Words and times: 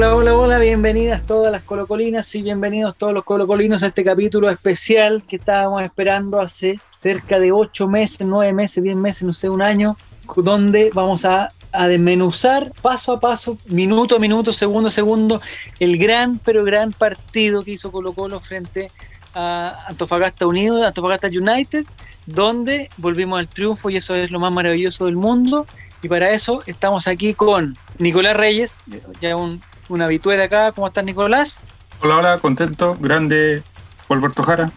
Hola, 0.00 0.14
hola, 0.14 0.34
hola, 0.34 0.58
bienvenidas 0.58 1.26
todas 1.26 1.52
las 1.52 1.62
colocolinas 1.62 2.34
y 2.34 2.40
bienvenidos 2.40 2.96
todos 2.96 3.12
los 3.12 3.22
colocolinos 3.22 3.82
a 3.82 3.88
este 3.88 4.02
capítulo 4.02 4.48
especial 4.48 5.22
que 5.28 5.36
estábamos 5.36 5.82
esperando 5.82 6.40
hace 6.40 6.80
cerca 6.90 7.38
de 7.38 7.52
ocho 7.52 7.86
meses, 7.86 8.26
nueve 8.26 8.50
meses, 8.54 8.82
diez 8.82 8.96
meses, 8.96 9.24
no 9.24 9.34
sé, 9.34 9.50
un 9.50 9.60
año, 9.60 9.98
donde 10.36 10.90
vamos 10.94 11.26
a, 11.26 11.52
a 11.72 11.86
desmenuzar 11.86 12.72
paso 12.80 13.12
a 13.12 13.20
paso, 13.20 13.58
minuto 13.66 14.16
a 14.16 14.18
minuto, 14.18 14.54
segundo 14.54 14.88
a 14.88 14.90
segundo, 14.90 15.42
el 15.80 15.98
gran, 15.98 16.38
pero 16.38 16.64
gran 16.64 16.94
partido 16.94 17.62
que 17.62 17.72
hizo 17.72 17.92
Colo 17.92 18.14
Colo 18.14 18.40
frente 18.40 18.90
a 19.34 19.84
Antofagasta 19.86 20.46
Unido, 20.46 20.82
Antofagasta 20.82 21.28
United, 21.28 21.84
donde 22.24 22.88
volvimos 22.96 23.38
al 23.38 23.48
triunfo 23.48 23.90
y 23.90 23.98
eso 23.98 24.14
es 24.14 24.30
lo 24.30 24.40
más 24.40 24.54
maravilloso 24.54 25.04
del 25.04 25.16
mundo. 25.16 25.66
Y 26.02 26.08
para 26.08 26.30
eso 26.30 26.62
estamos 26.64 27.06
aquí 27.06 27.34
con 27.34 27.76
Nicolás 27.98 28.34
Reyes, 28.34 28.80
ya 29.20 29.36
un, 29.36 29.60
un 29.90 30.02
habitué 30.02 30.36
de 30.36 30.44
acá. 30.44 30.72
¿Cómo 30.72 30.86
estás, 30.86 31.04
Nicolás? 31.04 31.64
Hola, 32.02 32.16
hola, 32.16 32.38
contento, 32.38 32.96
grande, 33.00 33.62
Alberto 34.08 34.42
Jara. 34.42 34.70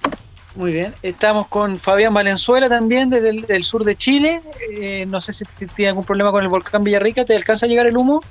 Muy 0.55 0.71
bien. 0.73 0.93
Estamos 1.01 1.47
con 1.47 1.79
Fabián 1.79 2.13
Valenzuela 2.13 2.69
también, 2.69 3.09
desde 3.09 3.29
el 3.29 3.41
del 3.45 3.63
sur 3.63 3.83
de 3.85 3.95
Chile. 3.95 4.41
Eh, 4.71 5.05
no 5.07 5.21
sé 5.21 5.33
si, 5.33 5.45
si 5.53 5.65
tiene 5.67 5.89
algún 5.89 6.03
problema 6.05 6.31
con 6.31 6.43
el 6.43 6.49
volcán 6.49 6.83
Villarrica. 6.83 7.25
¿Te 7.25 7.35
alcanza 7.35 7.65
a 7.65 7.69
llegar 7.69 7.87
el 7.87 7.97
humo? 7.97 8.21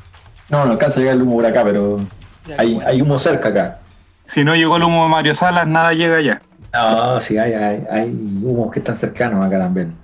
No, 0.49 0.65
no 0.65 0.73
alcanza 0.73 0.99
a 0.99 1.03
llegar 1.03 1.17
el 1.17 1.23
humo 1.23 1.37
por 1.37 1.47
acá, 1.47 1.65
pero 1.65 1.99
Ya, 2.47 2.57
hay, 2.59 2.75
bueno. 2.75 2.89
hay 2.89 3.03
humo 3.03 3.19
cerca 3.19 3.49
acá. 3.49 3.79
Si 4.25 4.45
no 4.45 4.55
llegó 4.55 4.77
el 4.77 4.85
humo 4.85 5.05
de 5.05 5.09
Mario 5.09 5.35
Salas, 5.35 5.67
nada 5.67 5.93
llega 5.95 6.17
allá. 6.17 6.43
No, 6.73 7.19
sí, 7.21 7.39
hay, 7.39 7.53
hay, 7.55 7.87
hay 7.91 8.09
humos 8.09 8.71
que 8.73 8.79
están 8.79 8.95
cercanos 8.95 9.45
acá 9.45 9.59
también. 9.59 9.95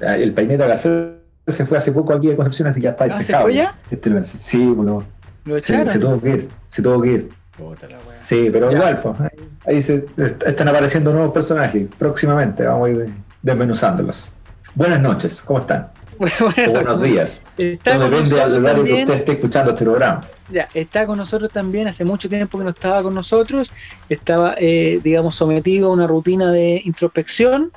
El 0.00 0.32
peineta 0.34 0.66
Garcés 0.66 1.10
se 1.46 1.64
fue 1.64 1.78
hace 1.78 1.92
poco 1.92 2.12
aquí 2.12 2.26
de 2.28 2.36
Concepción, 2.36 2.68
así 2.68 2.80
que 2.80 2.84
ya 2.84 2.90
está 2.90 3.04
Ah, 3.04 3.20
¿se 3.20 3.34
fue 3.36 3.54
ya? 3.54 3.74
Este 3.90 4.24
sí, 4.24 4.66
bueno, 4.66 5.04
¿Lo 5.48 5.54
se, 5.54 5.60
echaron? 5.60 5.88
se 5.88 5.98
tuvo 5.98 6.20
que 6.20 6.28
ir, 6.30 6.48
se 6.68 6.82
tuvo 6.82 7.00
que 7.02 7.10
ir. 7.12 7.30
Puta 7.56 7.88
la 7.88 7.96
wea. 7.98 8.22
Sí, 8.22 8.50
pero 8.52 8.70
Ya. 8.70 8.76
igual, 8.76 9.00
pues, 9.00 9.20
ahí- 9.20 9.48
ahí 9.74 9.82
se, 9.82 10.06
est- 10.16 10.42
están 10.46 10.68
apareciendo 10.68 11.12
nuevos 11.12 11.32
personajes. 11.32 11.88
Próximamente 11.98 12.64
vamos 12.64 12.88
a 12.88 12.90
ir 12.92 13.10
desmenuzándolos. 13.42 14.30
Buenas 14.74 15.00
noches, 15.00 15.42
¿cómo 15.42 15.60
están? 15.60 15.90
Bueno, 16.18 16.34
buenas 16.40 16.72
buenos 16.72 16.96
noches. 16.96 17.10
días. 17.12 17.42
Está 17.56 17.92
Todo 17.94 18.02
con 18.02 18.10
depende 18.24 18.36
del 18.50 18.64
horario 18.64 18.84
que 18.84 18.94
usted 18.94 19.14
esté 19.14 19.32
escuchando 19.32 19.70
este 19.72 19.84
programa. 19.84 20.20
Ya, 20.50 20.68
está 20.74 21.04
con 21.06 21.18
nosotros 21.18 21.50
también, 21.50 21.88
hace 21.88 22.04
mucho 22.04 22.28
tiempo 22.28 22.58
que 22.58 22.64
no 22.64 22.70
estaba 22.70 23.02
con 23.02 23.14
nosotros, 23.14 23.70
estaba, 24.08 24.54
eh, 24.58 24.98
digamos, 25.04 25.34
sometido 25.34 25.90
a 25.90 25.92
una 25.92 26.06
rutina 26.06 26.50
de 26.50 26.80
introspección, 26.84 27.70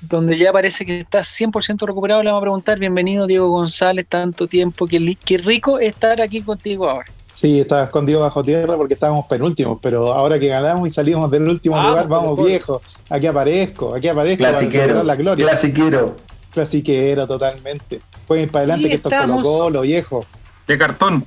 donde 0.00 0.36
ya 0.38 0.52
parece 0.52 0.84
que 0.86 1.00
está 1.00 1.20
100% 1.20 1.86
recuperado, 1.86 2.22
le 2.22 2.28
vamos 2.30 2.40
a 2.40 2.42
preguntar, 2.42 2.78
bienvenido 2.78 3.26
Diego 3.26 3.48
González, 3.48 4.06
tanto 4.08 4.46
tiempo, 4.46 4.86
qué, 4.86 5.00
li- 5.00 5.16
qué 5.16 5.38
rico 5.38 5.78
estar 5.78 6.20
aquí 6.20 6.42
contigo 6.42 6.88
ahora. 6.88 7.06
Sí, 7.32 7.60
estaba 7.60 7.84
escondido 7.84 8.20
bajo 8.20 8.42
tierra 8.42 8.76
porque 8.76 8.94
estábamos 8.94 9.26
penúltimos, 9.26 9.78
pero 9.80 10.12
ahora 10.12 10.38
que 10.40 10.48
ganamos 10.48 10.88
y 10.88 10.92
salimos 10.92 11.30
del 11.30 11.48
último 11.48 11.76
Vamos, 11.76 11.90
lugar, 11.92 12.08
vamos 12.08 12.46
viejo. 12.46 12.82
Aquí 13.08 13.26
aparezco, 13.26 13.94
aquí 13.94 14.08
aparezco 14.08 14.38
Clasiquero, 14.38 15.02
la 15.04 15.14
gloria. 15.14 15.46
clasiquero. 15.46 16.16
Clasiquero 16.52 17.26
totalmente. 17.28 18.00
Pueden 18.26 18.44
ir 18.44 18.50
para 18.50 18.64
adelante 18.64 18.86
Y 18.86 18.90
que 18.90 18.96
esto 18.96 19.08
es 19.10 19.20
Colo 19.20 19.42
Colo, 19.42 19.80
viejo. 19.82 20.24
De 20.66 20.76
cartón. 20.76 21.24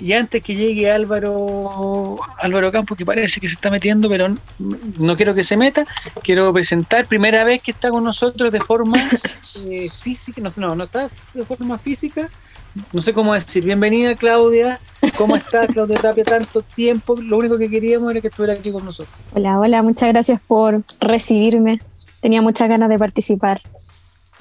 Y 0.00 0.12
antes 0.12 0.42
que 0.42 0.54
llegue 0.54 0.90
Álvaro, 0.90 2.18
Álvaro 2.38 2.70
Campos, 2.72 2.96
que 2.96 3.04
parece 3.06 3.40
que 3.40 3.48
se 3.48 3.54
está 3.54 3.70
metiendo, 3.70 4.08
pero 4.08 4.34
no 4.58 5.16
quiero 5.16 5.34
que 5.34 5.44
se 5.44 5.56
meta, 5.56 5.84
quiero 6.22 6.52
presentar 6.52 7.06
primera 7.06 7.44
vez 7.44 7.62
que 7.62 7.70
está 7.72 7.90
con 7.90 8.04
nosotros 8.04 8.52
de 8.52 8.60
forma 8.60 8.96
eh, 9.68 9.88
física, 9.90 10.40
no, 10.40 10.50
sé, 10.50 10.60
no, 10.60 10.74
no 10.76 10.84
está 10.84 11.08
de 11.34 11.44
forma 11.44 11.78
física, 11.78 12.28
no 12.92 13.00
sé 13.00 13.12
cómo 13.12 13.34
decir, 13.34 13.64
bienvenida 13.64 14.14
Claudia, 14.14 14.78
¿cómo 15.16 15.34
está 15.36 15.66
Claudia 15.66 15.96
Tapia 15.98 16.24
tanto 16.24 16.62
tiempo? 16.62 17.16
Lo 17.20 17.38
único 17.38 17.58
que 17.58 17.68
queríamos 17.68 18.10
era 18.12 18.20
que 18.20 18.28
estuviera 18.28 18.54
aquí 18.54 18.70
con 18.70 18.84
nosotros. 18.84 19.16
Hola, 19.34 19.58
hola, 19.58 19.82
muchas 19.82 20.10
gracias 20.10 20.40
por 20.46 20.84
recibirme. 21.00 21.80
Tenía 22.20 22.40
muchas 22.42 22.68
ganas 22.68 22.88
de 22.88 22.98
participar. 22.98 23.60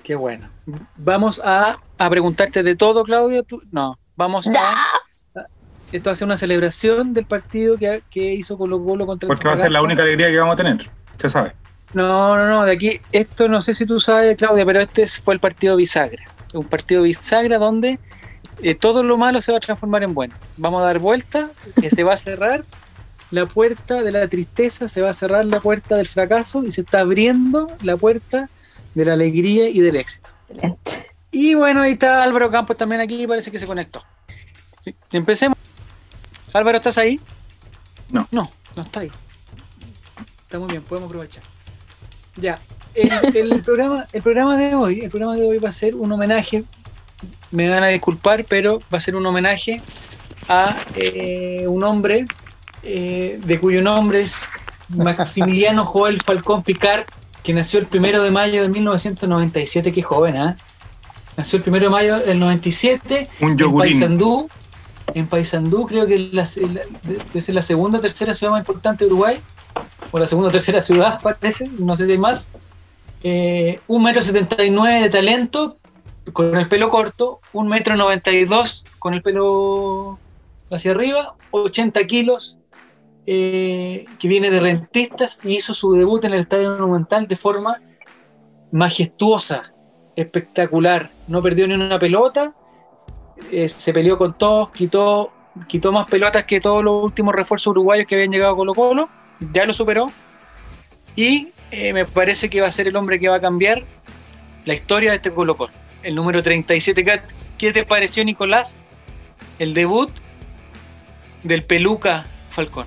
Qué 0.04 0.16
bueno. 0.16 0.50
Vamos 0.98 1.42
a, 1.44 1.80
a 1.98 2.10
preguntarte 2.10 2.62
de 2.64 2.76
todo, 2.76 3.04
Claudia. 3.04 3.42
tú- 3.44 3.62
no, 3.72 3.98
vamos 4.16 4.48
a... 4.48 4.52
Esto 5.92 6.10
va 6.10 6.14
a 6.14 6.16
ser 6.16 6.26
una 6.26 6.38
celebración 6.38 7.14
del 7.14 7.26
partido 7.26 7.78
que, 7.78 8.04
que 8.10 8.34
hizo 8.34 8.58
Colo 8.58 8.84
Colo 8.84 9.06
contra 9.06 9.28
Porque 9.28 9.48
va 9.48 9.54
a 9.54 9.58
ser 9.58 9.72
la 9.72 9.82
única 9.82 10.02
alegría 10.02 10.28
que 10.30 10.38
vamos 10.38 10.54
a 10.54 10.58
tener. 10.58 10.90
Se 11.18 11.30
sabe. 11.30 11.54
No, 11.94 12.36
no, 12.36 12.48
no, 12.48 12.66
de 12.66 12.74
aquí, 12.74 13.00
esto 13.14 13.48
no 13.48 13.62
sé 13.62 13.74
si 13.74 13.86
tú 13.86 14.00
sabes, 14.00 14.36
Claudia, 14.38 14.66
pero 14.66 14.82
este 14.82 15.04
es- 15.04 15.20
fue 15.22 15.34
el 15.34 15.40
partido 15.40 15.78
bisagra. 15.78 16.22
Un 16.54 16.66
partido 16.66 17.04
bisagra 17.04 17.58
donde 17.58 18.00
eh, 18.62 18.76
todo 18.76 19.04
lo 19.04 19.18
malo 19.18 19.40
se 19.40 19.52
va 19.54 19.60
a 19.60 19.62
transformar 19.62 20.04
en 20.04 20.14
bueno. 20.14 20.36
Vamos 20.58 20.82
a 20.82 20.86
dar 20.88 21.00
vuelta, 21.00 21.50
que 21.80 21.90
se 21.90 22.04
va 22.04 22.14
a 22.14 22.18
cerrar 22.18 22.66
la 23.32 23.46
puerta 23.46 24.04
de 24.04 24.12
la 24.12 24.28
tristeza, 24.28 24.88
se 24.88 25.02
va 25.02 25.12
a 25.12 25.14
cerrar 25.14 25.46
la 25.46 25.60
puerta 25.62 25.96
del 25.96 26.08
fracaso 26.08 26.64
y 26.64 26.72
se 26.72 26.82
está 26.82 27.02
abriendo 27.02 27.70
la 27.82 27.96
puerta 27.98 28.50
de 28.96 29.06
la 29.06 29.14
alegría 29.14 29.70
y 29.70 29.80
del 29.80 29.96
éxito. 29.96 30.30
Excelente. 30.50 31.08
Y 31.32 31.56
bueno, 31.56 31.82
ahí 31.82 31.92
está 31.94 32.24
Álvaro 32.24 32.50
Campos 32.52 32.76
también 32.78 33.00
aquí, 33.02 33.26
parece 33.28 33.52
que 33.52 33.60
se 33.60 33.68
conectó. 33.68 34.02
Empecemos. 35.12 35.57
Álvaro, 36.58 36.78
¿estás 36.78 36.98
ahí? 36.98 37.20
No. 38.10 38.28
No, 38.32 38.50
no 38.76 38.84
está 38.84 39.02
ahí. 39.02 39.12
Está 40.44 40.60
muy 40.60 40.70
bien, 40.70 40.82
podemos 40.84 41.08
aprovechar. 41.08 41.44
Ya, 42.36 42.60
el, 42.94 43.10
el 43.36 43.62
programa, 43.66 44.08
el 44.14 44.22
programa 44.22 44.58
de 44.58 44.76
hoy, 44.76 45.02
el 45.02 45.10
programa 45.10 45.36
de 45.36 45.48
hoy 45.48 45.60
va 45.60 45.70
a 45.70 45.74
ser 45.74 45.96
un 45.96 46.12
homenaje, 46.12 46.64
me 47.52 47.70
van 47.70 47.84
a 47.84 47.88
disculpar, 47.88 48.46
pero 48.46 48.80
va 48.94 48.98
a 48.98 49.02
ser 49.02 49.16
un 49.16 49.26
homenaje 49.26 49.82
a 50.48 50.78
eh, 50.96 51.66
un 51.68 51.84
hombre 51.84 52.26
eh, 52.84 53.40
de 53.44 53.60
cuyo 53.60 53.82
nombre 53.82 54.22
es 54.22 54.44
Maximiliano 54.90 55.86
Joel 55.86 56.22
Falcón 56.22 56.64
Picard, 56.64 57.06
que 57.44 57.54
nació 57.54 57.80
el 57.80 57.88
primero 57.88 58.22
de 58.22 58.32
mayo 58.32 58.62
de 58.62 58.70
1997, 58.70 59.92
qué 59.92 60.02
joven, 60.02 60.38
¿ah? 60.38 60.56
Nació 61.36 61.58
el 61.58 61.64
primero 61.64 61.86
de 61.86 61.92
mayo 61.92 62.20
del 62.20 62.40
97 62.40 63.30
Un 63.42 63.52
en. 63.52 63.78
Paysandú, 63.78 64.50
en 65.14 65.28
Paysandú 65.28 65.88
creo 65.88 66.06
que 66.06 66.16
es 66.16 66.34
la, 67.54 67.62
segunda 67.62 67.98
o 67.98 68.02
tercera 68.02 68.34
ciudad 68.34 68.52
más 68.52 68.62
importante 68.62 69.06
de 69.06 69.12
Uruguay, 69.12 69.40
o 70.12 70.20
la 70.20 70.28
segunda 70.28 70.50
o 70.50 70.52
tercera 70.52 70.82
ciudad 70.82 71.22
parece, 71.22 71.70
no 71.80 71.96
sé 71.96 72.06
si 72.06 72.14
hay 72.14 72.18
más. 72.18 72.52
Eh, 73.24 73.80
un 73.88 74.04
metro 74.04 74.22
de 74.24 75.10
talento, 75.10 75.78
con 76.34 76.58
el 76.58 76.68
pelo 76.68 76.90
corto, 76.90 77.40
un 77.54 77.68
metro 77.68 77.96
noventa 77.96 78.32
y 78.32 78.46
dos 78.46 78.86
con 79.00 79.14
el 79.14 79.22
pelo 79.22 80.20
hacia 80.70 80.92
arriba, 80.92 81.36
80 81.52 82.06
kilos, 82.06 82.58
eh, 83.26 84.06
que 84.20 84.28
viene 84.28 84.50
de 84.50 84.60
rentistas 84.60 85.44
y 85.44 85.58
hizo 85.58 85.74
su 85.74 85.94
debut 85.94 86.24
en 86.26 86.34
el 86.34 86.42
Estadio 86.42 86.72
Monumental 86.72 87.28
de 87.28 87.36
forma 87.36 87.82
majestuosa, 88.72 89.74
espectacular. 90.16 91.12
No 91.28 91.42
perdió 91.42 91.68
ni 91.68 91.74
una 91.74 92.00
pelota, 92.00 92.54
eh, 93.52 93.68
se 93.70 93.94
peleó 93.94 94.18
con 94.18 94.34
todos, 94.38 94.72
quitó, 94.72 95.32
quitó 95.68 95.92
más 95.92 96.06
pelotas 96.06 96.44
que 96.46 96.60
todos 96.60 96.84
los 96.84 97.04
últimos 97.04 97.34
refuerzos 97.36 97.68
uruguayos 97.68 98.06
que 98.08 98.16
habían 98.16 98.32
llegado 98.32 98.54
a 98.54 98.56
Colo 98.56 98.74
Colo, 98.74 99.10
ya 99.54 99.66
lo 99.66 99.74
superó. 99.74 100.12
Y 101.16 101.50
eh, 101.72 101.94
me 101.94 102.06
parece 102.06 102.50
que 102.50 102.62
va 102.62 102.68
a 102.68 102.72
ser 102.72 102.88
el 102.88 102.96
hombre 102.96 103.20
que 103.20 103.28
va 103.30 103.38
a 103.38 103.42
cambiar 103.42 103.84
la 104.66 104.74
historia 104.74 105.12
de 105.12 105.16
este 105.18 105.32
Colo 105.32 105.58
Colo. 105.58 105.74
El 106.04 106.16
número 106.16 106.44
37. 106.44 107.04
¿Qué- 107.04 107.22
¿Qué 107.58 107.72
te 107.74 107.84
pareció, 107.84 108.24
Nicolás? 108.24 108.86
El 109.60 109.74
debut 109.74 110.10
del 111.44 111.64
Peluca 111.64 112.26
Falcón. 112.50 112.86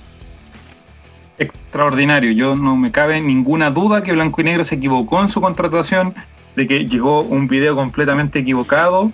Extraordinario. 1.39 2.33
Yo 2.33 2.55
no 2.55 2.77
me 2.77 2.93
cabe 2.93 3.21
ninguna 3.21 3.71
duda 3.71 4.03
que 4.03 4.12
Blanco 4.12 4.41
y 4.41 4.44
Negro 4.44 4.65
se 4.65 4.75
equivocó 4.77 5.21
en 5.22 5.28
su 5.28 5.41
contratación, 5.41 6.15
de 6.54 6.66
que 6.66 6.86
llegó 6.86 7.22
un 7.22 7.48
video 7.48 7.75
completamente 7.75 8.41
equivocado 8.41 9.10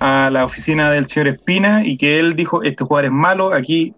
a 0.00 0.30
la 0.30 0.44
oficina 0.44 0.90
del 0.90 1.08
señor 1.08 1.28
Espina 1.28 1.84
y 1.84 1.96
que 1.96 2.18
él 2.18 2.34
dijo, 2.34 2.62
este 2.62 2.84
jugador 2.84 3.06
es 3.06 3.12
malo, 3.12 3.52
aquí 3.52 3.94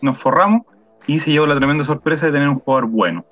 nos 0.00 0.18
forramos 0.18 0.62
y 1.06 1.18
se 1.18 1.30
llevó 1.30 1.46
la 1.46 1.56
tremenda 1.56 1.84
sorpresa 1.84 2.26
de 2.26 2.32
tener 2.32 2.48
un 2.48 2.58
jugador 2.58 2.86
bueno. 2.86 3.24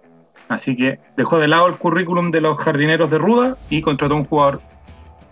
Así 0.48 0.76
que 0.76 0.98
dejó 1.16 1.38
de 1.38 1.46
lado 1.46 1.68
el 1.68 1.76
currículum 1.76 2.30
de 2.30 2.40
los 2.40 2.58
jardineros 2.58 3.10
de 3.10 3.18
Ruda 3.18 3.56
y 3.68 3.82
contrató 3.82 4.16
un 4.16 4.24
jugador 4.24 4.60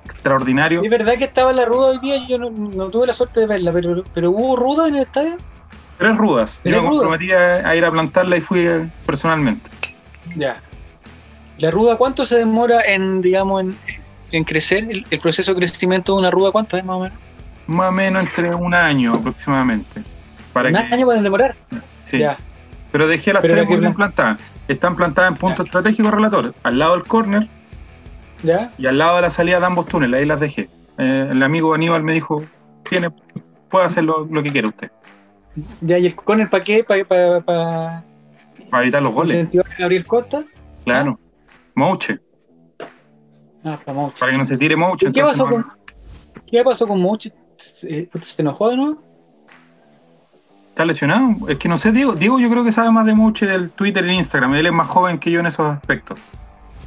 extraordinario. 0.04 0.82
Es 0.82 0.90
verdad 0.90 1.14
que 1.18 1.24
estaba 1.24 1.52
la 1.52 1.64
ruda 1.64 1.88
hoy 1.88 1.98
día, 1.98 2.16
yo 2.26 2.38
no, 2.38 2.50
no 2.50 2.88
tuve 2.88 3.08
la 3.08 3.12
suerte 3.12 3.40
de 3.40 3.46
verla, 3.46 3.72
pero, 3.72 4.04
pero 4.14 4.30
hubo 4.30 4.56
ruda 4.56 4.88
en 4.88 4.96
el 4.96 5.02
estadio. 5.02 5.36
Tres 5.98 6.16
rudas. 6.16 6.60
Yo 6.64 6.80
me 6.82 6.88
comprometí 6.88 7.32
a, 7.32 7.68
a 7.68 7.74
ir 7.74 7.84
a 7.84 7.90
plantarla 7.90 8.36
y 8.36 8.40
fui 8.40 8.60
eh, 8.66 8.88
personalmente. 9.04 9.68
Ya. 10.36 10.62
¿La 11.58 11.72
ruda 11.72 11.96
cuánto 11.96 12.24
se 12.24 12.38
demora 12.38 12.80
en, 12.82 13.20
digamos, 13.20 13.62
en, 13.62 13.76
en 14.32 14.44
crecer? 14.44 14.84
El, 14.90 15.04
el 15.10 15.18
proceso 15.18 15.52
de 15.52 15.58
crecimiento 15.58 16.14
de 16.14 16.20
una 16.20 16.30
ruda, 16.30 16.50
¿cuánto 16.52 16.76
es 16.76 16.84
más 16.84 16.96
o 16.96 17.00
menos? 17.00 17.18
Más 17.66 17.88
o 17.88 17.92
menos 17.92 18.22
entre 18.22 18.54
un 18.54 18.74
año 18.74 19.14
aproximadamente. 19.14 20.02
Para 20.52 20.68
¿Un 20.68 20.74
que, 20.74 20.94
año 20.94 21.04
pueden 21.06 21.22
demorar? 21.22 21.54
sí. 22.02 22.18
Ya. 22.18 22.36
Pero 22.90 23.06
dejé 23.06 23.34
las 23.34 23.42
Pero 23.42 23.54
tres 23.54 23.66
muy 23.68 23.76
bien 23.76 23.92
plantadas. 23.94 24.40
Están 24.66 24.96
plantadas 24.96 25.30
en 25.32 25.36
punto 25.36 25.58
Ya. 25.62 25.64
estratégico 25.64 26.10
relator, 26.10 26.54
al 26.62 26.78
lado 26.78 26.94
del 26.96 27.04
corner 27.04 27.46
¿Ya? 28.42 28.70
y 28.78 28.86
al 28.86 28.96
lado 28.96 29.16
de 29.16 29.22
la 29.22 29.30
salida 29.30 29.60
de 29.60 29.66
ambos 29.66 29.86
túneles. 29.88 30.20
Ahí 30.20 30.26
las 30.26 30.40
dejé. 30.40 30.70
Eh, 30.96 31.28
el 31.30 31.42
amigo 31.42 31.74
Aníbal 31.74 32.02
me 32.02 32.14
dijo, 32.14 32.42
tiene, 32.88 33.10
puede 33.70 33.84
hacer 33.84 34.04
lo, 34.04 34.24
lo 34.24 34.42
que 34.42 34.50
quiera 34.50 34.68
usted. 34.68 34.90
Ya, 35.82 35.98
y 35.98 36.06
el 36.06 36.14
corner 36.14 36.48
para 36.48 36.64
qué? 36.64 36.82
Para 36.82 37.04
pa, 37.04 37.40
pa 37.44 38.02
Para 38.70 38.82
evitar 38.84 39.02
los 39.02 39.12
goles. 39.12 39.34
incentivar 39.34 39.66
a 39.70 39.76
Gabriel 39.80 40.06
Costa. 40.06 40.40
Claro. 40.84 41.18
Mouche. 41.74 42.18
Ah, 43.64 43.78
para 43.84 44.32
que 44.32 44.38
no 44.38 44.44
se 44.44 44.56
tire 44.56 44.76
Mouche. 44.76 45.08
¿Y 45.08 45.12
qué 45.12 45.22
pasó 45.22 45.44
no- 45.44 45.50
con, 45.50 45.66
qué 46.50 46.62
pasó 46.64 46.86
con 46.86 47.00
Mouche? 47.00 47.32
¿Se, 47.56 48.08
se 48.22 48.42
enojó 48.42 48.70
de 48.70 48.76
nuevo? 48.76 49.02
¿Está 50.70 50.84
lesionado? 50.84 51.48
Es 51.48 51.58
que 51.58 51.68
no 51.68 51.76
sé, 51.76 51.90
Diego. 51.90 52.14
Diego 52.14 52.38
yo 52.38 52.48
creo 52.50 52.62
que 52.64 52.70
sabe 52.72 52.90
más 52.92 53.04
de 53.04 53.14
Mouche 53.14 53.46
del 53.46 53.70
Twitter 53.70 54.04
y 54.06 54.14
Instagram. 54.14 54.54
Él 54.54 54.66
es 54.66 54.72
más 54.72 54.86
joven 54.86 55.18
que 55.18 55.30
yo 55.30 55.40
en 55.40 55.46
esos 55.46 55.68
aspectos. 55.68 56.20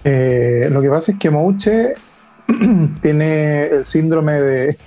Eh, 0.05 0.69
lo 0.71 0.81
que 0.81 0.89
pasa 0.89 1.11
es 1.11 1.17
que 1.19 1.29
Mouche 1.29 1.95
tiene 3.01 3.65
el 3.65 3.85
síndrome 3.85 4.33
de, 4.33 4.77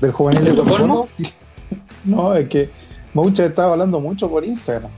del 0.00 0.12
juvenil 0.12 0.44
de. 0.44 0.50
Colo-Colo. 0.56 1.08
No, 2.04 2.34
es 2.34 2.48
que 2.48 2.68
Mouche 3.14 3.46
estaba 3.46 3.72
hablando 3.74 4.00
mucho 4.00 4.28
por 4.28 4.44
Instagram. 4.44 4.90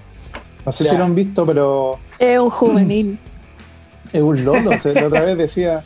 No 0.65 0.73
sé 0.73 0.85
Ya. 0.85 0.91
si 0.93 0.97
lo 0.97 1.05
han 1.05 1.15
visto, 1.15 1.45
pero 1.45 1.99
Es 2.19 2.39
un 2.41 2.49
juvenil. 2.49 3.19
es 4.13 4.23
un 4.23 4.43
lolo. 4.43 4.71
O 4.71 4.79
sea, 4.79 4.95
la 4.95 5.09
otra 5.09 5.21
vez 5.21 5.37
decía, 5.37 5.85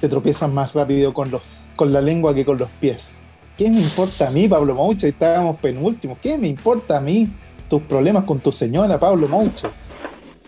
te 0.00 0.08
tropiezas 0.08 0.50
más 0.50 0.72
rápido 0.74 1.12
con, 1.12 1.30
los, 1.30 1.68
con 1.76 1.92
la 1.92 2.00
lengua 2.00 2.34
que 2.34 2.44
con 2.44 2.58
los 2.58 2.68
pies. 2.80 3.14
¿Qué 3.56 3.68
me 3.70 3.78
importa 3.78 4.28
a 4.28 4.30
mí, 4.30 4.48
Pablo 4.48 4.74
Mouche? 4.74 5.08
Estábamos 5.08 5.56
penúltimos. 5.60 6.18
¿Qué 6.22 6.38
me 6.38 6.48
importa 6.48 6.96
a 6.96 7.00
mí 7.00 7.28
tus 7.68 7.82
problemas 7.82 8.24
con 8.24 8.40
tu 8.40 8.50
señora, 8.52 8.98
Pablo 8.98 9.28
Mouche? 9.28 9.68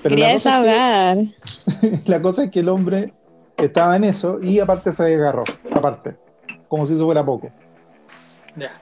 Pero 0.03 0.17
Quería 0.17 0.29
la 0.29 0.33
cosa 0.35 0.59
es 0.59 0.65
que- 0.65 0.71
desahogar. 0.71 1.99
la 2.07 2.23
cosa 2.23 2.45
es 2.45 2.51
que 2.51 2.61
el 2.61 2.69
hombre 2.71 3.13
estaba 3.59 3.97
en 3.97 4.05
eso 4.05 4.43
y 4.43 4.59
aparte 4.59 4.91
se 4.91 5.15
agarró, 5.15 5.45
aparte, 5.73 6.17
como 6.69 6.87
si 6.87 6.95
eso 6.95 7.05
fuera 7.05 7.25
poco. 7.25 7.51
Ya. 8.57 8.81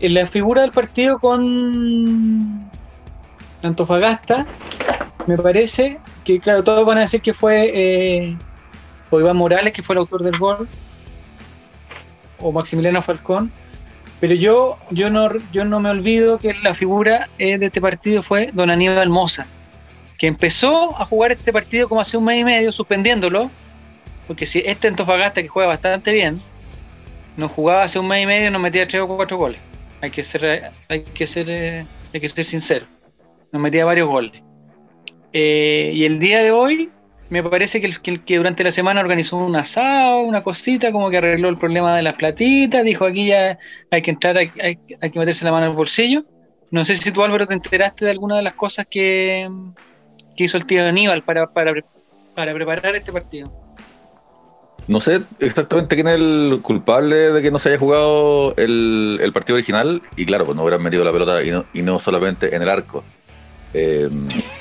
En 0.00 0.14
la 0.14 0.26
figura 0.26 0.62
del 0.62 0.70
partido 0.70 1.18
con 1.18 2.70
Antofagasta, 3.64 4.46
me 5.26 5.36
parece 5.36 5.98
que, 6.24 6.38
claro, 6.40 6.62
todos 6.62 6.86
van 6.86 6.98
a 6.98 7.02
decir 7.02 7.20
que 7.20 7.34
fue 7.34 7.72
eh, 7.74 8.38
o 9.10 9.20
Iván 9.20 9.36
Morales, 9.36 9.72
que 9.72 9.82
fue 9.82 9.94
el 9.94 9.98
autor 9.98 10.22
del 10.22 10.38
gol, 10.38 10.68
o 12.38 12.52
Maximiliano 12.52 13.02
Falcón, 13.02 13.50
pero 14.20 14.34
yo, 14.34 14.78
yo, 14.90 15.10
no, 15.10 15.28
yo 15.52 15.64
no 15.64 15.80
me 15.80 15.90
olvido 15.90 16.38
que 16.38 16.54
la 16.54 16.74
figura 16.74 17.28
eh, 17.38 17.58
de 17.58 17.66
este 17.66 17.80
partido 17.80 18.22
fue 18.22 18.50
don 18.52 18.70
Aníbal 18.70 19.08
Moza, 19.08 19.46
que 20.18 20.26
empezó 20.26 21.00
a 21.00 21.04
jugar 21.04 21.32
este 21.32 21.52
partido 21.52 21.88
como 21.88 22.00
hace 22.00 22.16
un 22.16 22.24
mes 22.24 22.40
y 22.40 22.44
medio, 22.44 22.72
suspendiéndolo, 22.72 23.50
porque 24.26 24.46
si 24.46 24.58
este 24.66 24.88
Antofagasta, 24.88 25.40
que 25.40 25.48
juega 25.48 25.68
bastante 25.68 26.12
bien, 26.12 26.42
no 27.36 27.48
jugaba 27.48 27.84
hace 27.84 27.98
un 27.98 28.08
mes 28.08 28.24
y 28.24 28.26
medio, 28.26 28.50
nos 28.50 28.60
metía 28.60 28.86
tres 28.88 29.02
o 29.02 29.08
cuatro 29.08 29.36
goles. 29.36 29.60
Hay 30.00 30.10
que 30.10 30.24
ser, 30.24 30.72
hay 30.88 31.02
que 31.02 31.26
ser, 31.26 31.48
eh, 31.48 31.86
hay 32.12 32.20
que 32.20 32.28
ser 32.28 32.44
sincero. 32.44 32.86
Nos 33.52 33.62
metía 33.62 33.84
varios 33.84 34.08
goles. 34.08 34.42
Eh, 35.32 35.92
y 35.94 36.04
el 36.04 36.18
día 36.18 36.42
de 36.42 36.50
hoy, 36.50 36.90
me 37.30 37.42
parece 37.42 37.80
que, 37.80 37.86
el, 37.86 38.24
que, 38.24 38.36
durante 38.36 38.64
la 38.64 38.72
semana 38.72 39.00
organizó 39.00 39.36
un 39.36 39.54
asado, 39.56 40.20
una 40.20 40.42
cosita, 40.42 40.92
como 40.92 41.10
que 41.10 41.18
arregló 41.18 41.48
el 41.48 41.58
problema 41.58 41.94
de 41.94 42.02
las 42.02 42.14
platitas, 42.14 42.84
dijo 42.84 43.04
aquí 43.04 43.26
ya 43.26 43.58
hay 43.90 44.02
que 44.02 44.10
entrar, 44.10 44.36
hay, 44.38 44.50
hay- 44.62 44.76
que 45.10 45.18
meterse 45.18 45.44
la 45.44 45.52
mano 45.52 45.66
el 45.66 45.72
bolsillo. 45.72 46.22
No 46.70 46.84
sé 46.84 46.96
si 46.96 47.10
tú, 47.10 47.22
Álvaro, 47.22 47.46
te 47.46 47.54
enteraste 47.54 48.04
de 48.04 48.10
alguna 48.10 48.36
de 48.36 48.42
las 48.42 48.54
cosas 48.54 48.86
que, 48.90 49.48
que 50.36 50.44
hizo 50.44 50.56
el 50.56 50.66
tío 50.66 50.86
Aníbal 50.86 51.22
para, 51.22 51.46
para, 51.46 51.72
para 52.34 52.52
preparar 52.54 52.94
este 52.94 53.12
partido. 53.12 53.50
No 54.86 55.00
sé 55.00 55.20
exactamente 55.38 55.94
quién 55.96 56.08
es 56.08 56.14
el 56.14 56.60
culpable 56.62 57.14
de 57.32 57.42
que 57.42 57.50
no 57.50 57.58
se 57.58 57.68
haya 57.68 57.78
jugado 57.78 58.54
el, 58.56 59.18
el 59.20 59.32
partido 59.32 59.56
original. 59.56 60.00
Y 60.16 60.24
claro, 60.24 60.46
pues 60.46 60.56
no 60.56 60.62
hubieran 60.62 60.82
metido 60.82 61.04
la 61.04 61.12
pelota 61.12 61.42
y 61.42 61.50
no, 61.50 61.66
y 61.74 61.82
no 61.82 62.00
solamente 62.00 62.54
en 62.54 62.62
el 62.62 62.68
arco. 62.70 63.04
Eh, 63.74 64.08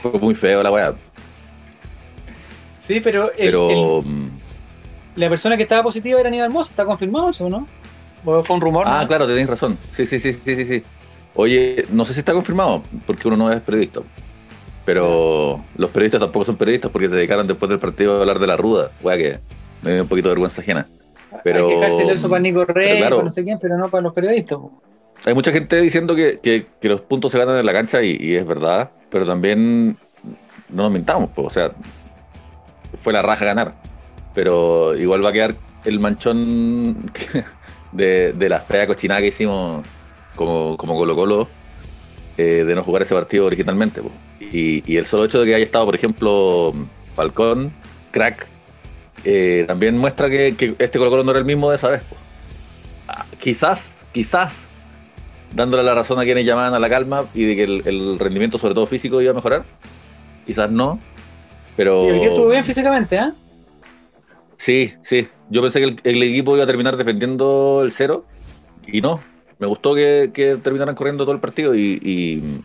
fue 0.01 0.19
muy 0.19 0.35
feo 0.35 0.61
la 0.63 0.71
weá. 0.71 0.93
Sí, 2.87 3.01
pero, 3.01 3.25
el- 3.33 3.37
Pero. 3.37 4.01
mm, 4.05 4.27
la 5.17 5.29
persona 5.29 5.57
que 5.57 5.63
estaba 5.63 5.83
positiva 5.83 6.19
era 6.19 6.29
Aníbal 6.29 6.49
Mosa, 6.51 6.69
¿está 6.71 6.85
confirmado 6.85 7.29
eso 7.31 7.45
o 7.45 7.49
no? 7.49 7.67
¿O 8.25 8.43
fue 8.43 8.55
un 8.55 8.61
rumor? 8.61 8.85
Ah, 8.87 9.01
no? 9.01 9.07
claro, 9.07 9.27
tenéis 9.27 9.47
razón. 9.47 9.77
Sí, 9.95 10.05
sí, 10.07 10.19
sí, 10.19 10.33
sí, 10.33 10.55
sí, 10.55 10.65
sí. 10.65 10.83
Oye, 11.35 11.85
no 11.91 12.05
sé 12.05 12.13
si 12.13 12.19
está 12.19 12.33
confirmado, 12.33 12.81
porque 13.05 13.27
uno 13.27 13.37
no 13.37 13.51
es 13.51 13.61
periodista. 13.61 13.99
Pero 14.85 15.61
los 15.75 15.89
periodistas 15.89 16.21
tampoco 16.21 16.45
son 16.45 16.55
periodistas 16.55 16.91
porque 16.91 17.09
se 17.09 17.15
dedicaron 17.15 17.45
después 17.45 17.69
del 17.69 17.79
partido 17.79 18.17
a 18.17 18.19
hablar 18.21 18.39
de 18.39 18.47
la 18.47 18.55
ruda. 18.55 18.91
Weá 19.01 19.17
que 19.17 19.39
me 19.81 19.93
dio 19.93 20.03
un 20.03 20.07
poquito 20.07 20.29
de 20.29 20.35
vergüenza 20.35 20.61
ajena. 20.61 20.87
pero- 21.43 21.67
Hay 21.67 21.73
que 21.73 21.79
dejárselo 21.81 22.11
eso 22.11 22.29
para 22.29 22.39
Nico 22.41 22.63
Rey, 22.65 22.97
claro. 22.97 23.17
para 23.17 23.25
no 23.25 23.29
sé 23.31 23.43
quién, 23.43 23.59
pero 23.59 23.77
no 23.77 23.89
para 23.89 24.01
los 24.03 24.13
periodistas. 24.13 24.57
Hay 25.25 25.33
mucha 25.33 25.51
gente 25.51 25.79
diciendo 25.81 26.15
que, 26.15 26.39
que- 26.41 26.65
que 26.81 26.87
los 26.89 27.01
puntos 27.01 27.31
se 27.33 27.37
ganan 27.37 27.57
en 27.57 27.65
la 27.65 27.73
cancha 27.73 28.01
y, 28.01 28.15
y 28.19 28.35
es 28.35 28.47
verdad, 28.47 28.91
pero 29.09 29.25
también 29.25 29.97
no 30.69 30.83
nos 30.83 30.91
mintamos, 30.91 31.29
pues, 31.35 31.47
o 31.47 31.49
sea, 31.49 31.71
fue 33.01 33.13
la 33.13 33.21
raja 33.21 33.45
ganar, 33.45 33.73
pero 34.33 34.95
igual 34.95 35.23
va 35.23 35.29
a 35.29 35.33
quedar 35.33 35.55
el 35.85 35.99
manchón 35.99 37.11
de, 37.91 38.33
de 38.33 38.49
la 38.49 38.59
fea 38.59 38.87
cochinada 38.87 39.21
que 39.21 39.27
hicimos 39.27 39.85
como, 40.35 40.77
como 40.77 40.95
Colo 40.95 41.15
Colo 41.15 41.47
eh, 42.37 42.63
de 42.65 42.75
no 42.75 42.83
jugar 42.83 43.01
ese 43.01 43.15
partido 43.15 43.45
originalmente. 43.45 44.01
Y, 44.39 44.95
el 44.95 45.05
solo 45.07 45.25
hecho 45.25 45.39
de 45.39 45.47
que 45.47 45.55
haya 45.55 45.65
estado, 45.65 45.85
por 45.85 45.95
ejemplo, 45.95 46.73
Falcón, 47.15 47.71
crack, 48.11 48.47
eh, 49.25 49.65
también 49.67 49.97
muestra 49.97 50.29
que, 50.29 50.49
este 50.77 50.99
Colo 50.99 51.09
Colo 51.09 51.23
no 51.23 51.31
era 51.31 51.39
el 51.39 51.45
mismo 51.45 51.71
de 51.71 51.77
esa 51.77 51.89
vez. 51.89 52.03
Ah, 53.07 53.25
quizás, 53.39 53.89
quizás, 54.13 54.53
dándole 55.53 55.83
la 55.83 55.95
razón 55.95 56.19
a 56.19 56.23
quienes 56.23 56.45
llamaban 56.45 56.75
a 56.75 56.79
la 56.79 56.89
calma 56.89 57.25
y 57.33 57.45
de 57.45 57.55
que 57.55 57.63
el 57.63 58.19
rendimiento, 58.19 58.59
sobre 58.59 58.75
todo 58.75 58.85
físico, 58.85 59.19
iba 59.19 59.31
a 59.31 59.35
mejorar. 59.35 59.63
Quizás 60.45 60.69
no, 60.69 60.99
pero... 61.77 62.01
Sí, 62.01 62.07
hoy 62.09 62.19
día 62.19 62.27
estuvo 62.27 62.49
bien 62.49 62.63
físicamente, 62.65 63.17
¿ah? 63.17 63.33
Sí, 64.57 64.93
sí. 65.03 65.27
Yo 65.49 65.61
pensé 65.61 65.79
que 65.79 65.85
el, 65.85 66.01
el 66.03 66.23
equipo 66.23 66.55
iba 66.55 66.65
a 66.65 66.67
terminar 66.67 66.97
defendiendo 66.97 67.81
el 67.85 67.93
cero 67.93 68.25
y 68.85 68.99
no. 68.99 69.17
Me 69.59 69.67
gustó 69.67 69.95
que, 69.95 70.31
que 70.33 70.57
terminaran 70.57 70.95
corriendo 70.95 71.23
todo 71.23 71.33
el 71.33 71.39
partido 71.39 71.73
y, 71.73 71.99
y 72.03 72.61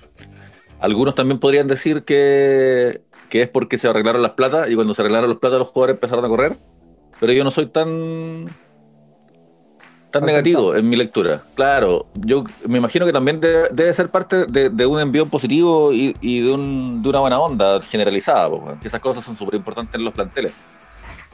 algunos 0.81 1.15
también 1.15 1.39
podrían 1.39 1.69
decir 1.69 2.03
que, 2.03 3.03
que 3.31 3.43
es 3.43 3.49
porque 3.49 3.79
se 3.79 3.89
arreglaron 3.89 4.21
las 4.21 4.33
platas 4.33 4.69
y 4.69 4.75
cuando 4.75 4.95
se 4.95 5.03
arreglaron 5.03 5.31
las 5.31 5.39
platas 5.39 5.59
los 5.61 5.69
jugadores 5.69 5.97
empezaron 5.97 6.25
a 6.25 6.29
correr. 6.29 6.57
Pero 7.21 7.33
yo 7.33 7.45
no 7.45 7.51
soy 7.51 7.67
tan 7.67 8.47
tan 10.13 10.25
negativo 10.25 10.77
en 10.77 10.89
mi 10.89 10.95
lectura. 10.95 11.43
Claro, 11.55 12.07
yo 12.15 12.45
me 12.69 12.79
imagino 12.79 13.05
que 13.05 13.13
también 13.13 13.41
de- 13.41 13.69
debe 13.73 13.93
ser 13.93 14.09
parte 14.11 14.47
de, 14.47 14.71
de 14.71 14.87
un 14.87 15.01
envío 15.01 15.27
positivo 15.27 15.93
y, 15.93 16.15
y 16.21 16.41
de, 16.41 16.53
un- 16.53 17.03
de 17.03 17.09
una 17.09 17.19
buena 17.19 17.41
onda 17.41 17.81
generalizada. 17.83 18.49
po, 18.49 18.57
weón, 18.59 18.79
que 18.79 18.87
esas 18.89 19.01
cosas 19.01 19.25
son 19.25 19.37
súper 19.37 19.57
importantes 19.57 19.95
en 19.97 20.05
los 20.05 20.15
planteles. 20.15 20.53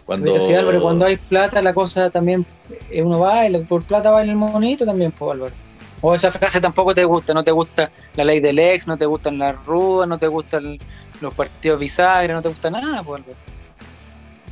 Cuando... 0.06 0.32
Pero 0.32 0.42
sí, 0.42 0.54
Álvaro, 0.54 0.80
cuando 0.80 1.04
hay 1.04 1.18
plata, 1.18 1.60
la 1.60 1.74
cosa 1.74 2.08
también, 2.08 2.46
eh, 2.90 3.02
uno 3.02 3.18
baila, 3.18 3.58
por 3.60 3.82
plata 3.82 4.10
baila 4.10 4.32
el 4.32 4.38
monito 4.38 4.86
también, 4.86 5.12
pues 5.12 5.32
Álvaro. 5.32 5.52
O 6.00 6.14
esa 6.14 6.30
frase 6.30 6.60
tampoco 6.60 6.94
te 6.94 7.04
gusta, 7.04 7.34
no 7.34 7.42
te 7.44 7.50
gusta 7.50 7.90
la 8.16 8.24
ley 8.24 8.40
del 8.40 8.58
ex, 8.58 8.86
no 8.86 8.96
te 8.96 9.04
gustan 9.04 9.36
las 9.36 9.54
rudas, 9.66 10.08
no 10.08 10.16
te 10.16 10.28
gustan 10.28 10.78
los 11.20 11.34
partidos 11.34 11.78
bisagra, 11.80 12.32
no 12.32 12.40
te 12.40 12.48
gusta 12.48 12.70
nada, 12.70 13.02
pues 13.02 13.22
Álvaro. 13.22 13.38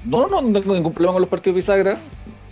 No, 0.05 0.27
no, 0.29 0.43
no 0.43 0.61
tengo 0.61 0.75
ningún 0.75 0.93
problema 0.93 1.13
con 1.15 1.23
los 1.23 1.31
partidos 1.31 1.57
bisagra 1.57 1.95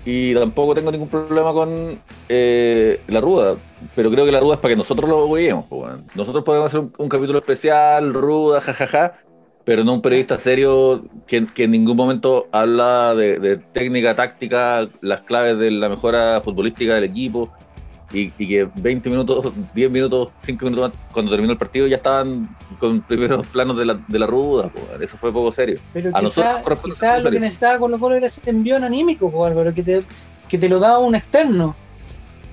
y 0.05 0.35
tampoco 0.35 0.75
tengo 0.75 0.91
ningún 0.93 1.09
problema 1.09 1.53
con 1.53 1.99
eh, 2.29 3.01
la 3.09 3.21
ruda, 3.21 3.57
pero 3.97 4.11
creo 4.11 4.27
que 4.27 4.33
la 4.33 4.41
ruda 4.41 4.55
es 4.55 4.61
para 4.61 4.75
que 4.75 4.79
nosotros 4.79 5.09
lo 5.09 5.31
veamos. 5.31 5.67
Nosotros 6.15 6.45
podemos 6.45 6.67
hacer 6.67 6.83
un, 6.99 7.09
capítulo 7.09 7.39
especial, 7.39 8.13
ruda, 8.13 8.61
jajaja, 8.61 9.15
pero 9.65 9.83
no 9.83 9.95
un 9.95 10.03
periodista 10.03 10.39
serio 10.39 11.05
que, 11.27 11.47
que 11.55 11.65
en 11.65 11.71
ningún 11.71 11.97
momento 11.97 12.49
habla 12.53 13.15
de 13.15 13.61
técnica, 13.73 14.15
táctica, 14.15 14.89
las 15.01 15.23
claves 15.23 15.59
de 15.59 15.71
la 15.71 15.89
mejora 15.89 16.43
futbolística 16.43 16.95
del 16.95 17.05
equipo. 17.05 17.51
Y, 18.15 18.33
y 18.39 18.49
que 18.49 18.69
20 18.77 19.11
minutos, 19.11 19.53
10 19.75 19.91
minutos, 19.91 20.29
5 20.45 20.65
minutos 20.65 20.91
más, 20.91 20.99
cuando 21.13 21.33
terminó 21.33 21.53
el 21.53 21.59
partido, 21.59 21.87
ya 21.89 21.97
estaban 21.97 22.49
con 22.79 23.01
primeros 23.03 23.47
planos 23.49 23.77
de 23.77 23.85
la, 23.87 23.99
de 24.07 24.19
la 24.19 24.27
ruda. 24.27 24.69
po, 24.69 24.81
Eso 25.03 25.17
fue 25.17 25.33
poco 25.33 25.53
serio. 25.53 25.81
Pero 25.93 26.11
A 26.15 26.23
nosotros 26.23 26.55
quizás 26.65 26.79
quizá 26.85 27.19
lo 27.19 27.31
que 27.31 27.41
necesitaba 27.41 27.79
Colo 27.79 27.99
Colo 27.99 28.15
era 28.15 28.27
ese 28.29 28.41
envión 28.49 28.85
anímico, 28.85 29.31
pues 29.31 29.51
Álvaro, 29.51 29.75
que 29.75 29.83
te, 29.83 30.05
que 30.49 30.59
te 30.59 30.69
lo 30.69 30.79
da 30.79 30.99
un 30.99 31.15
externo. 31.15 31.75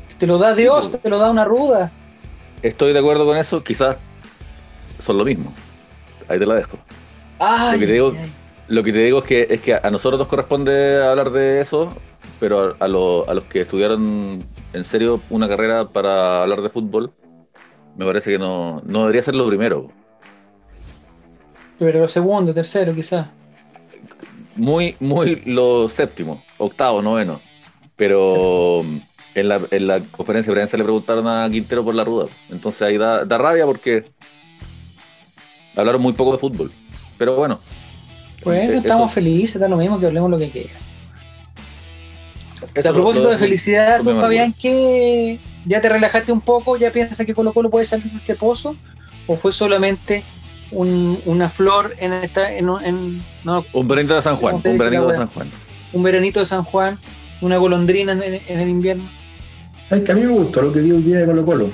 Que 0.09 0.15
te 0.15 0.27
lo 0.27 0.37
da 0.39 0.55
Dios, 0.55 0.89
pues. 0.89 1.01
te 1.01 1.09
lo 1.09 1.19
da 1.19 1.29
una 1.29 1.45
ruda. 1.45 1.91
Estoy 2.63 2.93
de 2.93 2.99
acuerdo 2.99 3.25
con 3.25 3.37
eso, 3.37 3.63
quizás 3.63 3.97
son 5.05 5.17
lo 5.17 5.25
mismo. 5.25 5.53
Ahí 6.27 6.39
te 6.39 6.45
la 6.45 6.55
dejo. 6.55 6.77
Ay, 7.39 7.73
Lo 7.73 7.79
que 7.79 7.85
te 7.87 7.93
digo- 7.93 8.13
ay. 8.17 8.31
Lo 8.67 8.83
que 8.83 8.93
te 8.93 8.99
digo 8.99 9.19
es 9.19 9.25
que, 9.25 9.47
es 9.49 9.59
que 9.61 9.73
a 9.75 9.89
nosotros 9.91 10.17
nos 10.17 10.27
corresponde 10.29 11.03
hablar 11.03 11.31
de 11.31 11.59
eso, 11.59 11.93
pero 12.39 12.75
a, 12.79 12.85
a 12.85 12.87
lo- 12.87 13.29
a 13.29 13.33
los 13.33 13.43
que 13.45 13.61
estudiaron 13.61 14.43
en 14.73 14.83
serio 14.85 15.19
una 15.29 15.47
carrera 15.47 15.87
para 15.89 16.41
hablar 16.43 16.61
de 16.61 16.69
fútbol, 16.69 17.11
me 17.97 18.05
parece 18.05 18.31
que 18.31 18.39
no, 18.39 18.81
no 18.85 19.01
debería 19.01 19.23
ser 19.23 19.35
lo 19.35 19.47
primero. 19.47 19.89
Pero 21.79 22.07
segundo, 22.07 22.53
tercero, 22.53 22.93
quizás. 22.93 23.27
Muy, 24.55 24.95
muy 24.99 25.41
lo 25.45 25.89
séptimo, 25.89 26.43
octavo, 26.57 27.01
noveno. 27.01 27.39
Pero 27.95 28.83
en 29.35 29.47
la, 29.47 29.61
en 29.71 29.87
la 29.87 29.99
conferencia 30.11 30.51
de 30.51 30.55
prensa 30.55 30.77
le 30.77 30.83
preguntaron 30.83 31.27
a 31.27 31.49
Quintero 31.49 31.83
por 31.83 31.95
la 31.95 32.03
ruda. 32.03 32.27
Entonces 32.49 32.81
ahí 32.83 32.97
da, 32.97 33.25
da 33.25 33.37
rabia 33.37 33.65
porque 33.65 34.03
hablaron 35.75 36.01
muy 36.01 36.13
poco 36.13 36.33
de 36.33 36.37
fútbol. 36.37 36.71
Pero 37.17 37.35
bueno. 37.35 37.59
Bueno, 38.43 38.73
eh, 38.73 38.77
estamos 38.77 39.05
eso- 39.11 39.15
felices, 39.15 39.59
da 39.61 39.67
lo 39.67 39.77
mismo 39.77 39.99
que 39.99 40.07
hablemos 40.07 40.29
lo 40.29 40.37
que 40.39 40.49
quiera. 40.49 40.73
A 42.63 42.93
propósito 42.93 43.29
de 43.29 43.37
felicidad, 43.37 44.01
tú, 44.03 44.13
Fabián, 44.15 44.53
que 44.53 45.39
ya 45.65 45.81
te 45.81 45.89
relajaste 45.89 46.31
un 46.31 46.41
poco, 46.41 46.77
ya 46.77 46.91
piensas 46.91 47.25
que 47.25 47.33
Colo 47.33 47.53
Colo 47.53 47.69
puede 47.69 47.85
salir 47.85 48.09
de 48.11 48.17
este 48.17 48.35
pozo, 48.35 48.75
o 49.27 49.35
fue 49.35 49.53
solamente 49.53 50.23
un- 50.71 51.19
una 51.25 51.49
flor 51.49 51.93
en 51.99 52.13
esta, 52.13 52.53
en, 52.55 52.69
un- 52.69 52.83
en- 52.83 53.23
no, 53.43 53.63
Un 53.73 53.87
veranito 53.87 54.15
de 54.15 54.21
San 54.21 54.35
Juan. 54.37 54.53
¿Cómo 54.53 54.63
te 54.63 54.69
Un 54.69 54.77
veranito 54.77 55.07
de? 55.09 55.17
San 55.17 55.27
Juan. 55.27 55.49
un 55.93 56.03
veranito 56.03 56.39
de 56.39 56.45
San 56.45 56.63
Juan, 56.63 56.97
una 57.41 57.57
golondrina 57.57 58.13
en, 58.13 58.21
en 58.47 58.59
el 58.59 58.69
invierno? 58.69 59.03
Es 59.89 60.01
que 60.01 60.11
a 60.11 60.15
mí 60.15 60.21
me 60.21 60.31
gustó 60.31 60.61
lo 60.61 60.71
que 60.71 60.79
vi 60.79 60.91
hoy 60.91 61.01
día 61.01 61.17
de 61.19 61.25
Colo 61.25 61.45
Colo. 61.45 61.69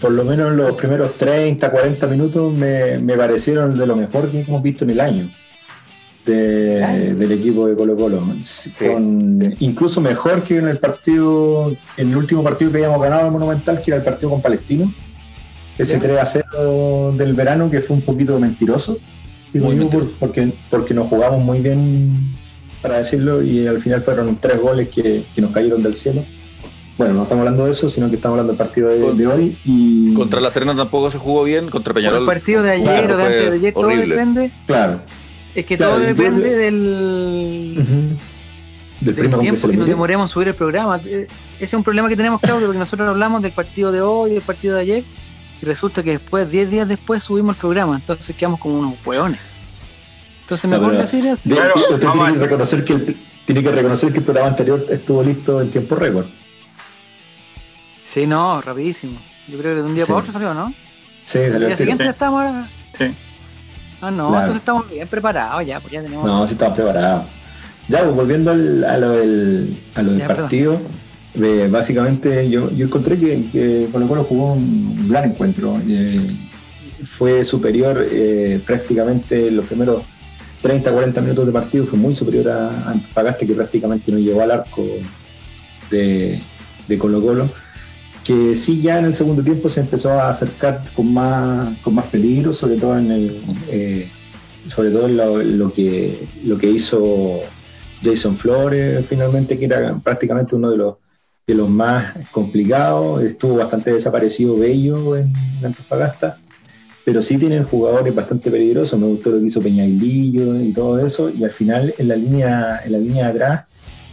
Por 0.00 0.12
lo 0.12 0.24
menos 0.24 0.52
los 0.52 0.72
primeros 0.72 1.16
30, 1.18 1.70
40 1.70 2.06
minutos 2.06 2.52
me, 2.54 2.98
me 2.98 3.14
parecieron 3.16 3.78
de 3.78 3.86
lo 3.86 3.94
mejor 3.96 4.30
que 4.30 4.40
hemos 4.40 4.62
visto 4.62 4.84
en 4.84 4.90
el 4.90 5.00
año 5.00 5.30
de- 6.26 7.14
del 7.14 7.32
equipo 7.32 7.66
de 7.66 7.74
Colo 7.74 7.96
Colo. 7.96 8.22
Con- 8.78 9.54
Incluso 9.60 10.00
mejor 10.00 10.42
que 10.42 10.58
en 10.58 10.68
el 10.68 10.78
partido, 10.78 11.70
en 11.96 12.10
el 12.10 12.16
último 12.16 12.42
partido 12.42 12.70
que 12.70 12.78
habíamos 12.78 13.02
ganado 13.02 13.26
el 13.26 13.32
Monumental, 13.32 13.80
que 13.80 13.90
era 13.90 13.98
el 13.98 14.04
partido 14.04 14.30
con 14.30 14.42
Palestino. 14.42 14.92
Ese 15.78 15.94
Ya. 15.94 15.98
3 16.00 16.18
a 16.18 16.26
0 16.26 17.14
del 17.16 17.34
verano 17.34 17.70
que 17.70 17.80
fue 17.80 17.96
un 17.96 18.02
poquito 18.02 18.38
mentiroso. 18.38 18.98
digo 19.52 19.66
Muy 19.66 19.76
mentiroso. 19.76 20.10
porque, 20.20 20.52
porque 20.70 20.94
nos 20.94 21.08
jugamos 21.08 21.42
muy 21.42 21.60
bien, 21.60 22.32
para 22.82 22.98
decirlo, 22.98 23.42
y 23.42 23.66
al 23.66 23.80
final 23.80 24.00
fueron 24.02 24.36
tres 24.40 24.60
goles 24.60 24.88
que, 24.88 25.22
que 25.34 25.40
nos 25.40 25.50
cayeron 25.52 25.82
del 25.82 25.94
cielo. 25.94 26.22
Bueno, 26.96 27.14
no 27.14 27.22
estamos 27.22 27.40
hablando 27.40 27.64
de 27.64 27.72
eso, 27.72 27.88
sino 27.88 28.08
que 28.10 28.16
estamos 28.16 28.34
hablando 28.38 28.52
del 28.52 28.58
partido 28.58 28.88
de, 28.90 29.26
hoy. 29.26 29.56
Y, 29.64 30.12
Contra 30.14 30.38
la 30.40 30.50
Serena 30.50 30.76
tampoco 30.76 31.10
se 31.10 31.16
jugó 31.18 31.44
bien. 31.44 31.68
Contra 31.70 31.92
Por 31.94 32.00
Peñarol. 32.02 32.20
el 32.20 32.26
partido 32.26 32.62
de 32.62 32.70
ayer 32.72 32.84
claro, 32.84 33.14
o 33.14 33.16
de 33.16 33.24
antes 33.24 33.50
de 33.50 33.56
ayer, 33.56 33.72
todo 33.74 33.88
depende. 33.88 34.50
Claro. 34.66 35.00
Es 35.54 35.64
que 35.66 35.76
Claro, 35.76 35.94
todo 35.94 36.02
y 36.04 36.06
depende 36.06 36.56
del, 36.56 38.16
que 39.04 39.12
tiempo 39.14 39.56
se 39.56 39.68
que 39.70 39.76
nos 39.76 39.86
demoremos 39.86 40.30
en 40.30 40.32
subir 40.32 40.48
el 40.48 40.54
programa. 40.54 41.00
Eh, 41.04 41.26
Ese 41.56 41.64
es 41.64 41.74
un 41.74 41.82
problema 41.82 42.08
que 42.08 42.16
tenemos, 42.16 42.40
Claudio, 42.40 42.66
porque 42.66 42.78
nosotros 42.78 43.08
hablamos 43.08 43.42
del 43.42 43.52
partido 43.52 43.90
de 43.92 44.00
hoy, 44.00 44.30
del 44.34 44.42
partido 44.42 44.76
de 44.76 44.82
ayer, 44.82 45.04
y 45.60 45.64
resulta 45.66 46.02
que 46.02 46.12
después, 46.12 46.50
10 46.50 46.70
días 46.70 46.88
después, 46.88 47.22
subimos 47.24 47.56
el 47.56 47.60
programa. 47.60 47.96
Entonces 47.96 48.34
quedamos 48.36 48.60
como 48.60 48.78
unos 48.78 48.94
hueones. 49.04 49.40
Entonces 50.42 50.70
mejor 50.70 50.96
decir 50.96 51.26
así. 51.28 51.48
De- 51.48 51.56
Claro, 51.56 51.74
usted 51.76 51.98
tiene 51.98 52.32
que, 52.32 52.38
reconocer 52.38 52.84
que 52.84 52.92
el, 52.92 53.16
tiene 53.46 53.62
que 53.62 53.70
reconocer 53.70 54.12
que 54.12 54.18
el 54.18 54.24
programa 54.24 54.48
anterior 54.48 54.84
estuvo 54.90 55.22
listo 55.22 55.60
en 55.60 55.70
tiempo 55.70 55.94
récord. 55.96 56.26
Sí, 58.04 58.26
no, 58.26 58.60
rapidísimo. 58.60 59.18
Yo 59.48 59.58
creo 59.58 59.74
que 59.74 59.80
de 59.82 59.86
un 59.86 59.94
día 59.94 60.04
Sí. 60.04 60.10
para 60.12 60.20
otro 60.20 60.32
salió, 60.32 60.54
¿no? 60.54 60.72
Sí, 61.24 61.38
salió 61.38 61.58
día 61.58 61.68
el 61.68 61.76
siguiente 61.76 62.04
ya 62.04 62.10
estamos 62.10 62.40
ahora. 62.40 62.68
Sí. 62.96 63.04
Ah, 64.00 64.10
no, 64.10 64.28
Claro. 64.28 64.38
entonces 64.40 64.56
estamos 64.60 64.90
bien 64.90 65.06
preparados 65.08 65.64
ya, 65.66 65.80
pues 65.80 65.92
ya 65.92 66.02
tenemos. 66.02 66.24
No, 66.26 66.46
sí 66.46 66.52
estaba 66.52 66.74
preparado. 66.74 67.24
Ya, 67.88 68.02
pues, 68.04 68.14
volviendo 68.14 68.50
al- 68.50 68.84
a 68.84 68.96
lo 68.96 69.10
del, 69.12 69.78
a 69.94 70.02
lo 70.02 70.10
del 70.12 70.20
Ya, 70.20 70.26
partido, 70.28 70.80
eh, 71.34 71.68
básicamente 71.70 72.48
yo, 72.48 72.70
yo 72.70 72.86
encontré 72.86 73.18
que, 73.18 73.48
que 73.50 73.88
Colo 73.92 74.06
Colo 74.08 74.24
jugó 74.24 74.52
un 74.54 75.08
gran 75.08 75.24
encuentro. 75.30 75.78
eh, 75.86 76.20
fue 77.02 77.44
superior 77.44 78.06
eh, 78.10 78.60
prácticamente 78.66 79.50
los 79.50 79.64
primeros 79.64 80.02
30, 80.60 80.92
40 80.92 81.20
minutos 81.22 81.46
de 81.46 81.52
partido, 81.52 81.86
fue 81.86 81.98
muy 81.98 82.14
superior 82.14 82.48
a 82.50 82.90
Antofagasta 82.90 83.46
que 83.46 83.54
prácticamente 83.54 84.12
no 84.12 84.18
llegó 84.18 84.42
al 84.42 84.50
arco 84.50 84.84
de, 85.90 86.40
de 86.86 86.98
Colo 86.98 87.20
Colo. 87.22 87.48
Que 88.30 88.56
sí 88.56 88.80
ya 88.80 89.00
en 89.00 89.06
el 89.06 89.14
segundo 89.16 89.42
tiempo 89.42 89.68
se 89.68 89.80
empezó 89.80 90.12
a 90.12 90.28
acercar 90.28 90.84
con 90.94 91.12
más, 91.12 91.76
con 91.78 91.96
más 91.96 92.06
peligro, 92.06 92.52
sobre 92.52 92.76
todo 92.76 92.96
en 92.96 93.10
el... 93.10 93.42
eh, 93.68 94.08
sobre 94.68 94.90
todo 94.92 95.08
en 95.08 95.58
lo, 95.58 95.72
que, 95.72 96.28
lo 96.44 96.56
que 96.56 96.70
hizo 96.70 97.40
Jason 98.04 98.36
Flores 98.36 99.04
finalmente, 99.04 99.58
que 99.58 99.64
era 99.64 99.96
prácticamente 100.04 100.54
uno 100.54 100.70
de 100.70 100.76
los, 100.76 100.94
de 101.44 101.54
los 101.56 101.68
más 101.68 102.14
complicados. 102.30 103.20
Estuvo 103.24 103.56
bastante 103.56 103.92
desaparecido 103.92 104.56
Bello 104.56 105.16
en, 105.16 105.32
en 105.58 105.66
Antofagasta, 105.66 106.38
pero 107.04 107.22
sí 107.22 107.36
tienen 107.36 107.64
jugadores 107.64 108.14
bastante 108.14 108.48
peligrosos. 108.48 109.00
Me 109.00 109.08
gustó 109.08 109.30
lo 109.30 109.40
que 109.40 109.46
hizo 109.46 109.60
Peñailillo 109.60 110.60
y 110.62 110.72
todo 110.72 111.04
eso. 111.04 111.32
Y 111.36 111.42
al 111.42 111.50
final, 111.50 111.92
en 111.98 112.06
la 112.06 112.14
línea, 112.14 112.80
en 112.84 112.92
la 112.92 112.98
línea 112.98 113.24
de 113.24 113.30
atrás, 113.32 113.64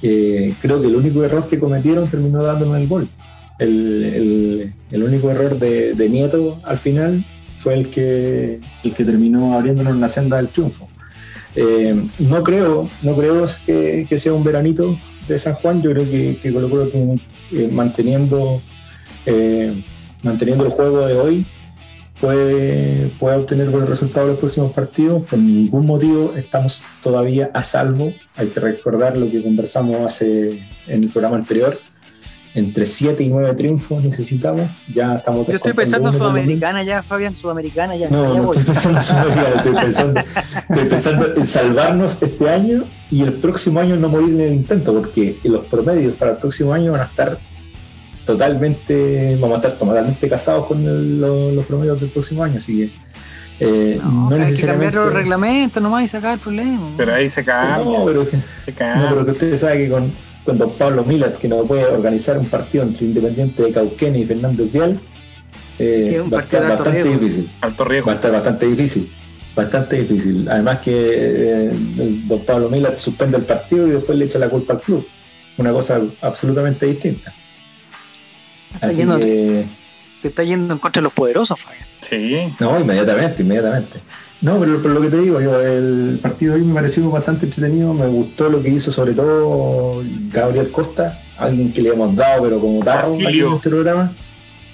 eh, 0.02 0.56
creo 0.60 0.82
que 0.82 0.88
el 0.88 0.96
único 0.96 1.24
error 1.24 1.48
que 1.48 1.60
cometieron 1.60 2.10
terminó 2.10 2.42
dándonos 2.42 2.80
el 2.80 2.88
gol. 2.88 3.08
El, 3.60 4.74
único 4.92 5.30
error 5.32 5.58
de, 5.60 6.10
Nieto 6.10 6.60
al 6.64 6.78
final 6.78 7.26
fue 7.58 7.74
el 7.74 7.90
que, 7.90 8.60
el 8.84 8.94
que 8.94 9.04
terminó 9.04 9.54
abriéndonos 9.54 9.96
una 9.96 10.08
senda 10.08 10.38
del 10.38 10.50
triunfo. 10.50 10.88
Eh, 11.56 12.00
no 12.20 12.44
creo, 12.44 12.90
no 13.02 13.16
creo 13.16 13.46
que, 13.66 14.06
que 14.08 14.20
sea 14.20 14.34
un 14.34 14.44
veranito 14.44 14.98
de 15.28 15.38
San 15.38 15.54
Juan. 15.56 15.82
Yo 15.82 15.92
creo 15.92 16.06
que, 16.06 16.38
que 16.42 16.54
Colo 16.54 16.88
tiene, 16.88 17.20
eh, 17.52 17.70
manteniendo, 17.72 18.62
eh, 19.26 19.84
manteniendo 20.22 20.66
el 20.66 20.72
juego 20.72 21.08
de 21.08 21.16
hoy 21.16 21.46
puede, 22.20 23.08
puede 23.20 23.38
obtener 23.38 23.70
buenos 23.70 23.90
resultados 23.90 24.28
en 24.28 24.32
los 24.34 24.40
próximos 24.40 24.72
partidos. 24.72 25.24
Por 25.24 25.40
ningún 25.40 25.86
motivo 25.86 26.34
estamos 26.36 26.84
todavía 27.02 27.50
a 27.54 27.64
salvo. 27.64 28.14
Hay 28.36 28.48
que 28.48 28.60
recordar 28.60 29.18
lo 29.18 29.30
que 29.30 29.42
conversamos 29.42 29.98
hace 30.06 30.64
en 30.88 31.04
el 31.04 31.10
programa 31.10 31.38
anterior. 31.38 31.80
Entre 32.58 32.88
7 32.88 33.24
y 33.24 33.30
9 33.30 33.54
triunfos 33.54 34.04
necesitamos. 34.04 34.68
Ya 34.92 35.18
estamos 35.18 35.46
Yo 35.46 35.54
estoy 35.54 35.74
pensando 35.74 36.10
en. 36.10 36.16
Sudamericana 36.18 36.82
ya, 36.84 37.04
Fabian, 37.04 37.36
Sudamericana 37.36 37.96
ya. 37.96 38.10
No, 38.10 38.34
ya 38.34 38.40
no 38.40 38.46
voy. 38.48 38.58
estoy 38.58 38.74
pensando 38.74 38.98
en 39.00 39.04
Sudamericana, 39.06 39.56
estoy 39.58 39.74
pensando, 39.84 40.20
estoy 40.22 40.86
pensando 40.90 41.36
en 41.36 41.46
salvarnos 41.46 42.22
este 42.24 42.50
año 42.50 42.84
y 43.12 43.22
el 43.22 43.34
próximo 43.34 43.80
año 43.80 43.96
no 43.98 44.10
morir 44.10 44.30
en 44.34 44.42
el 44.42 44.54
intento, 44.54 44.92
porque 44.92 45.38
los 45.44 45.68
promedios 45.68 46.16
para 46.16 46.32
el 46.32 46.38
próximo 46.38 46.74
año 46.74 46.94
van 46.94 47.02
a 47.02 47.06
estar 47.06 47.38
totalmente, 48.26 49.38
vamos 49.40 49.56
a 49.56 49.68
estar 49.68 49.80
totalmente 49.80 50.28
casados 50.28 50.66
con 50.66 50.84
el- 50.84 51.22
lo- 51.22 51.52
los 51.52 51.66
promedios 51.66 52.00
del 52.02 52.10
próximo 52.10 52.44
año, 52.44 52.58
así 52.58 52.78
que 52.78 53.08
eh, 53.60 54.00
No, 54.04 54.30
no, 54.30 54.36
hay 54.44 54.56
que 54.56 54.66
cambiar 54.68 54.94
los 54.94 55.14
reglamentos 55.14 55.82
nomás 55.82 56.04
y 56.04 56.08
sacar 56.08 56.34
el 56.34 56.40
problema. 56.40 56.90
Pero 56.98 57.14
ahí 57.14 57.28
se 57.30 57.44
cambia. 57.44 58.00
no, 58.00 58.06
pero, 58.06 58.24
que- 58.26 58.32
se 58.66 58.72
no, 58.72 58.78
cambia. 58.78 59.10
pero 59.10 59.26
que 59.26 59.32
usted 59.32 59.58
sabe 59.58 59.78
que 59.78 59.90
con, 59.90 60.12
con 60.48 60.58
don 60.58 60.72
Pablo 60.77 61.04
Milat, 61.04 61.38
que 61.39 61.50
no 61.50 61.66
puede 61.66 61.84
organizar 61.84 62.38
un 62.38 62.46
partido 62.46 62.86
entre 62.86 63.06
Independiente 63.06 63.63
de 63.63 63.74
Cauquenes 63.74 64.22
y 64.22 64.25
Fernando 64.25 64.66
Vial, 64.66 64.98
eh, 65.77 66.24
va 66.34 66.39
a 66.39 66.42
estar 66.42 66.70
bastante 66.70 67.04
riesgo. 67.04 67.20
difícil. 67.20 67.51
Alto 67.60 67.84
riesgo. 67.84 68.08
Va 68.08 68.13
a 68.13 68.16
estar 68.16 68.32
bastante 68.32 68.66
difícil. 68.66 69.12
Bastante 69.54 70.01
difícil. 70.01 70.48
Además 70.50 70.80
que 70.80 70.94
eh, 70.96 71.72
don 71.74 72.46
Pablo 72.46 72.70
Mila 72.70 72.98
suspende 72.98 73.36
el 73.36 73.44
partido 73.44 73.88
y 73.88 73.92
después 73.92 74.18
le 74.18 74.24
echa 74.24 74.39
la 74.39 74.48
culpa 74.48 74.75
al 74.75 74.80
club. 74.80 75.06
Una 75.58 75.74
cosa 75.74 76.00
absolutamente 76.22 76.86
distinta. 76.86 77.34
Está 78.75 78.88
Así 78.88 79.06
que, 79.06 79.66
Te 80.22 80.30
está 80.30 80.44
yendo 80.44 80.74
en 80.74 80.80
contra 80.80 81.02
de 81.02 81.04
los 81.04 81.14
poderosos, 81.14 81.62
Fabián. 81.62 81.86
Sí. 82.10 82.54
no, 82.60 82.80
inmediatamente, 82.80 83.44
inmediatamente. 83.44 84.00
No, 84.42 84.60
pero 84.60 84.82
por 84.82 84.92
lo 84.92 85.02
que 85.02 85.10
te 85.10 85.20
digo, 85.20 85.42
yo, 85.42 85.60
el 85.62 86.20
partido 86.22 86.54
de 86.54 86.62
hoy 86.62 86.68
me 86.68 86.76
pareció 86.76 87.10
bastante 87.10 87.46
entretenido. 87.46 87.94
Me 87.94 88.08
gustó 88.08 88.50
lo 88.50 88.62
que 88.62 88.70
hizo, 88.70 88.92
sobre 88.92 89.14
todo 89.14 90.04
Gabriel 90.32 90.72
Costa, 90.72 91.20
alguien 91.38 91.74
que 91.74 91.82
le 91.82 91.90
hemos 91.90 92.16
dado, 92.16 92.44
pero 92.44 92.60
como 92.60 92.84
tarro 92.84 93.14
aquí 93.14 93.40
en 93.40 93.54
este 93.54 93.70
programa. 93.70 94.14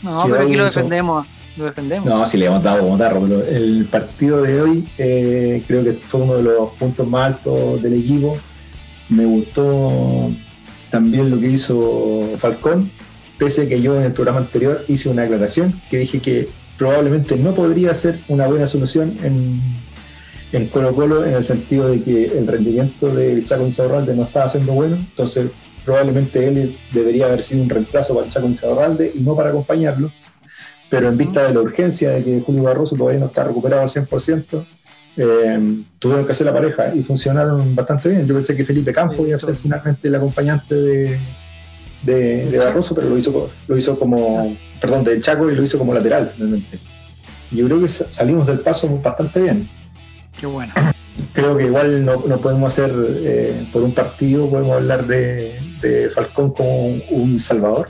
No, 0.02 0.20
pero 0.26 0.42
aquí 0.42 0.56
lo 0.56 0.66
defendemos. 0.66 1.26
Lo 1.56 1.66
defendemos. 1.66 2.06
No, 2.06 2.26
sí 2.26 2.38
le 2.38 2.48
hemos 2.48 2.62
dado 2.62 2.80
como 2.80 2.98
tarro, 2.98 3.22
pero 3.22 3.42
el 3.46 3.86
partido 3.90 4.42
de 4.42 4.62
hoy 4.62 4.88
eh, 4.98 5.64
creo 5.66 5.84
que 5.84 5.94
fue 5.94 6.22
uno 6.22 6.36
de 6.36 6.44
los 6.44 6.72
puntos 6.74 7.08
más 7.08 7.28
altos 7.28 7.82
del 7.82 7.94
equipo. 7.94 8.38
Me 9.08 9.26
gustó 9.26 10.30
también 10.90 11.30
lo 11.30 11.40
que 11.40 11.48
hizo 11.48 12.32
Falcón, 12.38 12.92
pese 13.38 13.64
a 13.64 13.70
que 13.70 13.82
yo 13.82 13.96
en 13.98 14.04
el 14.04 14.14
programa 14.14 14.40
anterior 14.40 14.84
hice 14.88 15.10
una 15.10 15.24
aclaración 15.24 15.74
que 15.90 15.98
dije 15.98 16.20
que 16.20 16.48
probablemente 16.78 17.36
no 17.36 17.54
podría 17.54 17.94
ser 17.94 18.20
una 18.28 18.48
buena 18.48 18.68
solución 18.68 19.18
en, 19.24 19.62
en 20.52 20.68
Colo 20.68 20.94
Colo 20.94 21.26
en 21.26 21.34
el 21.34 21.44
sentido 21.44 21.90
de 21.90 22.02
que 22.02 22.38
el 22.38 22.48
rendimiento 22.48 23.08
de 23.14 23.44
Chaco 23.46 23.66
Insaurralde 23.66 24.16
no 24.16 24.24
estaba 24.24 24.50
siendo 24.50 24.74
bueno, 24.74 24.96
entonces 24.96 25.52
probablemente 25.86 26.48
él 26.48 26.78
debería 26.92 27.26
haber 27.26 27.44
sido 27.44 27.62
un 27.64 27.70
reemplazo 27.70 28.16
para 28.16 28.30
Chaco 28.30 28.48
Insaurralde 28.48 29.12
y 29.16 29.20
no 29.20 29.36
para 29.36 29.50
acompañarlo. 29.50 30.12
Pero 30.90 31.10
en 31.10 31.18
vista 31.18 31.48
de 31.48 31.54
la 31.56 31.62
urgencia 31.62 32.12
de 32.12 32.24
que 32.24 32.40
Julio 32.42 32.64
Barroso 32.64 32.96
todavía 32.96 33.20
no 33.20 33.26
está 33.26 33.44
recuperado 33.44 33.82
al 33.82 33.90
100%, 33.90 34.64
eh, 35.18 35.84
tuvieron 35.98 36.26
que 36.26 36.32
hacer 36.32 36.46
la 36.46 36.54
pareja 36.54 36.94
y 36.94 37.02
funcionaron 37.02 37.74
bastante 37.76 38.10
bien. 38.10 38.28
Yo 38.28 38.36
pensé 38.36 38.56
que 38.56 38.64
Felipe 38.64 38.94
Campos 38.94 39.28
iba 39.28 39.36
a 39.36 39.40
ser 39.40 39.56
finalmente 39.56 40.08
el 40.08 40.16
acompañante 40.16 40.76
de, 40.76 41.20
de, 42.04 42.46
de 42.50 42.58
Barroso, 42.60 42.94
pero 42.96 43.10
lo 43.10 43.18
hizo, 43.18 43.50
lo 43.68 43.78
hizo 43.78 43.98
como, 43.98 44.56
perdón, 44.80 45.04
de 45.04 45.20
Chaco 45.20 45.50
y 45.50 45.56
lo 45.56 45.64
hizo 45.64 45.78
como 45.78 45.94
lateral 45.94 46.32
finalmente. 46.36 46.78
Yo 47.52 47.66
creo 47.66 47.80
que 47.82 47.88
sa- 47.88 48.10
salimos 48.12 48.48
del 48.48 48.60
paso 48.60 48.88
bastante 49.02 49.40
bien. 49.42 49.68
Qué 50.40 50.46
bueno. 50.46 50.74
Creo 51.34 51.56
que 51.56 51.66
igual 51.66 52.04
no, 52.06 52.24
no 52.28 52.40
podemos 52.42 52.72
hacer 52.74 52.92
eh, 53.24 53.68
por 53.72 53.84
un 53.84 53.94
partido, 53.94 54.50
podemos 54.50 54.74
hablar 54.74 55.06
de, 55.06 55.60
de 55.80 56.10
Falcón 56.10 56.52
como 56.54 56.88
un, 56.88 57.04
un 57.12 57.40
salvador, 57.40 57.90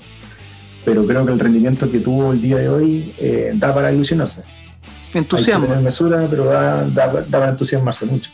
pero 0.84 1.06
creo 1.08 1.26
que 1.26 1.32
el 1.32 1.40
rendimiento 1.40 1.90
que 1.90 2.00
tuvo 2.00 2.34
el 2.34 2.42
día 2.42 2.58
de 2.58 2.68
hoy 2.70 3.16
eh, 3.18 3.52
da 3.56 3.74
para 3.74 3.92
ilusionarse. 3.94 4.42
Hay 4.42 5.12
que 5.14 5.18
Entusiasmo. 5.20 5.68
tener 5.68 5.82
mesura, 5.82 6.28
pero 6.30 6.46
da, 6.46 6.84
da- 6.86 7.08
da 7.28 7.40
para 7.40 7.50
entusiasmarse 7.52 8.06
mucho. 8.06 8.30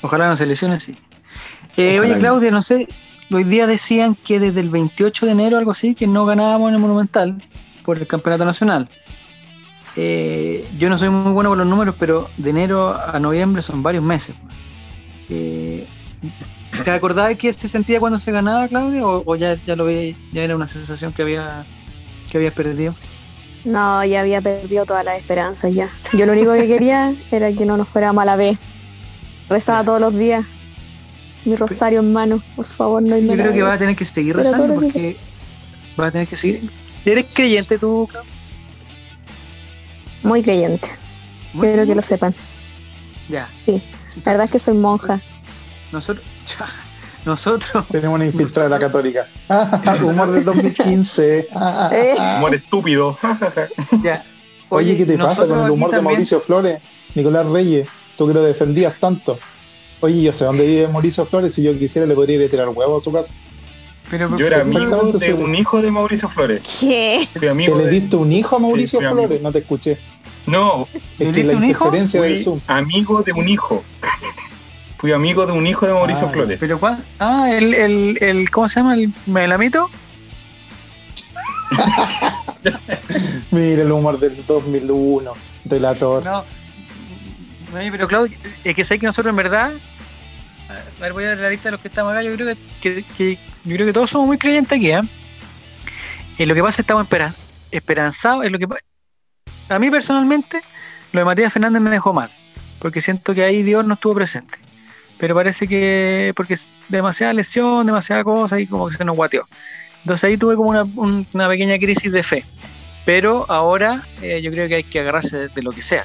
Ojalá 0.00 0.28
no 0.28 0.36
se 0.36 0.46
lesione, 0.46 0.78
sí. 0.78 0.96
Eh, 1.76 1.98
oye. 1.98 2.16
Claudia, 2.18 2.52
no 2.52 2.62
sé, 2.62 2.86
hoy 3.32 3.44
día 3.44 3.66
decían 3.66 4.16
que 4.16 4.40
desde 4.40 4.60
el 4.60 4.70
28 4.70 5.26
de 5.26 5.32
enero, 5.32 5.58
algo 5.58 5.70
así, 5.70 5.94
que 5.94 6.06
no 6.06 6.26
ganábamos 6.26 6.68
en 6.68 6.74
el 6.74 6.80
Monumental 6.80 7.42
por 7.84 7.98
el 7.98 8.06
Campeonato 8.06 8.44
Nacional. 8.44 8.88
Eh, 9.96 10.66
yo 10.78 10.88
no 10.88 10.98
soy 10.98 11.10
muy 11.10 11.32
bueno 11.32 11.50
con 11.50 11.58
los 11.58 11.66
números, 11.66 11.94
pero 11.98 12.28
de 12.36 12.50
enero 12.50 12.94
a 12.94 13.18
noviembre 13.18 13.62
son 13.62 13.82
varios 13.82 14.04
meses. 14.04 14.34
Eh, 15.28 15.86
¿Te 16.84 16.90
acordabas 16.90 17.36
que 17.36 17.52
se 17.52 17.68
sentía 17.68 18.00
cuando 18.00 18.18
se 18.18 18.30
ganaba, 18.30 18.68
Claudia? 18.68 19.06
¿O, 19.06 19.36
ya, 19.36 19.54
ya 19.66 19.76
lo 19.76 19.84
veías, 19.84 20.16
ya 20.30 20.42
era 20.42 20.56
una 20.56 20.66
sensación 20.66 21.12
que 21.12 21.22
había 21.22 21.66
que 22.30 22.50
perdido? 22.52 22.94
No, 23.64 24.04
ya 24.04 24.20
había 24.20 24.40
perdido 24.40 24.86
todas 24.86 25.04
las 25.04 25.18
esperanzas 25.18 25.74
ya. 25.74 25.90
Yo 26.12 26.26
lo 26.26 26.32
único 26.32 26.52
que 26.54 26.66
quería 26.66 27.14
era 27.30 27.52
que 27.52 27.66
no 27.66 27.76
nos 27.76 27.88
fuera 27.88 28.12
mala 28.12 28.36
vez. 28.36 28.58
Rezaba 29.48 29.84
todos 29.84 30.00
los 30.00 30.16
días. 30.16 30.46
Mi 31.44 31.56
rosario 31.56 32.00
en 32.00 32.12
mano, 32.12 32.42
por 32.54 32.66
favor, 32.66 33.02
no 33.02 33.14
hay 33.14 33.26
Yo 33.26 33.32
creo 33.32 33.52
que 33.52 33.62
vas 33.62 33.76
a 33.76 33.78
tener 33.78 33.96
que 33.96 34.04
seguir 34.04 34.36
rezando 34.36 34.74
porque 34.74 35.16
vas 35.96 36.08
a 36.08 36.12
tener 36.12 36.28
que 36.28 36.36
seguir. 36.36 36.70
¿Eres 37.04 37.26
creyente 37.32 37.78
tú? 37.78 38.08
Muy 40.22 40.42
creyente, 40.42 40.88
Muy 41.54 41.66
quiero 41.68 41.86
que 41.86 41.94
lo 41.94 42.02
sepan. 42.02 42.34
Ya. 43.28 43.48
Sí, 43.50 43.82
la 44.24 44.32
verdad 44.32 44.44
es 44.44 44.50
que 44.50 44.58
soy 44.58 44.74
monja. 44.74 45.20
Nosotros, 45.92 46.24
nosotros, 47.24 47.86
Tenemos 47.88 48.16
una 48.16 48.26
infiltrada 48.26 48.68
de 48.68 48.74
la 48.74 48.78
católica. 48.78 49.26
Humor 50.04 50.32
del 50.32 50.44
2015. 50.44 51.48
Eh. 51.92 52.14
Humor 52.36 52.54
estúpido. 52.54 53.18
ya. 54.02 54.22
Oye, 54.68 54.96
¿qué 54.96 55.06
te 55.06 55.16
pasa 55.18 55.46
con 55.46 55.64
el 55.64 55.70
humor 55.70 55.90
de 55.90 55.96
también- 55.96 56.14
Mauricio 56.14 56.38
Flores? 56.40 56.80
Nicolás 57.14 57.48
Reyes, 57.48 57.88
tú 58.16 58.28
que 58.28 58.34
lo 58.34 58.42
defendías 58.42 58.94
tanto. 59.00 59.38
Oye, 60.00 60.22
yo 60.22 60.32
sé 60.32 60.44
dónde 60.46 60.66
vive 60.66 60.88
Mauricio 60.88 61.24
Flores. 61.26 61.54
Si 61.54 61.62
yo 61.62 61.76
quisiera, 61.78 62.06
le 62.06 62.14
podría 62.14 62.36
ir 62.36 62.46
a 62.46 62.50
tirar 62.50 62.68
huevos 62.68 63.02
a 63.02 63.04
su 63.04 63.12
casa. 63.12 63.34
Pero, 64.10 64.36
Yo 64.36 64.46
era 64.46 64.62
amigo 64.62 64.80
de 65.12 65.32
un 65.34 65.50
eso. 65.50 65.60
hijo 65.60 65.82
de 65.82 65.90
Mauricio 65.90 66.28
Flores. 66.28 66.62
¿Qué? 66.80 67.28
Fui 67.32 67.40
¿Que 67.42 67.48
amigo 67.50 67.76
le 67.78 67.84
de- 67.84 67.90
diste 67.90 68.16
un 68.16 68.32
hijo 68.32 68.56
a 68.56 68.58
Mauricio 68.58 68.98
Sí, 68.98 69.04
fui 69.04 69.06
amigo. 69.06 69.26
Flores? 69.28 69.42
No 69.42 69.52
te 69.52 69.58
escuché. 69.60 69.98
No, 70.46 70.88
¿Le 71.18 71.28
Es 71.28 71.34
que 71.34 71.44
la 71.44 71.52
diste 71.52 71.56
un 71.56 71.64
hijo? 71.64 71.84
interferencia 71.86 72.20
fui 72.22 72.36
Zoom. 72.36 72.60
amigo 72.66 73.22
de 73.22 73.32
un 73.32 73.48
hijo. 73.48 73.84
Fui 74.98 75.12
amigo 75.12 75.46
de 75.46 75.52
un 75.52 75.66
hijo 75.66 75.86
de 75.86 75.94
Mauricio 75.94 76.26
Ah, 76.26 76.30
Flores. 76.30 76.58
pero 76.60 76.78
¿cuál? 76.78 77.02
Ah, 77.18 77.48
el, 77.50 77.72
el, 77.72 78.18
el, 78.20 78.50
¿cómo 78.50 78.68
se 78.68 78.80
llama? 78.80 78.92
¿El 78.94 79.10
melamito? 79.24 79.88
Mira 83.50 83.82
el 83.82 83.92
humor 83.92 84.18
del 84.18 84.44
2001. 84.46 85.32
Relator. 85.64 86.22
No. 86.24 86.44
Oye, 87.74 87.90
pero 87.90 88.08
Claudio, 88.08 88.36
es 88.64 88.74
que 88.74 88.84
sé 88.84 88.98
que 88.98 89.06
nosotros 89.06 89.30
en 89.30 89.36
verdad, 89.36 89.72
a 90.70 91.00
ver, 91.00 91.12
voy 91.12 91.24
a 91.24 91.28
dar 91.30 91.38
la 91.38 91.50
lista 91.50 91.64
de 91.68 91.72
los 91.72 91.80
que 91.80 91.88
estamos 91.88 92.12
acá, 92.12 92.22
yo 92.22 92.34
creo 92.34 92.46
que, 92.48 92.56
que- 92.80 93.04
que- 93.16 93.38
yo 93.64 93.74
creo 93.76 93.86
que 93.86 93.92
todos 93.92 94.10
somos 94.10 94.26
muy 94.26 94.38
creyentes 94.38 94.76
aquí, 94.76 94.90
¿eh? 94.90 95.00
Eh, 96.38 96.46
lo 96.46 96.54
que 96.54 96.60
pasa 96.62 96.70
es 96.70 96.76
que 96.76 96.82
estamos 96.82 97.04
espera- 97.04 97.34
esperanzados, 97.70 98.44
es 98.44 98.50
lo 98.50 98.58
que 98.58 98.66
a 99.68 99.78
mí 99.78 99.90
personalmente, 99.90 100.60
lo 101.12 101.20
de 101.20 101.24
Matías 101.24 101.52
Fernández 101.52 101.82
me 101.82 101.90
dejó 101.90 102.12
mal, 102.12 102.30
porque 102.78 103.00
siento 103.00 103.34
que 103.34 103.44
ahí 103.44 103.62
Dios 103.62 103.84
no 103.84 103.94
estuvo 103.94 104.14
presente. 104.14 104.58
Pero 105.18 105.34
parece 105.34 105.68
que, 105.68 106.32
porque 106.34 106.54
es 106.54 106.70
demasiada 106.88 107.34
lesión, 107.34 107.86
demasiada 107.86 108.24
cosa 108.24 108.58
y 108.58 108.66
como 108.66 108.88
que 108.88 108.96
se 108.96 109.04
nos 109.04 109.14
guateó. 109.16 109.46
Entonces 110.02 110.24
ahí 110.24 110.38
tuve 110.38 110.56
como 110.56 110.70
una, 110.70 110.84
un- 110.84 111.26
una 111.34 111.46
pequeña 111.48 111.76
crisis 111.78 112.10
de 112.10 112.22
fe. 112.22 112.44
Pero 113.04 113.44
ahora 113.50 114.06
eh, 114.22 114.40
yo 114.42 114.50
creo 114.50 114.66
que 114.66 114.76
hay 114.76 114.84
que 114.84 115.00
agarrarse 115.00 115.36
de, 115.36 115.48
de 115.48 115.62
lo 115.62 115.72
que 115.72 115.82
sea. 115.82 116.04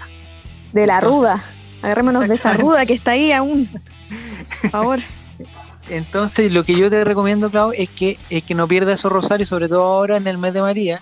De 0.73 0.85
la 0.85 0.95
Entonces- 0.95 1.17
ruda. 1.21 1.43
Agarrémonos 1.81 2.27
de 2.27 2.35
esa 2.35 2.53
ruda 2.53 2.85
que 2.85 2.93
está 2.93 3.11
ahí 3.11 3.31
aún. 3.31 3.69
Por 4.61 4.71
favor. 4.71 4.99
Entonces, 5.89 6.51
lo 6.51 6.63
que 6.63 6.75
yo 6.75 6.89
te 6.89 7.03
recomiendo, 7.03 7.49
Clau, 7.49 7.71
es 7.71 7.89
que, 7.89 8.17
es 8.29 8.43
que 8.43 8.55
no 8.55 8.67
pierdas 8.67 8.99
esos 8.99 9.11
rosarios, 9.11 9.49
sobre 9.49 9.67
todo 9.67 9.83
ahora 9.83 10.17
en 10.17 10.27
el 10.27 10.37
mes 10.37 10.53
de 10.53 10.61
María. 10.61 11.01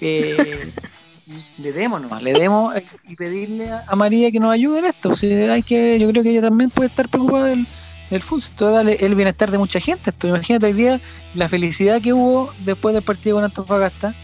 Eh, 0.00 0.72
le 1.58 1.72
demos 1.72 2.00
nomás, 2.00 2.22
le 2.22 2.32
demos 2.32 2.74
eh, 2.76 2.84
y 3.08 3.16
pedirle 3.16 3.70
a, 3.70 3.96
María 3.96 4.30
que 4.30 4.40
nos 4.40 4.52
ayude 4.52 4.78
en 4.80 4.84
esto. 4.86 5.10
O 5.10 5.16
sea, 5.16 5.52
hay 5.52 5.62
que, 5.62 5.98
yo 5.98 6.08
creo 6.10 6.22
que 6.22 6.30
ella 6.30 6.42
también 6.42 6.70
puede 6.70 6.88
estar 6.88 7.08
preocupada 7.08 7.46
del, 7.46 7.66
del 8.10 8.22
fútbol. 8.22 8.44
Esto 8.44 8.70
da 8.70 8.82
el 8.82 9.14
bienestar 9.14 9.50
de 9.50 9.58
mucha 9.58 9.80
gente. 9.80 10.10
Esto, 10.10 10.28
imagínate 10.28 10.66
hoy 10.66 10.72
día 10.72 11.00
la 11.34 11.48
felicidad 11.48 12.00
que 12.00 12.12
hubo 12.12 12.52
después 12.64 12.94
del 12.94 13.02
partido 13.02 13.36
con 13.36 13.44
Antofagasta. 13.44 14.14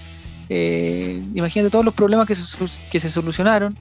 Eh, 0.48 1.20
imagínate 1.34 1.70
todos 1.70 1.84
los 1.84 1.94
problemas 1.94 2.26
que 2.28 2.36
se, 2.36 2.56
que 2.90 3.00
se 3.00 3.10
solucionaron. 3.10 3.76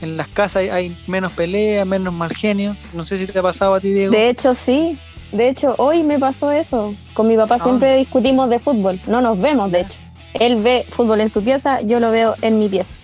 En 0.00 0.16
las 0.16 0.28
casas 0.28 0.56
hay, 0.62 0.68
hay 0.70 0.96
menos 1.06 1.32
peleas, 1.32 1.86
menos 1.86 2.12
mal 2.14 2.30
genio. 2.34 2.76
No 2.92 3.04
sé 3.04 3.18
si 3.18 3.26
te 3.26 3.38
ha 3.38 3.42
pasado 3.42 3.74
a 3.74 3.80
ti, 3.80 3.92
Diego. 3.92 4.12
De 4.12 4.28
hecho, 4.28 4.54
sí. 4.54 4.98
De 5.32 5.48
hecho, 5.48 5.74
hoy 5.78 6.02
me 6.04 6.18
pasó 6.18 6.50
eso. 6.50 6.94
Con 7.14 7.26
mi 7.28 7.36
papá 7.36 7.56
Ah. 7.56 7.58
siempre 7.58 7.96
discutimos 7.96 8.48
de 8.48 8.58
fútbol. 8.58 9.00
No 9.06 9.20
nos 9.20 9.38
vemos, 9.40 9.70
de 9.72 9.80
hecho. 9.80 9.98
Él 10.34 10.56
ve 10.62 10.86
fútbol 10.90 11.20
en 11.20 11.28
su 11.28 11.42
pieza, 11.42 11.80
yo 11.80 12.00
lo 12.00 12.10
veo 12.10 12.34
en 12.42 12.58
mi 12.58 12.68
pieza. 12.68 12.94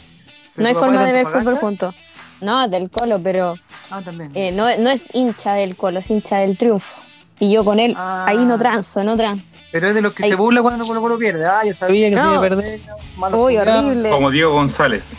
¿Pero 0.54 0.62
No 0.62 0.68
hay 0.68 0.74
forma 0.74 1.04
de 1.04 1.12
ver 1.12 1.26
fútbol 1.26 1.56
juntos. 1.56 1.94
No, 2.40 2.64
es 2.64 2.70
del 2.70 2.90
Colo, 2.90 3.18
pero 3.22 3.54
Ah, 3.90 4.00
también. 4.04 4.30
eh, 4.34 4.52
no, 4.52 4.64
no 4.78 4.90
es 4.90 5.04
hincha 5.14 5.54
del 5.54 5.76
Colo, 5.76 5.98
es 6.00 6.10
hincha 6.10 6.38
del 6.38 6.56
triunfo. 6.56 6.94
Y 7.40 7.50
yo 7.52 7.64
con 7.64 7.80
él, 7.80 7.94
Ah. 7.96 8.26
ahí 8.28 8.44
no 8.44 8.56
transo, 8.56 9.02
no 9.02 9.16
transo. 9.16 9.58
Pero 9.72 9.88
es 9.88 9.94
de 9.94 10.00
los 10.02 10.12
que 10.12 10.22
se 10.22 10.34
burla 10.36 10.62
cuando 10.62 10.86
Colo 10.86 11.00
Colo 11.00 11.18
pierde. 11.18 11.44
Ah, 11.46 11.62
yo 11.66 11.74
sabía 11.74 12.08
que 12.10 12.14
se 12.16 12.22
No. 12.22 12.28
iba 12.34 12.38
a 12.38 12.40
perder. 12.40 12.80
malo 13.16 13.42
Uy, 13.44 13.56
horrible. 13.56 14.10
Como 14.10 14.30
Diego 14.30 14.52
González. 14.52 15.16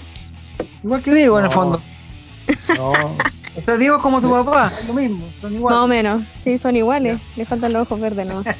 Igual 0.85 1.01
que 1.01 1.13
Diego, 1.13 1.39
en 1.39 1.45
el 1.45 1.49
No. 1.49 1.55
fondo. 1.55 1.81
No. 2.77 2.91
O 2.91 3.61
sea, 3.65 3.75
Diego 3.77 3.95
es 3.97 4.01
como 4.03 4.21
tu 4.21 4.29
papá, 4.29 4.71
es 4.79 4.87
lo 4.87 4.93
mismo, 4.93 5.27
son 5.41 5.53
Más 5.53 5.61
o 5.73 5.85
iguales. 5.85 5.89
menos, 5.89 6.23
sí, 6.37 6.57
son 6.57 6.75
iguales. 6.75 7.19
Le 7.35 7.45
faltan 7.45 7.71
los 7.73 7.83
ojos 7.83 7.99
verdes, 8.01 8.27
¿no? 8.27 8.43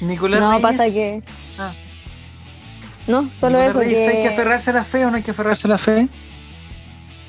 Nicolás 0.00 0.40
No, 0.40 0.48
Reyes, 0.52 0.62
pasa 0.62 0.84
que. 0.86 1.22
Ah. 1.58 1.72
No, 3.06 3.28
solo 3.32 3.58
Nicolás 3.58 3.68
eso. 3.68 3.80
Reyes, 3.80 4.08
¿Hay 4.08 4.16
que 4.16 4.22
Que... 4.22 4.28
aferrarse 4.28 4.70
a 4.70 4.72
la 4.72 4.84
fe 4.84 5.04
o 5.04 5.10
no 5.10 5.16
hay 5.16 5.22
que 5.22 5.30
aferrarse 5.32 5.66
a 5.68 5.70
la 5.70 5.78
fe? 5.78 6.08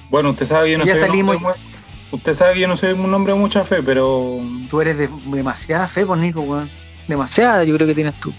Bueno, 0.09 0.29
usted 0.31 0.45
sabe 0.45 0.65
que 0.67 0.71
yo 0.73 0.77
no 0.79 0.85
Ya 0.85 0.93
soy 0.93 1.01
un 1.03 1.07
salimos. 1.09 1.35
hombre 1.35 1.51
muy- 1.59 1.73
Usted 2.19 2.33
sabe 2.35 2.53
que 2.53 2.59
yo 2.61 2.67
no 2.67 2.77
soy 2.77 2.93
un 2.93 3.13
hombre 3.13 3.33
de 3.33 3.39
mucha 3.39 3.63
fe, 3.65 3.81
pero 3.83 4.39
Tú 4.69 4.81
eres 4.81 4.97
de 4.97 5.09
demasiada 5.25 5.87
fe, 5.87 6.05
pues 6.05 6.19
Nico, 6.19 6.41
weón. 6.41 6.69
Demasiada, 7.07 7.63
yo 7.63 7.75
creo 7.75 7.87
que 7.87 7.95
tienes 7.95 8.15
tú. 8.15 8.31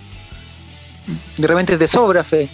De 1.36 1.46
repente 1.46 1.76
te 1.76 1.86
sobra 1.86 2.24
fe. 2.24 2.48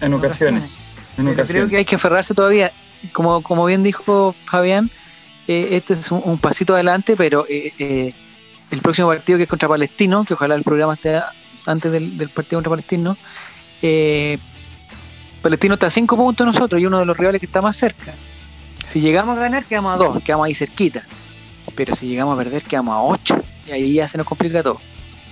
En 0.00 0.14
ocasiones. 0.14 0.98
En 1.16 1.28
ocasiones. 1.28 1.50
creo 1.50 1.68
que 1.68 1.76
hay 1.78 1.84
que 1.84 1.96
aferrarse 1.96 2.34
todavía. 2.34 2.72
Como, 3.12 3.42
como 3.42 3.64
bien 3.64 3.82
dijo 3.82 4.34
Fabián, 4.44 4.90
eh, 5.46 5.68
este 5.72 5.94
es 5.94 6.10
un, 6.10 6.20
un 6.24 6.38
pasito 6.38 6.74
adelante, 6.74 7.16
pero 7.16 7.46
eh, 7.48 7.72
eh, 7.78 8.14
el 8.70 8.80
próximo 8.80 9.08
partido 9.08 9.38
que 9.38 9.44
es 9.44 9.48
contra 9.48 9.68
Palestino, 9.68 10.24
que 10.24 10.34
ojalá 10.34 10.54
el 10.54 10.64
programa 10.64 10.94
esté 10.94 11.20
antes 11.66 11.92
del, 11.92 12.18
del 12.18 12.28
partido 12.30 12.58
contra 12.58 12.70
Palestino, 12.70 13.16
Palestino 15.42 15.74
está 15.74 15.86
a 15.86 15.90
5 15.90 16.16
puntos 16.16 16.46
de 16.46 16.52
nosotros 16.52 16.80
y 16.80 16.86
uno 16.86 16.98
de 16.98 17.06
los 17.06 17.16
rivales 17.16 17.40
que 17.40 17.46
está 17.46 17.62
más 17.62 17.76
cerca. 17.76 18.14
Si 18.84 19.00
llegamos 19.00 19.36
a 19.36 19.40
ganar, 19.40 19.64
quedamos 19.64 19.94
a 19.94 19.96
2, 19.96 20.22
quedamos 20.22 20.46
ahí 20.46 20.54
cerquita. 20.54 21.04
Pero 21.74 21.94
si 21.94 22.08
llegamos 22.08 22.34
a 22.34 22.38
perder, 22.38 22.62
quedamos 22.64 22.94
a 22.94 23.02
8. 23.02 23.42
Y 23.68 23.70
ahí 23.70 23.92
ya 23.94 24.08
se 24.08 24.18
nos 24.18 24.26
complica 24.26 24.62
todo. 24.62 24.80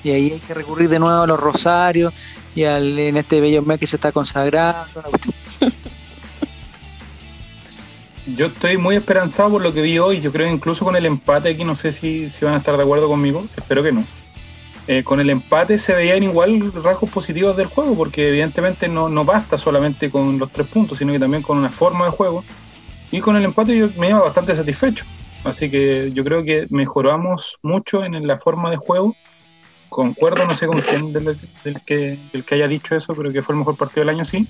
Y 0.06 0.12
ahí 0.12 0.32
hay 0.34 0.38
que 0.38 0.54
recurrir 0.54 0.88
de 0.88 1.00
nuevo 1.00 1.22
a 1.22 1.26
los 1.26 1.40
rosarios 1.40 2.14
y 2.54 2.62
al, 2.62 2.96
en 2.96 3.16
este 3.16 3.40
bello 3.40 3.62
mes 3.62 3.80
que 3.80 3.88
se 3.88 3.96
está 3.96 4.12
consagrando. 4.12 4.86
Yo 8.36 8.46
estoy 8.46 8.76
muy 8.76 8.94
esperanzado 8.94 9.50
por 9.50 9.62
lo 9.62 9.74
que 9.74 9.82
vi 9.82 9.98
hoy. 9.98 10.20
Yo 10.20 10.30
creo 10.30 10.46
que 10.46 10.52
incluso 10.52 10.84
con 10.84 10.94
el 10.94 11.06
empate 11.06 11.48
aquí, 11.48 11.64
no 11.64 11.74
sé 11.74 11.90
si, 11.90 12.30
si 12.30 12.44
van 12.44 12.54
a 12.54 12.58
estar 12.58 12.76
de 12.76 12.84
acuerdo 12.84 13.08
conmigo, 13.08 13.44
espero 13.56 13.82
que 13.82 13.90
no. 13.90 14.04
Eh, 14.86 15.02
con 15.02 15.18
el 15.18 15.28
empate 15.28 15.76
se 15.76 15.92
veían 15.92 16.22
igual 16.22 16.72
rasgos 16.84 17.10
positivos 17.10 17.56
del 17.56 17.66
juego, 17.66 17.96
porque 17.96 18.28
evidentemente 18.28 18.86
no, 18.86 19.08
no 19.08 19.24
basta 19.24 19.58
solamente 19.58 20.08
con 20.08 20.38
los 20.38 20.52
tres 20.52 20.68
puntos, 20.68 20.98
sino 20.98 21.12
que 21.12 21.18
también 21.18 21.42
con 21.42 21.58
una 21.58 21.70
forma 21.70 22.04
de 22.04 22.12
juego. 22.12 22.44
Y 23.10 23.18
con 23.18 23.34
el 23.34 23.44
empate 23.44 23.76
yo 23.76 23.88
me 23.98 24.10
iba 24.10 24.20
bastante 24.20 24.54
satisfecho. 24.54 25.04
Así 25.42 25.68
que 25.68 26.12
yo 26.12 26.22
creo 26.22 26.44
que 26.44 26.68
mejoramos 26.70 27.58
mucho 27.60 28.04
en 28.04 28.24
la 28.24 28.38
forma 28.38 28.70
de 28.70 28.76
juego. 28.76 29.16
Concuerdo, 29.96 30.44
no 30.44 30.54
sé 30.54 30.66
con 30.66 30.78
quién 30.82 31.10
del, 31.10 31.38
del 31.64 31.80
que, 31.80 32.18
del 32.30 32.44
que 32.44 32.54
haya 32.54 32.68
dicho 32.68 32.94
eso, 32.94 33.14
pero 33.14 33.32
que 33.32 33.40
fue 33.40 33.54
el 33.54 33.60
mejor 33.60 33.78
partido 33.78 34.02
del 34.02 34.10
año, 34.10 34.26
sí. 34.26 34.46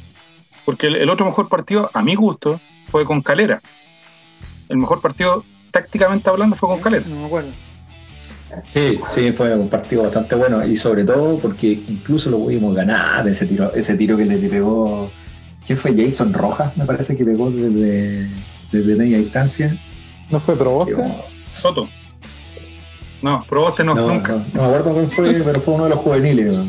Porque 0.64 0.88
el, 0.88 0.96
el 0.96 1.08
otro 1.08 1.24
mejor 1.24 1.48
partido, 1.48 1.88
a 1.94 2.02
mi 2.02 2.16
gusto, 2.16 2.60
fue 2.90 3.04
con 3.04 3.22
Calera. 3.22 3.62
El 4.68 4.78
mejor 4.78 5.00
partido, 5.00 5.44
tácticamente 5.70 6.28
hablando, 6.28 6.56
fue 6.56 6.68
con 6.68 6.80
Calera. 6.80 7.06
No 7.06 7.20
me 7.20 7.26
acuerdo. 7.26 7.50
Sí, 8.74 8.98
sí, 9.08 9.30
fue 9.30 9.54
un 9.54 9.68
partido 9.68 10.02
bastante 10.02 10.34
bueno 10.34 10.66
y 10.66 10.76
sobre 10.76 11.04
todo 11.04 11.38
porque 11.38 11.68
incluso 11.68 12.28
lo 12.28 12.38
pudimos 12.38 12.74
ganar 12.74 13.28
ese 13.28 13.46
tiro, 13.46 13.72
ese 13.72 13.94
tiro 13.94 14.16
que 14.16 14.24
le 14.24 14.48
pegó, 14.48 15.08
¿quién 15.64 15.78
fue? 15.78 15.94
Jason 15.94 16.32
Rojas, 16.32 16.76
me 16.76 16.84
parece 16.86 17.16
que 17.16 17.24
pegó 17.24 17.52
desde, 17.52 18.28
desde 18.72 18.96
media 18.96 19.18
distancia. 19.18 19.80
¿No 20.28 20.40
fue 20.40 20.56
Proboste? 20.56 21.04
Soto. 21.46 21.88
No, 23.26 23.44
Proboste 23.48 23.82
no, 23.84 23.94
No, 23.94 24.06
nunca. 24.08 24.32
no, 24.32 24.44
no 24.54 24.60
me 24.62 24.66
acuerdo 24.76 24.94
quién 24.94 25.10
fue, 25.10 25.32
pero 25.44 25.60
fue 25.60 25.74
uno 25.74 25.84
de 25.84 25.90
los 25.90 25.98
juveniles. 25.98 26.68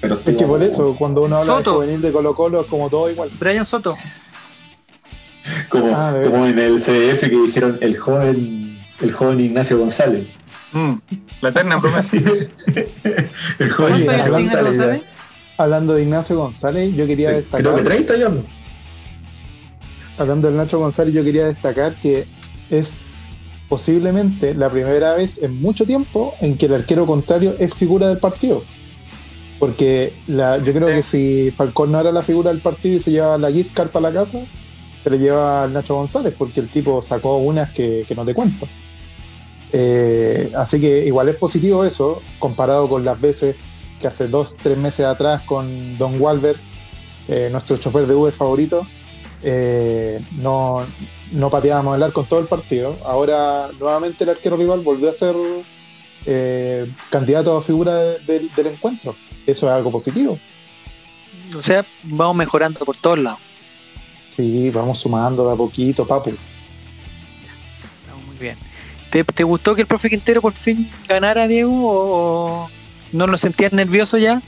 Pero 0.00 0.18
Es 0.24 0.36
que 0.36 0.44
por 0.46 0.62
eso, 0.62 0.94
cuando 0.98 1.22
uno 1.22 1.36
habla 1.36 1.46
Soto. 1.46 1.70
de 1.72 1.76
juvenil 1.86 2.00
de 2.02 2.12
Colo 2.12 2.34
Colo, 2.34 2.60
es 2.62 2.66
como 2.66 2.88
todo 2.88 3.10
igual. 3.10 3.30
Brian 3.38 3.66
Soto. 3.66 3.94
Como, 5.68 5.94
Ah, 5.94 6.14
como 6.24 6.46
en 6.46 6.58
el 6.58 6.78
CDF 6.80 7.20
que 7.28 7.36
dijeron 7.46 7.78
el 7.80 7.98
joven, 7.98 8.78
el 9.00 9.12
joven 9.12 9.40
Ignacio 9.40 9.78
González. 9.78 10.26
Mm, 10.72 10.94
La 11.40 11.48
eterna 11.50 11.80
promesa. 11.80 12.10
el 12.16 13.70
joven 13.70 13.92
Oye, 13.94 14.04
¿Cuánto 14.04 14.12
es 14.12 14.26
Ignacio 14.26 14.32
González. 14.32 14.64
González? 14.78 15.02
Hablando 15.56 15.94
de 15.94 16.02
Ignacio 16.04 16.38
González, 16.38 16.94
yo 16.94 17.06
quería 17.06 17.30
ya. 17.32 17.36
destacar. 17.38 17.62
Creo 17.62 17.76
que 17.76 17.82
30 17.82 18.16
ya. 18.16 18.30
Hablando 20.18 20.48
del 20.48 20.56
Nacho 20.56 20.78
González, 20.78 21.14
yo 21.14 21.22
quería 21.24 21.46
destacar 21.46 21.94
que 22.00 22.26
es 22.70 23.08
posiblemente 23.68 24.54
la 24.54 24.70
primera 24.70 25.14
vez 25.14 25.42
en 25.42 25.60
mucho 25.60 25.84
tiempo 25.84 26.34
en 26.40 26.56
que 26.56 26.66
el 26.66 26.74
arquero 26.74 27.06
contrario 27.06 27.54
es 27.58 27.74
figura 27.74 28.08
del 28.08 28.18
partido. 28.18 28.62
Porque 29.58 30.12
la, 30.26 30.58
yo 30.58 30.72
creo 30.72 30.88
Sí. 30.88 30.94
que 30.94 31.02
si 31.02 31.50
Falcón 31.50 31.90
no 31.92 32.00
era 32.00 32.12
la 32.12 32.22
figura 32.22 32.50
del 32.50 32.60
partido 32.60 32.96
y 32.96 33.00
se 33.00 33.10
lleva 33.10 33.36
la 33.38 33.50
gift 33.50 33.74
card 33.74 33.88
para 33.88 34.10
la 34.10 34.20
casa, 34.20 34.38
se 35.02 35.10
le 35.10 35.18
lleva 35.18 35.64
al 35.64 35.72
Nacho 35.72 35.94
González, 35.96 36.34
porque 36.38 36.60
el 36.60 36.68
tipo 36.68 37.02
sacó 37.02 37.38
unas 37.38 37.70
que, 37.72 38.04
que 38.06 38.14
no 38.14 38.24
te 38.24 38.34
cuento. 38.34 38.66
Eh, 39.72 40.50
así 40.56 40.80
que 40.80 41.04
igual 41.06 41.28
es 41.28 41.36
positivo 41.36 41.84
eso, 41.84 42.22
comparado 42.38 42.88
con 42.88 43.04
las 43.04 43.20
veces 43.20 43.56
que 44.00 44.06
hace 44.06 44.28
dos, 44.28 44.56
tres 44.62 44.78
meses 44.78 45.04
atrás 45.06 45.42
con 45.42 45.98
Don 45.98 46.20
Walver, 46.20 46.56
eh, 47.28 47.48
nuestro 47.50 47.76
chofer 47.76 48.06
de 48.06 48.14
V 48.14 48.32
favorito, 48.32 48.86
eh, 49.42 50.20
no, 50.32 50.84
no 51.32 51.50
pateábamos 51.50 51.96
el 51.96 52.02
arco 52.02 52.22
en 52.22 52.26
todo 52.26 52.40
el 52.40 52.46
partido. 52.46 52.96
Ahora 53.06 53.68
nuevamente 53.78 54.24
el 54.24 54.30
arquero 54.30 54.56
rival 54.56 54.80
volvió 54.80 55.08
a 55.10 55.12
ser 55.12 55.34
eh, 56.26 56.90
candidato 57.10 57.56
a 57.56 57.62
figura 57.62 57.94
de- 57.96 58.18
del- 58.20 58.50
del 58.54 58.66
encuentro. 58.68 59.14
Eso 59.46 59.66
es 59.66 59.72
algo 59.72 59.90
positivo. 59.90 60.38
O 61.56 61.62
sea, 61.62 61.86
vamos 62.02 62.36
mejorando 62.36 62.80
por 62.84 62.96
todos 62.96 63.18
lados. 63.18 63.38
Sí, 64.28 64.68
vamos 64.70 64.98
sumando 64.98 65.46
de 65.46 65.54
a 65.54 65.56
poquito, 65.56 66.06
papu. 66.06 66.30
Muy 68.26 68.36
bien. 68.38 68.56
¿Te, 69.10 69.24
te 69.24 69.44
gustó 69.44 69.74
que 69.74 69.80
el 69.82 69.86
profe 69.86 70.10
Quintero 70.10 70.42
por 70.42 70.52
fin 70.52 70.90
ganara, 71.08 71.48
Diego? 71.48 71.72
¿O 71.84 72.70
no 73.12 73.26
lo 73.26 73.38
sentías 73.38 73.72
nervioso 73.72 74.18
ya? 74.18 74.42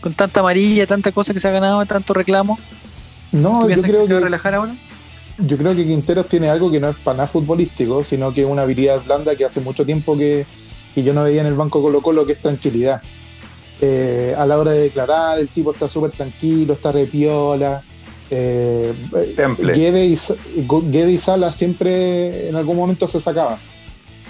Con 0.00 0.14
tanta 0.14 0.40
amarilla, 0.40 0.86
tanta 0.86 1.12
cosa 1.12 1.34
que 1.34 1.40
se 1.40 1.48
ha 1.48 1.50
ganado, 1.50 1.84
tanto 1.84 2.14
reclamo. 2.14 2.58
No, 3.32 3.60
¿Tú 3.62 3.70
yo 3.70 3.82
creo 3.82 4.00
que 4.02 4.06
se 4.08 4.12
va 4.14 4.18
a 4.18 4.20
que 4.20 4.24
relajar 4.24 4.54
ahora? 4.54 4.76
yo 5.38 5.58
creo 5.58 5.74
que 5.76 5.84
Quinteros 5.84 6.28
tiene 6.28 6.48
algo 6.48 6.70
que 6.70 6.80
no 6.80 6.88
es 6.88 6.96
para 6.96 7.18
nada 7.18 7.26
futbolístico, 7.26 8.02
sino 8.02 8.32
que 8.32 8.42
es 8.42 8.46
una 8.48 8.62
habilidad 8.62 9.02
blanda 9.04 9.34
que 9.36 9.44
hace 9.44 9.60
mucho 9.60 9.84
tiempo 9.84 10.16
que, 10.16 10.46
que 10.94 11.02
yo 11.02 11.12
no 11.12 11.24
veía 11.24 11.42
en 11.42 11.46
el 11.46 11.54
banco 11.54 11.82
Colo 11.82 12.00
Colo, 12.00 12.24
que 12.24 12.32
es 12.32 12.38
tranquilidad. 12.40 13.02
Eh, 13.82 14.34
a 14.36 14.46
la 14.46 14.58
hora 14.58 14.70
de 14.70 14.80
declarar, 14.84 15.38
el 15.38 15.48
tipo 15.48 15.72
está 15.72 15.88
súper 15.90 16.12
tranquilo, 16.12 16.72
está 16.72 16.90
repiola. 16.92 17.82
Eh, 18.30 18.94
Temple. 19.36 19.72
Guede 19.74 20.06
y, 20.06 20.16
Sa- 20.16 20.34
Guede 20.56 21.12
y 21.12 21.18
Sala 21.18 21.52
siempre 21.52 22.48
en 22.48 22.56
algún 22.56 22.76
momento 22.76 23.06
se 23.06 23.20
sacaban. 23.20 23.58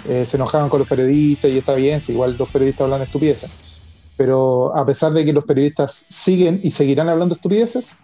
Eh, 0.09 0.25
se 0.25 0.35
enojaban 0.37 0.67
con 0.69 0.79
los 0.79 0.87
periodistas 0.89 1.49
y 1.51 1.57
está 1.57 1.73
bien, 1.75 2.03
si 2.03 2.11
igual 2.11 2.35
los 2.37 2.49
periodistas 2.49 2.83
hablan 2.83 3.01
estupideces. 3.01 3.49
Pero 4.17 4.75
a 4.75 4.85
pesar 4.85 5.13
de 5.13 5.23
que 5.23 5.31
los 5.31 5.45
periodistas 5.45 6.05
siguen 6.09 6.59
y 6.63 6.71
seguirán 6.71 7.07
hablando 7.07 7.35
estupideces, 7.35 7.95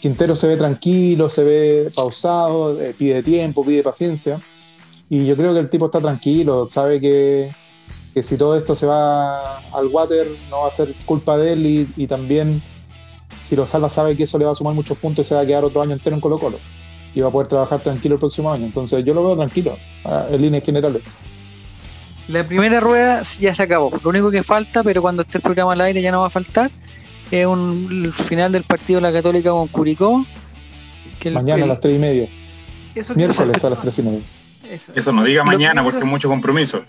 Quintero 0.00 0.34
se 0.34 0.48
ve 0.48 0.56
tranquilo, 0.56 1.28
se 1.28 1.42
ve 1.42 1.90
pausado, 1.94 2.80
eh, 2.80 2.94
pide 2.96 3.22
tiempo, 3.22 3.64
pide 3.64 3.82
paciencia. 3.82 4.40
Y 5.08 5.26
yo 5.26 5.36
creo 5.36 5.54
que 5.54 5.60
el 5.60 5.70
tipo 5.70 5.86
está 5.86 6.00
tranquilo, 6.00 6.68
sabe 6.68 7.00
que, 7.00 7.50
que 8.12 8.22
si 8.22 8.36
todo 8.36 8.56
esto 8.56 8.74
se 8.74 8.86
va 8.86 9.58
al 9.58 9.86
water, 9.90 10.26
no 10.50 10.62
va 10.62 10.68
a 10.68 10.70
ser 10.70 10.94
culpa 11.04 11.36
de 11.38 11.52
él. 11.52 11.88
Y, 11.96 12.06
también, 12.06 12.62
si 13.42 13.56
lo 13.56 13.66
salva, 13.66 13.88
sabe 13.88 14.16
que 14.16 14.24
eso 14.24 14.38
le 14.38 14.44
va 14.44 14.52
a 14.52 14.54
sumar 14.54 14.74
muchos 14.74 14.98
puntos 14.98 15.26
y 15.26 15.28
se 15.28 15.34
va 15.34 15.42
a 15.42 15.46
quedar 15.46 15.64
otro 15.64 15.80
año 15.80 15.92
entero 15.92 16.14
en 16.14 16.20
Colo-Colo. 16.20 16.58
Y 17.14 17.20
va 17.20 17.28
a 17.28 17.32
poder 17.32 17.48
trabajar 17.48 17.80
tranquilo 17.80 18.16
el 18.16 18.20
próximo 18.20 18.52
año. 18.52 18.66
Entonces, 18.66 19.04
yo 19.04 19.14
lo 19.14 19.24
veo 19.24 19.36
tranquilo, 19.36 19.76
ah, 20.04 20.26
en 20.30 20.42
líneas 20.42 20.64
generales. 20.64 21.02
La 22.28 22.44
primera 22.44 22.80
rueda 22.80 23.22
ya 23.40 23.54
se 23.54 23.62
acabó. 23.62 23.92
Lo 24.02 24.10
único 24.10 24.30
que 24.30 24.42
falta, 24.42 24.82
pero 24.82 25.00
cuando 25.00 25.22
esté 25.22 25.38
el 25.38 25.42
programa 25.42 25.72
al 25.72 25.80
aire 25.80 26.02
ya 26.02 26.10
no 26.10 26.20
va 26.20 26.26
a 26.26 26.30
faltar, 26.30 26.70
es 27.30 27.46
un, 27.46 27.88
el 28.04 28.12
final 28.12 28.52
del 28.52 28.62
partido 28.62 28.98
de 29.00 29.02
la 29.02 29.12
Católica 29.12 29.50
con 29.50 29.66
Curicó. 29.68 30.24
Que 31.20 31.28
el- 31.28 31.34
Mañana 31.34 31.64
a 31.64 31.66
las 31.68 31.80
tres 31.80 31.96
y 31.96 31.98
media. 31.98 32.28
eso 32.94 33.14
Miércoles 33.14 33.64
a 33.64 33.70
las 33.70 33.80
tres 33.80 33.98
y 33.98 34.02
media. 34.02 34.20
Eso. 34.70 34.92
Eso 34.94 35.12
no 35.12 35.22
diga 35.24 35.44
mañana 35.44 35.82
porque 35.84 36.00
es 36.00 36.04
mucho 36.06 36.28
compromiso. 36.28 36.82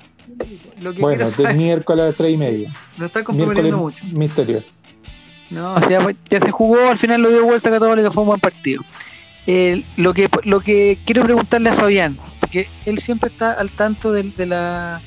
Lo 0.81 0.93
que 0.93 0.99
Bueno, 1.01 1.17
quiero 1.25 1.25
de 1.25 1.31
saber- 1.31 1.55
miércoles 1.57 2.03
a 2.03 2.07
las 2.07 2.15
tres 2.15 2.33
y 2.33 2.37
media. 2.37 2.73
lo 2.97 3.05
está 3.05 3.19
Miércoles 3.19 3.25
comprometiendo 3.25 3.77
mucho. 3.77 4.05
misterio. 4.13 4.63
No, 5.49 5.75
o 5.75 5.81
sea, 5.81 6.05
ya 6.29 6.39
se 6.39 6.51
jugó, 6.51 6.89
al 6.89 6.97
final 6.97 7.21
lo 7.21 7.29
dio 7.29 7.45
vuelta 7.45 7.69
Católica, 7.69 8.11
fue 8.11 8.23
un 8.23 8.27
buen 8.29 8.39
partido. 8.39 8.83
Eh, 9.45 9.83
lo, 9.95 10.13
que, 10.13 10.27
lo 10.43 10.59
que 10.59 10.97
quiero 11.05 11.23
preguntarle 11.23 11.69
a 11.69 11.73
Fabián, 11.73 12.17
porque 12.41 12.67
él 12.85 12.97
siempre 12.99 13.29
está 13.29 13.53
al 13.53 13.71
tanto 13.71 14.11
de, 14.11 14.23
de 14.23 14.45
la, 14.45 15.01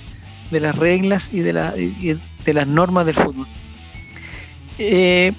de 0.50 0.60
las 0.60 0.74
reglas 0.76 1.28
y 1.30 1.40
de, 1.40 1.52
la, 1.52 1.74
y 1.76 2.18
de 2.44 2.54
las 2.54 2.66
normas 2.66 3.04
del 3.04 3.16
fútbol. 3.16 3.46
Eh, 4.80 5.32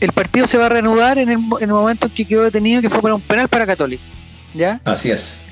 el 0.00 0.12
partido 0.12 0.46
se 0.46 0.56
va 0.56 0.66
a 0.66 0.68
reanudar 0.70 1.18
en 1.18 1.28
el, 1.28 1.38
mo- 1.38 1.58
en 1.58 1.64
el 1.68 1.74
momento 1.74 2.06
en 2.06 2.12
que 2.14 2.24
quedó 2.24 2.42
detenido, 2.44 2.80
que 2.80 2.88
fue 2.88 3.02
para 3.02 3.14
un 3.14 3.20
penal 3.20 3.48
para 3.48 3.66
Católica. 3.66 4.02
¿Ya? 4.54 4.80
Así 4.84 5.10
es. 5.10 5.44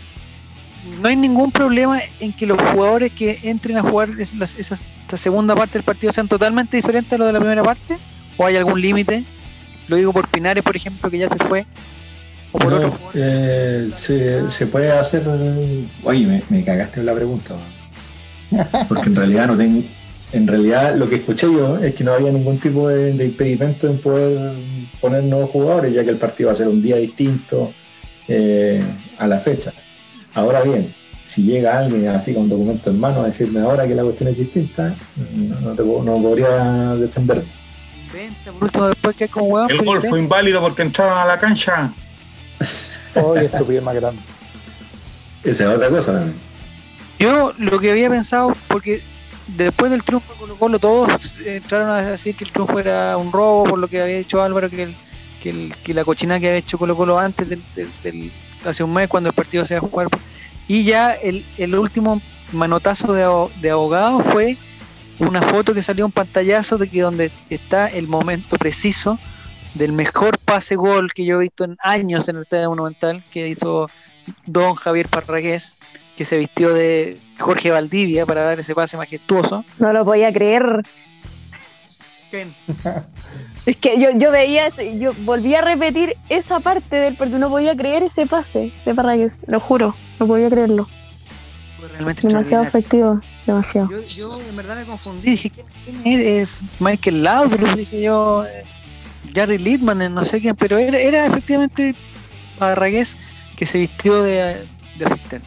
No 1.03 1.09
hay 1.09 1.17
ningún 1.17 1.53
problema 1.53 2.01
en 2.21 2.33
que 2.33 2.47
los 2.47 2.59
jugadores 2.61 3.12
que 3.12 3.38
entren 3.43 3.77
a 3.77 3.83
jugar 3.83 4.09
esa, 4.19 4.77
segunda 5.17 5.55
parte 5.55 5.75
del 5.75 5.83
partido 5.83 6.12
sean 6.12 6.29
totalmente 6.29 6.77
diferentes 6.79 7.12
a 7.12 7.19
lo 7.19 7.27
de 7.27 7.33
la 7.35 7.38
primera 7.41 7.62
parte, 7.62 7.99
o 8.38 8.47
hay 8.47 8.57
algún 8.57 8.81
límite. 8.81 9.25
Lo 9.88 9.97
digo 9.97 10.12
por 10.12 10.27
Pinares, 10.29 10.64
por 10.64 10.75
ejemplo, 10.77 11.11
que 11.11 11.19
ya 11.19 11.29
se 11.29 11.37
fue, 11.38 11.67
o 12.53 12.59
por 12.59 12.71
No, 12.71 12.77
otros 12.79 12.93
jugadores. 12.97 13.23
eh, 13.23 13.91
se, 13.95 14.51
se 14.51 14.67
puede 14.67 14.91
hacer. 14.91 15.25
Oye, 16.05 16.27
me, 16.27 16.43
me 16.49 16.64
cagaste 16.64 17.01
en 17.01 17.07
la 17.07 17.14
pregunta. 17.14 17.55
man. 17.55 18.87
Porque 18.88 19.09
en 19.11 19.17
realidad 19.17 19.47
no 19.49 19.57
tengo. 19.59 19.83
En 20.33 20.47
realidad 20.47 20.95
lo 20.97 21.09
que 21.09 21.17
escuché 21.17 21.47
yo 21.47 21.79
es 21.79 21.95
que 21.95 22.05
no 22.05 22.12
había 22.12 22.31
ningún 22.31 22.59
tipo 22.59 22.88
de, 22.88 23.14
de 23.14 23.25
impedimento 23.25 23.88
en 23.88 23.99
poder 23.99 24.53
poner 25.01 25.25
nuevos 25.25 25.51
jugadores, 25.51 25.95
ya 25.95 26.05
que 26.05 26.11
el 26.11 26.19
partido 26.19 26.49
va 26.49 26.53
a 26.53 26.57
ser 26.57 26.69
un 26.69 26.83
día 26.83 26.97
distinto 26.97 27.73
eh, 28.27 28.83
a 29.17 29.27
la 29.27 29.41
fecha. 29.41 29.73
Ahora 30.35 30.61
bien, 30.62 30.95
si 31.25 31.43
llega 31.45 31.79
alguien 31.79 32.09
así 32.09 32.35
con 32.35 32.49
documento 32.49 32.91
en 32.91 33.01
mano 33.01 33.23
a 33.23 33.27
decirme 33.27 33.61
ahora 33.61 33.88
que 33.88 33.95
la 33.95 34.03
cuestión 34.03 34.29
es 34.29 34.37
distinta, 34.37 34.95
no, 35.35 35.61
no 35.61 35.75
te 35.75 35.83
no 35.83 36.23
podría 36.23 36.95
defenderme. 36.95 37.45
Por 38.45 38.64
último, 38.64 38.88
después 38.88 39.17
que 39.17 39.29
como 39.29 39.47
huevón. 39.47 39.71
El 39.71 39.85
gol 39.85 40.03
fue 40.03 40.19
inválido 40.19 40.61
porque 40.61 40.83
entraron 40.83 41.19
a 41.19 41.25
la 41.25 41.38
cancha. 41.38 41.93
Hoy 43.14 43.45
estupidez 43.45 43.83
más 43.83 43.95
grande. 43.95 44.21
Esa 45.45 45.64
es 45.64 45.77
otra 45.77 45.88
cosa 45.88 46.12
también. 46.12 46.35
Yo 47.19 47.53
lo 47.59 47.79
que 47.81 47.91
había 47.91 48.09
pensado, 48.09 48.55
porque 48.69 49.03
después 49.56 49.90
del 49.90 50.04
triunfo 50.04 50.32
de 50.32 50.38
Colo 50.38 50.56
Colo, 50.56 50.78
todos 50.78 51.40
entraron 51.44 51.90
a 51.90 52.02
decir 52.02 52.37
que 52.37 52.44
el 52.44 52.52
triunfo 52.52 52.78
era 52.78 53.16
un 53.16 53.32
robo, 53.32 53.64
por 53.64 53.78
lo 53.78 53.88
que 53.88 54.00
había 54.00 54.18
dicho 54.18 54.42
Álvaro, 54.42 54.68
que, 54.70 54.94
la 55.87 56.04
cochina 56.04 56.38
que 56.38 56.48
había 56.48 56.58
hecho 56.58 56.78
Colo 56.78 56.96
Colo 56.96 57.18
antes 57.18 57.48
del, 57.48 58.32
hace 58.64 58.84
un 58.84 58.92
mes, 58.92 59.08
cuando 59.08 59.30
el 59.30 59.34
partido 59.34 59.64
se 59.64 59.74
iba 59.74 59.78
a 59.78 59.88
jugar. 59.88 60.08
Y 60.66 60.84
ya 60.84 61.12
el, 61.12 61.74
último 61.74 62.20
manotazo 62.52 63.12
de, 63.12 63.24
de 63.61 63.70
abogado 63.70 64.20
fue 64.20 64.56
una 65.18 65.42
foto 65.42 65.74
que 65.74 65.82
salió 65.82 66.04
un 66.04 66.12
pantallazo 66.12 66.78
de 66.78 66.88
que 66.88 67.00
donde 67.00 67.30
está 67.50 67.88
el 67.88 68.06
momento 68.06 68.56
preciso 68.56 69.18
del 69.74 69.92
mejor 69.92 70.38
pase 70.38 70.76
gol 70.76 71.12
que 71.12 71.24
yo 71.24 71.37
he 71.37 71.42
visto 71.42 71.64
en 71.64 71.76
años 71.82 72.28
en 72.28 72.37
el 72.37 72.42
Estadio 72.42 72.70
Monumental 72.70 73.22
que 73.30 73.48
hizo 73.48 73.90
don 74.46 74.74
Javier 74.74 75.08
Parragués 75.08 75.76
que 76.18 76.24
se 76.24 76.37
vistió 76.37 76.74
de 76.74 77.16
Jorge 77.38 77.70
Valdivia 77.70 78.26
para 78.26 78.42
dar 78.42 78.59
ese 78.59 78.74
pase 78.74 78.96
majestuoso. 78.96 79.64
No 79.78 79.92
lo 79.92 80.04
podía 80.04 80.33
creer. 80.33 80.83
Es 83.66 83.76
que 83.76 84.00
yo, 84.00 84.09
yo 84.16 84.33
veía, 84.33 84.66
ese- 84.66 84.98
yo 84.98 85.12
volví 85.20 85.54
a 85.54 85.61
repetir 85.61 86.16
esa 86.28 86.59
parte 86.59 86.96
del 86.96 87.16
partido. 87.16 87.38
No 87.38 87.50
podía 87.50 87.76
creer 87.76 88.02
ese 88.02 88.26
pase 88.26 88.72
de 88.85 88.94
Parragués. 88.96 89.40
Lo 89.46 89.61
juro, 89.61 89.94
no 90.18 90.26
podía 90.26 90.50
creerlo. 90.50 90.88
Fue 91.78 91.87
realmente 91.88 92.26
Demasiado 92.26 92.64
efectivo. 92.64 93.20
Demasiado. 93.46 93.88
Yo, 93.90 94.02
yo 94.02 94.40
en 94.40 94.57
verdad 94.57 94.74
me 94.76 94.85
confundí, 94.87 95.31
dije, 95.31 95.50
¿quién, 95.50 95.66
quién 95.85 96.00
es? 96.04 96.18
¿Es 96.26 96.62
Michael 96.81 97.22
Laudrup, 97.22 97.68
dije 97.76 98.02
yo, 98.02 98.44
eh, 98.44 98.64
Jerry 99.33 99.59
Littman, 99.59 100.02
eh, 100.02 100.09
no 100.11 100.24
sé 100.24 100.40
quién, 100.40 100.57
pero 100.57 100.78
era, 100.78 100.98
era 100.98 101.26
efectivamente 101.26 101.94
Parragués 102.59 103.16
que 103.57 103.66
se 103.66 103.78
vistió 103.78 104.20
de, 104.24 104.66
de 104.98 105.04
asistente. 105.04 105.46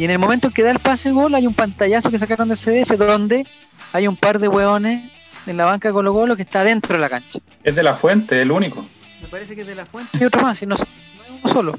Y 0.00 0.04
en 0.04 0.12
el 0.12 0.18
momento 0.18 0.48
en 0.48 0.54
que 0.54 0.62
da 0.62 0.70
el 0.70 0.78
pase 0.78 1.12
gol 1.12 1.34
hay 1.34 1.46
un 1.46 1.52
pantallazo 1.52 2.10
que 2.10 2.18
sacaron 2.18 2.48
del 2.48 2.56
CDF 2.56 2.96
donde 2.96 3.46
hay 3.92 4.08
un 4.08 4.16
par 4.16 4.38
de 4.38 4.48
hueones 4.48 5.04
en 5.46 5.58
la 5.58 5.66
banca 5.66 5.88
de 5.88 5.92
Colo 5.92 6.14
Colo 6.14 6.36
que 6.36 6.42
está 6.42 6.64
dentro 6.64 6.94
de 6.94 7.00
la 7.00 7.10
cancha. 7.10 7.38
Es 7.62 7.74
de 7.74 7.82
la 7.82 7.94
fuente, 7.94 8.40
el 8.40 8.50
único. 8.50 8.88
Me 9.20 9.28
parece 9.28 9.54
que 9.54 9.60
es 9.60 9.66
de 9.66 9.74
la 9.74 9.84
fuente 9.84 10.16
y 10.18 10.24
otro 10.24 10.40
más, 10.40 10.62
y 10.62 10.66
no, 10.66 10.74
no 10.74 10.84
es 11.22 11.42
uno 11.42 11.52
solo. 11.52 11.78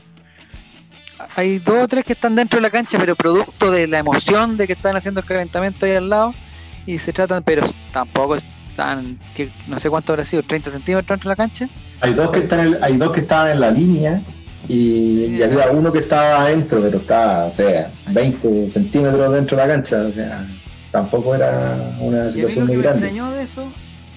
Hay 1.36 1.58
dos 1.58 1.86
o 1.86 1.88
tres 1.88 2.04
que 2.04 2.14
están 2.14 2.36
dentro 2.36 2.58
de 2.58 2.62
la 2.62 2.70
cancha, 2.70 3.00
pero 3.00 3.16
producto 3.16 3.72
de 3.72 3.88
la 3.88 3.98
emoción 3.98 4.56
de 4.56 4.68
que 4.68 4.74
están 4.74 4.96
haciendo 4.96 5.22
el 5.22 5.26
calentamiento 5.26 5.88
ahí 5.88 5.94
al 5.94 6.10
lado, 6.10 6.36
y 6.86 7.00
se 7.00 7.14
tratan, 7.14 7.42
pero 7.42 7.66
tampoco 7.92 8.36
están, 8.36 9.18
que 9.34 9.52
no 9.68 9.80
sé 9.80 9.90
cuánto 9.90 10.14
habrá 10.14 10.26
sido, 10.26 10.44
30 10.44 10.70
centímetros 10.70 11.18
entre 11.18 11.28
la 11.28 11.36
cancha. 11.36 11.68
Hay 12.02 12.14
dos 12.14 12.30
que 12.30 12.42
están 12.42 12.60
en, 12.68 12.84
hay 12.84 12.98
dos 12.98 13.14
que 13.14 13.22
estaban 13.22 13.52
en 13.52 13.60
la 13.60 13.72
línea 13.72 14.22
y, 14.68 15.26
y 15.38 15.42
había 15.44 15.70
uno 15.72 15.92
que 15.92 16.00
estaba 16.00 16.42
adentro, 16.44 16.82
pero 16.82 16.98
estaba, 17.00 17.46
o 17.46 17.52
sea, 17.52 17.92
20 18.08 18.70
centímetros 18.70 19.34
dentro 19.34 19.58
de 19.58 19.64
la 19.68 19.74
cancha, 19.74 20.02
o 20.04 20.12
sea, 20.12 20.48
tampoco 20.92 21.36
era 21.36 21.96
una 22.00 22.18
Y 22.18 22.22
a 22.22 22.26
mí 22.26 22.32
situación 22.34 22.66
lo 22.68 22.72
que 22.72 22.78
muy 22.78 22.78
me 22.78 22.84
grande. 22.84 23.08
extrañó 23.08 23.32
de 23.32 23.44
eso 23.44 23.72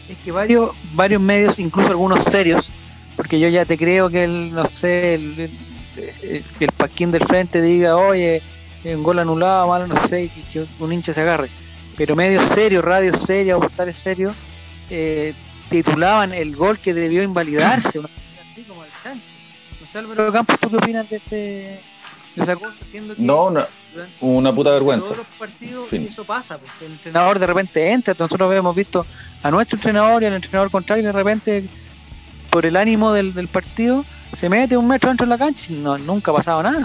es 0.09 0.19
que 0.19 0.33
varios, 0.33 0.71
varios 0.93 1.21
medios, 1.23 1.59
incluso 1.59 1.89
algunos 1.91 2.25
serios, 2.25 2.71
porque 3.17 3.41
yo 3.41 3.49
ya 3.49 3.65
te 3.65 3.79
creo 3.79 4.11
que 4.11 4.25
el, 4.25 4.53
no 4.53 4.67
sé, 4.73 5.15
el, 5.15 5.41
el- 5.41 6.45
el- 6.61 6.73
Paquín 6.77 7.11
del 7.11 7.25
frente 7.25 7.63
diga, 7.63 7.97
oye, 7.97 8.43
un 8.85 9.03
gol 9.03 9.19
anulado, 9.19 9.69
malo, 9.69 9.87
no 9.87 10.07
sé, 10.07 10.25
y 10.25 10.29
que 10.29 10.67
un 10.79 10.93
hincha 10.93 11.15
se 11.15 11.23
agarre. 11.23 11.49
Pero 11.97 12.15
medios 12.17 12.49
serios, 12.51 12.85
radios 12.85 13.21
serios, 13.21 13.59
portales 13.61 13.97
serios, 13.97 14.35
eh, 14.91 15.33
titulaban 15.71 16.35
el 16.35 16.55
gol 16.55 16.79
que 16.79 16.93
debió 16.93 17.23
invalidarse, 17.23 17.99
una 18.01 18.09
así 18.53 18.63
como 18.65 18.85
el 18.85 18.91
chancho. 19.03 19.25
No 19.95 20.01
Álvaro 20.01 20.33
Campos, 20.33 20.57
¿tú 20.61 20.71
qué 20.71 20.77
opinas 20.77 21.09
de, 21.09 21.17
ese, 21.17 21.35
de 22.35 22.43
esa 22.43 22.57
cosa? 22.57 22.75
Siendo 22.85 23.15
que 23.15 23.23
No, 23.23 23.53
una, 24.21 24.53
puta 24.53 24.71
vergüenza. 24.71 25.05
todos 25.05 25.19
los 25.19 25.27
partidos 25.39 25.89
Fin. 25.89 26.07
eso 26.11 26.25
pasa, 26.25 26.59
porque 26.59 26.87
el 26.87 26.93
entrenador 26.93 27.39
de 27.39 27.47
repente 27.47 27.93
entra, 27.93 28.15
nosotros 28.19 28.53
hemos 28.53 28.75
visto 28.75 29.07
a 29.43 29.51
nuestro 29.51 29.77
entrenador 29.77 30.23
y 30.23 30.27
al 30.27 30.33
entrenador 30.35 30.71
contrario 30.71 31.03
que 31.03 31.07
de 31.07 31.13
repente 31.13 31.65
por 32.51 32.67
el 32.67 32.77
ánimo 32.77 33.13
del, 33.13 33.35
del 33.35 33.49
partido 33.49 34.05
se 34.33 34.49
mete 34.49 34.77
un 34.77 34.89
metro 34.89 35.11
dentro 35.11 35.27
de 35.27 35.31
la 35.31 35.39
cancha 35.39 35.73
y 35.73 35.77
no, 35.77 35.97
nunca 35.99 36.31
ha 36.33 36.35
pasado 36.35 36.63
nada. 36.63 36.85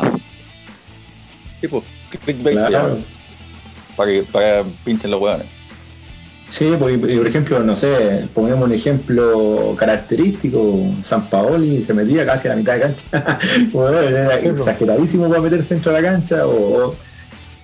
Tipo, 1.61 1.83
clickbait, 2.23 2.67
Claro. 2.67 2.99
para 3.95 4.11
que, 4.11 4.23
para 4.23 4.63
que 4.63 4.69
pinchen 4.85 5.11
los 5.11 5.19
hueones. 5.21 5.47
Sí, 6.49 6.65
por, 6.79 6.99
por 6.99 7.27
ejemplo, 7.27 7.59
no 7.59 7.75
sé, 7.75 8.27
pongamos 8.33 8.65
un 8.65 8.73
ejemplo 8.73 9.75
característico, 9.77 10.81
San 11.01 11.29
Paoli 11.29 11.81
se 11.81 11.93
metía 11.93 12.25
casi 12.25 12.47
a 12.47 12.51
la 12.51 12.55
mitad 12.57 12.73
de 12.73 12.81
cancha, 12.81 13.05
Bueno, 13.71 13.99
era 13.99 14.35
Sí, 14.35 14.47
po. 14.47 14.53
exageradísimo 14.53 15.29
para 15.29 15.41
meterse 15.41 15.75
dentro 15.75 15.93
de 15.93 16.01
la 16.01 16.09
cancha, 16.11 16.47
o, 16.47 16.87
o- 16.87 16.95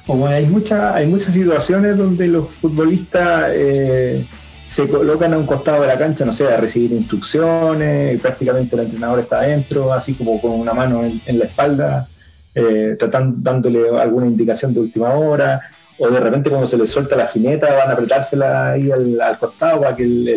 o 0.07 0.27
hay, 0.27 0.45
muchas 0.45 0.93
hay 0.93 1.07
muchas 1.07 1.33
situaciones 1.33 1.97
donde 1.97 2.27
los 2.27 2.47
futbolistas 2.51 3.45
eh, 3.55 4.23
se 4.67 4.87
colocan 4.87 5.33
a 5.33 5.37
un 5.39 5.47
costado 5.47 5.81
de 5.81 5.87
la 5.87 5.97
cancha, 5.97 6.23
no 6.25 6.31
sé, 6.33 6.45
a 6.47 6.57
recibir 6.57 6.91
instrucciones, 6.91 8.13
y 8.15 8.17
prácticamente 8.19 8.75
el 8.75 8.83
entrenador 8.83 9.19
está 9.19 9.39
adentro, 9.39 9.91
así 9.91 10.13
como 10.13 10.39
con 10.39 10.51
una 10.51 10.73
mano 10.75 11.03
en, 11.03 11.19
en 11.25 11.39
la 11.39 11.45
espalda, 11.45 12.07
eh, 12.53 12.95
tratando, 12.99 13.35
dándole 13.41 13.89
alguna 13.99 14.27
indicación 14.27 14.75
de 14.75 14.79
última 14.81 15.11
hora, 15.15 15.59
o 15.99 16.09
de 16.09 16.19
repente 16.19 16.49
cuando 16.49 16.67
se 16.67 16.77
les 16.77 16.89
suelta 16.89 17.15
la 17.15 17.27
jineta 17.27 17.73
van 17.73 17.89
a 17.89 17.93
apretársela 17.93 18.71
ahí 18.71 18.91
al, 18.91 19.19
al 19.21 19.37
costado 19.39 19.81
para 19.81 19.95
que 19.95 20.03
el, 20.03 20.27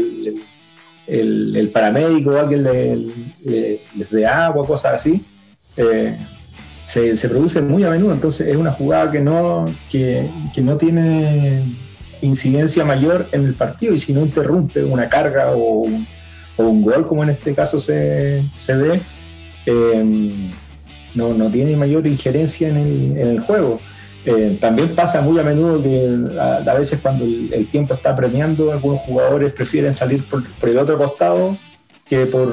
el- 1.07 1.57
el- 1.57 1.69
paramédico 1.71 2.31
o 2.31 2.39
alguien 2.39 2.63
le- 2.65 2.97
le- 3.45 3.81
les 3.97 4.11
dé 4.11 4.27
agua, 4.27 4.67
cosas 4.67 4.95
así. 4.95 5.25
Eh, 5.77 6.15
se, 6.85 7.17
se 7.17 7.29
produce 7.29 7.61
muy 7.61 7.83
a 7.85 7.91
menudo, 7.91 8.13
entonces 8.13 8.49
es 8.49 8.57
una 8.57 8.73
jugada 8.73 9.11
que 9.11 9.21
no, 9.21 9.65
que, 9.91 10.31
que 10.55 10.61
no 10.61 10.77
tiene 10.77 11.77
incidencia 12.23 12.85
mayor 12.85 13.27
en 13.33 13.45
el 13.45 13.55
partido 13.55 13.95
y 13.95 13.99
si 13.99 14.13
no 14.13 14.21
interrumpe 14.23 14.83
una 14.85 15.09
carga 15.09 15.53
o, 15.53 15.81
un- 15.83 16.07
o 16.57 16.63
un 16.65 16.83
gol, 16.83 17.07
como 17.07 17.23
en 17.23 17.31
este 17.31 17.55
caso 17.55 17.79
se, 17.79 18.43
se 18.57 18.75
ve, 18.77 19.01
eh, 19.67 20.51
no, 21.15 21.33
no 21.35 21.51
tiene 21.51 21.77
mayor 21.77 22.07
injerencia 22.07 22.69
en 22.69 22.77
el, 22.77 23.17
en 23.19 23.27
el 23.29 23.41
juego. 23.41 23.81
Eh, 24.25 24.59
también 24.61 24.95
pasa 24.95 25.21
muy 25.21 25.39
a 25.39 25.43
menudo 25.43 25.83
que 25.83 26.39
a, 26.39 26.75
veces 26.75 26.99
cuando 27.01 27.25
el, 27.25 27.67
tiempo 27.69 27.95
está 27.95 28.15
premiando, 28.15 28.73
algunos 28.73 29.01
jugadores 29.01 29.53
prefieren 29.53 29.93
salir 29.93 30.25
por, 30.25 30.43
el 30.63 30.79
otro 30.79 30.99
costado 30.99 31.57
que 32.07 32.27
por, 32.27 32.53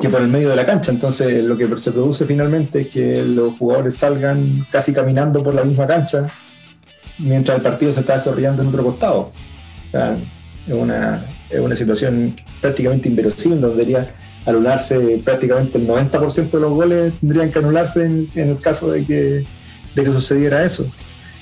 que 0.00 0.08
por 0.08 0.20
el 0.20 0.28
medio 0.28 0.50
de 0.50 0.56
la 0.56 0.64
cancha. 0.64 0.92
Entonces 0.92 1.44
lo 1.44 1.56
que 1.56 1.66
se 1.78 1.92
produce 1.92 2.24
finalmente 2.26 2.82
es 2.82 2.88
que 2.88 3.22
los 3.22 3.58
jugadores 3.58 3.96
salgan 3.96 4.66
casi 4.70 4.92
caminando 4.92 5.42
por 5.42 5.54
la 5.54 5.64
misma 5.64 5.86
cancha 5.86 6.28
mientras 7.18 7.56
el 7.58 7.62
partido 7.62 7.92
se 7.92 8.00
está 8.00 8.14
desarrollando 8.14 8.62
en 8.62 8.68
otro 8.68 8.84
costado. 8.84 9.32
Es 10.66 10.74
una, 10.74 11.26
es 11.50 11.60
una 11.60 11.76
situación 11.76 12.34
prácticamente 12.60 13.08
inverosímil 13.08 13.60
donde 13.60 13.84
debería 13.84 14.10
anularse 14.46 15.20
prácticamente 15.24 15.78
el 15.78 15.86
90% 15.86 16.50
de 16.50 16.60
los 16.60 16.72
goles 16.72 17.14
tendrían 17.20 17.50
que 17.52 17.58
anularse 17.58 18.04
en 18.04 18.28
el 18.34 18.60
caso 18.60 18.90
de 18.90 19.04
que, 19.04 19.44
de 19.94 20.04
que 20.04 20.12
sucediera 20.12 20.64
eso. 20.64 20.86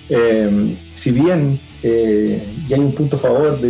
Eh, 0.08 0.76
si 0.92 1.12
bien 1.12 1.60
eh, 1.82 2.44
y 2.68 2.74
hay 2.74 2.80
un 2.80 2.92
punto 2.94 3.16
a 3.16 3.20
favor 3.20 3.60
de, 3.60 3.68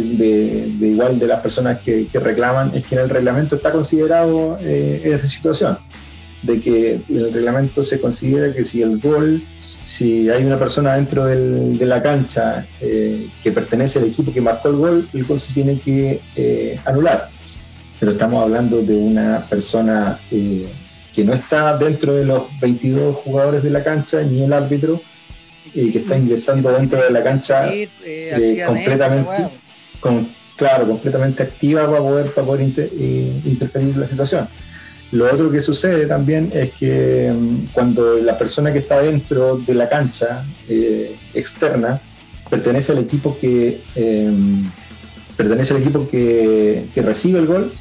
igual 0.80 1.18
de 1.18 1.26
las 1.26 1.40
personas 1.40 1.80
que, 1.80 2.08
reclaman, 2.14 2.72
es 2.74 2.84
que 2.84 2.94
en 2.96 3.02
el 3.02 3.08
reglamento 3.10 3.56
está 3.56 3.70
considerado 3.70 4.58
eh, 4.62 5.02
esa 5.04 5.26
situación, 5.28 5.78
de 6.42 6.60
que 6.60 7.00
en 7.08 7.16
el 7.16 7.32
reglamento 7.32 7.84
se 7.84 8.00
considera 8.00 8.52
que 8.54 8.64
si 8.64 8.80
el 8.82 8.98
gol, 8.98 9.42
si 9.60 10.28
hay 10.30 10.42
una 10.44 10.58
persona 10.58 10.94
dentro 10.94 11.26
del- 11.26 11.78
de 11.78 11.86
la 11.86 12.02
cancha 12.02 12.66
eh, 12.80 13.28
que 13.42 13.52
pertenece 13.52 13.98
al 13.98 14.06
equipo 14.06 14.32
que 14.32 14.40
marcó 14.40 14.70
el 14.70 14.76
gol, 14.76 15.08
el 15.12 15.24
gol 15.24 15.38
se 15.38 15.52
tiene 15.52 15.78
que 15.78 16.20
eh, 16.36 16.80
anular. 16.86 17.28
Pero 18.00 18.12
estamos 18.12 18.42
hablando 18.42 18.80
de 18.80 18.96
una 18.96 19.44
persona 19.48 20.18
que 21.14 21.24
no 21.24 21.32
está 21.34 21.76
dentro 21.76 22.14
de 22.14 22.24
los 22.24 22.44
22 22.60 23.16
jugadores 23.16 23.62
de 23.62 23.70
la 23.70 23.82
cancha, 23.82 24.22
ni 24.22 24.42
el 24.42 24.52
árbitro, 24.52 25.00
y 25.74 25.90
que 25.90 25.98
está 25.98 26.16
ingresando 26.18 26.70
dentro 26.72 27.02
de 27.02 27.10
la 27.10 27.22
cancha 27.22 27.72
eh, 27.72 27.88
eh, 28.04 28.62
completamente. 28.66 29.30
con, 30.00 30.28
claro, 30.56 30.86
completamente 30.86 31.42
activa 31.42 31.86
para 31.86 31.98
poder, 32.00 32.26
para 32.32 32.46
poder 32.46 32.62
inter- 32.62 32.90
eh, 32.98 33.32
interferir 33.44 33.90
en 33.94 34.00
la 34.00 34.08
situación. 34.08 34.48
Lo 35.12 35.24
otro 35.32 35.50
que 35.50 35.60
sucede 35.60 36.06
también 36.06 36.50
es 36.54 36.70
que 36.72 37.32
mm, 37.34 37.72
cuando 37.72 38.14
la 38.18 38.38
persona 38.38 38.72
que 38.72 38.78
está 38.78 39.00
dentro 39.00 39.56
de 39.58 39.74
la 39.74 39.88
cancha 39.88 40.44
eh, 40.68 41.16
externa 41.34 42.00
pertenece 42.48 42.92
al 42.92 42.98
equipo 42.98 43.36
que 43.38 43.80
eh, 43.96 44.30
pertenece 45.36 45.74
al 45.74 45.80
equipo 45.80 46.08
que, 46.08 46.84
que 46.94 47.02
recibe 47.02 47.38
el 47.40 47.46
gol, 47.46 47.72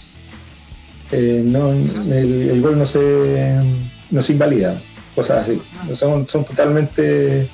eh, 1.11 1.41
no, 1.43 1.71
el, 1.71 2.49
el 2.51 2.61
gol 2.61 2.77
no 2.77 2.85
se, 2.85 3.57
no 4.11 4.21
se 4.21 4.33
invalida, 4.33 4.79
cosas 5.15 5.43
así. 5.43 5.61
Son, 5.95 6.27
son 6.27 6.45
totalmente, 6.45 7.49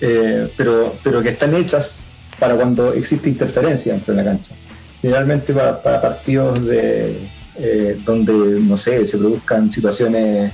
eh, 0.00 0.52
pero, 0.56 0.94
pero 1.02 1.22
que 1.22 1.30
están 1.30 1.54
hechas 1.54 2.00
para 2.38 2.54
cuando 2.54 2.92
existe 2.92 3.28
interferencia 3.28 3.94
dentro 3.94 4.14
de 4.14 4.22
la 4.22 4.30
cancha. 4.30 4.54
Generalmente 5.00 5.52
para, 5.52 5.82
para 5.82 6.00
partidos 6.00 6.64
de, 6.64 7.28
eh, 7.56 7.98
donde, 8.04 8.32
no 8.60 8.76
sé, 8.76 9.06
se 9.06 9.16
produzcan 9.16 9.70
situaciones 9.70 10.52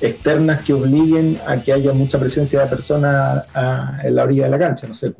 externas 0.00 0.62
que 0.62 0.72
obliguen 0.72 1.38
a 1.46 1.58
que 1.58 1.72
haya 1.72 1.92
mucha 1.92 2.18
presencia 2.18 2.60
de 2.60 2.66
personas 2.66 3.44
en 4.02 4.14
la 4.14 4.22
orilla 4.22 4.44
de 4.44 4.50
la 4.50 4.58
cancha, 4.58 4.86
no 4.86 4.94
sé. 4.94 5.12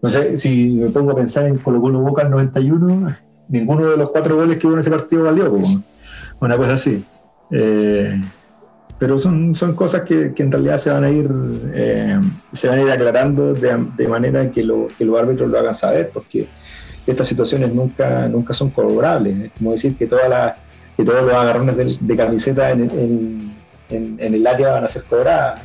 No 0.00 0.10
sé, 0.10 0.38
si 0.38 0.68
me 0.68 0.90
pongo 0.90 1.12
a 1.12 1.16
pensar 1.16 1.46
en 1.46 1.56
Colo 1.56 1.80
Colo 1.80 2.00
Boca 2.00 2.22
al 2.22 2.30
91, 2.30 3.16
ninguno 3.48 3.90
de 3.90 3.96
los 3.96 4.10
cuatro 4.10 4.36
goles 4.36 4.58
que 4.58 4.66
hubo 4.66 4.74
en 4.74 4.80
ese 4.80 4.90
partido 4.90 5.24
valió, 5.24 5.50
como 5.50 5.82
una 6.40 6.56
cosa 6.56 6.72
así. 6.74 7.04
Eh, 7.50 8.20
pero 8.98 9.18
son, 9.18 9.54
son 9.54 9.74
cosas 9.74 10.02
que, 10.02 10.32
en 10.36 10.50
realidad 10.52 10.78
se 10.78 10.90
van 10.90 11.04
a 11.04 11.10
ir, 11.10 11.28
eh, 11.74 12.18
se 12.52 12.68
van 12.68 12.78
a 12.78 12.82
ir 12.82 12.90
aclarando 12.90 13.52
de, 13.52 13.76
manera 14.08 14.50
que, 14.50 14.62
lo- 14.64 14.88
que 14.96 15.04
los 15.04 15.18
árbitros 15.20 15.50
lo 15.50 15.58
hagan 15.58 15.74
saber, 15.74 16.10
porque 16.12 16.48
estas 17.06 17.28
situaciones 17.28 17.72
nunca, 17.74 18.26
nunca 18.28 18.54
son 18.54 18.70
corroborables. 18.70 19.38
Es 19.38 19.50
como 19.58 19.72
decir 19.72 19.96
que, 19.96 20.06
todas 20.06 20.28
las- 20.30 20.54
que 20.96 21.04
todos 21.04 21.22
los 21.24 21.34
agarrones 21.34 21.76
de, 21.76 22.16
camiseta 22.16 22.70
en, 22.70 22.90
en- 23.90 24.16
en- 24.18 24.34
el 24.34 24.46
área 24.46 24.72
van 24.72 24.84
a 24.84 24.88
ser 24.88 25.02
cobradas. 25.04 25.60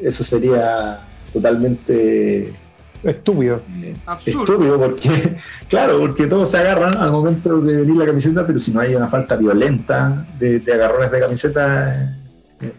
Eso 0.00 0.22
sería 0.22 1.00
totalmente 1.32 2.54
Estúpido. 3.02 3.60
Absurdo. 4.06 4.40
estúpido 4.40 4.78
porque, 4.78 5.36
claro, 5.68 5.98
porque 6.00 6.26
todos 6.26 6.50
se 6.50 6.58
agarran 6.58 6.96
al 6.96 7.12
momento 7.12 7.60
de 7.60 7.78
venir 7.78 7.96
la 7.96 8.06
camiseta, 8.06 8.46
pero 8.46 8.58
si 8.58 8.72
no 8.72 8.80
hay 8.80 8.94
una 8.94 9.08
falta 9.08 9.36
violenta 9.36 10.26
de, 10.38 10.58
de 10.60 10.72
agarrones 10.72 11.10
de 11.10 11.20
camiseta, 11.20 12.16
eh, 12.60 12.72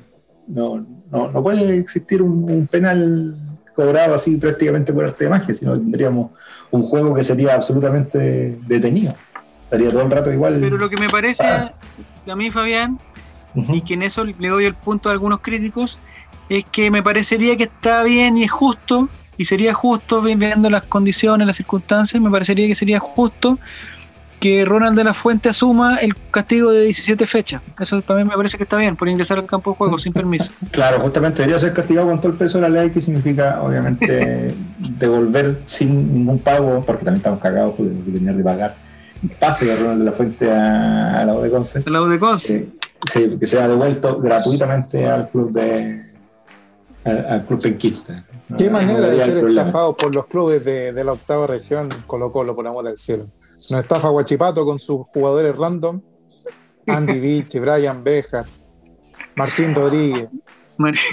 no, 0.47 0.85
no, 1.11 1.31
no 1.31 1.43
puede 1.43 1.77
existir 1.77 2.21
un, 2.21 2.51
un 2.51 2.67
penal 2.67 3.35
cobrado 3.75 4.13
así 4.13 4.35
prácticamente 4.35 4.91
por 4.91 5.05
arte 5.05 5.23
de 5.23 5.29
magia, 5.29 5.53
sino 5.53 5.73
tendríamos 5.73 6.31
un 6.71 6.83
juego 6.83 7.15
que 7.15 7.23
sería 7.23 7.55
absolutamente 7.55 8.57
detenido. 8.67 9.13
Estaría 9.63 9.89
todo 9.91 10.01
el 10.01 10.11
rato 10.11 10.31
igual. 10.33 10.57
Pero 10.59 10.77
lo 10.77 10.89
que 10.89 10.97
me 10.97 11.07
parece 11.09 11.43
Ah. 11.45 11.73
a 12.27 12.35
mí, 12.35 12.49
Fabián, 12.51 12.99
Ujú. 13.55 13.73
y 13.75 13.81
que 13.81 13.93
en 13.93 14.03
eso 14.03 14.23
le 14.25 14.49
doy 14.49 14.65
el 14.65 14.73
punto 14.75 15.09
a 15.09 15.11
algunos 15.13 15.39
críticos, 15.39 15.97
es 16.49 16.65
que 16.71 16.91
me 16.91 17.01
parecería 17.03 17.55
que 17.55 17.63
está 17.65 18.03
bien 18.03 18.35
y 18.37 18.43
es 18.43 18.51
justo, 18.51 19.07
y 19.39 19.45
sería 19.45 19.73
justo 19.73 20.21
vi- 20.21 20.35
viendo 20.35 20.69
las 20.69 20.83
condiciones, 20.83 21.47
las 21.47 21.55
circunstancias, 21.55 22.21
me 22.21 22.29
parecería 22.29 22.67
que 22.67 22.75
sería 22.75 22.99
justo 22.99 23.57
que 24.39 24.63
Ronald 24.63 24.95
de 24.95 25.03
la 25.03 25.13
Fuente 25.13 25.49
asuma 25.49 25.97
el 25.97 26.15
castigo 26.31 26.71
de 26.71 26.83
17 26.83 27.25
fechas. 27.25 27.61
Eso 27.79 28.01
para 28.01 28.19
mí 28.23 28.29
me 28.29 28.35
parece 28.37 28.55
que 28.57 28.63
está 28.63 28.77
bien, 28.77 28.95
por 28.95 29.09
ingresar 29.09 29.37
al 29.39 29.45
campo 29.45 29.71
de 29.71 29.77
juego 29.77 29.97
sin 29.97 30.13
permiso. 30.13 30.49
Claro, 30.71 30.99
justamente 30.99 31.39
debería 31.41 31.59
ser 31.59 31.73
castigado 31.73 32.07
con 32.07 32.19
todo 32.21 32.31
el 32.31 32.37
peso 32.37 32.57
de 32.59 32.69
la 32.69 32.81
ley, 32.81 32.89
que 32.91 33.01
significa, 33.01 33.61
obviamente, 33.61 34.53
devolver 34.97 35.59
sin 35.65 36.13
ningún 36.13 36.39
pago, 36.39 36.83
porque 36.85 37.03
también 37.03 37.17
estamos 37.17 37.39
cagados 37.39 37.75
por 37.75 37.85
terminar 37.87 38.35
de 38.35 38.43
pagar, 38.43 38.75
pase 39.39 39.65
de 39.65 39.75
Ronald 39.75 39.99
de 39.99 40.05
la 40.05 40.11
Fuente 40.13 40.49
a, 40.51 41.15
a 41.21 41.25
la 41.25 41.33
U 41.33 41.41
de 41.41 41.49
Conce. 41.49 41.79
De 41.81 41.91
la 41.91 42.01
U 42.01 42.05
de 42.07 42.19
Conce. 42.19 42.55
Eh, 42.55 42.69
sí, 43.11 43.37
que 43.39 43.45
sea 43.45 43.67
devuelto 43.67 44.19
gratuitamente 44.21 45.05
al 45.07 45.29
club 45.29 45.51
de 45.51 46.01
al, 47.03 47.25
al 47.27 47.45
club 47.45 47.61
penquista. 47.61 48.23
Qué 48.57 48.65
No, 48.65 48.71
manera 48.71 48.99
no 48.99 49.07
de 49.07 49.25
ser 49.25 49.39
problema. 49.39 49.61
estafado 49.61 49.95
por 49.97 50.13
los 50.13 50.25
clubes 50.27 50.63
de, 50.65 50.91
de 50.93 51.03
la 51.03 51.13
octava 51.13 51.47
región, 51.47 51.89
Colo 52.07 52.31
Colo, 52.31 52.55
por 52.55 52.65
amor 52.67 52.85
del 52.85 52.97
cielo. 52.97 53.25
Nos 53.69 53.79
estafa 53.81 54.09
Guachipato 54.09 54.65
con 54.65 54.79
sus 54.79 55.01
jugadores 55.13 55.55
random, 55.57 56.01
Andy 56.87 57.19
Vichy, 57.19 57.59
Brian 57.59 58.03
Bejar, 58.03 58.45
Martín 59.35 59.75
Rodríguez, 59.75 60.27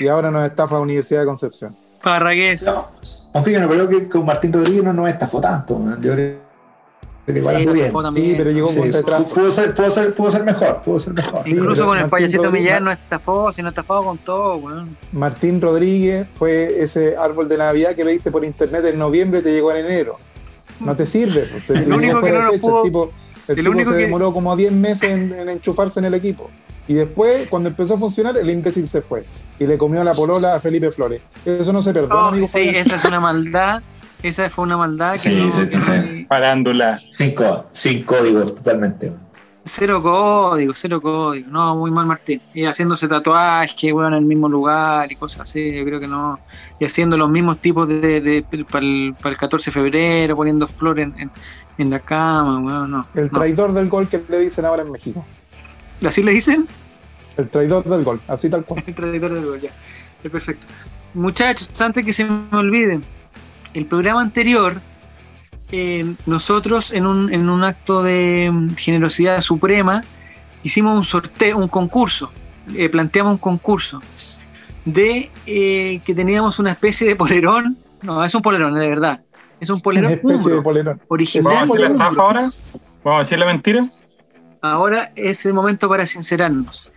y 0.01 0.07
ahora 0.09 0.31
nos 0.31 0.47
estafa 0.47 0.81
Universidad 0.81 1.21
de 1.21 1.27
Concepción. 1.27 1.77
Parragués. 2.03 2.63
No, 2.63 2.87
aunque 3.35 3.53
yo 3.53 3.61
no 3.61 3.69
creo 3.69 3.89
que 3.89 4.09
con 4.09 4.25
Martín 4.25 4.53
Rodríguez 4.53 4.85
no 4.85 4.93
nos 4.93 5.09
estafó 5.09 5.41
tanto. 5.41 5.79
Yo 6.01 6.13
creo 6.15 6.46
que 7.35 7.41
igual 7.41 7.57
Sí, 7.59 7.67
bien. 7.67 7.93
Sí, 8.15 8.35
pero 8.39 8.51
llegó 8.53 8.69
Sí, 8.71 8.77
con 8.79 8.93
retraso. 8.93 9.35
pudo, 9.35 9.51
ser, 9.51 9.75
pudo, 9.75 9.91
ser, 9.91 10.15
pudo 10.15 10.31
ser 10.31 10.45
mejor, 10.45 10.83
pudo 10.83 10.99
ser 10.99 11.13
mejor. 11.15 11.43
Sí, 11.43 11.51
Incluso 11.53 11.71
pero 11.75 11.87
con 11.87 11.97
el 11.97 12.03
Martín 12.05 12.11
payasito 12.11 12.43
Rodríguez- 12.45 12.61
Millán 12.63 12.85
no 12.85 12.91
estafó, 12.93 13.53
sino 13.53 13.69
estafado 13.69 14.03
con 14.05 14.19
todo, 14.19 14.57
weón. 14.57 14.97
Martín 15.13 15.61
Rodríguez 15.61 16.29
fue 16.31 16.81
ese 16.83 17.17
árbol 17.17 17.49
de 17.49 17.59
Navidad 17.59 17.95
que 17.95 18.05
pediste 18.05 18.31
por 18.31 18.45
internet 18.45 18.85
en 18.87 18.99
noviembre 18.99 19.41
y 19.41 19.43
te 19.43 19.53
llegó 19.53 19.73
en 19.73 19.85
enero. 19.87 20.19
No 20.81 20.95
te 20.95 21.05
sirve. 21.07 21.45
Pues, 21.51 21.67
te 21.67 21.75
El 21.75 21.93
único 21.93 22.21
que 22.21 22.31
no 22.33 22.51
fecha. 22.51 22.61
pudo- 22.63 22.79
El 22.85 22.85
tipo, 22.91 23.05
el 23.05 23.13
el 23.49 23.57
tipo 23.57 23.71
único 23.71 23.91
se 23.91 23.97
que- 23.97 24.03
demoró 24.03 24.33
como 24.33 24.55
10 24.55 24.73
meses 24.73 25.11
en, 25.11 25.33
en 25.35 25.49
enchufarse 25.49 25.99
en 26.01 26.07
el 26.07 26.15
equipo. 26.15 26.51
Y 26.89 26.95
después, 26.95 27.49
cuando 27.49 27.69
empezó 27.69 27.95
a 27.95 27.99
funcionar, 27.99 28.37
el 28.37 28.49
imbécil 28.49 28.87
se 28.87 29.03
fue. 29.03 29.25
Y 29.59 29.67
le 29.67 29.77
comió 29.77 30.05
la 30.05 30.15
polola 30.15 30.55
a 30.55 30.61
Felipe 30.61 30.91
Flores. 30.93 31.21
Eso 31.45 31.73
no 31.73 31.83
se 31.83 31.93
perdona, 31.93 32.15
Oh, 32.15 32.27
amigo 32.27 32.47
sí, 32.47 32.53
Fabián. 32.53 32.75
esa 32.77 32.95
es 32.97 33.05
una 33.05 33.19
maldad. 33.19 33.83
Esa 34.23 34.49
fue 34.51 34.65
una 34.65 34.77
maldad 34.77 35.13
que 35.13 35.19
Sí, 35.19 35.35
no- 35.37 35.53
sí, 35.53 35.69
que 35.69 35.81
sí. 35.83 35.91
no- 36.23 36.29
Parándola. 36.29 36.97
Sin, 36.97 37.35
có- 37.35 37.67
sin 37.73 38.03
códigos, 38.03 38.55
totalmente. 38.57 39.13
Cero 39.69 40.01
código, 40.01 40.73
cero 40.77 41.03
código. 41.03 41.49
No, 41.51 41.75
muy 41.77 41.91
mal 41.91 42.07
Martín. 42.07 42.41
Y 42.55 42.65
haciéndose 42.67 43.09
tatuajes, 43.09 43.93
weón, 43.93 44.13
en 44.15 44.21
el 44.21 44.25
mismo 44.25 44.49
lugar 44.49 45.11
y 45.11 45.17
cosas 45.17 45.41
así, 45.43 45.73
yo 45.75 45.85
creo 45.85 45.99
que 46.01 46.07
no. 46.07 46.39
Y 46.79 46.85
haciendo 46.85 47.17
los 47.17 47.29
mismos 47.29 47.59
tipos 47.59 47.89
de, 47.89 48.21
de- 48.21 48.43
para, 48.71 48.85
el, 48.85 49.15
para 49.21 49.31
el 49.31 49.37
14 49.37 49.71
de 49.71 49.73
febrero, 49.75 50.37
poniendo 50.37 50.67
flores 50.69 51.07
en, 51.07 51.19
en, 51.21 51.31
en 51.79 51.91
la 51.91 51.99
cama, 52.01 52.61
weón, 52.61 52.91
no. 52.93 53.07
El 53.15 53.25
no. 53.25 53.31
traidor 53.31 53.73
del 53.73 53.89
gol 53.89 54.09
que 54.09 54.23
le 54.29 54.39
dicen 54.41 54.65
ahora 54.65 54.83
en 54.83 54.93
México. 54.93 55.25
¿Así 56.07 56.23
le 56.23 56.31
dicen? 56.33 56.67
El 57.37 57.49
traidor 57.49 57.85
del 57.85 58.05
gol, 58.05 58.21
así 58.29 58.49
tal 58.49 58.65
cual. 58.65 58.83
El 58.87 58.95
traidor 58.95 59.35
del 59.35 59.45
gol, 59.47 59.61
ya. 59.61 59.71
Es 60.23 60.31
perfecto. 60.31 60.67
Muchachos, 61.13 61.69
antes 61.81 62.05
que 62.05 62.13
se 62.13 62.25
me 62.25 62.57
olviden, 62.57 63.03
el 63.77 63.85
programa 63.85 64.23
anterior, 64.23 64.81
eh, 65.71 66.15
nosotros 66.25 66.93
en 66.93 67.07
un, 67.07 67.33
en 67.33 67.51
un 67.51 67.63
acto 67.63 68.03
de 68.03 68.51
mm, 68.51 68.75
generosidad 68.77 69.41
suprema, 69.43 70.03
hicimos 70.63 70.97
un 70.97 71.05
sorteo, 71.05 71.59
un 71.59 71.69
concurso, 71.69 72.33
eh, 72.75 72.89
planteamos 72.89 73.35
un 73.35 73.39
concurso 73.39 74.01
de 74.87 75.31
eh, 75.47 76.01
que 76.07 76.15
teníamos 76.15 76.59
una 76.59 76.71
especie 76.71 77.07
de 77.07 77.17
polerón, 77.17 77.77
no, 78.03 78.25
es 78.25 78.35
un 78.35 78.41
polerón, 78.41 78.75
de 78.75 78.89
verdad, 78.89 79.25
es 79.61 79.69
un 79.69 79.75
Una 79.77 79.83
polerón 79.83 80.13
especie 80.13 80.55
de 80.55 80.63
polerón. 80.63 81.03
original. 81.09 81.69
¿Vamos 81.69 81.79
a 82.19 82.23
ahora? 82.23 82.51
¿Vamos 83.05 83.17
a 83.17 83.19
decir 83.19 83.39
la 83.39 83.47
mentira? 83.47 83.91
Ahora 84.63 85.13
es 85.17 85.45
el 85.45 85.53
momento 85.53 85.87
para 85.89 86.07
sincerarnos. 86.07 86.91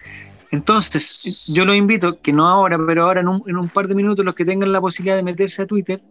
Entonces, 0.52 1.46
yo 1.48 1.66
los 1.66 1.76
invito, 1.76 2.20
que 2.22 2.32
no 2.32 2.48
ahora, 2.48 2.80
pero 2.88 3.04
ahora 3.04 3.20
en 3.20 3.28
un, 3.28 3.44
en 3.48 3.58
un 3.58 3.68
par 3.68 3.88
de 3.88 3.96
minutos, 3.96 4.26
los 4.26 4.34
que 4.34 4.46
tengan 4.46 4.72
la 4.72 4.82
posibilidad 4.82 5.18
de 5.18 5.24
meterse 5.24 5.64
a 5.64 5.68
Twitter, 5.68 6.02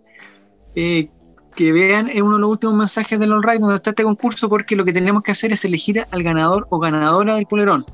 eh, 0.80 1.08
que 1.56 1.72
vean 1.72 2.08
en 2.08 2.22
uno 2.22 2.36
de 2.36 2.42
los 2.42 2.50
últimos 2.50 2.76
mensajes 2.76 3.18
del 3.18 3.32
All 3.32 3.42
donde 3.58 3.74
está 3.74 3.90
este 3.90 4.04
concurso, 4.04 4.48
porque 4.48 4.76
lo 4.76 4.84
que 4.84 4.92
tenemos 4.92 5.24
que 5.24 5.32
hacer 5.32 5.50
es 5.50 5.64
elegir 5.64 6.06
al 6.12 6.22
ganador 6.22 6.68
o 6.70 6.78
ganadora 6.78 7.34
del 7.34 7.46
polerón. 7.46 7.84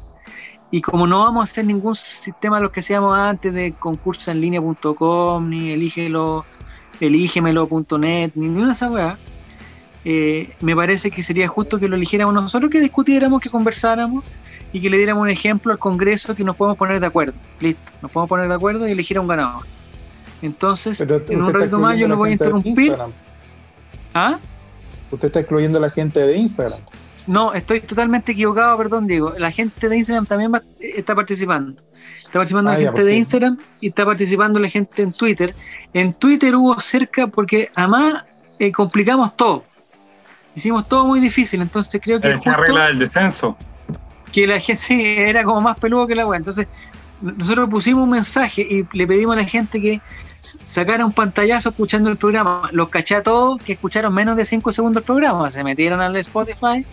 Y 0.70 0.82
como 0.82 1.06
no 1.06 1.20
vamos 1.20 1.40
a 1.40 1.44
hacer 1.44 1.64
ningún 1.64 1.94
sistema 1.94 2.58
de 2.58 2.64
los 2.64 2.72
que 2.72 2.80
hacíamos 2.80 3.16
antes 3.16 3.54
de 3.54 3.72
concurso 3.72 4.30
en 4.30 4.42
línea.com, 4.42 5.48
ni 5.48 5.70
elígelo, 5.70 6.44
elígemelo.net, 7.00 8.32
ni 8.34 8.48
ninguna 8.48 8.66
de 8.66 8.72
esas 8.72 8.90
weas, 8.90 9.18
eh, 10.04 10.52
me 10.60 10.76
parece 10.76 11.10
que 11.10 11.22
sería 11.22 11.48
justo 11.48 11.78
que 11.78 11.88
lo 11.88 11.96
eligiéramos 11.96 12.34
nosotros, 12.34 12.70
que 12.70 12.80
discutiéramos, 12.80 13.40
que 13.40 13.48
conversáramos 13.48 14.24
y 14.74 14.82
que 14.82 14.90
le 14.90 14.98
diéramos 14.98 15.22
un 15.22 15.30
ejemplo 15.30 15.72
al 15.72 15.78
Congreso 15.78 16.34
que 16.34 16.44
nos 16.44 16.54
podemos 16.54 16.76
poner 16.76 17.00
de 17.00 17.06
acuerdo. 17.06 17.32
Listo, 17.60 17.92
nos 18.02 18.10
podemos 18.10 18.28
poner 18.28 18.48
de 18.48 18.54
acuerdo 18.54 18.86
y 18.86 18.92
elegir 18.92 19.16
a 19.16 19.22
un 19.22 19.28
ganador. 19.28 19.64
Entonces, 20.44 20.98
Pero 20.98 21.22
en 21.28 21.42
un 21.42 21.52
ratito 21.54 21.78
más 21.78 21.96
yo 21.96 22.06
lo 22.06 22.16
voy 22.16 22.30
a 22.30 22.32
interrumpir. 22.32 22.94
¿Ah? 24.12 24.38
Usted 25.10 25.26
está 25.28 25.40
excluyendo 25.40 25.78
a 25.78 25.80
la 25.80 25.90
gente 25.90 26.20
de 26.20 26.36
Instagram. 26.36 26.80
No, 27.26 27.54
estoy 27.54 27.80
totalmente 27.80 28.32
equivocado, 28.32 28.76
perdón, 28.76 29.06
Diego. 29.06 29.32
La 29.38 29.50
gente 29.50 29.88
de 29.88 29.96
Instagram 29.96 30.26
también 30.26 30.52
va- 30.52 30.62
está 30.78 31.14
participando. 31.14 31.82
Está 32.14 32.32
participando 32.40 32.70
Ah, 32.70 32.74
la 32.74 32.80
ya, 32.80 32.86
gente 32.88 33.00
¿por 33.02 33.10
de? 33.10 33.16
Instagram 33.16 33.58
y 33.80 33.88
está 33.88 34.04
participando 34.04 34.60
la 34.60 34.68
gente 34.68 35.02
en 35.02 35.12
Twitter. 35.12 35.54
En 35.94 36.12
Twitter 36.12 36.54
hubo 36.54 36.78
cerca, 36.80 37.26
porque 37.26 37.70
además 37.76 38.26
eh, 38.58 38.70
complicamos 38.70 39.34
todo. 39.36 39.64
Hicimos 40.54 40.86
todo 40.88 41.06
muy 41.06 41.18
difícil, 41.20 41.62
entonces 41.62 41.98
creo 42.04 42.20
que 42.20 42.30
es 42.32 42.44
regla 42.44 42.88
del 42.88 42.98
descenso. 42.98 43.56
que 44.30 44.46
la 44.46 44.60
gente 44.60 44.82
sí, 44.86 45.02
era 45.02 45.42
como 45.42 45.60
más 45.62 45.78
peludo 45.78 46.06
que 46.06 46.14
la 46.14 46.26
weá. 46.26 46.36
Entonces, 46.38 46.68
nosotros 47.22 47.70
pusimos 47.70 48.04
un 48.04 48.10
mensaje 48.10 48.60
y 48.62 48.86
le 48.96 49.06
pedimos 49.06 49.34
a 49.34 49.40
la 49.40 49.44
gente 49.46 49.80
que 49.80 50.00
s- 50.44 50.58
sacara 50.62 51.04
un 51.04 51.12
pantallazo 51.12 51.70
escuchando 51.70 52.10
el 52.10 52.16
programa. 52.16 52.68
Los 52.72 52.88
caché 52.88 53.16
a 53.16 53.22
todos 53.22 53.58
que 53.62 53.72
escucharon 53.72 54.14
menos 54.14 54.36
de 54.36 54.44
5 54.44 54.72
segundos 54.72 55.02
el 55.02 55.04
programa. 55.06 55.50
Se 55.50 55.64
metieron 55.64 56.00
al 56.00 56.14
Spotify, 56.16 56.84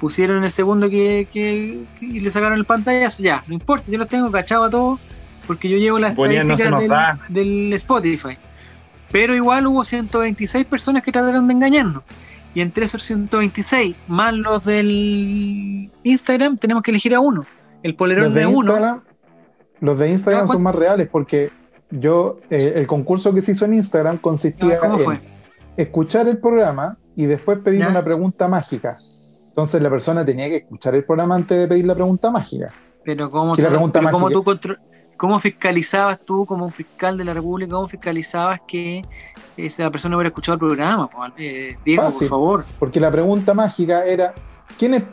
pusieron 0.00 0.44
el 0.44 0.50
segundo 0.50 0.88
que, 0.88 1.26
que- 1.32 1.80
que- 1.98 2.06
y 2.06 2.20
le 2.20 2.30
sacaron 2.30 2.58
el 2.58 2.64
pantallazo. 2.64 3.22
Ya, 3.22 3.42
no 3.46 3.54
importa, 3.54 3.90
yo 3.90 3.98
los 3.98 4.08
tengo 4.08 4.30
cachados 4.30 4.68
a 4.68 4.70
todos 4.70 5.00
porque 5.46 5.68
yo 5.68 5.76
llevo 5.76 5.98
las 5.98 6.16
no 6.16 6.24
estadísticas 6.24 7.18
del, 7.28 7.34
del 7.68 7.72
Spotify. 7.74 8.38
Pero 9.12 9.34
igual 9.36 9.66
hubo 9.66 9.84
126 9.84 10.64
personas 10.64 11.02
que 11.02 11.12
trataron 11.12 11.46
de 11.46 11.54
engañarnos. 11.54 12.02
Y 12.54 12.60
entre 12.60 12.84
esos 12.86 13.02
126, 13.02 13.94
más 14.08 14.32
los 14.32 14.64
del 14.64 15.90
Instagram, 16.04 16.56
tenemos 16.56 16.82
que 16.82 16.90
elegir 16.92 17.14
a 17.14 17.20
uno. 17.20 17.42
El 17.82 17.94
polerón 17.96 18.26
Los 18.26 18.34
de 18.34 18.40
de 18.40 18.46
uno. 18.46 18.58
Instagram, 18.72 19.00
los 19.80 19.98
de 19.98 20.10
Instagram 20.10 20.48
son 20.48 20.62
más 20.62 20.74
reales 20.74 21.08
porque 21.10 21.50
yo, 21.98 22.38
eh, 22.50 22.72
el 22.76 22.86
concurso 22.86 23.32
que 23.32 23.40
se 23.40 23.52
hizo 23.52 23.64
en 23.64 23.74
Instagram 23.74 24.18
consistía 24.18 24.78
¿Cómo 24.78 24.98
en 24.98 25.04
fue? 25.04 25.20
escuchar 25.76 26.28
el 26.28 26.38
programa 26.38 26.96
y 27.16 27.26
después 27.26 27.58
pedir 27.58 27.80
Ya. 27.80 27.88
una 27.88 28.02
pregunta 28.02 28.48
mágica. 28.48 28.98
Entonces 29.48 29.80
la 29.80 29.90
persona 29.90 30.24
tenía 30.24 30.48
que 30.48 30.56
escuchar 30.56 30.94
el 30.94 31.04
programa 31.04 31.36
antes 31.36 31.56
de 31.58 31.68
pedir 31.68 31.86
la 31.86 31.94
pregunta 31.94 32.30
mágica. 32.30 32.68
Pero 33.04 33.30
cómo, 33.30 33.54
la 33.54 33.62
sabes- 33.62 33.70
pregunta 33.70 34.00
pero 34.00 34.10
cómo 35.16 35.36
tú 35.36 35.40
fiscalizabas 35.40 36.18
tú 36.24 36.44
como 36.46 36.64
un 36.64 36.70
fiscal 36.72 37.16
de 37.16 37.24
la 37.24 37.34
República, 37.34 37.72
cómo 37.72 37.86
fiscalizabas 37.86 38.60
que 38.66 39.02
esa 39.56 39.90
persona 39.90 40.16
hubiera 40.16 40.28
escuchado 40.28 40.54
el 40.54 40.58
programa? 40.58 41.08
Eh, 41.36 41.76
Diego, 41.84 42.02
Fácil. 42.02 42.28
por 42.28 42.36
favor. 42.38 42.62
Porque 42.78 42.98
la 42.98 43.10
pregunta 43.10 43.54
mágica 43.54 44.04
era, 44.04 44.34
¿quiénes, 44.78 45.04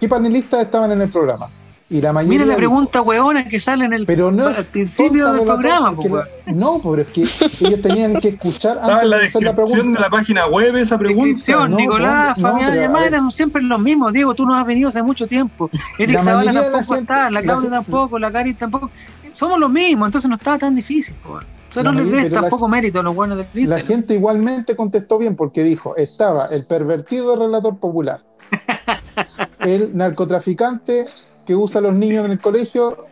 ¿qué 0.00 0.08
panelistas 0.08 0.62
estaban 0.62 0.92
en 0.92 1.02
el 1.02 1.10
programa? 1.10 1.46
Y 1.90 2.00
la 2.00 2.12
mayoría 2.12 2.30
Mira 2.38 2.44
la 2.46 2.50
dijo, 2.52 2.58
pregunta 2.58 3.02
hueona 3.02 3.46
que 3.48 3.60
sale 3.60 3.84
en 3.84 3.92
el 3.92 4.06
pero 4.06 4.30
no 4.30 4.46
al 4.46 4.52
es 4.54 4.68
principio 4.70 5.30
del 5.32 5.42
programa. 5.42 5.94
po, 5.94 6.16
la- 6.16 6.28
no, 6.46 6.80
pero 6.82 7.02
es 7.02 7.10
que 7.10 7.20
ellos 7.66 7.82
tenían 7.82 8.18
que 8.18 8.28
escuchar 8.28 8.78
antes 8.78 9.08
la 9.08 9.18
de 9.18 9.26
hacer 9.26 9.42
la 9.42 9.52
descripción 9.52 9.52
de 9.52 9.62
pregunta. 9.82 10.00
la 10.00 10.10
página 10.10 10.46
web 10.46 10.76
esa 10.76 10.96
pregunta. 10.98 11.26
Descripción, 11.28 11.70
No, 11.72 11.76
Nicolás, 11.76 12.38
no, 12.38 12.48
Fabián 12.48 12.70
pero, 12.70 12.80
y 12.80 12.84
a 12.84 12.88
Amara 12.88 13.10
ver. 13.10 13.18
son 13.20 13.30
siempre 13.30 13.62
los 13.62 13.78
mismos. 13.78 14.12
Diego, 14.14 14.34
tú 14.34 14.46
no 14.46 14.54
has 14.56 14.64
venido 14.64 14.88
hace 14.88 15.02
mucho 15.02 15.26
tiempo. 15.26 15.68
Eric 15.98 16.16
La 16.16 16.22
Zavala 16.22 16.52
la 16.52 16.62
tampoco 16.62 16.94
gente- 16.94 17.12
está, 17.12 17.24
la 17.24 17.30
la 17.30 17.42
Claudia 17.42 17.70
tampoco, 17.70 18.18
la 18.18 18.32
Cari 18.32 18.54
tampoco. 18.54 18.90
Somos 19.34 19.58
los 19.58 19.70
mismos, 19.70 20.08
entonces 20.08 20.28
no 20.30 20.36
estaba 20.36 20.58
tan 20.58 20.74
difícil. 20.74 21.14
po. 21.22 21.34
O 21.34 21.40
sea, 21.74 21.82
La 21.82 21.92
no 21.92 21.98
les 22.02 22.10
des 22.10 22.32
la- 22.32 22.40
tampoco 22.42 22.68
mérito 22.68 23.00
a 23.00 23.02
los 23.02 23.14
buenos 23.14 23.36
del 23.38 23.46
La 23.54 23.60
Instagram. 23.60 23.86
gente 23.86 24.14
igualmente 24.14 24.76
contestó 24.76 25.18
bien 25.18 25.36
porque 25.36 25.62
dijo, 25.62 25.94
estaba 25.96 26.46
el 26.46 26.66
pervertido 26.66 27.36
relator 27.36 27.78
popular, 27.78 28.18
el 29.62 29.96
narcotraficante 29.96 31.04
que 31.46 31.54
usa 31.56 31.78
a 31.80 31.82
los 31.82 31.94
niños 31.94 32.24
en 32.26 32.32
el 32.32 32.38
colegio 32.40 33.06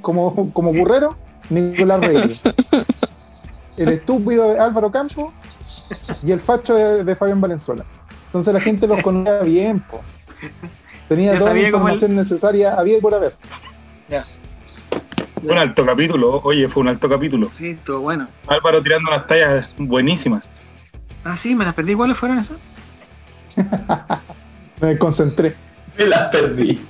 como, 0.00 0.52
como 0.52 0.72
burrero, 0.72 1.16
Nicolás 1.50 2.00
Reyes, 2.00 2.42
el 3.76 3.88
estúpido 3.88 4.52
de 4.52 4.58
Álvaro 4.58 4.90
Campo 4.90 5.32
y 6.22 6.32
el 6.32 6.40
facho 6.40 6.74
de, 6.74 7.04
de 7.04 7.14
Fabián 7.16 7.40
Valenzuela. 7.40 7.84
Entonces 8.26 8.52
la 8.52 8.60
gente 8.60 8.86
los 8.86 9.02
conocía 9.02 9.40
bien, 9.40 9.80
po. 9.80 10.00
tenía 11.08 11.32
Ya 11.34 11.38
toda 11.38 11.54
la 11.54 11.60
el- 11.60 11.66
información 11.66 12.14
necesaria, 12.16 12.74
había 12.74 12.98
y 12.98 13.00
por 13.00 13.14
haber. 13.14 13.34
Fue 15.42 15.52
un 15.52 15.58
alto 15.58 15.86
capítulo, 15.86 16.40
oye, 16.44 16.68
fue 16.68 16.82
un 16.82 16.88
alto 16.88 17.08
capítulo. 17.08 17.48
Sí, 17.52 17.78
todo 17.86 18.00
bueno. 18.00 18.28
Álvaro 18.46 18.82
tirando 18.82 19.08
unas 19.08 19.26
tallas 19.26 19.74
buenísimas. 19.78 20.44
Ah, 21.24 21.36
sí, 21.36 21.54
me 21.54 21.64
las 21.64 21.74
perdí. 21.74 21.94
¿Cuáles 21.94 22.16
fueron 22.16 22.38
esas? 22.38 22.56
Me 24.80 24.88
desconcentré. 24.88 25.54
Me 25.98 26.06
las 26.06 26.30
perdí. 26.30 26.80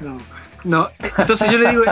No, 0.00 0.18
no. 0.64 0.88
Entonces 1.18 1.50
yo 1.50 1.58
le 1.58 1.70
digo, 1.70 1.82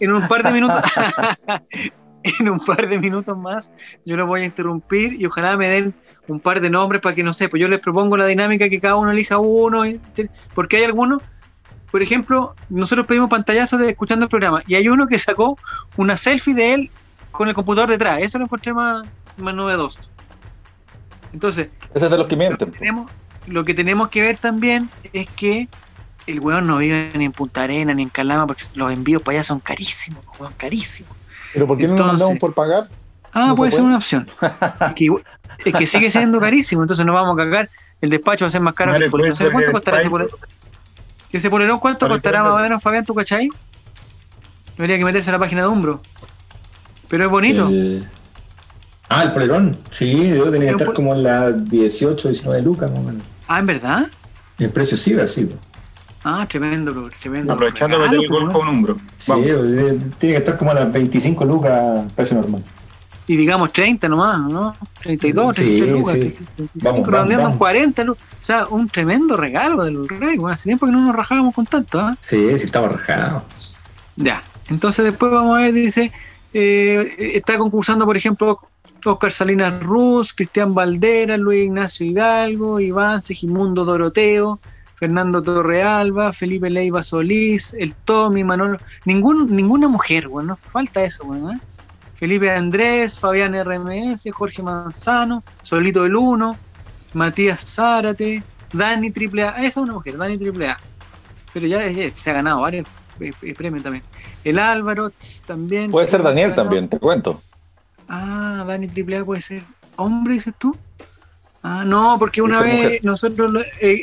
en, 0.00 0.12
un 0.12 0.28
par 0.28 0.42
de 0.42 0.52
minutos, 0.52 0.84
en 2.22 2.48
un 2.48 2.60
par 2.60 2.88
de 2.88 2.98
minutos 2.98 3.36
más, 3.36 3.72
yo 4.04 4.16
lo 4.16 4.26
voy 4.26 4.42
a 4.42 4.44
interrumpir 4.44 5.20
y 5.20 5.26
ojalá 5.26 5.56
me 5.56 5.68
den 5.68 5.94
un 6.26 6.40
par 6.40 6.60
de 6.60 6.70
nombres 6.70 7.00
para 7.00 7.14
que 7.14 7.22
no 7.22 7.32
sé, 7.32 7.48
pues 7.48 7.60
yo 7.60 7.68
les 7.68 7.80
propongo 7.80 8.16
la 8.16 8.26
dinámica 8.26 8.68
que 8.68 8.80
cada 8.80 8.96
uno 8.96 9.10
elija 9.10 9.38
uno, 9.38 9.82
porque 10.54 10.78
hay 10.78 10.84
algunos, 10.84 11.22
por 11.90 12.02
ejemplo, 12.02 12.54
nosotros 12.68 13.06
pedimos 13.06 13.30
pantallazos 13.30 13.80
de 13.80 13.90
escuchando 13.90 14.24
el 14.24 14.30
programa 14.30 14.62
y 14.66 14.74
hay 14.74 14.88
uno 14.88 15.06
que 15.06 15.18
sacó 15.18 15.58
una 15.96 16.16
selfie 16.16 16.54
de 16.54 16.74
él 16.74 16.90
con 17.30 17.48
el 17.48 17.54
computador 17.54 17.90
detrás, 17.90 18.20
eso 18.22 18.38
lo 18.38 18.44
encontré 18.44 18.72
más, 18.72 19.06
más 19.36 19.54
novedoso. 19.54 20.02
Entonces, 21.32 21.68
Ese 21.94 22.04
es 22.06 22.10
de 22.10 22.16
los 22.18 22.26
que 22.26 22.36
lo 22.36 22.56
que, 22.58 22.66
tenemos, 22.66 23.10
lo 23.46 23.64
que 23.64 23.74
tenemos 23.74 24.08
que 24.08 24.22
ver 24.22 24.36
también 24.38 24.90
es 25.12 25.28
que 25.30 25.68
el 26.26 26.40
weón 26.40 26.66
no 26.66 26.78
vive 26.78 27.10
ni 27.14 27.24
en 27.24 27.32
Punta 27.32 27.62
Arena 27.62 27.94
ni 27.94 28.02
en 28.02 28.08
Calama 28.08 28.46
porque 28.46 28.64
los 28.74 28.92
envíos 28.92 29.22
para 29.22 29.38
allá 29.38 29.44
son 29.44 29.60
carísimos, 29.60 30.24
weón, 30.38 30.52
carísimos. 30.56 31.12
¿Pero 31.52 31.66
por 31.66 31.78
qué 31.78 31.84
no 31.86 31.92
Entonces- 31.92 32.12
mandamos 32.12 32.38
por 32.38 32.54
pagar? 32.54 32.88
Ah, 33.32 33.48
¿No 33.48 33.50
se 33.50 33.56
puede 33.56 33.70
ser 33.70 33.80
puede? 33.80 33.88
una 33.88 33.96
opción. 33.98 34.28
Es 34.40 34.94
que, 34.94 35.08
es 35.70 35.74
que 35.74 35.86
sigue 35.86 36.10
siendo 36.10 36.40
carísimo, 36.40 36.82
entonces 36.82 37.04
nos 37.04 37.14
vamos 37.14 37.34
a 37.34 37.36
cagar. 37.36 37.70
El 38.00 38.10
despacho 38.10 38.44
va 38.44 38.48
a 38.48 38.50
ser 38.50 38.60
más 38.60 38.74
caro 38.74 38.92
que 38.92 38.98
Vale, 38.98 39.06
el 39.06 39.10
¿Sabes 39.10 39.36
ser 39.36 39.52
cuánto 39.52 39.70
el 39.70 39.74
costará 39.74 40.00
ese 40.00 40.10
polerón? 40.10 40.32
¿Que 41.30 41.36
ese 41.36 41.50
polerón 41.50 41.78
cuánto 41.78 42.06
Vale, 42.06 42.14
costará 42.16 42.42
más 42.42 42.52
o 42.52 42.58
menos, 42.58 42.82
Fabián, 42.82 43.04
tu 43.04 43.14
cachai? 43.14 43.48
Habría 44.78 44.96
que 44.98 45.04
meterse 45.04 45.30
a 45.30 45.32
la 45.32 45.38
página 45.38 45.62
de 45.62 45.68
Umbro. 45.68 46.00
Pero 47.08 47.24
es 47.24 47.30
bonito. 47.30 47.66
El- 47.68 48.08
Ah, 49.08 49.24
el 49.24 49.32
polerón. 49.32 49.76
Sí, 49.90 50.28
yo 50.28 50.50
tenía 50.50 50.60
que 50.60 50.66
Es 50.68 50.74
un 50.74 50.80
estar 50.80 50.94
como 50.94 51.14
en 51.14 51.22
las 51.22 51.70
18, 51.70 52.28
19 52.28 52.62
lucas, 52.62 52.90
más 52.90 53.00
o 53.00 53.02
menos. 53.02 53.22
Ah, 53.46 53.58
¿en 53.60 53.66
verdad? 53.66 54.06
El 54.58 54.70
precio 54.70 54.96
ciber, 54.96 55.26
sí. 55.28 55.46
pues. 55.46 55.58
Ah, 56.24 56.46
tremendo, 56.48 56.92
bro, 56.92 57.08
tremendo. 57.20 57.52
Aprovechando 57.54 58.04
el 58.04 58.16
pues, 58.16 58.28
gol 58.28 58.42
weón. 58.44 58.52
con 58.52 58.68
hombro. 58.68 58.96
Sí, 59.16 59.30
Vamos. 59.30 59.46
eh, 59.46 59.98
tiene 60.18 60.34
que 60.34 60.38
estar 60.38 60.56
como 60.58 60.72
a 60.72 60.74
las 60.74 60.92
25 60.92 61.44
lucas, 61.44 62.12
precio 62.14 62.36
normal. 62.36 62.62
Y 63.26 63.36
digamos 63.36 63.72
30 63.72 64.08
nomás, 64.08 64.40
¿no? 64.50 64.74
32, 65.02 65.54
Sí, 65.56 65.62
33 65.78 65.92
lucas, 65.92 66.14
sí. 66.14 66.20
35, 66.20 66.52
Vamos, 66.56 66.82
vamos, 66.82 67.06
redondeando 67.08 67.34
en 67.34 67.42
vamos. 67.44 67.58
40 67.58 68.04
lucas. 68.04 68.24
O 68.42 68.44
sea, 68.44 68.66
un 68.66 68.88
tremendo 68.88 69.36
regalo 69.36 69.84
del 69.84 70.06
rey, 70.08 70.36
weón. 70.38 70.52
Hace 70.52 70.64
tiempo 70.64 70.86
que 70.86 70.92
no 70.92 71.00
nos 71.00 71.14
rajábamos 71.14 71.54
con 71.54 71.64
tanto, 71.66 72.00
¿ah? 72.00 72.16
Sí, 72.20 72.36
sí, 72.58 72.64
estaba 72.66 72.88
rajado. 72.88 73.44
Ya. 74.16 74.42
Entonces 74.70 75.04
después 75.04 75.30
vamos 75.32 75.56
a 75.56 75.62
ver, 75.62 75.72
dice, 75.72 76.12
eh, 76.52 77.14
está 77.34 77.56
concursando, 77.58 78.04
por 78.04 78.16
ejemplo, 78.16 78.60
Oscar 79.12 79.32
Salinas 79.32 79.80
Ruz, 79.82 80.32
Cristian 80.34 80.74
Valdera, 80.74 81.36
Luis 81.36 81.64
Ignacio 81.66 82.06
Hidalgo, 82.06 82.80
Iván 82.80 83.20
Segimundo 83.20 83.84
Doroteo, 83.84 84.58
Fernando 84.94 85.42
Torrealba, 85.42 86.32
Felipe 86.32 86.68
Leiva 86.70 87.02
Solís, 87.02 87.74
el 87.78 87.94
Tommy, 87.94 88.42
Manolo, 88.44 88.78
ningún, 89.04 89.54
ninguna 89.54 89.88
mujer, 89.88 90.28
bueno, 90.28 90.48
no 90.48 90.56
falta 90.56 91.02
eso, 91.04 91.24
bueno, 91.24 91.52
¿eh? 91.52 91.58
Felipe 92.16 92.50
Andrés, 92.50 93.18
Fabián 93.18 93.54
RMS, 93.54 94.28
Jorge 94.32 94.60
Manzano, 94.62 95.44
Solito 95.62 96.04
el 96.04 96.16
Uno, 96.16 96.56
Matías 97.14 97.64
Zárate, 97.64 98.42
Dani 98.72 99.10
Triple 99.12 99.44
A, 99.44 99.50
esa 99.58 99.66
es 99.66 99.76
una 99.76 99.92
mujer, 99.92 100.16
Dani 100.18 100.36
Triple 100.36 100.68
A, 100.68 100.78
pero 101.54 101.66
ya, 101.68 101.86
ya 101.88 102.10
se 102.10 102.30
ha 102.30 102.34
ganado 102.34 102.60
varios 102.62 102.86
eh, 103.20 103.30
eh, 103.42 103.54
premios 103.54 103.82
también. 103.84 104.02
El 104.44 104.58
Álvaro 104.58 105.10
también. 105.46 105.90
Puede 105.92 106.08
ser 106.08 106.22
Daniel 106.22 106.48
Se 106.50 106.54
ha 106.54 106.56
ganado- 106.56 106.64
también, 106.64 106.88
te 106.88 106.98
cuento. 106.98 107.40
Ah, 108.08 108.64
Dani 108.66 108.88
Triple 108.88 109.18
A 109.18 109.24
puede 109.24 109.40
ser 109.42 109.62
hombre, 109.96 110.34
dices 110.34 110.54
tú. 110.58 110.76
Ah, 111.62 111.84
no, 111.84 112.16
porque 112.18 112.40
una 112.40 112.60
vez 112.62 112.74
mujer. 112.82 113.00
nosotros, 113.04 113.64
eh, 113.80 114.02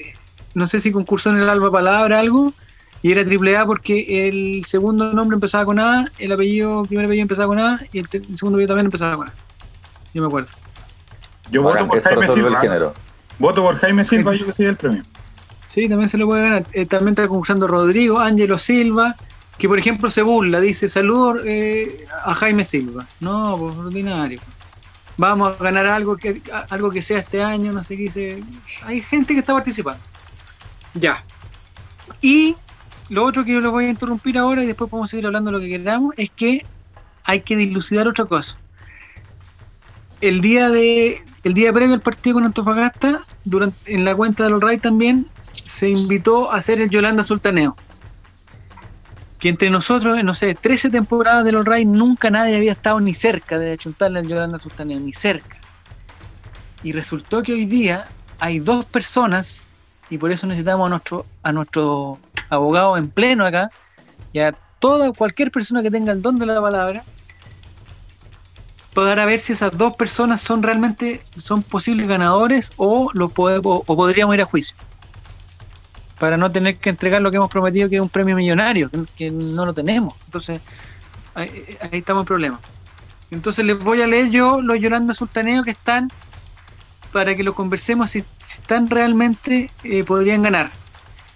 no 0.53 0.67
sé 0.67 0.79
si 0.79 0.91
concursó 0.91 1.29
en 1.29 1.37
el 1.37 1.49
Alba 1.49 1.71
Palabra 1.71 2.19
algo, 2.19 2.53
y 3.01 3.11
era 3.11 3.23
Triple 3.23 3.57
A 3.57 3.65
porque 3.65 4.27
el 4.27 4.65
segundo 4.65 5.11
nombre 5.13 5.35
empezaba 5.35 5.65
con 5.65 5.79
A, 5.79 6.11
el 6.17 6.31
apellido, 6.31 6.81
el 6.81 6.87
primer 6.87 7.05
apellido 7.05 7.23
empezaba 7.23 7.47
con 7.47 7.59
A, 7.59 7.79
y 7.91 7.99
el, 7.99 8.07
el 8.11 8.37
segundo 8.37 8.57
apellido 8.57 8.67
también 8.67 8.85
empezaba 8.87 9.15
con 9.15 9.27
A. 9.29 9.33
Yo 10.13 10.21
me 10.21 10.27
acuerdo. 10.27 10.49
Yo 11.51 11.61
voto 11.61 11.73
Bacán, 11.73 11.87
por 11.89 12.01
Jaime 12.01 12.25
el 12.25 12.31
Silva. 12.31 12.59
género. 12.61 12.93
Voto 13.39 13.63
por 13.63 13.75
Jaime 13.77 14.03
Silva, 14.03 14.33
yo 14.33 14.45
que 14.45 14.53
soy 14.53 14.65
el 14.65 14.75
premio. 14.75 15.03
Sí, 15.65 15.89
también 15.89 16.09
se 16.09 16.17
lo 16.17 16.25
puede 16.27 16.43
ganar. 16.43 16.65
Eh, 16.73 16.85
también 16.85 17.09
está 17.09 17.27
concursando 17.27 17.67
Rodrigo, 17.67 18.19
Ángelo 18.19 18.57
Silva, 18.57 19.15
que 19.57 19.67
por 19.67 19.79
ejemplo 19.79 20.11
se 20.11 20.21
burla, 20.21 20.59
dice 20.59 20.87
saludos 20.87 21.41
eh, 21.45 22.05
a 22.25 22.33
Jaime 22.35 22.65
Silva. 22.65 23.07
No, 23.19 23.57
pues 23.57 23.75
ordinario. 23.75 24.39
Vamos 25.17 25.55
a 25.59 25.63
ganar 25.63 25.85
algo 25.85 26.17
que 26.17 26.41
algo 26.69 26.91
que 26.91 27.01
sea 27.01 27.19
este 27.19 27.41
año, 27.41 27.71
no 27.71 27.83
sé 27.83 27.95
qué 27.95 28.03
dice. 28.03 28.43
Hay 28.85 29.01
gente 29.01 29.33
que 29.33 29.39
está 29.39 29.53
participando. 29.53 30.01
Ya. 30.93 31.23
Y 32.21 32.55
lo 33.09 33.23
otro 33.23 33.45
que 33.45 33.53
yo 33.53 33.59
les 33.59 33.71
voy 33.71 33.85
a 33.85 33.89
interrumpir 33.89 34.37
ahora 34.37 34.63
y 34.63 34.67
después 34.67 34.89
podemos 34.89 35.09
seguir 35.09 35.25
hablando 35.25 35.51
lo 35.51 35.59
que 35.59 35.69
queramos 35.69 36.13
es 36.17 36.29
que 36.29 36.65
hay 37.23 37.41
que 37.41 37.55
dilucidar 37.55 38.07
otra 38.07 38.25
cosa. 38.25 38.57
El 40.21 40.41
día 40.41 40.69
de 40.69 41.23
el 41.43 41.53
día 41.53 41.71
previo 41.71 41.93
al 41.93 42.01
partido 42.01 42.35
con 42.35 42.45
Antofagasta, 42.45 43.23
durante, 43.43 43.93
en 43.93 44.03
la 44.03 44.15
cuenta 44.15 44.43
de 44.43 44.49
los 44.49 44.59
Ray 44.59 44.79
también 44.79 45.27
se 45.53 45.89
invitó 45.89 46.51
a 46.51 46.57
hacer 46.57 46.81
el 46.81 46.89
Yolanda 46.89 47.23
Sultaneo. 47.23 47.75
Que 49.39 49.49
entre 49.49 49.69
nosotros, 49.69 50.23
no 50.23 50.33
sé, 50.33 50.55
13 50.55 50.89
temporadas 50.89 51.45
de 51.45 51.51
los 51.51 51.65
Ray 51.65 51.85
nunca 51.85 52.29
nadie 52.29 52.55
había 52.55 52.71
estado 52.71 52.99
ni 52.99 53.13
cerca 53.13 53.59
de 53.59 53.73
achuntarle 53.73 54.19
al 54.19 54.27
Yolanda 54.27 54.59
Sultaneo, 54.59 54.99
ni 54.99 55.13
cerca. 55.13 55.57
Y 56.83 56.91
resultó 56.91 57.43
que 57.43 57.53
hoy 57.53 57.65
día 57.65 58.07
hay 58.39 58.59
dos 58.59 58.85
personas, 58.85 59.69
y 60.09 60.17
por 60.17 60.31
eso 60.31 60.47
necesitamos 60.47 60.85
a 60.85 60.89
nuestro, 60.89 61.25
a 61.43 61.51
nuestro 61.51 62.19
abogado 62.49 62.97
en 62.97 63.09
pleno 63.09 63.45
acá, 63.45 63.69
y 64.31 64.39
a 64.39 64.53
toda, 64.79 65.11
cualquier 65.11 65.51
persona 65.51 65.81
que 65.81 65.91
tenga 65.91 66.11
el 66.11 66.21
don 66.21 66.37
de 66.37 66.45
la 66.45 66.61
palabra, 66.61 67.03
para 68.93 69.25
ver 69.25 69.41
si 69.41 69.53
esas 69.53 69.77
dos 69.77 69.95
personas 69.97 70.39
son 70.39 70.63
realmente 70.63 71.21
son 71.37 71.61
posibles 71.61 72.07
ganadores 72.07 72.71
o 72.77 73.09
lo 73.13 73.25
o 73.35 73.95
podríamos 73.95 74.35
ir 74.35 74.41
a 74.41 74.45
juicio 74.45 74.77
para 76.19 76.37
no 76.37 76.51
tener 76.51 76.77
que 76.77 76.89
entregar 76.89 77.21
lo 77.21 77.29
que 77.31 77.37
hemos 77.37 77.49
prometido 77.49 77.89
que 77.89 77.95
es 77.95 78.01
un 78.01 78.09
premio 78.09 78.35
millonario 78.35 78.89
que, 79.15 79.31
no 79.31 79.65
lo 79.65 79.73
tenemos. 79.73 80.15
Entonces 80.25 80.61
ahí, 81.33 81.77
ahí 81.81 81.99
estamos 81.99 82.21
en 82.21 82.25
problema 82.25 82.59
entonces 83.31 83.65
les 83.65 83.77
voy 83.79 84.01
a 84.01 84.07
leer 84.07 84.29
yo 84.29 84.61
los 84.61 84.79
Yolanda 84.79 85.13
Sultaneo 85.13 85.63
que 85.63 85.71
están 85.71 86.09
para 87.11 87.35
que 87.35 87.43
lo 87.43 87.55
conversemos 87.55 88.11
si, 88.11 88.23
están 88.47 88.89
realmente 88.89 89.71
eh, 89.83 90.03
podrían 90.03 90.41
ganar. 90.43 90.69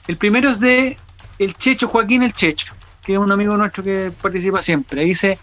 El 0.08 0.18
primero 0.18 0.50
es 0.50 0.60
de 0.60 0.98
el 1.40 1.56
Checho 1.56 1.88
Joaquín 1.88 2.24
el 2.24 2.34
Checho 2.34 2.74
que 3.04 3.14
es 3.14 3.20
un 3.20 3.32
amigo 3.32 3.58
nuestro 3.58 3.84
que 3.84 4.12
participa 4.22 4.62
siempre. 4.62 5.04
Dice 5.04 5.40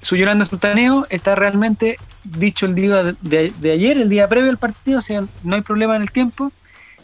su 0.00 0.16
Yolanda 0.16 0.44
Sultaneo 0.44 1.06
está 1.08 1.34
realmente 1.34 1.96
dicho 2.24 2.66
el 2.66 2.74
día 2.74 3.02
de- 3.02 3.52
de 3.58 3.72
ayer, 3.72 3.96
el 3.96 4.10
día 4.10 4.28
previo 4.28 4.50
al 4.50 4.58
partido, 4.58 4.98
o 4.98 5.02
sea, 5.02 5.24
no 5.44 5.56
hay 5.56 5.62
problema 5.62 5.96
en 5.96 6.02
el 6.02 6.10
tiempo. 6.10 6.52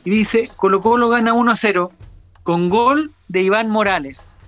Y 0.04 0.10
dice, 0.10 0.42
Colo 0.56 0.80
Colo 0.80 1.08
gana 1.08 1.32
1 1.32 1.50
a 1.50 1.56
0 1.56 1.90
con 2.42 2.68
gol 2.68 3.12
de 3.28 3.42
Iván 3.42 3.68
Morales. 3.68 4.38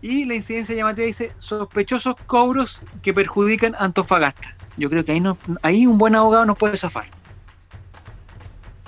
Y 0.00 0.24
la 0.24 0.34
incidencia 0.34 0.74
llamativa 0.74 1.06
dice, 1.06 1.32
sospechosos 1.38 2.16
cobros 2.26 2.84
que 3.02 3.14
perjudican 3.14 3.76
a 3.76 3.84
Antofagasta. 3.84 4.56
Yo 4.76 4.90
creo 4.90 5.04
que 5.04 5.12
ahí, 5.12 5.20
no, 5.20 5.38
ahí 5.62 5.86
un 5.86 5.96
buen 5.96 6.16
abogado 6.16 6.44
nos 6.44 6.58
puede 6.58 6.76
zafar. 6.76 7.06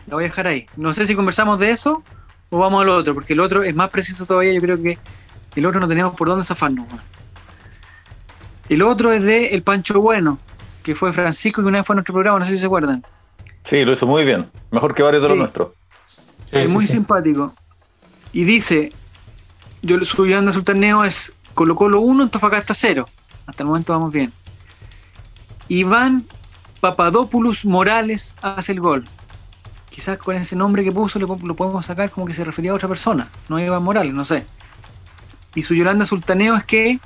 La 0.07 0.17
voy 0.17 0.25
a 0.25 0.29
dejar 0.29 0.49
ahí. 0.49 0.67
No 0.77 0.93
sé 0.93 1.07
si 1.07 1.15
conversamos 1.15 1.59
de 1.61 1.71
eso 1.71 2.03
o 2.51 2.59
vamos 2.59 2.83
al 2.83 2.89
otro, 2.89 3.15
porque 3.15 3.33
el 3.33 3.41
otro 3.41 3.63
es 3.63 3.75
más 3.75 3.91
preciso 3.91 4.27
todavía. 4.27 4.53
Yo 4.53 4.61
creo 4.61 4.83
que 4.83 4.99
el 5.55 5.67
otro 5.67 5.79
no 5.79 5.87
tenemos 5.87 6.17
por 6.17 6.29
dónde 6.29 6.45
zafarnos. 6.45 6.87
El 8.69 8.83
otro 8.83 9.13
es 9.13 9.23
de 9.23 9.49
El 9.49 9.63
Pancho 9.63 10.01
Bueno, 10.01 10.39
que 10.83 10.95
fue 10.95 11.13
Francisco, 11.13 11.63
que 11.63 11.69
una 11.69 11.79
vez 11.79 11.87
fue 11.87 11.95
a 11.95 11.97
nuestro 11.97 12.15
programa, 12.15 12.41
no 12.41 12.45
sé 12.45 12.53
si 12.53 12.59
se 12.59 12.67
acuerdan. 12.67 13.05
Sí, 13.69 13.85
lo 13.85 13.93
hizo 13.93 14.07
muy 14.07 14.25
bien. 14.25 14.51
Mejor 14.71 14.95
que 14.95 15.03
varios 15.03 15.23
de 15.23 15.29
los 15.29 15.37
Sí. 15.37 15.41
nuestros. 15.41 15.69
es 16.53 16.69
muy 16.71 16.87
simpático. 16.87 17.55
Y 18.33 18.45
dice, 18.45 18.93
yo 19.83 20.03
su 20.05 20.27
Yolanda 20.27 20.53
Sultaneo 20.53 21.05
es 21.05 21.33
Colo 21.55 21.75
Colo 21.75 22.01
1, 22.01 22.25
Antofagasta 22.25 22.75
0. 22.75 23.07
Hasta 23.47 23.63
el 23.63 23.69
momento 23.69 23.93
vamos 23.93 24.13
bien. 24.13 24.33
Iván 25.69 26.25
Papadopoulos 26.81 27.65
Morales 27.65 28.37
hace 28.43 28.73
el 28.73 28.81
gol. 28.81 29.05
Quizás 29.91 30.19
con 30.19 30.37
ese 30.37 30.57
nombre 30.57 30.85
que 30.85 30.93
puso 30.93 31.19
lo, 31.19 31.39
lo 31.43 31.57
podemos 31.57 31.87
sacar 31.87 32.11
como 32.11 32.27
que 32.27 32.35
se 32.35 32.45
refería 32.45 32.73
a 32.73 32.75
otra 32.75 32.89
persona, 32.89 33.31
no 33.49 33.57
a 33.57 33.63
Iván 33.63 33.83
Morales, 33.83 34.13
no 34.13 34.25
sé. 34.25 34.45
Y 35.55 35.63
su 35.63 35.75
Yolanda 35.75 36.05
Sultaneo 36.05 36.57
es 36.57 36.65
que 36.65 36.99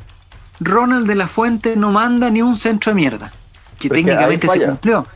Ronald 0.60 1.06
de 1.06 1.14
la 1.14 1.28
Fuente 1.28 1.76
no 1.76 1.92
manda 1.92 2.30
ni 2.30 2.42
un 2.42 2.56
centro 2.56 2.90
de 2.92 2.96
mierda. 2.96 3.32
Que 3.78 3.88
Pero 3.88 4.00
técnicamente 4.00 4.48
se 4.48 4.64
cumplió. 4.64 5.06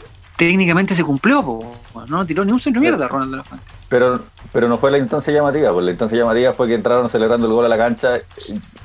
Técnicamente 0.43 0.93
se 0.97 1.05
cumplió, 1.05 1.41
po. 1.45 1.73
no 2.09 2.27
tiró 2.27 2.45
ni 2.45 2.51
un 2.51 2.59
centro 2.59 2.83
mierda 2.83 3.07
Ronald 3.07 3.31
de 3.31 3.37
la 3.37 3.45
Fuente. 3.45 3.65
Pero, 3.89 4.21
pero 4.53 4.69
no 4.69 4.77
fue 4.77 4.91
la 4.91 4.99
instancia 4.99 5.33
llamativa, 5.33 5.73
pues 5.73 5.85
la 5.85 5.93
instancia 5.93 6.19
llamativa 6.19 6.53
fue 6.53 6.67
que 6.67 6.75
entraron 6.75 7.09
celebrando 7.09 7.47
el 7.47 7.53
gol 7.53 7.65
a 7.65 7.69
la 7.69 7.77
cancha, 7.77 8.19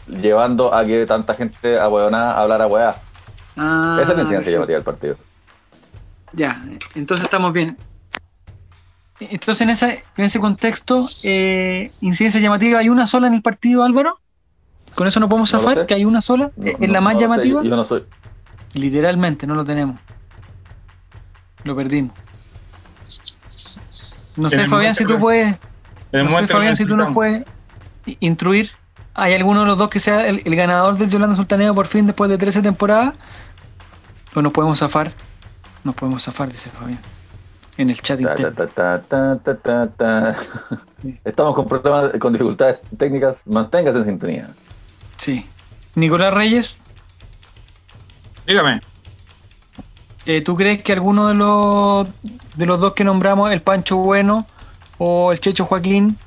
llevando 0.08 0.72
a 0.72 0.86
que 0.86 1.03
tanta 1.08 1.34
gente 1.34 1.80
a 1.80 1.86
a 1.86 2.39
hablar 2.41 2.62
a 2.62 2.68
weá. 2.68 2.95
Ah, 3.55 3.97
Esa 3.99 4.12
es 4.12 4.18
la 4.18 4.22
instancia 4.24 4.51
llamativa 4.51 4.76
del 4.76 4.84
partido. 4.84 5.16
Ya, 6.34 6.64
entonces 6.93 7.24
estamos 7.26 7.51
bien. 7.53 7.76
Entonces, 9.20 9.62
en, 9.62 9.72
esa, 9.72 9.89
en 9.91 10.26
ese 10.26 10.39
contexto, 10.39 10.99
eh, 11.24 11.89
incidencia 12.01 12.39
llamativa, 12.39 12.78
¿hay 12.78 12.89
una 12.89 13.08
sola 13.08 13.26
en 13.26 13.34
el 13.34 13.41
partido, 13.41 13.84
Álvaro? 13.84 14.20
¿Con 14.93 15.08
eso 15.08 15.20
no 15.20 15.28
podemos 15.28 15.49
zafar? 15.49 15.88
¿Que 15.88 15.95
hay 15.95 16.05
una 16.05 16.22
sola? 16.22 16.51
No- 16.55 16.66
¿Es 16.68 16.80
no- 16.80 16.93
la 16.93 17.01
más 17.01 17.16
sé, 17.16 17.22
llamativa? 17.22 17.64
Yo 17.64 17.76
no 17.76 17.84
soy. 17.84 18.03
Literalmente, 18.76 19.47
no 19.47 19.55
lo 19.55 19.66
tenemos. 19.66 19.99
Lo 21.64 21.76
perdimos. 21.76 22.16
No 24.36 24.49
sé, 24.49 24.68
Fabián, 24.68 24.95
si 24.95 25.05
tú 25.05 25.20
puedes. 25.20 25.58
No 26.12 26.32
sé, 26.32 26.47
Fabián, 26.47 26.76
si 26.76 26.86
tú 26.86 26.95
nos 26.95 27.14
puedes 27.14 27.43
instruir. 28.20 28.72
¿Hay 29.14 29.34
alguno 29.34 29.62
de 29.62 29.66
los 29.66 29.78
dos 29.80 29.89
que 29.89 29.99
sea 29.99 30.28
el, 30.28 30.43
el 30.45 30.55
ganador 30.55 30.95
del 30.95 31.10
Yolanda 31.10 31.36
Sultaneo 31.36 31.74
por 31.74 31.88
fin 31.88 32.05
después 32.05 32.30
de 32.30 32.38
13 32.38 32.62
temporadas? 32.62 33.16
¿O 34.36 34.41
nos 34.43 34.53
podemos 34.53 34.78
zafar? 34.78 35.12
Nos 35.84 35.95
podemos 35.95 36.22
zafar, 36.24 36.51
dice 36.51 36.70
Fabián. 36.70 36.99
En 37.78 37.89
el 37.89 37.99
chat 37.99 38.20
Ta, 38.22 38.36
ta, 38.36 38.41
interno. 38.47 38.68
ta, 38.68 39.01
ta, 39.01 39.39
ta, 39.43 39.55
ta, 39.55 39.88
ta. 39.88 40.38
Sí. 41.01 41.20
Estamos 41.26 41.55
con 41.55 41.68
problemas, 41.68 42.12
con 42.20 42.34
dificultades 42.34 42.80
técnicas. 42.97 43.38
Manténgase 43.45 43.99
en 43.99 44.05
sintonía. 44.05 44.49
Sí. 45.18 45.47
Nicolás 45.95 46.34
Reyes, 46.34 46.80
Dígame. 48.47 48.80
Eh, 50.28 50.41
¿tú 50.41 50.57
crees 50.57 50.84
que 50.84 50.91
alguno 50.91 51.30
de 51.30 51.34
los 51.34 52.07
de 52.55 52.65
los 52.65 52.80
dos 52.82 52.93
que 52.93 53.05
nombramos, 53.05 53.49
el 53.51 53.61
Pancho 53.61 53.95
Bueno 53.95 54.45
o 54.97 55.32
el 55.32 55.39
Checho 55.39 55.63
Joaquín, 55.63 56.17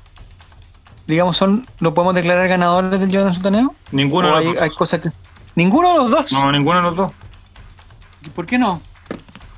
digamos, 1.05 1.37
son 1.37 1.67
lo 1.79 1.93
podemos 1.93 2.15
declarar 2.15 2.47
ganadores 2.47 2.99
del 2.99 3.11
Yolanda 3.11 3.35
Sultaneo? 3.35 3.75
Ninguno 3.91 4.29
¿O 4.29 4.31
de 4.31 4.37
hay, 4.39 4.45
los 4.45 4.53
dos. 4.55 4.63
hay 4.63 4.69
cosas 4.71 4.99
que. 5.01 5.11
¿Ninguno 5.55 5.91
de 5.91 5.97
los 5.99 6.09
dos? 6.09 6.31
No, 6.33 6.51
ninguno 6.51 6.77
de 6.77 6.83
los 6.83 6.95
dos. 6.95 7.11
¿Por 8.33 8.47
qué 8.47 8.57
no? 8.57 8.81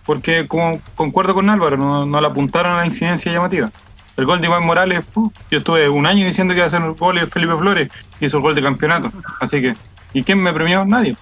Porque 0.06 0.46
como 0.46 0.82
concuerdo 0.96 1.34
con 1.34 1.50
Álvaro, 1.50 1.78
no, 1.78 2.06
no 2.06 2.20
le 2.20 2.28
apuntaron 2.28 2.74
a 2.74 2.78
la 2.80 2.86
incidencia 2.86 3.32
llamativa. 3.32 3.72
El 4.18 4.26
gol 4.26 4.42
de 4.42 4.48
Iván 4.48 4.66
Morales, 4.66 5.06
yo 5.16 5.58
estuve 5.58 5.88
un 5.88 6.06
año 6.06 6.26
diciendo 6.26 6.54
que 6.54 6.58
iba 6.58 6.66
a 6.66 6.68
hacer 6.68 6.82
el 6.82 6.94
gol 6.94 7.16
de 7.16 7.28
Felipe 7.28 7.56
Flores, 7.56 7.90
y 8.20 8.26
hizo 8.26 8.38
el 8.38 8.44
gol 8.44 8.56
de 8.56 8.62
campeonato. 8.62 9.10
Así 9.40 9.62
que, 9.62 9.76
¿y 10.14 10.22
quién 10.22 10.40
me 10.40 10.52
premió? 10.52 10.84
Nadie. 10.84 11.16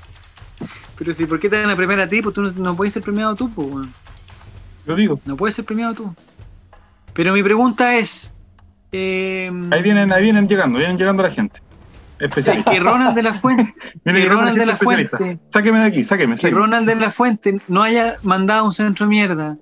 Pero 1.02 1.16
si, 1.16 1.26
¿por 1.26 1.39
qué 1.39 1.49
te 1.49 1.60
dan 1.60 1.72
a 1.72 1.76
premiar 1.76 1.99
a 2.02 2.08
ti? 2.08 2.22
Pues 2.22 2.36
tú 2.36 2.43
no, 2.43 2.52
no 2.52 2.76
puedes 2.76 2.93
ser 2.93 3.02
premiado 3.02 3.34
tú, 3.34 3.49
pues. 3.49 3.88
Lo 4.86 4.95
digo. 4.95 5.20
No 5.26 5.36
puedes 5.36 5.56
ser 5.56 5.66
premiado 5.66 5.95
tú. 5.95 6.16
Pero 7.14 7.34
mi 7.34 7.41
pregunta 7.41 7.95
es. 7.97 8.32
eh, 8.91 9.52
Ahí 9.72 9.82
vienen, 9.82 10.12
ahí 10.14 10.22
vienen 10.22 10.47
llegando, 10.47 10.78
vienen 10.78 10.97
llegando 10.99 11.24
la 11.24 11.32
gente. 11.32 11.60
Especialista. 12.20 12.70
que 12.70 12.80
Ronald 12.80 13.16
de 13.16 13.24
la 13.24 13.34
Fuente, 13.41 13.74
que 14.06 14.26
Ronald 14.30 14.56
de 14.60 14.66
la. 14.68 14.78
Fuente, 14.78 15.39
Sáqueme 15.49 15.80
de 15.80 15.86
aquí, 15.88 16.04
sáqueme, 16.04 16.36
que. 16.36 16.52
Ronald 16.52 16.88
de 16.88 16.95
la 16.95 17.10
Fuente 17.10 17.58
no 17.68 17.82
haya 17.82 18.18
mandado 18.22 18.66
un 18.66 18.74
centro 18.74 19.08
de 19.08 19.10
mierda. 19.10 19.58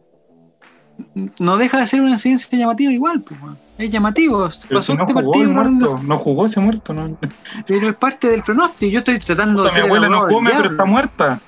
No 1.40 1.58
deja 1.58 1.80
de 1.80 1.88
ser 1.88 2.02
una 2.02 2.12
incidencia 2.12 2.58
llamativa 2.58 2.92
igual, 2.92 3.22
pues. 3.22 3.40
Es 3.78 3.90
llamativo. 3.90 4.50
Pero 4.68 4.80
Pasó 4.80 4.92
si 4.92 4.98
no 4.98 5.04
este 5.04 5.14
jugó 5.14 5.32
partido, 5.32 5.54
muerto, 5.54 6.00
no 6.04 6.18
jugó 6.18 6.46
ese 6.46 6.60
muerto. 6.60 6.94
No. 6.94 7.18
pero 7.66 7.90
es 7.90 7.96
parte 7.96 8.30
del 8.30 8.44
pronóstico. 8.44 8.92
Yo 8.92 9.00
estoy 9.00 9.20
tratando 9.20 9.64
de 9.64 9.72
Mi 9.72 9.80
abuela 9.80 10.10
no 10.10 10.28
come, 10.28 10.52
pero 10.56 10.72
está 10.72 10.86
muerta. 10.86 11.40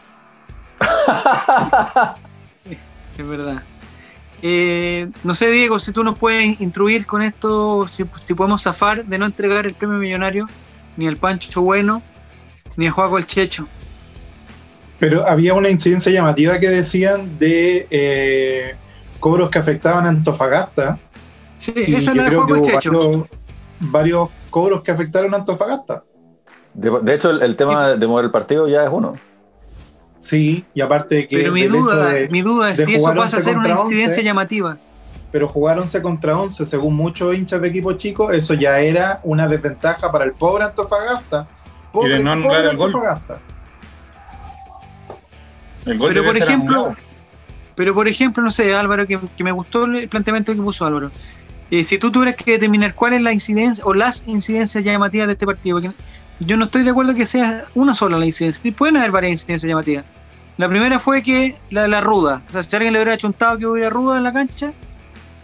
Es 3.17 3.27
verdad. 3.27 3.61
Eh, 4.41 5.09
no 5.23 5.35
sé, 5.35 5.51
Diego, 5.51 5.77
si 5.79 5.91
tú 5.91 6.03
nos 6.03 6.17
puedes 6.17 6.59
instruir 6.61 7.05
con 7.05 7.21
esto, 7.21 7.87
si, 7.89 8.05
si 8.25 8.33
podemos 8.33 8.63
zafar 8.63 9.05
de 9.05 9.17
no 9.19 9.25
entregar 9.25 9.67
el 9.67 9.73
premio 9.73 9.97
millonario 9.97 10.47
ni 10.97 11.07
al 11.07 11.17
Pancho 11.17 11.61
Bueno 11.61 12.01
ni 12.77 12.87
a 12.87 12.91
Juaco 12.91 13.17
el 13.17 13.27
Checho. 13.27 13.67
Pero 14.99 15.27
había 15.27 15.53
una 15.53 15.69
incidencia 15.69 16.11
llamativa 16.11 16.59
que 16.59 16.69
decían 16.69 17.37
de 17.39 17.87
eh, 17.89 18.75
cobros 19.21 19.49
que 19.49 19.59
afectaban 19.59 20.05
a 20.05 20.09
Antofagasta. 20.09 20.99
Sí, 21.57 21.71
Y 21.75 21.95
esa 21.95 22.11
es 22.11 22.17
yo 22.17 22.23
la 22.23 22.27
creo 22.27 22.45
que 22.45 22.53
hubo 22.53 22.63
varios, 22.73 23.27
varios 23.79 24.29
cobros 24.49 24.81
que 24.81 24.91
afectaron 24.91 25.33
a 25.33 25.37
Antofagasta. 25.37 26.03
De, 26.73 26.89
de 27.01 27.13
hecho, 27.13 27.29
el, 27.29 27.41
el 27.41 27.55
tema 27.55 27.89
de 27.91 28.07
mover 28.07 28.25
el 28.25 28.31
partido 28.31 28.67
ya 28.67 28.83
es 28.83 28.89
uno. 28.91 29.13
Sí, 30.19 30.65
y 30.73 30.81
aparte 30.81 31.15
de 31.15 31.27
que 31.27 31.37
Pero 31.37 31.51
mi 31.53 31.63
duda, 31.63 32.09
de- 32.09 32.29
mi 32.29 32.41
duda 32.41 32.71
es 32.71 32.83
si 32.83 32.95
eso 32.95 33.07
pasa 33.07 33.37
a 33.37 33.39
11 33.39 33.41
ser 33.43 33.57
una 33.57 33.69
incidencia 33.69 34.07
11. 34.17 34.23
llamativa. 34.23 34.77
pero 35.31 35.47
jugar 35.47 35.79
11 35.79 36.01
contra 36.01 36.37
11, 36.37 36.65
según 36.65 36.95
muchos 36.95 37.33
hinchas 37.35 37.61
de 37.61 37.69
equipo 37.69 37.93
chico, 37.93 38.31
eso 38.31 38.53
ya 38.53 38.79
era 38.81 39.19
una 39.23 39.47
desventaja 39.47 40.11
para 40.11 40.25
el 40.25 40.33
pobre 40.33 40.63
Antofagasta. 40.65 41.47
Pobre, 41.91 42.09
Y 42.15 42.17
de 42.17 42.23
no 42.23 42.31
anular 42.33 42.57
pobre 42.57 42.69
el 42.71 42.77
gol. 42.77 42.87
Antofagasta. 42.87 43.39
El 45.85 45.97
gol 45.97 46.09
Pero 46.13 46.23
por 46.25 46.37
ejemplo, 46.37 46.75
anulado. 46.85 46.95
Pero 47.75 47.93
por 47.93 48.07
ejemplo, 48.07 48.43
no 48.43 48.51
sé, 48.51 48.73
Álvaro, 48.75 49.07
que, 49.07 49.19
me 49.43 49.51
gustó 49.51 49.85
el 49.85 50.07
planteamiento 50.09 50.53
que 50.53 50.61
puso 50.61 50.85
Álvaro. 50.85 51.11
Eh, 51.69 51.83
si 51.83 51.97
tú 51.97 52.11
tuvieras 52.11 52.35
que 52.35 52.51
determinar 52.51 52.95
cuál 52.95 53.13
es 53.13 53.21
la 53.21 53.31
incidencia 53.31 53.83
o 53.85 53.93
las 53.93 54.27
incidencias 54.27 54.83
llamativas 54.83 55.27
de 55.27 55.33
este 55.33 55.45
partido, 55.45 55.79
porque 55.79 55.95
yo 56.39 56.57
no 56.57 56.65
estoy 56.65 56.83
de 56.83 56.89
acuerdo 56.89 57.15
que 57.15 57.25
sea 57.25 57.65
una 57.75 57.95
sola 57.95 58.19
la 58.19 58.25
incidencia, 58.25 58.71
pueden 58.75 58.97
haber 58.97 59.11
varias 59.11 59.33
incidencias 59.33 59.69
llamativas. 59.69 60.05
La 60.57 60.67
primera 60.67 60.99
fue 60.99 61.23
que 61.23 61.57
la 61.69 61.83
de 61.83 61.87
la 61.87 62.01
ruda, 62.01 62.41
o 62.49 62.51
sea, 62.51 62.63
si 62.63 62.75
alguien 62.75 62.93
le 62.93 62.99
hubiera 62.99 63.17
chuntado 63.17 63.57
que 63.57 63.65
hubiera 63.65 63.89
ruda 63.89 64.17
en 64.17 64.23
la 64.23 64.33
cancha, 64.33 64.73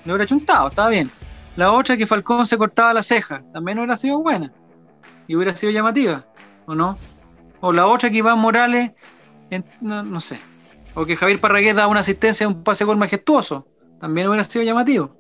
le 0.04 0.12
hubiera 0.12 0.28
chuntado, 0.28 0.68
estaba 0.68 0.90
bien. 0.90 1.10
La 1.56 1.72
otra 1.72 1.98
que 1.98 2.06
Falcón 2.06 2.46
se 2.46 2.58
cortaba 2.58 2.94
la 2.94 3.04
ceja, 3.04 3.42
también 3.54 3.80
hubiera 3.80 3.96
sido 3.96 4.20
buena 4.20 4.52
y 5.28 5.36
hubiera 5.36 5.56
sido 5.56 5.72
llamativa, 5.72 6.26
¿o 6.66 6.76
no? 6.76 6.98
O 7.62 7.72
la 7.72 7.88
otra 7.88 8.10
que 8.10 8.18
Iván 8.18 8.38
Morales, 8.38 8.92
no 9.82 10.20
sé, 10.20 10.40
o 10.98 11.06
que 11.06 11.16
Javier 11.16 11.40
Parragués 11.40 11.76
da 11.76 11.86
una 11.86 12.00
asistencia, 12.00 12.48
un 12.48 12.64
pase 12.64 12.84
gol 12.84 12.98
majestuoso, 12.98 13.68
también 14.02 14.28
hubiera 14.28 14.44
sido 14.44 14.66
llamativo. 14.66 15.16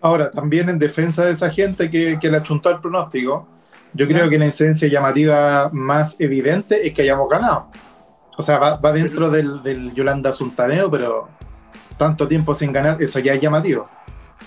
Ahora, 0.00 0.32
también 0.32 0.68
en 0.68 0.80
defensa 0.80 1.24
de 1.24 1.30
esa 1.30 1.48
gente 1.48 1.88
que, 1.88 2.18
que 2.20 2.28
le 2.28 2.38
achuntó 2.38 2.70
al 2.70 2.80
pronóstico, 2.80 3.46
yo 3.94 4.08
creo 4.08 4.28
que 4.28 4.36
la 4.36 4.46
incidencia 4.46 4.88
llamativa 4.88 5.70
más 5.72 6.16
evidente 6.18 6.84
es 6.84 6.92
que 6.92 7.02
hayamos 7.02 7.30
ganado. 7.30 7.68
O 8.36 8.42
sea, 8.42 8.58
va, 8.58 8.76
va 8.78 8.90
dentro 8.90 9.30
del, 9.30 9.62
del 9.62 9.94
Yolanda 9.94 10.32
Sultaneo, 10.32 10.90
pero 10.90 11.28
tanto 11.96 12.26
tiempo 12.26 12.52
sin 12.52 12.72
ganar, 12.72 13.00
eso 13.00 13.20
ya 13.20 13.34
es 13.34 13.40
llamativo. 13.40 13.88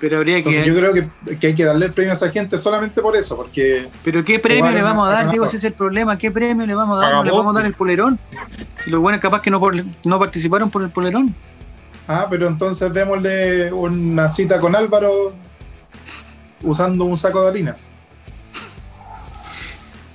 Pero 0.06 0.18
habría 0.18 0.38
Entonces 0.38 0.62
que. 0.62 0.70
yo 0.70 0.76
creo 0.76 0.94
que, 0.94 1.38
que 1.40 1.48
hay 1.48 1.56
que 1.56 1.66
darle 1.66 1.88
el 1.88 1.92
premio 1.92 2.12
a 2.12 2.14
esa 2.14 2.30
gente 2.30 2.60
solamente 2.60 3.02
por 3.02 3.16
eso, 3.16 3.36
porque 3.36 3.88
Pero 4.04 4.24
¿qué 4.24 4.38
premio 4.38 4.70
le 4.72 4.84
vamos 4.84 5.10
a 5.10 5.12
dar? 5.12 5.32
Digo, 5.32 5.46
ese 5.46 5.58
es 5.58 5.64
el 5.64 5.74
problema. 5.74 6.16
¿Qué 6.16 6.30
premio 6.30 6.64
le 6.64 6.76
vamos 6.76 7.00
a 7.00 7.02
dar? 7.02 7.10
Paga 7.10 7.18
¿No 7.18 7.24
le 7.24 7.32
vamos 7.32 7.56
a 7.56 7.58
dar 7.58 7.66
el 7.66 7.74
polerón? 7.74 8.20
Si 8.84 8.92
los 8.92 9.02
buenos 9.02 9.20
capaz 9.20 9.42
que 9.42 9.50
no, 9.50 9.60
por- 9.60 9.74
no 10.04 10.20
participaron 10.20 10.70
por 10.70 10.84
el 10.84 10.92
polerón. 10.92 11.34
Ah, 12.08 12.28
pero 12.30 12.46
entonces 12.46 12.94
démosle 12.94 13.74
una 13.74 14.30
cita 14.30 14.60
con 14.60 14.76
Álvaro 14.76 15.34
usando 16.62 17.06
un 17.06 17.18
saco 17.18 17.42
de 17.42 17.48
harina. 17.48 17.76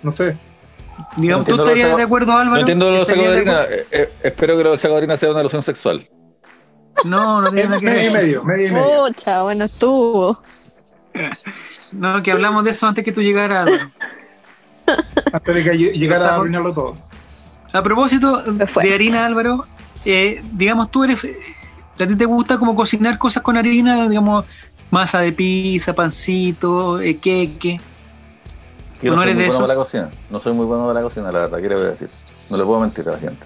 No 0.05 0.12
sé. 0.12 0.36
Digamos, 1.16 1.47
¿tú 1.47 1.57
estarías 1.57 1.97
de 1.97 2.03
acuerdo, 2.05 2.30
Álvaro? 2.30 2.53
No 2.53 2.59
entiendo 2.61 2.93
los 2.93 3.09
sacos 3.09 3.24
¿Estarías 3.24 3.45
de 3.45 3.51
de 3.51 3.57
harina. 3.59 3.74
Eh, 3.76 3.86
eh, 3.91 4.09
espero 4.22 4.57
que 4.57 4.62
los 4.62 4.80
sacos 4.80 4.95
de 4.95 4.99
harina 4.99 5.16
sea 5.16 5.30
una 5.32 5.41
alusión 5.41 5.64
sexual. 5.64 6.09
No, 7.05 7.41
no 7.41 7.51
tiene 7.51 7.69
nada 7.69 7.81
que 7.81 7.87
Medio 7.87 8.01
y 8.11 8.13
ver. 8.13 8.23
medio, 8.23 8.45
medio 8.45 8.69
y 8.69 8.71
medio. 8.73 9.07
Pucha, 9.07 9.43
bueno, 9.43 9.65
estuvo. 9.65 10.39
No, 11.93 12.23
que 12.23 12.33
hablamos 12.33 12.65
de 12.65 12.71
eso 12.71 12.87
antes 12.87 13.05
que 13.05 13.13
tú 13.13 13.21
llegaras, 13.23 13.67
Álvaro. 13.69 13.91
Antes 15.33 15.55
de 15.55 15.65
que 15.65 15.73
lle- 15.73 15.93
llegara 15.93 16.31
a 16.31 16.37
arruinarlo 16.37 16.73
todo. 16.75 16.97
A 17.73 17.83
propósito 17.83 18.43
de 18.43 18.95
harina, 18.95 19.25
Álvaro, 19.27 19.65
eh, 20.05 20.43
digamos, 20.53 20.91
tú 20.91 21.05
eres. 21.05 21.25
¿A 22.01 22.07
ti 22.07 22.17
te 22.17 22.25
gusta 22.25 22.59
como 22.59 22.75
cocinar 22.75 23.19
cosas 23.19 23.43
con 23.43 23.57
harina? 23.57 24.09
Digamos, 24.09 24.45
masa 24.91 25.21
de 25.21 25.33
pizza, 25.33 25.93
pancito, 25.93 27.01
eh, 27.01 27.17
queque. 27.19 27.81
Yo 29.03 29.13
¿O 29.13 29.17
no 29.17 29.17
no 29.17 29.23
soy 29.23 29.31
eres 29.33 29.37
muy 29.37 29.43
de 29.45 29.49
bueno 29.49 29.59
para 29.61 29.67
la 29.69 29.73
esos? 29.75 29.85
cocina. 29.87 30.11
No 30.31 30.41
soy 30.41 30.53
muy 30.53 30.67
bueno 30.67 30.83
para 30.87 30.95
la 31.01 31.03
cocina, 31.03 31.33
la 31.33 31.39
verdad, 31.41 31.59
quiero 31.61 31.83
decir. 31.83 32.11
No 32.51 32.57
le 32.57 32.65
puedo 32.65 32.81
mentir 32.81 33.09
a 33.09 33.13
la 33.13 33.19
gente. 33.19 33.45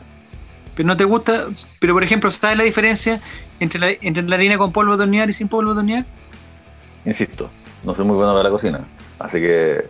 Pero 0.74 0.86
no 0.86 0.96
te 0.96 1.04
gusta. 1.04 1.46
Pero 1.80 1.94
por 1.94 2.02
ejemplo, 2.02 2.30
¿sabes 2.30 2.56
la 2.56 2.64
diferencia 2.64 3.20
entre 3.60 3.78
la, 3.78 3.90
entre 4.00 4.22
la 4.22 4.36
harina 4.36 4.58
con 4.58 4.72
polvo 4.72 4.96
de 4.96 5.04
hornear 5.04 5.30
y 5.30 5.32
sin 5.32 5.48
polvo 5.48 5.74
de 5.74 5.80
hornear? 5.80 6.04
Insisto, 7.04 7.50
no 7.84 7.94
soy 7.94 8.04
muy 8.04 8.16
bueno 8.16 8.32
para 8.32 8.44
la 8.44 8.50
cocina. 8.50 8.80
Así 9.18 9.38
que 9.38 9.84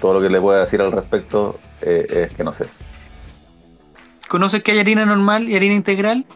todo 0.00 0.14
lo 0.14 0.20
que 0.20 0.28
le 0.28 0.40
pueda 0.40 0.60
decir 0.60 0.80
al 0.80 0.92
respecto 0.92 1.58
eh, 1.80 2.28
es 2.28 2.36
que 2.36 2.44
no 2.44 2.52
sé. 2.52 2.66
¿Conoces 4.28 4.62
que 4.62 4.72
hay 4.72 4.78
harina 4.78 5.06
normal 5.06 5.48
y 5.48 5.56
harina 5.56 5.74
integral? 5.74 6.26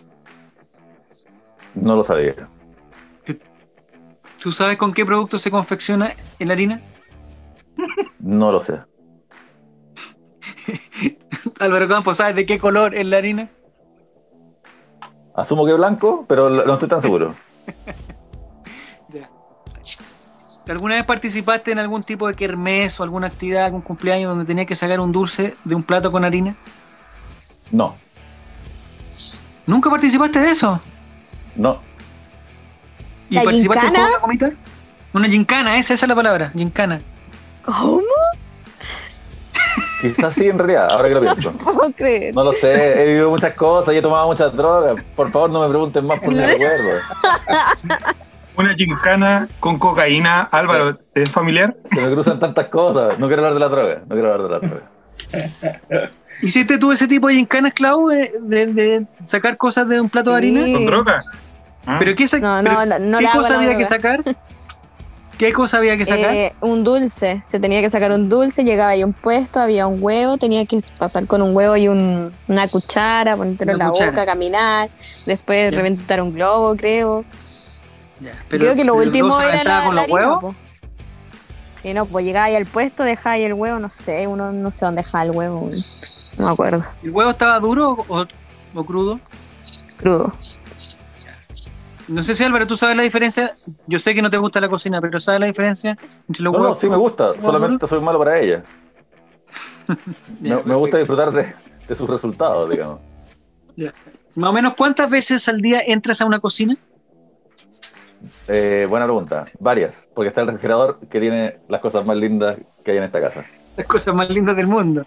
No 1.74 1.96
lo 1.96 2.05
sabía. 2.05 2.34
¿Tú 4.42 4.50
sabes 4.50 4.76
con 4.76 4.92
qué 4.92 5.07
producto 5.07 5.38
se 5.38 5.50
confecciona 5.50 6.16
la 6.40 6.53
harina? 6.53 6.80
No 8.18 8.50
lo 8.50 8.61
sé. 8.61 8.80
Álvaro 11.61 11.86
Campos, 11.86 12.16
¿sabes 12.16 12.34
de 12.34 12.46
qué 12.46 12.59
color 12.59 12.94
es 12.94 13.07
la 13.07 13.18
harina? 13.18 13.48
Asumo 15.35 15.64
que 15.66 15.72
blanco, 15.74 16.24
pero 16.28 16.51
no 16.51 16.74
estoy 16.74 16.89
tan 16.89 17.01
seguro. 17.01 17.35
¿Alguna 20.68 20.95
vez 20.95 21.05
participaste 21.05 21.72
en 21.72 21.78
algún 21.80 22.03
tipo 22.03 22.28
de 22.28 22.35
kermés 22.35 22.99
o 22.99 23.03
alguna 23.03 23.26
actividad, 23.26 23.66
algún 23.66 23.83
cumpleaños 23.83 24.28
donde 24.30 24.45
tenías 24.45 24.66
que 24.66 24.74
sacar 24.74 25.01
un 25.01 25.11
dulce 25.12 25.57
de 25.64 25.74
un 25.74 25.83
plato 25.83 26.12
con 26.12 26.24
harina? 26.24 26.57
No, 27.70 27.97
¿Nunca 29.66 29.91
participaste 29.91 30.41
de 30.41 30.51
eso? 30.51 30.80
no. 31.57 31.78
¿Y 33.30 33.37
¿La 33.37 33.45
participaste 33.45 33.87
en 33.87 33.93
gincana? 33.93 34.07
juego, 34.09 34.20
Comita? 34.22 34.53
Una 35.14 35.28
gincana, 35.28 35.78
esa, 35.78 35.95
esa 35.95 36.05
es 36.05 36.09
la 36.09 36.14
palabra, 36.14 36.51
gincana. 36.55 37.01
¿Cómo? 37.64 38.03
Quizás 40.03 40.34
sí, 40.34 40.48
en 40.48 40.59
realidad, 40.59 40.88
ahora 40.90 41.09
que 41.09 41.14
lo 41.14 41.20
pienso. 41.22 41.53
No 41.53 41.59
puedo 41.72 41.92
creer. 41.92 42.34
No 42.34 42.44
lo 42.44 42.53
sé, 42.53 43.03
he 43.03 43.07
vivido 43.07 43.30
muchas 43.30 43.55
cosas 43.55 43.94
y 43.94 43.98
he 43.98 44.03
tomado 44.03 44.26
muchas 44.26 44.55
drogas. 44.55 45.03
Por 45.16 45.30
favor, 45.30 45.48
no 45.50 45.62
me 45.62 45.68
pregunten 45.68 46.07
más 46.07 46.18
por 46.20 46.34
mi 46.34 46.40
recuerdo. 46.44 46.90
Una 48.57 48.74
gincana 48.74 49.48
con 49.61 49.78
cocaína. 49.78 50.42
Álvaro, 50.53 50.98
¿es 51.14 51.30
familiar? 51.30 51.74
Se 51.90 52.00
me 52.00 52.12
cruzan 52.12 52.38
tantas 52.38 52.68
cosas. 52.68 53.18
No 53.18 53.26
quiero 53.28 53.46
hablar 53.46 53.55
de 53.55 53.61
la 53.61 53.68
droga. 53.68 54.03
No 54.07 54.14
quiero 54.14 54.32
hablar 54.34 54.61
de 54.61 54.68
la 54.68 54.68
droga. 54.68 56.11
¿Hiciste 56.42 56.76
tú 56.78 56.92
ese 56.92 57.07
tipo 57.07 57.28
de 57.28 57.34
gincanas, 57.34 57.72
Clau, 57.72 58.11
eh, 58.11 58.30
de, 58.40 58.66
de 58.66 59.07
sacar 59.22 59.57
cosas 59.57 59.88
de 59.88 60.00
un 60.00 60.11
plato 60.11 60.30
de 60.32 60.36
harina? 60.36 60.62
¿Con 60.72 60.84
droga? 60.86 61.22
Ah, 61.86 61.96
¿Pero 61.98 62.14
qué, 62.16 62.26
sa- 62.28 62.38
No, 62.40 62.62
no, 62.62 62.70
no 63.00 63.18
¿qué 63.18 63.26
cosa 63.32 63.57
había 63.59 63.76
que 63.76 63.84
sacar? 63.86 64.22
¿Qué 65.43 65.53
cosa 65.53 65.78
había 65.78 65.97
que 65.97 66.07
sacar? 66.07 66.32
Eh, 66.36 66.53
un 66.61 66.84
dulce, 66.84 67.40
se 67.45 67.59
tenía 67.59 67.80
que 67.80 67.90
sacar 67.90 68.12
un 68.12 68.28
dulce, 68.28 68.62
llegaba 68.62 68.90
ahí 68.90 69.03
un 69.03 69.12
puesto, 69.12 69.59
había 69.59 69.88
un 69.88 70.01
huevo, 70.01 70.36
tenía 70.38 70.64
que 70.66 70.80
pasar 71.01 71.26
con 71.26 71.43
un 71.43 71.53
huevo 71.57 71.76
y 71.76 71.88
un- 71.88 72.32
una 72.47 72.68
cuchara, 72.68 73.36
ponértelo 73.36 73.72
en 73.72 73.78
la 73.78 73.88
cuchara. 73.90 74.11
boca, 74.12 74.24
caminar, 74.24 74.88
después 75.26 75.72
Ya. 75.72 75.76
reventar 75.76 76.22
un 76.22 76.32
globo, 76.32 76.76
creo. 76.76 77.24
Ya, 78.20 78.36
creo 78.47 78.76
que 78.76 78.84
lo 78.84 78.95
último 78.95 79.30
¿no 79.30 79.40
se 79.40 79.49
era 79.49 79.64
la, 79.64 79.84
con 79.84 79.97
los 79.97 80.05
harina, 80.05 80.14
huevos? 80.20 80.40
po. 80.43 80.55
Sí, 81.82 81.93
no, 81.93 82.07
pues 82.07 82.24
llegaba 82.24 82.47
ahí 82.47 82.55
al 82.55 82.66
puesto, 82.66 83.03
dejaba 83.03 83.32
ahí 83.34 83.43
el 83.43 83.55
huevo, 83.55 83.80
no 83.80 83.90
sé, 83.90 84.28
uno 84.28 84.53
no 84.53 84.70
sé 84.70 84.84
dónde 84.84 85.03
dejaba 85.03 85.24
el 85.24 85.32
huevo, 85.32 85.70
no 86.38 86.47
me 86.47 86.53
acuerdo, 86.53 86.84
¿El 87.03 87.11
huevo 87.11 87.30
estaba 87.32 87.59
duro 87.59 87.97
o, 88.09 88.24
o 88.74 88.84
crudo? 88.84 89.18
crudo. 89.97 90.32
No 92.14 92.22
sé 92.22 92.34
si 92.34 92.44
Álvaro, 92.44 92.66
tú 92.66 92.76
sabes 92.76 92.96
la 92.96 93.02
diferencia. 93.02 93.56
Yo 93.86 93.98
sé 93.98 94.14
que 94.14 94.22
no 94.22 94.30
te 94.30 94.36
gusta 94.38 94.60
la 94.60 94.68
cocina, 94.68 95.00
pero 95.00 95.18
¿sabes 95.20 95.40
la 95.40 95.46
diferencia 95.46 95.96
entre 96.28 96.42
los 96.42 96.52
No, 96.52 96.58
no, 96.58 96.64
huevos? 96.64 96.78
sí 96.80 96.88
me 96.88 96.96
gusta. 96.96 97.30
huevos 97.30 97.40
Solamente 97.42 97.88
soy 97.88 98.00
malo 98.00 98.18
para 98.18 98.38
ella. 98.40 98.62
Me, 100.40 100.62
me 100.64 100.74
gusta 100.76 100.98
disfrutar 100.98 101.32
de, 101.32 101.52
de 101.88 101.94
sus 101.94 102.08
resultados, 102.08 102.70
digamos. 102.70 103.00
Ya. 103.76 103.92
Más 104.36 104.50
o 104.50 104.52
menos, 104.52 104.74
¿cuántas 104.74 105.10
veces 105.10 105.46
al 105.48 105.60
día 105.60 105.80
entras 105.86 106.20
a 106.20 106.24
una 106.26 106.38
cocina? 106.40 106.76
Eh, 108.48 108.86
buena 108.88 109.06
pregunta. 109.06 109.46
Varias. 109.58 109.94
Porque 110.14 110.28
está 110.28 110.42
el 110.42 110.46
refrigerador 110.48 111.00
que 111.10 111.20
tiene 111.20 111.58
las 111.68 111.80
cosas 111.80 112.04
más 112.06 112.16
lindas 112.16 112.56
que 112.84 112.92
hay 112.92 112.98
en 112.98 113.04
esta 113.04 113.20
casa. 113.20 113.44
Las 113.76 113.86
cosas 113.86 114.14
más 114.14 114.28
lindas 114.30 114.56
del 114.56 114.66
mundo. 114.66 115.04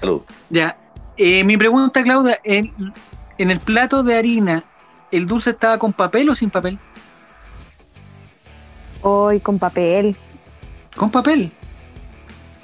Salud. 0.00 0.22
Ya. 0.50 0.76
Eh, 1.16 1.44
mi 1.44 1.56
pregunta, 1.56 2.02
Claudia, 2.02 2.38
en, 2.44 2.72
en 3.38 3.50
el 3.50 3.60
plato 3.60 4.02
de 4.02 4.16
harina, 4.16 4.64
¿el 5.16 5.26
dulce 5.26 5.50
estaba 5.50 5.78
con 5.78 5.92
papel 5.92 6.28
o 6.30 6.34
sin 6.34 6.50
papel? 6.50 6.78
Hoy 9.02 9.40
con 9.40 9.58
papel. 9.58 10.16
Con 10.96 11.10
papel. 11.10 11.52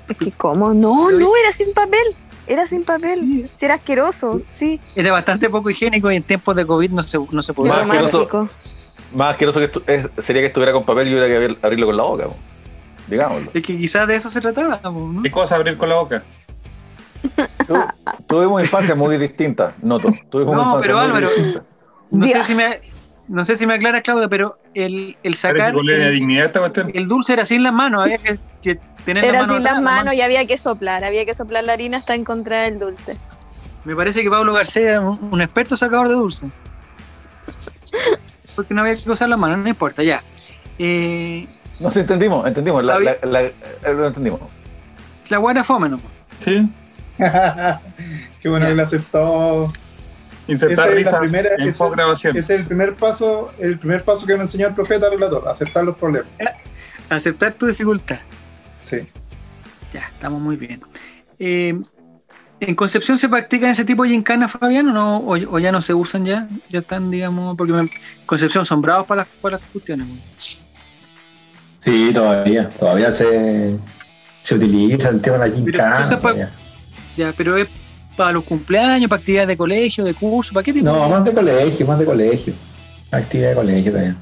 Es 0.08 0.16
que, 0.16 0.32
¿cómo? 0.32 0.74
No, 0.74 1.10
no, 1.10 1.36
era 1.36 1.52
sin 1.52 1.72
papel. 1.72 2.02
Era 2.46 2.66
sin 2.66 2.84
papel. 2.84 3.48
Si 3.54 3.64
era 3.64 3.74
asqueroso, 3.74 4.42
sí. 4.48 4.80
Era 4.96 5.12
bastante 5.12 5.48
poco 5.48 5.70
higiénico 5.70 6.10
y 6.10 6.16
en 6.16 6.22
tiempos 6.22 6.56
de 6.56 6.66
COVID 6.66 6.90
no 6.90 7.02
se, 7.02 7.18
no 7.30 7.42
se 7.42 7.52
podía. 7.54 7.72
Más 7.74 7.82
asqueroso. 7.86 8.50
Más 9.14 9.30
asqueroso 9.30 9.60
que 9.60 9.70
es- 9.94 10.24
sería 10.24 10.42
que 10.42 10.46
estuviera 10.46 10.72
con 10.72 10.84
papel 10.84 11.08
y 11.08 11.12
hubiera 11.12 11.28
que 11.28 11.36
abrir- 11.36 11.58
abrirlo 11.62 11.86
con 11.86 11.96
la 11.96 12.02
boca. 12.02 12.24
po. 12.24 12.36
Digámoslo. 13.06 13.50
Es 13.54 13.62
que 13.62 13.76
quizás 13.78 14.08
de 14.08 14.14
eso 14.16 14.30
se 14.30 14.40
trataba, 14.40 14.80
¿no? 14.82 15.22
¿Qué 15.22 15.30
cosa 15.30 15.56
abrir 15.56 15.76
con 15.76 15.88
la 15.88 15.96
boca? 15.96 16.22
Tu- 17.66 17.74
Tuvimos 18.26 18.62
infancia 18.62 18.94
muy 18.94 19.16
distinta, 19.18 19.74
noto. 19.82 20.12
Tuvimos 20.30 20.56
No, 20.56 20.78
pero 20.80 20.98
Álvaro, 20.98 21.28
distinta. 21.28 21.62
No 22.12 22.26
sé, 22.26 22.44
si 22.44 22.54
me, 22.54 22.64
no 23.28 23.44
sé 23.44 23.56
si 23.56 23.66
me 23.66 23.74
aclaras, 23.74 24.02
Claudia, 24.02 24.28
pero 24.28 24.58
el, 24.74 25.16
el 25.22 25.34
sacar 25.34 25.74
la 25.74 26.06
el, 26.08 26.12
dignidad 26.12 26.52
dulce 27.06 27.32
era 27.32 27.46
sin 27.46 27.62
las 27.62 27.72
manos, 27.72 28.02
había 28.04 28.18
que, 28.18 28.36
que 28.62 28.78
tener 29.04 29.24
Era 29.24 29.38
las 29.38 29.48
manos 29.48 29.56
sin 29.56 29.64
las 29.64 29.82
manos 29.82 30.14
y 30.14 30.20
había 30.20 30.46
que 30.46 30.58
soplar. 30.58 31.04
Había 31.04 31.24
que 31.24 31.34
soplar 31.34 31.64
la 31.64 31.72
harina 31.72 31.96
hasta 31.98 32.14
encontrar 32.14 32.70
el 32.70 32.78
dulce. 32.78 33.16
Me 33.84 33.96
parece 33.96 34.22
que 34.22 34.30
Pablo 34.30 34.52
García 34.52 34.92
es 34.94 34.98
un, 35.00 35.18
un 35.32 35.40
experto 35.40 35.76
sacador 35.76 36.08
de 36.08 36.14
dulce. 36.14 36.50
Porque 38.56 38.74
no 38.74 38.82
había 38.82 38.94
que 38.94 39.10
usar 39.10 39.28
las 39.28 39.38
manos, 39.38 39.58
no 39.58 39.68
importa, 39.68 40.02
ya. 40.02 40.22
Eh, 40.78 41.46
No, 41.80 41.90
sí, 41.90 42.00
entendimos, 42.00 42.46
entendimos. 42.46 42.84
La, 42.84 42.98
la- 42.98 43.16
la- 43.22 43.42
eh, 43.42 43.54
lo 43.86 44.06
entendimos. 44.08 44.40
la 45.30 45.38
buena 45.38 45.64
fome, 45.64 45.88
¿no? 45.88 46.00
Sí. 46.38 46.68
Qué 47.18 48.48
bueno 48.48 48.66
que 48.66 48.74
lo 48.74 48.82
aceptó. 48.82 49.72
Insertar 50.48 50.72
Esa 50.72 50.82
es 50.86 50.90
la 50.90 50.94
risas 50.96 51.20
primera- 51.20 51.48
en 51.56 51.90
grabación. 51.92 52.36
Ese 52.36 52.54
es 52.54 52.60
el 52.60 52.66
primer 52.66 52.94
paso, 52.96 53.52
el 53.58 53.78
primer 53.78 54.04
paso 54.04 54.26
que 54.26 54.34
me 54.34 54.40
enseñó 54.42 54.66
el 54.68 54.74
profeta 54.74 55.08
relator, 55.08 55.48
aceptar 55.48 55.84
los 55.84 55.96
problemas. 55.96 56.28
Aceptar 57.08 57.52
tu 57.54 57.66
dificultad. 57.66 58.18
Sí. 58.82 58.98
Ya, 59.92 60.00
estamos 60.12 60.40
muy 60.40 60.56
bien. 60.56 60.80
Eh, 61.38 61.78
¿En 62.60 62.74
Concepción 62.76 63.18
se 63.18 63.28
practican 63.28 63.70
ese 63.70 63.84
tipo 63.84 64.04
de 64.04 64.10
gincana, 64.10 64.46
Fabián, 64.48 64.88
o, 64.88 64.92
no, 64.92 65.16
o, 65.18 65.32
o 65.34 65.58
ya 65.58 65.70
no 65.72 65.82
se 65.82 65.94
usan 65.94 66.24
ya? 66.24 66.48
Ya 66.70 66.78
están, 66.80 67.10
digamos, 67.10 67.56
porque 67.56 67.72
en 67.72 67.90
Concepción 68.26 68.64
son 68.64 68.80
bravos 68.80 69.06
para 69.06 69.22
las, 69.22 69.28
para 69.40 69.58
las 69.58 69.66
cuestiones. 69.72 70.06
Sí, 71.80 72.10
todavía, 72.14 72.68
todavía 72.70 73.10
se, 73.12 73.76
se 74.40 74.54
utiliza 74.54 75.08
el 75.08 75.20
tema 75.20 75.38
de 75.38 75.48
la 75.48 75.54
Pero 75.54 75.64
gincana. 75.64 75.94
entonces, 75.96 76.16
pa- 76.18 76.22
todavía. 76.32 76.50
Ya, 77.16 77.32
pero 77.36 77.56
es 77.56 77.68
para 78.16 78.32
los 78.32 78.44
cumpleaños, 78.44 79.08
para 79.08 79.20
actividades 79.20 79.48
de 79.48 79.56
colegio, 79.56 80.04
de 80.04 80.14
curso, 80.14 80.52
¿para 80.52 80.64
qué 80.64 80.72
tipo? 80.72 80.86
No, 80.86 81.08
más 81.08 81.24
de 81.24 81.32
colegio, 81.32 81.86
más 81.86 81.98
de 81.98 82.04
colegio. 82.04 82.54
Actividad 83.10 83.50
de 83.50 83.54
colegio 83.54 83.92
también. 83.92 84.16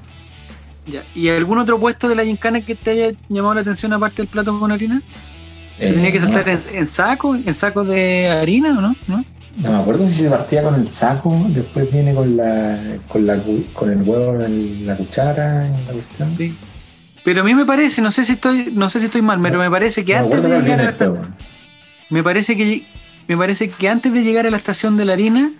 Ya. 0.86 1.02
¿Y 1.14 1.28
algún 1.28 1.58
otro 1.58 1.78
puesto 1.78 2.08
de 2.08 2.14
la 2.14 2.24
gincana 2.24 2.60
que 2.60 2.74
te 2.74 2.90
haya 2.90 3.12
llamado 3.28 3.54
la 3.54 3.60
atención 3.60 3.92
aparte 3.92 4.22
del 4.22 4.26
plato 4.28 4.58
con 4.58 4.72
harina? 4.72 5.00
¿Se 5.78 5.88
Eh, 5.88 5.92
tenía 5.92 6.12
que 6.12 6.20
no, 6.20 6.26
saltar 6.26 6.48
en, 6.48 6.58
en 6.72 6.86
saco, 6.86 7.34
en 7.34 7.54
saco 7.54 7.84
de 7.84 8.28
harina 8.28 8.70
o 8.70 8.80
no? 8.80 8.96
¿No? 9.06 9.24
no 9.56 9.72
me 9.72 9.78
acuerdo 9.78 10.06
si 10.08 10.14
se 10.14 10.30
partía 10.30 10.62
con 10.62 10.74
el 10.74 10.88
saco, 10.88 11.36
después 11.48 11.90
viene 11.92 12.14
con 12.14 12.36
la 12.36 12.78
con 13.08 13.26
la 13.26 13.40
con 13.72 13.90
el 13.90 14.02
huevo 14.02 14.38
la 14.38 14.96
cuchara, 14.96 15.66
en 15.66 15.72
la 15.86 15.92
cuestión. 15.92 16.36
Sí. 16.36 16.54
Pero 17.24 17.42
a 17.42 17.44
mí 17.44 17.54
me 17.54 17.66
parece, 17.66 18.00
no 18.00 18.10
sé 18.10 18.24
si 18.24 18.32
estoy, 18.32 18.72
no 18.72 18.88
sé 18.88 18.98
si 19.00 19.06
estoy 19.06 19.22
mal, 19.22 19.40
pero 19.42 19.58
me 19.58 19.70
parece 19.70 20.04
que 20.04 20.14
No 20.14 20.20
antes 20.20 20.42
de 20.42 20.48
llegar 20.60 20.80
a 20.80 20.90
estación, 20.90 21.34
me 22.08 22.22
parece 22.22 22.56
que 22.56 22.84
me 23.30 23.36
parece 23.36 23.70
que 23.70 23.88
antes 23.88 24.12
de 24.12 24.24
llegar 24.24 24.44
a 24.48 24.50
la 24.50 24.56
estación 24.56 24.96
de 24.96 25.04
la 25.04 25.12
harina 25.12 25.52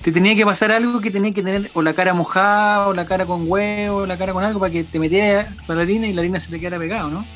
te 0.00 0.12
tenía 0.12 0.36
que 0.36 0.46
pasar 0.46 0.70
algo 0.70 1.00
que 1.00 1.10
tenía 1.10 1.34
que 1.34 1.42
tener 1.42 1.72
o 1.74 1.82
la 1.82 1.92
cara 1.92 2.14
mojada 2.14 2.86
o 2.86 2.94
la 2.94 3.04
cara 3.04 3.26
con 3.26 3.50
huevo 3.50 3.96
o 3.96 4.06
la 4.06 4.16
cara 4.16 4.32
con 4.32 4.44
algo 4.44 4.60
para 4.60 4.70
que 4.70 4.84
te 4.84 5.00
metieras 5.00 5.48
con 5.66 5.74
la 5.74 5.82
harina 5.82 6.06
y 6.06 6.12
la 6.12 6.20
harina 6.20 6.38
se 6.38 6.50
te 6.50 6.60
quedara 6.60 6.78
pegado, 6.78 7.10
¿no? 7.10 7.26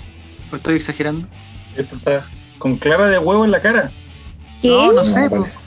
¿O 0.52 0.54
estoy 0.54 0.76
exagerando? 0.76 1.26
Esto 1.76 1.96
está 1.96 2.24
con 2.58 2.76
clara 2.76 3.08
de 3.08 3.18
huevo 3.18 3.44
en 3.44 3.50
la 3.50 3.60
cara. 3.60 3.90
¿Qué? 4.62 4.68
No, 4.68 4.92
no 4.92 5.04
sé, 5.04 5.28
pues. 5.28 5.58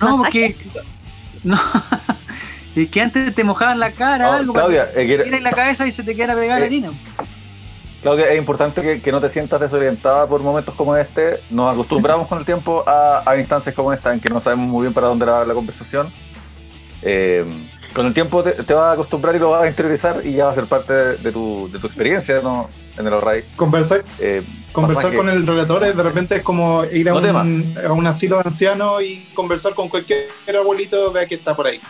No, 0.00 0.18
¿Masaje? 0.18 0.54
porque. 0.54 0.82
No. 1.42 1.58
es 2.76 2.88
que 2.90 3.00
antes 3.00 3.34
te 3.34 3.42
mojaban 3.42 3.80
la 3.80 3.90
cara, 3.90 4.26
No, 4.26 4.32
algo, 4.34 4.52
Claudia, 4.52 4.86
para 4.86 5.02
eh, 5.02 5.06
que 5.08 5.18
te 5.18 5.36
en 5.36 5.42
la 5.42 5.50
cabeza 5.50 5.84
y 5.84 5.90
se 5.90 6.04
te 6.04 6.14
quedara 6.14 6.36
pegada 6.36 6.60
la 6.60 6.66
Eh, 6.66 6.80
harina. 8.02 8.16
Claudia, 8.16 8.32
es 8.32 8.38
importante 8.38 8.82
que, 8.82 9.00
que 9.00 9.12
no 9.12 9.20
te 9.20 9.30
sientas 9.30 9.60
desorientada 9.60 10.26
por 10.26 10.40
momentos 10.42 10.74
como 10.74 10.96
este. 10.96 11.38
Nos 11.50 11.72
acostumbramos 11.72 12.28
con 12.28 12.38
el 12.38 12.44
tiempo 12.44 12.84
a, 12.86 13.22
a 13.24 13.36
instancias 13.38 13.74
como 13.74 13.92
esta 13.92 14.12
en 14.12 14.20
que 14.20 14.28
no 14.28 14.40
sabemos 14.40 14.68
muy 14.68 14.82
bien 14.82 14.92
para 14.94 15.06
dónde 15.08 15.24
va 15.24 15.44
la 15.44 15.54
conversación. 15.54 16.12
Eh, 17.02 17.44
con 17.94 18.06
el 18.06 18.14
tiempo 18.14 18.42
te, 18.42 18.52
te 18.52 18.72
vas 18.74 18.84
a 18.84 18.92
acostumbrar 18.92 19.34
y 19.34 19.38
lo 19.38 19.50
vas 19.50 19.64
a 19.64 19.68
interiorizar 19.68 20.24
y 20.24 20.32
ya 20.34 20.46
va 20.46 20.52
a 20.52 20.54
ser 20.54 20.64
parte 20.66 20.92
de, 20.92 21.16
de 21.18 21.32
tu, 21.32 21.68
de 21.70 21.78
tu 21.78 21.86
experiencia 21.86 22.40
¿no? 22.40 22.70
en 22.96 23.06
el 23.06 23.12
Array. 23.14 23.44
Conversar, 23.56 24.04
Eh, 24.18 24.42
conversar 24.72 25.14
con 25.14 25.26
que- 25.26 25.32
el 25.32 25.46
relator 25.46 25.84
es 25.84 25.96
de 25.96 26.02
repente 26.02 26.36
es 26.36 26.42
como 26.42 26.84
ir 26.84 27.08
a, 27.10 27.12
No 27.12 27.18
un, 27.18 27.74
a 27.86 27.92
un 27.92 28.06
asilo 28.06 28.36
de 28.36 28.42
ancianos 28.46 29.02
y 29.02 29.28
conversar 29.34 29.74
con 29.74 29.88
cualquier 29.88 30.28
abuelito 30.58 31.12
vea 31.12 31.26
que 31.26 31.34
está 31.34 31.54
por 31.54 31.66
ahí. 31.66 31.80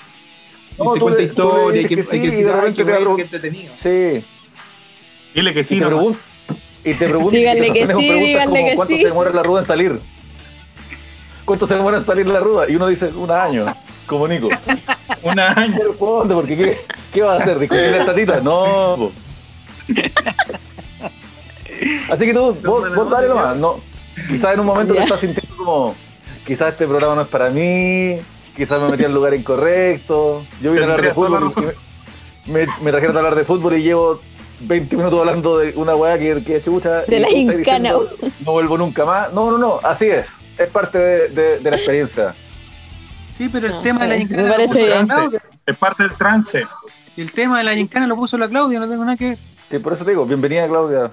Y 0.79 0.83
No, 0.83 0.93
te 0.95 0.99
tú 0.99 1.05
cuenta 1.05 1.23
historia, 1.23 1.81
hay 1.81 1.87
que, 1.87 1.95
que 1.97 2.01
hay 2.01 2.07
que 2.07 2.31
sí, 2.31 2.43
decir, 2.43 2.47
y 2.47 2.73
te 2.73 2.83
abro- 2.95 3.17
qué 3.17 3.23
entretenido. 3.23 3.73
Sí, 3.77 4.25
Dile 5.35 5.55
que 5.55 5.61
y 5.61 5.65
sí, 5.65 5.75
te 5.77 5.81
nomás. 5.81 5.97
pregunto. 5.99 6.21
Y 6.85 6.95
te 6.95 7.09
pregunto. 7.09 7.31
Díganle 7.37 7.69
y 7.69 7.73
que 7.73 7.87
sí, 7.87 8.13
díganle 8.21 8.61
como, 8.61 8.69
que 8.71 8.75
¿Cuánto 8.77 8.95
sí. 8.95 9.01
se 9.01 9.09
demora 9.09 9.31
la 9.31 9.43
ruda 9.43 9.61
en 9.61 9.67
salir? 9.67 10.01
¿Cuánto 11.45 11.67
se 11.67 11.75
demora 11.75 11.99
en 11.99 12.07
salir 12.07 12.27
la 12.27 12.41
ruda? 12.41 12.69
Y 12.69 12.77
uno 12.77 12.87
dice, 12.87 13.07
un 13.07 13.31
año, 13.31 13.67
como 14.07 14.29
Nico. 14.29 14.49
Un 15.23 15.39
año. 15.39 15.79
Responde, 15.87 16.35
porque 16.35 16.57
¿qué, 16.57 16.79
qué 17.13 17.23
va 17.23 17.35
a 17.35 17.39
hacer? 17.39 17.57
¿Discutir 17.59 17.93
la 17.93 18.05
tatita? 18.05 18.41
No. 18.41 18.97
po. 18.97 19.13
Así 22.11 22.27
que 22.27 22.35
tú, 22.35 22.57
vos, 22.65 22.95
vos 22.95 23.11
dale 23.11 23.29
nomás. 23.29 23.57
No, 23.57 23.81
quizás 24.29 24.55
en 24.55 24.61
un 24.61 24.67
momento 24.67 24.95
te 24.95 25.03
estás 25.03 25.21
sintiendo 25.21 25.57
como, 25.57 25.95
quizás 26.47 26.71
este 26.71 26.87
programa 26.87 27.15
no 27.15 27.23
es 27.23 27.29
para 27.29 27.51
mí, 27.51 28.19
quizás 28.57 28.81
me 28.81 28.91
metí 28.91 29.05
al 29.05 29.15
lugar 29.15 29.35
incorrecto. 29.35 30.45
Yo 30.61 30.73
vine 30.73 30.81
a 30.81 30.85
hablar 30.85 31.03
de 31.03 31.13
fútbol 31.15 31.53
y 32.47 32.51
me, 32.51 32.67
me 32.83 32.91
trajeron 32.91 33.17
a 33.17 33.21
hablar 33.21 33.35
de 33.37 33.45
fútbol 33.45 33.75
y 33.75 33.83
llevo 33.83 34.21
20 34.67 34.97
minutos 34.97 35.21
hablando 35.21 35.59
de 35.59 35.73
una 35.77 35.95
weá 35.95 36.19
que, 36.19 36.43
que 36.45 36.63
chucha. 36.63 37.03
De 37.03 37.21
la 37.21 37.29
diciendo, 37.29 38.09
No 38.45 38.53
vuelvo 38.53 38.79
nunca 38.79 39.05
más. 39.05 39.33
No, 39.33 39.51
no, 39.51 39.59
no, 39.59 39.81
así 39.83 40.07
es. 40.07 40.27
Es 40.59 40.69
parte 40.71 40.99
de, 40.99 41.29
de- 41.29 41.59
de 41.61 41.71
la 41.71 41.77
experiencia. 41.77 42.35
Sí, 43.37 43.49
pero 43.51 43.67
el 43.67 43.73
No, 43.75 43.81
tema 43.81 44.03
de 44.03 44.09
la 44.09 44.15
me 44.15 44.21
gincana. 44.21 44.49
parece 44.51 44.81
lo 44.81 44.85
puso 44.87 44.95
bien. 44.95 45.07
Claudia. 45.07 45.43
Es 45.67 45.77
parte 45.77 46.03
del 46.03 46.13
trance. 46.13 46.63
Y 47.17 47.21
el 47.23 47.33
tema 47.33 47.59
de 47.59 47.65
la 47.65 47.75
gincana 47.75 48.07
lo 48.07 48.17
puso 48.17 48.37
la 48.39 48.49
Claudia, 48.49 48.79
no 48.79 48.89
tengo 48.89 49.05
nada 49.05 49.17
que 49.17 49.31
ver. 49.31 49.39
Sí, 49.71 49.79
por 49.79 49.93
eso 49.95 50.05
te 50.05 50.11
digo, 50.11 50.25
bienvenida 50.27 50.67
Claudia. 50.69 51.11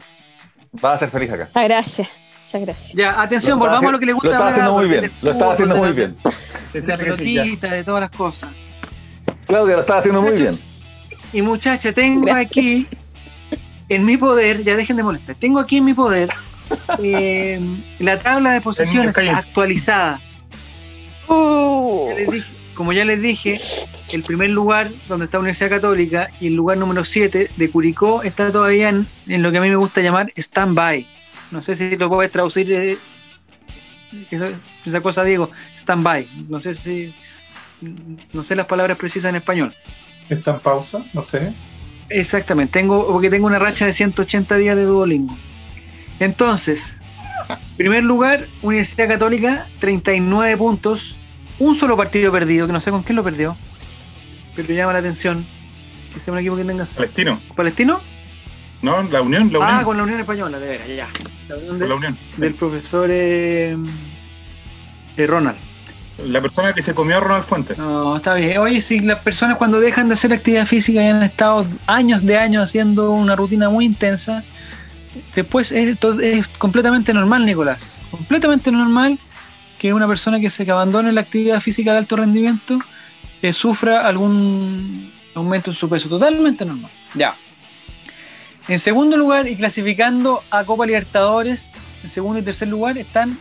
Vas 0.74 0.96
a 0.96 1.00
ser 1.00 1.10
feliz 1.10 1.32
acá. 1.32 1.46
Muchas 1.46 1.64
gracias. 1.68 2.08
Muchas 2.44 2.62
gracias. 2.62 2.94
Ya, 2.94 3.22
atención, 3.22 3.58
volvamos 3.60 3.90
a 3.90 3.92
lo 3.92 4.00
que 4.00 4.06
le 4.06 4.14
gusta 4.14 4.30
Lo 4.30 4.36
hablar 4.36 4.52
haciendo 4.52 4.74
muy 4.74 4.88
bien. 4.88 5.12
Lo 5.22 5.32
estaba 5.32 5.54
haciendo 5.54 5.76
muy 5.78 5.92
bien. 5.94 6.16
De 6.74 6.82
la 6.82 6.98
pelotita, 6.98 7.68
de 7.74 7.84
todas 7.84 8.02
las 8.02 8.10
cosas. 8.12 8.50
Claudia, 9.48 9.76
lo 9.76 9.82
estaba 9.82 10.00
haciendo 10.00 10.22
muy 10.22 10.32
bien. 10.34 10.58
Y 11.32 11.42
muchacha, 11.42 11.92
tengo 11.94 12.22
Gracias. 12.26 12.52
aquí 12.52 12.88
en 13.90 14.06
mi 14.06 14.18
poder, 14.18 14.64
ya 14.64 14.76
dejen 14.76 14.98
de 14.98 15.04
molestar, 15.04 15.36
tengo 15.36 15.60
aquí 15.60 15.78
en 15.78 15.86
mi 15.86 15.94
poder 15.94 16.30
eh, 17.04 17.60
la 18.00 18.20
tabla 18.20 18.52
de 18.52 18.62
posesiones 18.62 19.16
actualizada. 19.18 20.22
Uh, 21.28 22.08
Ya 22.10 22.16
les 22.16 22.30
dije- 22.32 22.52
como 22.74 22.94
ya 22.94 23.04
les 23.04 23.22
dije, 23.22 23.60
el 24.14 24.24
primer 24.24 24.52
lugar 24.52 24.90
donde 25.10 25.26
está 25.26 25.38
Universidad 25.38 25.70
Católica 25.70 26.30
y 26.40 26.48
el 26.48 26.56
lugar 26.56 26.78
número 26.78 27.04
7 27.04 27.52
de 27.56 27.70
Curicó 27.70 28.24
está 28.24 28.52
todavía 28.54 28.88
en, 28.90 29.06
en 29.28 29.44
lo 29.44 29.52
que 29.52 29.58
a 29.58 29.62
mí 29.62 29.70
me 29.70 29.76
gusta 29.76 30.00
llamar 30.02 30.32
stand-by. 30.38 31.06
No 31.52 31.62
sé 31.62 31.76
si 31.76 31.98
lo 31.98 32.08
puedes 32.08 32.32
traducir 32.32 32.72
eh, 32.72 32.98
esa, 34.32 34.50
esa 34.86 35.02
cosa, 35.02 35.26
Diego, 35.26 35.52
stand-by. 35.76 36.28
No 36.48 36.62
sé 36.62 36.74
si. 36.74 37.14
No 38.32 38.44
sé 38.44 38.56
las 38.56 38.66
palabras 38.66 38.98
precisas 38.98 39.30
en 39.30 39.36
español. 39.36 39.74
Está 40.30 40.52
en 40.52 40.60
pausa, 40.62 41.04
no 41.14 41.22
sé. 41.22 41.52
Exactamente, 42.10 42.72
tengo, 42.80 43.08
porque 43.12 43.30
tengo 43.30 43.48
una 43.48 43.60
racha 43.60 43.86
de 43.86 43.94
180 43.94 44.58
días 44.58 44.76
de 44.76 44.84
Duolingo. 44.84 45.38
Entonces, 46.20 47.02
primer 47.78 48.04
lugar, 48.04 48.48
Universidad 48.62 49.08
Católica, 49.08 49.68
39 49.80 50.58
puntos, 50.58 51.16
un 51.60 51.76
solo 51.76 51.96
partido 51.96 52.32
perdido, 52.32 52.68
que 52.68 52.74
no 52.74 52.80
sé 52.80 52.92
con 52.92 53.04
quién 53.04 53.16
lo 53.16 53.24
perdió, 53.24 53.56
pero 54.56 54.74
llama 54.74 54.94
la 54.94 55.00
atención 55.00 55.46
que 56.14 56.20
sea 56.20 56.34
un 56.34 56.40
equipo 56.40 56.56
que 56.56 56.64
tenga 56.66 56.86
su- 56.86 56.96
Palestino. 56.96 57.40
palestino. 57.56 58.02
No, 58.82 59.04
la 59.04 59.22
Unión, 59.22 59.52
la 59.54 59.60
Unión. 59.60 59.62
Ah, 59.80 59.84
con 59.84 59.98
la 59.98 60.04
Unión 60.04 60.20
Española, 60.20 60.58
de 60.60 60.68
veras, 60.68 60.88
ya. 60.88 61.08
La 61.48 61.56
Unión 61.56 61.70
con 61.70 61.80
de- 61.80 61.88
la 61.88 61.96
Unión. 61.96 62.18
del 62.38 62.54
profesor 62.56 63.10
eh, 63.12 63.78
eh, 65.18 65.28
Ronald. 65.28 65.58
La 66.26 66.42
persona 66.42 66.74
que 66.74 66.82
se 66.82 66.94
comió 66.94 67.18
a 67.18 67.20
Ronald 67.20 67.46
Fuentes. 67.46 67.78
No, 67.78 68.18
está 68.18 68.34
bien. 68.36 68.58
Oye, 68.58 68.82
si 68.82 69.00
las 69.00 69.20
personas 69.20 69.58
cuando 69.58 69.80
dejan 69.80 70.08
de 70.08 70.14
hacer 70.14 70.34
actividad 70.34 70.66
física 70.66 71.04
y 71.04 71.08
han 71.08 71.24
estado 71.24 71.66
años 71.88 72.26
de 72.26 72.38
años 72.38 72.64
haciendo 72.64 73.12
una 73.12 73.36
rutina 73.36 73.70
muy 73.70 73.86
intensa, 73.86 74.44
después 75.34 75.72
es, 75.72 75.98
completamente 76.58 77.14
normal, 77.14 77.46
Nicolás. 77.46 78.00
Completamente 78.12 78.72
normal 78.72 79.18
que 79.78 79.94
una 79.94 80.08
persona 80.08 80.40
que 80.40 80.50
se 80.50 80.70
abandone 80.70 81.12
la 81.14 81.22
actividad 81.22 81.62
física 81.62 81.94
de 81.94 82.00
alto 82.00 82.18
rendimiento 82.18 82.80
eh, 83.42 83.54
sufra 83.54 84.06
algún 84.06 85.12
aumento 85.36 85.72
en 85.72 85.76
su 85.76 85.88
peso. 85.90 86.10
Totalmente 86.10 86.66
normal. 86.66 86.92
Ya. 87.16 87.36
En 88.68 88.80
segundo 88.80 89.18
lugar, 89.18 89.48
y 89.48 89.56
clasificando 89.56 90.44
a 90.52 90.64
Copa 90.64 90.86
Libertadores, 90.86 91.72
en 92.04 92.10
segundo 92.10 92.40
y 92.40 92.44
tercer 92.44 92.68
lugar 92.68 92.98
están 92.98 93.38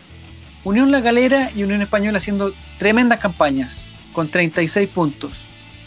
Unión 0.68 0.92
La 0.92 1.02
Calera 1.02 1.50
y 1.56 1.62
Unión 1.62 1.80
Española 1.80 2.18
haciendo 2.18 2.52
tremendas 2.78 3.18
campañas 3.20 3.88
con 4.12 4.28
36 4.28 4.86
puntos. 4.90 5.32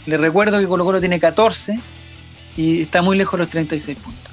Les 0.06 0.20
recuerdo 0.20 0.58
que 0.58 0.66
Colo 0.66 0.84
Colo 0.84 0.98
tiene 0.98 1.20
14 1.20 1.78
y 2.56 2.82
está 2.82 3.00
muy 3.00 3.16
lejos 3.16 3.38
de 3.38 3.44
los 3.44 3.48
36 3.48 3.96
puntos. 3.98 4.32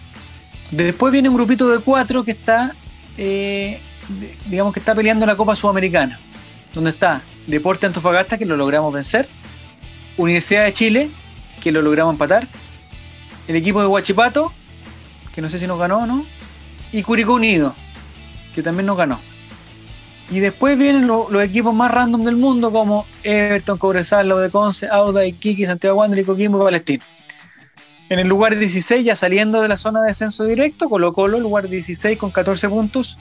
Después 0.72 1.14
viene 1.14 1.30
un 1.30 1.36
grupito 1.36 1.70
de 1.70 1.78
cuatro 1.78 2.24
que 2.24 2.32
está, 2.32 2.74
eh, 3.20 3.80
digamos 4.48 4.74
que 4.74 4.80
está 4.80 4.96
peleando 4.96 5.28
la 5.28 5.36
Copa 5.36 5.56
Sudamericana, 5.56 6.20
donde 6.74 6.90
está 6.90 7.22
Deporte 7.46 7.86
Antofagasta, 7.86 8.40
que 8.40 8.46
lo 8.48 8.58
logramos 8.58 8.92
vencer, 8.92 9.30
Universidad 10.18 10.66
de 10.66 10.74
Chile, 10.74 11.10
que 11.62 11.72
lo 11.72 11.84
logramos 11.84 12.14
empatar, 12.16 12.48
el 13.48 13.56
equipo 13.56 13.82
de 13.82 13.88
Huachipato, 13.88 14.52
que 15.36 15.44
no 15.44 15.50
sé 15.50 15.60
si 15.60 15.68
nos 15.68 15.78
ganó 15.78 16.00
o 16.00 16.06
no, 16.08 16.26
y 16.92 17.04
Curicó 17.04 17.36
Unido, 17.36 17.76
que 18.56 18.64
también 18.64 18.88
nos 18.88 18.98
ganó. 18.98 19.29
Y 20.32 20.40
después 20.40 20.78
vienen 20.78 21.08
lo- 21.08 21.28
los 21.30 21.44
equipos 21.44 21.74
más 21.74 21.90
random 21.92 22.24
del 22.24 22.36
mundo 22.36 22.72
como 22.72 23.06
Everton, 23.24 23.78
Cobresal, 23.80 24.30
de 24.30 24.50
Conce, 24.52 24.88
Auda, 24.88 25.26
Iquique, 25.26 25.66
Santiago 25.66 25.98
Wander 25.98 26.20
y 26.20 26.24
Coquimbo 26.24 26.62
y 26.62 26.66
Palestino. 26.66 27.04
En 28.10 28.20
el 28.20 28.28
lugar 28.28 28.58
16, 28.58 29.06
ya 29.06 29.16
saliendo 29.16 29.62
de 29.62 29.68
la 29.68 29.78
zona 29.78 30.02
de 30.02 30.10
descenso 30.10 30.44
directo, 30.46 30.90
Colo 30.90 31.14
Colo, 31.14 31.40
lugar 31.40 31.68
16 31.68 32.18
con 32.18 32.32
14 32.32 32.70
puntos, 32.70 33.18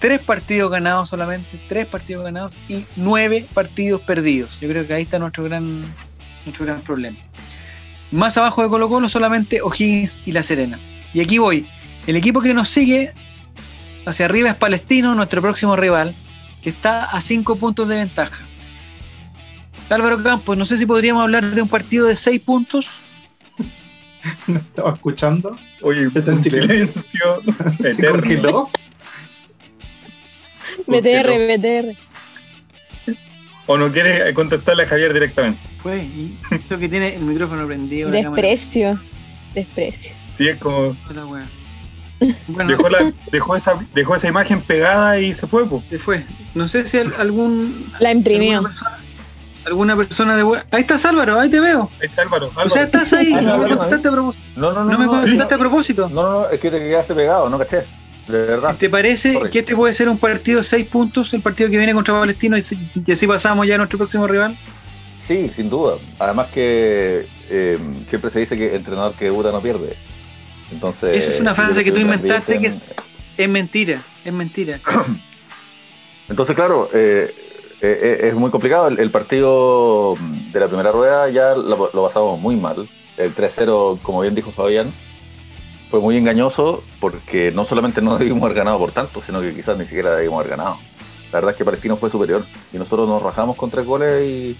tres 0.00 0.20
partidos 0.20 0.70
ganados 0.70 1.08
solamente, 1.08 1.48
tres 1.68 1.86
partidos 1.86 2.24
ganados 2.24 2.52
y 2.68 2.84
nueve 2.96 3.46
partidos 3.54 4.00
perdidos. 4.02 4.60
Yo 4.60 4.68
creo 4.68 4.86
que 4.86 4.94
ahí 4.94 5.02
está 5.02 5.18
nuestro 5.18 5.44
gran, 5.44 5.82
nuestro 6.44 6.64
gran 6.66 6.80
problema. 6.80 7.16
Más 8.10 8.36
abajo 8.36 8.62
de 8.62 8.68
Colo 8.68 8.88
Colo 8.88 9.08
solamente 9.08 9.62
O'Higgins 9.62 10.20
y 10.26 10.32
La 10.32 10.42
Serena. 10.42 10.78
Y 11.12 11.20
aquí 11.20 11.38
voy. 11.38 11.66
El 12.06 12.16
equipo 12.16 12.40
que 12.40 12.54
nos 12.54 12.68
sigue 12.68 13.12
hacia 14.06 14.26
arriba 14.26 14.48
es 14.50 14.54
Palestino, 14.54 15.14
nuestro 15.14 15.40
próximo 15.42 15.74
rival, 15.74 16.14
que 16.64 16.70
está 16.70 17.04
a 17.04 17.20
5 17.20 17.56
puntos 17.56 17.86
de 17.88 17.96
ventaja. 17.96 18.42
Álvaro 19.90 20.20
Campos, 20.22 20.56
no 20.56 20.64
sé 20.64 20.76
si 20.78 20.86
podríamos 20.86 21.22
hablar 21.22 21.44
de 21.44 21.60
un 21.62 21.68
partido 21.68 22.06
de 22.08 22.16
6 22.16 22.40
puntos. 22.40 22.90
No 24.46 24.58
estaba 24.58 24.94
escuchando. 24.94 25.54
Oye, 25.82 26.06
Está 26.14 26.30
en 26.32 26.42
silencio. 26.42 26.90
silencio 26.94 27.42
Se 27.78 28.06
congeló. 28.06 28.70
BTR, 30.86 31.28
BTR. 31.58 31.96
O 33.66 33.76
no 33.76 33.92
quiere 33.92 34.32
contestarle 34.32 34.84
a 34.84 34.86
Javier 34.86 35.12
directamente. 35.12 35.60
Fue, 35.76 35.98
y 36.04 36.38
eso 36.50 36.78
que 36.78 36.88
tiene 36.88 37.14
el 37.16 37.22
micrófono 37.22 37.66
prendido. 37.66 38.10
la 38.10 38.22
cámara- 38.22 38.42
Desprecio. 38.42 38.98
Desprecio. 39.54 40.16
Sí, 40.38 40.48
es 40.48 40.58
como. 40.58 40.96
la 41.14 41.26
wea. 41.26 41.46
Bueno, 42.48 42.70
Dejó, 42.70 42.88
la, 42.88 43.12
dejó, 43.32 43.56
esa, 43.56 43.74
dejó 43.94 44.14
esa 44.14 44.28
imagen 44.28 44.60
pegada 44.62 45.18
y 45.18 45.34
se 45.34 45.46
fue, 45.46 45.68
pues. 45.68 45.84
se 45.86 45.98
fue. 45.98 46.24
No 46.54 46.68
sé 46.68 46.86
si 46.86 46.98
al- 46.98 47.14
algún. 47.18 47.92
La 48.00 48.12
imprimió. 48.12 48.58
Alguna 48.58 48.68
persona, 48.68 48.98
alguna 49.66 49.96
persona 49.96 50.36
de 50.36 50.42
Ahí 50.70 50.80
estás, 50.82 51.04
Álvaro, 51.06 51.38
ahí 51.40 51.48
te 51.50 51.60
veo. 51.60 51.90
Ahí 52.00 52.08
está 52.08 52.22
Álvaro. 52.22 52.50
O 52.54 52.70
sea, 52.70 52.82
estás 52.84 53.12
ahí. 53.12 53.32
Ah, 53.36 53.40
no, 53.40 53.56
no 53.56 53.62
me 53.68 53.76
contestaste 53.76 54.08
a 54.08 54.12
propósito. 54.12 54.44
No, 54.56 54.72
no, 54.72 54.84
no. 54.84 54.90
No 54.92 54.98
me 54.98 55.06
contestaste 55.06 55.54
a 55.54 55.58
propósito. 55.58 56.08
no, 56.08 56.22
no, 56.22 56.48
es 56.50 56.60
que 56.60 56.70
te 56.70 56.78
quedaste 56.78 57.14
pegado, 57.14 57.48
no 57.48 57.58
caché. 57.58 57.84
De 58.28 58.38
verdad. 58.46 58.70
Si 58.72 58.76
te 58.78 58.88
parece 58.90 59.34
Correcto. 59.34 59.52
que 59.52 59.58
este 59.58 59.76
puede 59.76 59.92
ser 59.92 60.08
un 60.08 60.16
partido 60.18 60.58
de 60.58 60.64
6 60.64 60.86
puntos, 60.86 61.34
el 61.34 61.42
partido 61.42 61.68
que 61.68 61.76
viene 61.76 61.92
contra 61.92 62.18
Palestino, 62.18 62.56
y 62.56 63.12
así 63.12 63.26
pasamos 63.26 63.66
ya 63.66 63.74
a 63.74 63.78
nuestro 63.78 63.98
próximo 63.98 64.26
rival. 64.26 64.56
Sí, 65.28 65.50
sin 65.54 65.68
duda. 65.70 65.96
Además 66.18 66.48
que 66.52 67.26
eh, 67.50 67.78
siempre 68.08 68.30
se 68.30 68.40
dice 68.40 68.56
que 68.56 68.68
el 68.70 68.76
entrenador 68.76 69.14
que 69.14 69.26
debuta 69.26 69.50
no 69.52 69.60
pierde. 69.60 69.96
Entonces. 70.72 71.16
Esa 71.16 71.34
es 71.34 71.40
una 71.40 71.54
frase 71.54 71.84
que 71.84 71.92
tú 71.92 71.98
inventaste 72.00 72.58
que 72.60 72.66
es- 72.68 72.84
Es 73.36 73.48
mentira, 73.48 74.00
es 74.24 74.32
mentira. 74.32 74.80
Entonces, 76.28 76.54
claro, 76.56 76.88
eh, 76.94 77.34
eh, 77.80 77.98
eh, 78.22 78.28
es 78.28 78.34
muy 78.34 78.50
complicado. 78.50 78.88
El, 78.88 78.98
el 78.98 79.10
partido 79.10 80.16
de 80.52 80.60
la 80.60 80.68
primera 80.68 80.90
rueda 80.92 81.28
ya 81.30 81.54
lo, 81.54 81.90
lo 81.92 82.06
pasamos 82.06 82.40
muy 82.40 82.56
mal. 82.56 82.88
El 83.16 83.34
3-0, 83.34 84.00
como 84.02 84.20
bien 84.22 84.34
dijo 84.34 84.50
Fabián, 84.50 84.92
fue 85.90 86.00
muy 86.00 86.16
engañoso 86.16 86.82
porque 87.00 87.52
no 87.52 87.64
solamente 87.66 88.00
no 88.00 88.16
debimos 88.18 88.42
haber 88.44 88.56
ganado 88.56 88.78
por 88.78 88.92
tanto, 88.92 89.22
sino 89.26 89.40
que 89.40 89.54
quizás 89.54 89.76
ni 89.78 89.84
siquiera 89.84 90.14
debimos 90.16 90.40
haber 90.40 90.50
ganado. 90.56 90.78
La 91.32 91.38
verdad 91.40 91.50
es 91.52 91.56
que 91.56 91.64
Palestino 91.64 91.96
fue 91.96 92.10
superior 92.10 92.44
y 92.72 92.78
nosotros 92.78 93.08
nos 93.08 93.20
rajamos 93.22 93.56
con 93.56 93.70
tres 93.70 93.84
goles 93.84 94.22
y, 94.24 94.56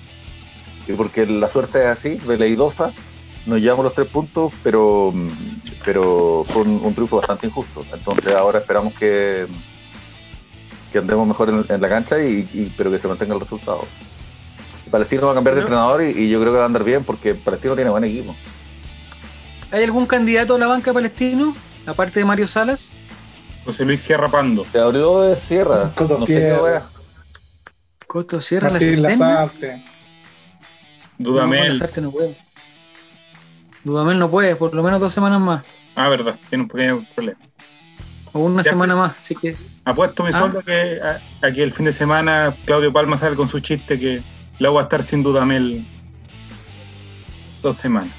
y 0.88 0.92
porque 0.96 1.24
la 1.24 1.48
suerte 1.48 1.78
es 1.80 1.86
así, 1.86 2.20
veleidosa, 2.26 2.92
nos 3.47 3.61
llevamos 3.61 3.84
los 3.84 3.95
tres 3.95 4.09
puntos, 4.09 4.53
pero, 4.62 5.12
pero 5.84 6.45
fue 6.49 6.62
un, 6.62 6.80
un 6.82 6.95
triunfo 6.95 7.16
bastante 7.18 7.47
injusto. 7.47 7.84
Entonces 7.92 8.34
ahora 8.34 8.59
esperamos 8.61 8.95
que, 8.95 9.47
que 10.92 10.99
andemos 10.99 11.26
mejor 11.26 11.51
en, 11.51 11.64
en 11.68 11.80
la 11.80 11.88
cancha, 11.88 12.22
y, 12.22 12.49
y- 12.53 12.72
pero 12.76 12.90
que 12.90 12.99
se 12.99 13.09
mantenga 13.09 13.34
el 13.34 13.40
resultado. 13.40 13.86
Palestino 14.90 15.26
va 15.26 15.32
a 15.32 15.34
cambiar 15.34 15.57
de 15.57 15.62
entrenador 15.62 16.03
y, 16.05 16.11
y 16.11 16.28
yo 16.28 16.40
creo 16.40 16.53
que 16.53 16.59
va 16.59 16.64
a 16.64 16.66
andar 16.66 16.84
bien 16.84 17.03
porque 17.05 17.34
Palestino 17.34 17.74
tiene 17.74 17.90
buen 17.90 18.05
equipo. 18.05 18.34
¿Hay 19.72 19.82
algún 19.82 20.07
candidato 20.07 20.55
a 20.55 20.59
la 20.59 20.66
banca 20.68 20.92
palestino? 20.92 21.57
Aparte 21.86 22.20
de 22.20 22.24
Mario 22.24 22.47
Salas. 22.47 22.95
José 23.64 23.84
Luis 23.84 24.01
Sierra 24.01 24.28
Pando. 24.30 24.64
Se 24.70 24.78
abrió 24.78 25.22
de 25.22 25.36
Sierra. 25.36 25.90
Coto 25.97 26.16
no 26.18 26.24
Sierra. 26.24 26.82
Coto 28.07 28.40
Sierra, 28.40 28.68
la 28.68 28.72
Martín 28.74 28.88
Centena. 28.90 29.11
Lazarte. 29.16 29.82
No, 31.18 31.30
Dudamel. 31.30 31.72
Lazarte 31.72 32.01
no 32.03 32.11
puede. 32.12 32.36
Dudamel 33.85 34.18
no 34.18 34.30
puede, 34.30 34.57
por 34.57 34.74
lo 34.74 34.82
menos 34.82 35.01
dos 35.01 35.12
semanas 35.12 35.41
más. 35.41 35.62
Ah, 35.95 36.09
verdad, 36.09 36.35
tiene 36.49 36.64
un 36.64 36.68
pequeño 36.70 37.05
problema. 37.14 37.39
O 38.32 38.41
una 38.41 38.62
Ya, 38.62 38.70
semana 38.72 38.97
más. 38.97 39.12
Así 39.18 39.35
que 39.37 39.57
Apuesto 39.85 40.24
mi 40.24 40.30
Ah. 40.30 40.39
sueldo 40.39 40.62
que 40.62 40.99
a- 41.01 41.20
aquí 41.47 41.61
el 41.61 41.70
fin 41.72 41.85
de 41.87 41.93
semana 41.93 42.55
Claudio 42.64 42.93
Palma 42.93 43.16
sale 43.16 43.37
con 43.37 43.47
su 43.49 43.61
chiste 43.61 43.99
que 43.99 44.22
la 44.59 44.70
va 44.70 44.80
a 44.80 44.85
estar 44.85 45.03
sin 45.03 45.22
Dudamel 45.22 45.85
dos 47.62 47.76
semanas. 47.76 48.11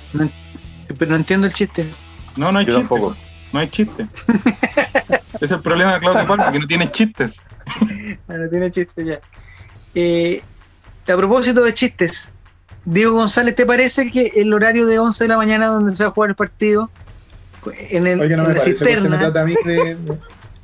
pero 0.98 1.12
no 1.12 1.18
entiendo 1.18 1.48
el 1.48 1.54
chiste. 1.54 1.86
No, 2.38 2.52
no 2.52 2.60
hay 2.60 2.66
Yo 2.66 2.74
chiste. 2.74 2.88
tampoco. 2.88 3.16
No 3.52 3.60
hay 3.60 3.70
chiste. 3.70 4.08
es 5.42 5.52
el 5.52 5.60
problema 5.62 5.94
de 5.96 6.00
Claudio 6.00 6.28
Palma, 6.28 6.52
que 6.52 6.60
no 6.60 6.68
tiene 6.68 6.92
chistes. 6.92 7.42
Ah, 8.28 8.34
no 8.38 8.48
tiene 8.50 8.70
chiste 8.72 9.04
ya. 9.06 9.20
Eh, 9.96 10.42
a 11.08 11.16
propósito 11.18 11.64
de 11.64 11.74
chistes, 11.74 12.32
Diego 12.86 13.14
González, 13.16 13.56
¿te 13.56 13.66
parece 13.66 14.12
que 14.12 14.32
el 14.36 14.54
horario 14.54 14.86
de 14.86 15.00
11 15.00 15.24
de 15.24 15.28
la 15.28 15.38
mañana 15.38 15.68
donde 15.68 15.96
se 15.96 16.04
va 16.04 16.10
a 16.10 16.14
jugar 16.14 16.30
el 16.30 16.36
partido 16.36 16.90
en, 17.90 18.06
el, 18.08 18.22
Oye, 18.22 18.36
no 18.38 18.44
en 18.44 18.50
me 18.50 18.54
la 18.56 18.62
parece 18.62 18.66
que 18.66 18.74
usted 18.74 18.86
me 18.86 18.92
cisterna? 18.94 19.20
trata 19.20 19.42
a 19.42 19.46
mí 19.46 19.56
de, 19.66 19.98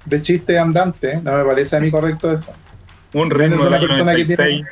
de 0.05 0.21
chiste 0.21 0.59
andante, 0.59 1.13
¿eh? 1.13 1.21
no 1.23 1.35
me 1.35 1.43
parece 1.43 1.75
a 1.75 1.79
mí 1.79 1.89
correcto 1.89 2.31
eso. 2.31 2.51
Un 3.13 3.27
Menos 3.29 3.59
de 3.61 3.67
una 3.67 3.79
persona 3.79 4.15
que 4.15 4.23
tiene, 4.25 4.43
96. 4.43 4.67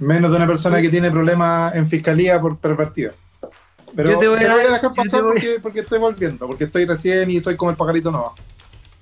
menos 0.00 0.30
de 0.30 0.36
una 0.36 0.46
persona 0.46 0.80
que 0.80 0.88
tiene 0.90 1.10
problemas 1.10 1.74
en 1.74 1.88
fiscalía 1.88 2.40
por, 2.40 2.58
por 2.58 2.76
partido. 2.76 3.12
Pero 3.96 4.10
Yo 4.12 4.18
te 4.18 4.28
voy 4.28 4.36
a 4.36 4.40
se 4.40 4.48
lo 4.48 4.54
voy 4.54 4.60
a 4.60 4.64
dar- 4.70 4.72
dejar 4.80 4.94
pasar 4.94 5.22
voy- 5.22 5.32
porque, 5.32 5.58
porque 5.62 5.80
estoy 5.80 5.98
volviendo, 5.98 6.46
porque 6.46 6.64
estoy 6.64 6.84
recién 6.84 7.30
y 7.30 7.40
soy 7.40 7.56
como 7.56 7.70
el 7.72 7.76
pajarito 7.76 8.10
nuevo. 8.12 8.34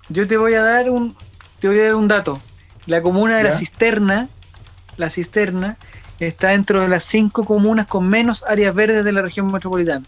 Yo 0.08 0.26
te 0.26 0.36
voy 0.38 0.54
a 0.54 0.62
dar 0.62 0.88
un, 0.88 1.14
te 1.58 1.68
voy 1.68 1.78
a 1.80 1.84
dar 1.84 1.94
un 1.96 2.08
dato. 2.08 2.40
La 2.86 3.02
comuna 3.02 3.36
de 3.36 3.42
la 3.42 3.52
cisterna, 3.52 4.28
la 4.96 5.10
cisterna, 5.10 5.76
está 6.26 6.48
dentro 6.48 6.80
de 6.80 6.88
las 6.88 7.04
cinco 7.04 7.44
comunas 7.44 7.86
con 7.86 8.08
menos 8.08 8.44
áreas 8.48 8.74
verdes 8.74 9.04
de 9.04 9.12
la 9.12 9.22
región 9.22 9.50
metropolitana. 9.52 10.04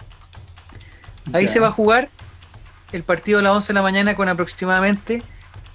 Ahí 1.32 1.46
se 1.46 1.61
va 1.61 1.68
a 1.68 1.72
jugar 1.72 2.08
el 2.92 3.04
partido 3.04 3.38
a 3.38 3.42
las 3.42 3.52
11 3.52 3.68
de 3.68 3.74
la 3.74 3.82
mañana 3.82 4.14
con 4.14 4.28
aproximadamente 4.28 5.22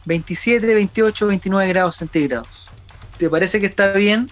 27, 0.05 0.73
28, 0.73 1.27
29 1.27 1.69
grados 1.69 1.95
centígrados. 1.95 2.67
¿Te 3.17 3.29
parece 3.29 3.59
que 3.59 3.67
está 3.67 3.93
bien? 3.93 4.27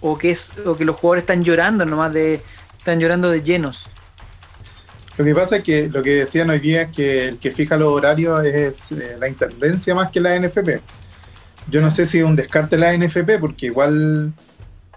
¿O 0.00 0.16
que, 0.16 0.30
es, 0.30 0.54
o 0.64 0.76
que 0.76 0.84
los 0.84 0.96
jugadores 0.96 1.22
están 1.22 1.42
llorando 1.42 1.84
nomás 1.84 2.12
de. 2.12 2.40
están 2.76 3.00
llorando 3.00 3.30
de 3.30 3.42
llenos? 3.42 3.90
Lo 5.16 5.24
que 5.24 5.34
pasa 5.34 5.56
es 5.56 5.64
que 5.64 5.88
lo 5.88 6.00
que 6.00 6.10
decían 6.10 6.48
hoy 6.48 6.60
día 6.60 6.82
es 6.82 6.88
que 6.94 7.26
el 7.26 7.38
que 7.38 7.50
fija 7.50 7.76
los 7.76 7.92
horarios 7.92 8.44
es 8.44 8.92
eh, 8.92 9.16
la 9.18 9.28
intendencia 9.28 9.92
más 9.92 10.12
que 10.12 10.20
la 10.20 10.38
NFP. 10.38 10.80
Yo 11.68 11.80
no 11.80 11.90
sé 11.90 12.06
si 12.06 12.18
es 12.18 12.24
un 12.24 12.36
descarte 12.36 12.78
la 12.78 12.96
NFP, 12.96 13.40
porque 13.40 13.66
igual 13.66 14.32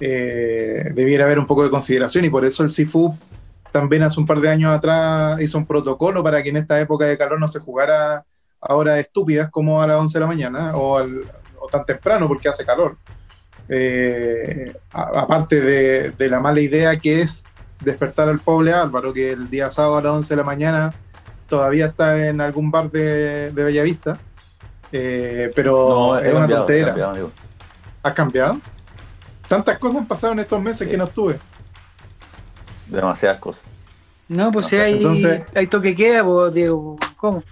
eh, 0.02 0.92
debiera 0.94 1.26
haber 1.26 1.40
un 1.40 1.46
poco 1.46 1.64
de 1.64 1.70
consideración 1.70 2.26
y 2.26 2.30
por 2.30 2.44
eso 2.44 2.64
el 2.64 2.70
CIFU 2.70 3.16
también 3.72 4.04
hace 4.04 4.20
un 4.20 4.26
par 4.26 4.40
de 4.42 4.50
años 4.50 4.72
atrás 4.76 5.40
hizo 5.42 5.58
un 5.58 5.66
protocolo 5.66 6.22
para 6.24 6.44
que 6.44 6.50
en 6.50 6.58
esta 6.58 6.80
época 6.82 7.06
de 7.06 7.18
calor 7.18 7.40
no 7.40 7.48
se 7.48 7.60
jugara 7.60 8.26
a 8.60 8.76
horas 8.76 8.98
estúpidas 9.00 9.50
como 9.50 9.82
a 9.82 9.88
las 9.88 9.98
11 9.98 10.14
de 10.18 10.20
la 10.20 10.28
mañana 10.28 10.76
o, 10.76 10.98
al- 10.98 11.24
o 11.60 11.68
tan 11.68 11.86
temprano 11.86 12.28
porque 12.28 12.50
hace 12.50 12.66
calor. 12.66 12.98
Eh, 13.70 14.74
a- 14.92 15.22
aparte 15.22 15.62
de, 15.62 16.12
de 16.12 16.30
la 16.30 16.40
mala 16.40 16.60
idea 16.60 17.00
que 17.00 17.22
es 17.22 17.46
despertar 17.80 18.28
al 18.28 18.40
pobre 18.40 18.74
Álvaro, 18.74 19.14
que 19.14 19.32
el 19.32 19.50
día 19.50 19.70
sábado 19.70 19.98
a 19.98 20.02
las 20.02 20.12
11 20.14 20.30
de 20.34 20.36
la 20.38 20.44
mañana 20.44 20.94
todavía 21.48 21.86
está 21.88 22.28
en 22.28 22.42
algún 22.42 22.70
bar 22.72 22.92
de, 22.92 23.52
de 23.52 23.64
Bellavista. 23.64 24.20
Eh, 24.92 25.52
pero 25.56 25.88
No, 25.90 26.20
es 26.20 26.30
una 26.30 26.40
cambiado, 26.42 26.62
tontera. 26.66 26.88
cambiado. 26.88 27.32
¿Has 28.04 28.14
cambiado? 28.14 28.60
Tantas 29.52 29.78
cosas 29.80 29.98
han 29.98 30.08
pasado 30.08 30.32
en 30.32 30.40
estos 30.40 30.62
meses 30.62 30.86
Sí. 30.88 30.92
que 30.92 30.98
no 30.98 31.04
estuve. 31.04 31.38
Demasiadas 32.88 33.40
cosas. 33.42 33.62
No, 34.30 34.50
pues 34.50 34.68
si 34.68 34.78
hay, 34.78 34.94
entonces- 34.94 35.44
hay 35.54 35.68
toque 35.68 35.94
queda, 35.94 36.24
pues, 36.24 36.54
Diego, 36.54 36.98
¿cómo? 37.18 37.44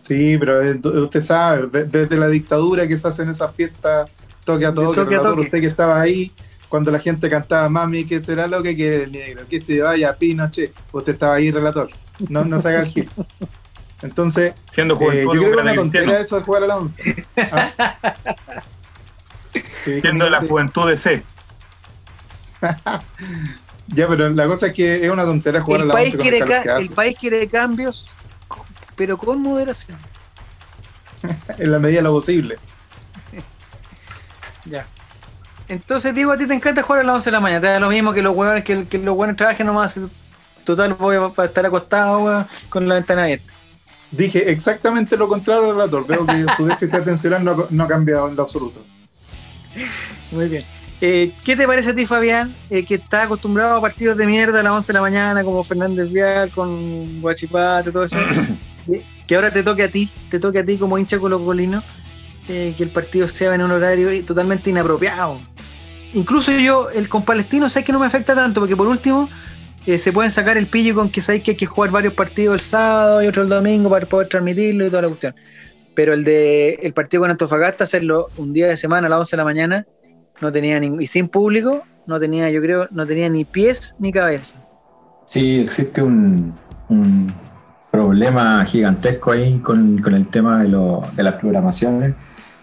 Sí, 0.00 0.38
pero 0.38 0.62
eh, 0.62 0.80
usted 0.82 1.20
sabe, 1.20 1.66
de- 1.66 1.84
desde 1.84 2.16
la 2.16 2.26
dictadura 2.28 2.88
que 2.88 2.96
se 2.96 3.06
hacen 3.06 3.28
esas 3.28 3.54
fiestas, 3.54 4.08
toque 4.44 4.64
a 4.64 4.72
toque, 4.72 4.96
toque 4.96 5.14
a 5.16 5.20
toque. 5.20 5.42
usted 5.42 5.60
que 5.60 5.66
estaba 5.66 6.00
ahí, 6.00 6.32
cuando 6.70 6.90
la 6.90 6.98
gente 6.98 7.28
cantaba, 7.28 7.68
mami, 7.68 8.06
¿qué 8.06 8.18
será 8.18 8.46
lo 8.46 8.62
que 8.62 8.74
quiere 8.74 9.02
el 9.04 9.12
negro? 9.12 9.44
Que 9.46 9.60
se 9.60 9.82
vaya 9.82 10.16
Pinochet. 10.16 10.72
Usted 10.90 11.12
estaba 11.12 11.34
ahí, 11.34 11.50
relator. 11.50 11.90
No, 12.30 12.46
no 12.46 12.60
se 12.62 12.68
haga 12.68 12.80
el 12.80 12.86
gil. 12.86 13.10
Entonces, 14.00 14.54
Siendo 14.70 14.94
eh, 15.12 15.24
yo 15.24 15.30
creo 15.32 15.54
que 15.56 15.62
una 15.62 15.74
tontera 15.74 16.18
eso 16.18 16.36
de 16.36 16.42
jugar 16.44 16.62
a 16.64 16.66
la 16.66 16.76
11. 16.78 17.26
¿Ah? 17.52 17.98
Siendo 19.84 20.24
de 20.24 20.30
la 20.30 20.40
juventud 20.40 20.88
de 20.88 20.96
C. 20.96 21.22
Ya, 23.92 24.06
pero 24.06 24.30
la 24.30 24.46
cosa 24.46 24.68
es 24.68 24.72
que 24.72 25.04
es 25.04 25.10
una 25.10 25.24
tontera 25.24 25.60
jugar 25.60 25.80
El 25.80 25.84
a 25.84 25.88
la 25.88 25.94
país, 25.94 26.14
11 26.14 26.16
con 26.16 26.22
quiere 26.22 26.38
el 26.38 26.88
que 26.88 26.94
país 26.94 27.18
quiere 27.18 27.48
cambios, 27.48 28.08
pero 28.96 29.18
con 29.18 29.42
moderación. 29.42 29.98
En 31.58 31.72
la 31.72 31.78
medida 31.78 31.98
de 31.98 32.04
lo 32.04 32.12
posible. 32.12 32.56
Ya. 34.66 34.86
Entonces, 35.68 36.14
Diego, 36.14 36.32
a 36.32 36.36
ti 36.36 36.46
te 36.46 36.52
encanta 36.52 36.82
jugar 36.82 37.00
a 37.00 37.04
las 37.04 37.14
11 37.16 37.30
de 37.30 37.32
la 37.32 37.40
mañana. 37.40 37.60
Te 37.62 37.66
da 37.68 37.80
lo 37.80 37.88
mismo 37.88 38.12
que 38.12 38.22
los 38.22 38.36
huevones, 38.36 38.62
que, 38.62 38.86
que 38.86 38.98
los 38.98 39.16
buenos 39.16 39.36
trabajen 39.36 39.66
nomás. 39.66 39.98
Total, 40.64 40.94
voy 40.94 41.16
a, 41.16 41.32
a 41.34 41.44
estar 41.46 41.64
acostado 41.64 42.46
con 42.68 42.86
la 42.86 42.96
ventana 42.96 43.22
abierta. 43.22 43.52
Dije 44.10 44.50
exactamente 44.50 45.16
lo 45.16 45.28
contrario 45.28 45.64
al 45.64 45.70
relator. 45.70 46.06
Veo 46.06 46.26
que 46.26 46.44
su 46.56 46.66
déficit 46.66 47.00
atencional 47.00 47.68
no 47.70 47.84
ha 47.84 47.88
cambiado 47.88 48.28
en 48.28 48.36
lo 48.36 48.42
absoluto. 48.42 48.84
Muy 50.30 50.48
bien. 50.48 50.64
Eh, 51.02 51.32
¿Qué 51.44 51.56
te 51.56 51.66
parece 51.66 51.90
a 51.90 51.94
ti, 51.94 52.04
Fabián, 52.04 52.54
eh, 52.68 52.84
que 52.84 52.96
estás 52.96 53.24
acostumbrado 53.24 53.76
a 53.76 53.80
partidos 53.80 54.18
de 54.18 54.26
mierda 54.26 54.60
a 54.60 54.62
las 54.62 54.72
11 54.72 54.88
de 54.88 54.94
la 54.94 55.00
mañana, 55.00 55.42
como 55.42 55.64
Fernández 55.64 56.12
Vial, 56.12 56.50
con 56.50 57.20
Guachipate, 57.20 57.90
todo 57.90 58.04
eso? 58.04 58.16
Eh, 58.88 59.04
que 59.28 59.36
ahora 59.36 59.52
te 59.52 59.62
toque 59.62 59.82
a 59.82 59.90
ti, 59.90 60.10
te 60.30 60.40
toque 60.40 60.58
a 60.58 60.64
ti 60.64 60.78
como 60.78 60.98
hincha 60.98 61.18
colocolino, 61.18 61.82
eh, 62.48 62.74
que 62.76 62.82
el 62.82 62.90
partido 62.90 63.28
sea 63.28 63.54
en 63.54 63.60
un 63.62 63.70
horario 63.70 64.08
totalmente 64.24 64.70
inapropiado. 64.70 65.38
Incluso 66.14 66.50
yo, 66.52 66.88
el 66.90 67.08
con 67.08 67.24
Palestino, 67.24 67.68
sé 67.68 67.84
que 67.84 67.92
no 67.92 68.00
me 68.00 68.06
afecta 68.06 68.34
tanto, 68.34 68.60
porque 68.60 68.74
por 68.74 68.88
último, 68.88 69.28
eh, 69.86 69.98
se 69.98 70.12
pueden 70.12 70.30
sacar 70.30 70.56
el 70.58 70.66
pillo 70.66 70.94
con 70.94 71.10
que 71.10 71.22
sabéis 71.22 71.44
que 71.44 71.50
hay 71.52 71.56
que 71.56 71.66
jugar 71.66 71.90
varios 71.90 72.14
partidos 72.14 72.54
el 72.54 72.60
sábado 72.60 73.22
y 73.22 73.26
otro 73.28 73.42
el 73.42 73.48
domingo 73.48 73.88
para 73.88 74.06
poder 74.06 74.28
transmitirlo 74.28 74.86
y 74.86 74.90
toda 74.90 75.02
la 75.02 75.08
cuestión. 75.08 75.34
Pero 75.94 76.14
el 76.14 76.24
de 76.24 76.74
el 76.82 76.92
partido 76.94 77.22
con 77.22 77.30
Antofagasta, 77.30 77.84
hacerlo 77.84 78.28
un 78.36 78.52
día 78.52 78.68
de 78.68 78.76
semana 78.76 79.06
a 79.06 79.10
las 79.10 79.18
11 79.20 79.30
de 79.32 79.36
la 79.38 79.44
mañana, 79.44 79.86
no 80.40 80.50
tenía 80.52 80.78
ningún, 80.80 81.02
y 81.02 81.06
sin 81.06 81.28
público, 81.28 81.82
no 82.06 82.18
tenía, 82.20 82.48
yo 82.50 82.60
creo, 82.62 82.86
no 82.90 83.06
tenía 83.06 83.28
ni 83.28 83.44
pies 83.44 83.94
ni 83.98 84.10
cabeza. 84.12 84.54
Sí, 85.26 85.60
existe 85.60 86.00
un, 86.02 86.54
un 86.88 87.26
problema 87.90 88.64
gigantesco 88.64 89.32
ahí 89.32 89.58
con, 89.58 89.98
con 89.98 90.14
el 90.14 90.28
tema 90.28 90.62
de, 90.62 90.68
lo- 90.68 91.02
de 91.14 91.22
las 91.22 91.34
programaciones, 91.34 92.14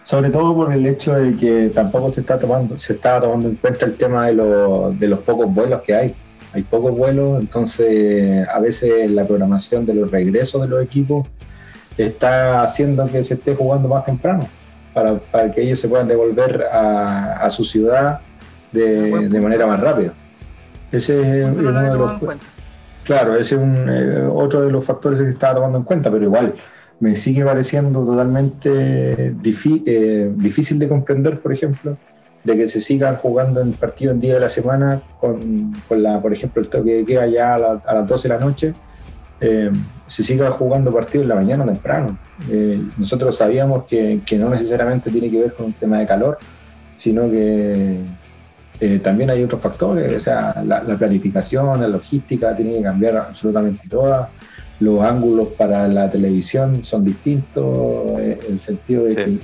sobre 0.04 0.30
todo 0.30 0.56
por 0.56 0.72
el 0.74 0.86
hecho 0.86 1.14
de 1.14 1.36
que 1.36 1.70
tampoco 1.74 2.10
se 2.10 2.22
está 2.22 2.40
tomando, 2.40 2.78
se 2.80 2.94
está 2.94 3.20
tomando 3.20 3.50
en 3.50 3.56
cuenta 3.56 3.86
el 3.86 3.96
tema 3.96 4.28
de, 4.28 4.34
lo- 4.34 4.92
de 4.98 5.08
los 5.08 5.20
pocos 5.20 5.54
vuelos 5.54 5.82
que 5.82 5.94
hay. 5.96 6.16
Hay 6.54 6.64
pocos 6.64 6.96
vuelos, 6.96 7.40
entonces 7.42 8.48
a 8.48 8.60
veces 8.60 9.12
la 9.12 9.26
programación 9.28 9.86
de 9.86 9.94
los 9.94 10.10
regresos 10.10 10.62
de 10.62 10.68
los 10.70 10.82
equipos 10.82 11.28
está 11.98 12.62
haciendo 12.64 13.06
que 13.08 13.24
se 13.24 13.34
esté 13.36 13.56
jugando 13.56 13.88
más 13.88 14.06
temprano, 14.06 14.48
para, 14.94 15.16
para 15.16 15.52
que 15.52 15.62
ellos 15.62 15.80
se 15.80 15.88
puedan 15.88 16.08
devolver 16.08 16.64
a, 16.72 17.34
a 17.38 17.50
su 17.50 17.64
ciudad 17.66 18.20
de, 18.72 19.28
de 19.30 19.42
manera 19.42 19.66
más 19.68 19.80
rápida. 19.80 20.14
Ese 20.92 21.20
es 21.22 21.46
uno 21.46 21.72
de 21.84 21.90
los. 21.98 22.12
Claro, 23.04 23.36
ese 23.36 23.56
es 23.56 23.62
un, 23.62 23.86
eh, 23.90 24.28
otro 24.32 24.62
de 24.62 24.72
los 24.72 24.84
factores 24.84 25.20
que 25.22 25.30
estaba 25.30 25.56
tomando 25.56 25.78
en 25.78 25.84
cuenta, 25.86 26.12
pero 26.12 26.24
igual 26.26 26.54
me 27.00 27.16
sigue 27.16 27.46
pareciendo 27.46 28.04
totalmente 28.06 28.70
eh, 29.30 29.34
difícil 30.36 30.80
de 30.80 30.88
comprender, 30.90 31.40
por 31.40 31.54
ejemplo, 31.54 31.96
de 32.44 32.58
que 32.58 32.68
se 32.68 32.82
sigan 32.82 33.16
jugando 33.16 33.62
en 33.62 33.74
partido 33.74 34.12
en 34.12 34.20
día 34.20 34.34
de 34.36 34.40
la 34.42 34.50
semana 34.50 35.02
con, 35.20 35.74
con 35.88 36.02
la, 36.04 36.22
por 36.22 36.34
ejemplo, 36.34 36.62
el 36.62 36.70
toque 36.70 37.00
que 37.00 37.06
queda 37.06 37.28
ya 37.28 37.56
a, 37.56 37.58
la- 37.60 37.82
a 37.86 37.94
las 37.96 38.08
12 38.08 38.28
de 38.28 38.34
la 38.34 38.40
noche, 38.44 38.74
eh, 39.42 39.72
se 40.08 40.24
siga 40.24 40.50
jugando 40.52 40.92
partido 40.94 41.24
en 41.24 41.30
la 41.30 41.36
mañana 41.36 41.66
temprano. 41.66 42.18
Eh, 42.50 42.82
nosotros 42.98 43.36
sabíamos 43.36 43.86
que, 43.86 44.22
que 44.26 44.38
no 44.38 44.50
necesariamente 44.50 45.10
tiene 45.12 45.30
que 45.30 45.40
ver 45.42 45.54
con 45.54 45.68
un 45.68 45.74
tema 45.74 46.00
de 46.00 46.08
calor, 46.08 46.38
sino 46.96 47.30
que 47.30 48.00
eh, 48.80 49.00
también 49.00 49.30
hay 49.30 49.44
otros 49.44 49.60
factores, 49.62 50.16
o 50.16 50.20
sea, 50.20 50.62
la, 50.66 50.84
la 50.84 50.98
planificación, 50.98 51.82
la 51.82 51.88
logística 51.88 52.56
tiene 52.56 52.78
que 52.78 52.84
cambiar 52.84 53.18
absolutamente 53.18 53.88
toda. 53.90 54.30
Los 54.80 55.02
ángulos 55.02 55.48
para 55.58 55.88
la 55.88 56.08
televisión 56.10 56.84
son 56.84 57.04
distintos, 57.04 58.20
eh, 58.20 58.40
el 58.48 58.60
sentido 58.60 59.06
de 59.06 59.26
Sí. 59.26 59.42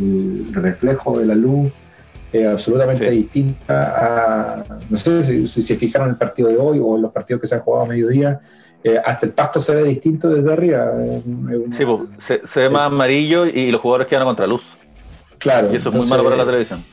el 0.00 0.54
reflejo 0.54 1.18
de 1.18 1.24
la 1.26 1.34
luz 1.34 1.72
es 2.30 2.46
absolutamente 2.46 3.08
Sí. 3.08 3.16
distinta 3.16 3.94
a, 4.58 4.64
no 4.90 4.96
sé 4.98 5.22
si, 5.22 5.46
si 5.48 5.62
se 5.62 5.76
fijaron 5.76 6.08
en 6.08 6.12
el 6.12 6.18
partido 6.18 6.48
de 6.48 6.58
hoy 6.58 6.78
o 6.82 6.96
en 6.96 7.02
los 7.02 7.12
partidos 7.12 7.40
que 7.40 7.46
se 7.46 7.54
han 7.54 7.62
jugado 7.62 7.84
a 7.84 7.88
mediodía, 7.88 8.40
eh, 8.84 9.00
hasta 9.04 9.26
el 9.26 9.32
pasto 9.32 9.60
se 9.60 9.74
ve 9.74 9.82
distinto 9.84 10.28
desde 10.28 10.52
arriba. 10.52 10.92
eh, 11.02 11.22
Sí, 11.78 11.84
pues, 11.84 12.00
se, 12.26 12.42
se 12.46 12.60
ve 12.60 12.68
más 12.70 12.86
amarillo 12.86 13.46
y 13.46 13.70
los 13.70 13.80
jugadores 13.80 14.06
quedan 14.08 14.22
a 14.22 14.26
contraluz. 14.26 14.62
claro, 15.38 15.72
Y 15.72 15.76
eso 15.76 15.88
es 15.88 15.94
muy 15.94 16.06
malo 16.06 16.22
para 16.24 16.36
la 16.36 16.44
televisión. 16.44 16.84